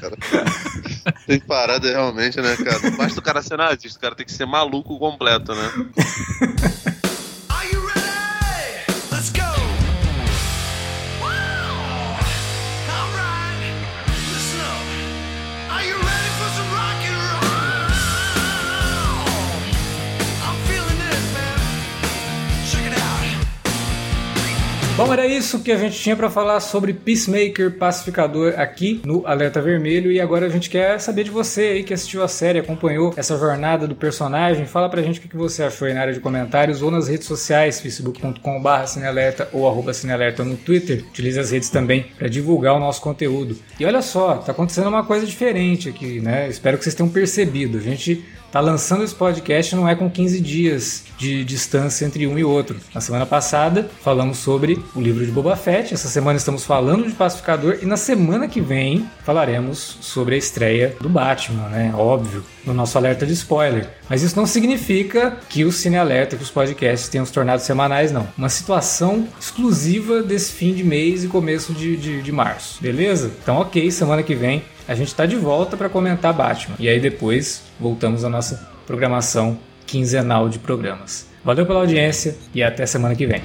Cara, 0.00 0.16
tem 1.26 1.40
parada 1.40 1.88
realmente, 1.88 2.40
né, 2.40 2.56
cara? 2.56 2.90
Basta 2.96 3.18
o 3.20 3.22
cara 3.22 3.42
ser 3.42 3.56
nazista, 3.56 3.98
o 3.98 4.02
cara 4.02 4.14
tem 4.14 4.26
que 4.26 4.32
ser 4.32 4.46
maluco 4.46 4.98
completo, 4.98 5.54
né? 5.54 5.70
Are 7.56 7.64
you 7.64 7.80
ready? 7.80 7.95
Bom, 24.96 25.12
era 25.12 25.26
isso 25.26 25.60
que 25.60 25.70
a 25.70 25.76
gente 25.76 26.00
tinha 26.00 26.16
para 26.16 26.30
falar 26.30 26.58
sobre 26.58 26.94
Peacemaker 26.94 27.70
Pacificador 27.76 28.54
aqui 28.56 29.02
no 29.04 29.26
Alerta 29.26 29.60
Vermelho 29.60 30.10
e 30.10 30.18
agora 30.18 30.46
a 30.46 30.48
gente 30.48 30.70
quer 30.70 30.98
saber 30.98 31.24
de 31.24 31.30
você 31.30 31.60
aí 31.60 31.84
que 31.84 31.92
assistiu 31.92 32.22
a 32.22 32.28
série, 32.28 32.60
acompanhou 32.60 33.12
essa 33.14 33.36
jornada 33.36 33.86
do 33.86 33.94
personagem. 33.94 34.64
Fala 34.64 34.88
pra 34.88 35.02
gente 35.02 35.18
o 35.18 35.22
que 35.22 35.36
você 35.36 35.62
achou 35.62 35.86
aí 35.86 35.92
na 35.92 36.00
área 36.00 36.14
de 36.14 36.20
comentários 36.20 36.80
ou 36.80 36.90
nas 36.90 37.08
redes 37.08 37.26
sociais, 37.26 37.78
facebook.com.br 37.78 38.86
cinealerta 38.86 39.50
ou 39.52 39.68
arroba 39.68 39.92
cinealerta 39.92 40.42
no 40.42 40.56
Twitter. 40.56 41.04
Utilize 41.10 41.38
as 41.38 41.50
redes 41.50 41.68
também 41.68 42.06
para 42.16 42.26
divulgar 42.26 42.74
o 42.74 42.80
nosso 42.80 43.02
conteúdo. 43.02 43.54
E 43.78 43.84
olha 43.84 44.00
só, 44.00 44.36
tá 44.36 44.52
acontecendo 44.52 44.88
uma 44.88 45.04
coisa 45.04 45.26
diferente 45.26 45.90
aqui, 45.90 46.20
né? 46.20 46.48
Espero 46.48 46.78
que 46.78 46.84
vocês 46.84 46.94
tenham 46.94 47.10
percebido. 47.10 47.76
A 47.76 47.82
gente 47.82 48.24
tá 48.50 48.60
lançando 48.60 49.04
esse 49.04 49.14
podcast 49.14 49.74
não 49.74 49.88
é 49.88 49.94
com 49.94 50.10
15 50.10 50.40
dias 50.40 51.04
de 51.18 51.44
distância 51.44 52.04
entre 52.04 52.26
um 52.26 52.38
e 52.38 52.44
outro. 52.44 52.76
Na 52.94 53.00
semana 53.00 53.26
passada 53.26 53.88
falamos 54.02 54.38
sobre 54.38 54.82
o 54.94 55.00
livro 55.00 55.24
de 55.24 55.32
Boba 55.32 55.56
Fett, 55.56 55.94
essa 55.94 56.08
semana 56.08 56.36
estamos 56.36 56.64
falando 56.64 57.06
de 57.06 57.12
Pacificador 57.12 57.78
e 57.82 57.86
na 57.86 57.96
semana 57.96 58.48
que 58.48 58.60
vem 58.60 59.08
falaremos 59.24 59.98
sobre 60.00 60.34
a 60.34 60.38
estreia 60.38 60.96
do 61.00 61.08
Batman, 61.08 61.68
né? 61.68 61.92
Óbvio, 61.96 62.44
no 62.64 62.74
nosso 62.74 62.98
alerta 62.98 63.24
de 63.24 63.32
spoiler. 63.32 63.88
Mas 64.08 64.22
isso 64.22 64.36
não 64.36 64.46
significa 64.46 65.36
que 65.48 65.64
o 65.64 65.72
Cine 65.72 65.96
Alerta, 65.96 66.36
que 66.36 66.42
os 66.42 66.50
podcasts 66.50 67.08
tenham 67.08 67.24
se 67.24 67.32
tornado 67.32 67.62
semanais, 67.62 68.12
não. 68.12 68.26
Uma 68.36 68.48
situação 68.48 69.26
exclusiva 69.40 70.22
desse 70.22 70.52
fim 70.52 70.74
de 70.74 70.84
mês 70.84 71.24
e 71.24 71.28
começo 71.28 71.72
de, 71.72 71.96
de, 71.96 72.22
de 72.22 72.32
março, 72.32 72.80
beleza? 72.80 73.30
Então, 73.42 73.56
ok, 73.58 73.90
semana 73.90 74.22
que 74.22 74.34
vem 74.34 74.62
a 74.88 74.94
gente 74.94 75.08
está 75.08 75.26
de 75.26 75.36
volta 75.36 75.76
para 75.76 75.88
comentar 75.88 76.32
Batman. 76.32 76.76
E 76.78 76.88
aí 76.88 77.00
depois 77.00 77.62
voltamos 77.78 78.24
à 78.24 78.28
nossa 78.28 78.68
programação 78.86 79.58
quinzenal 79.86 80.48
de 80.48 80.58
programas. 80.58 81.26
Valeu 81.44 81.66
pela 81.66 81.80
audiência 81.80 82.36
e 82.54 82.62
até 82.62 82.86
semana 82.86 83.14
que 83.14 83.26
vem. 83.26 83.40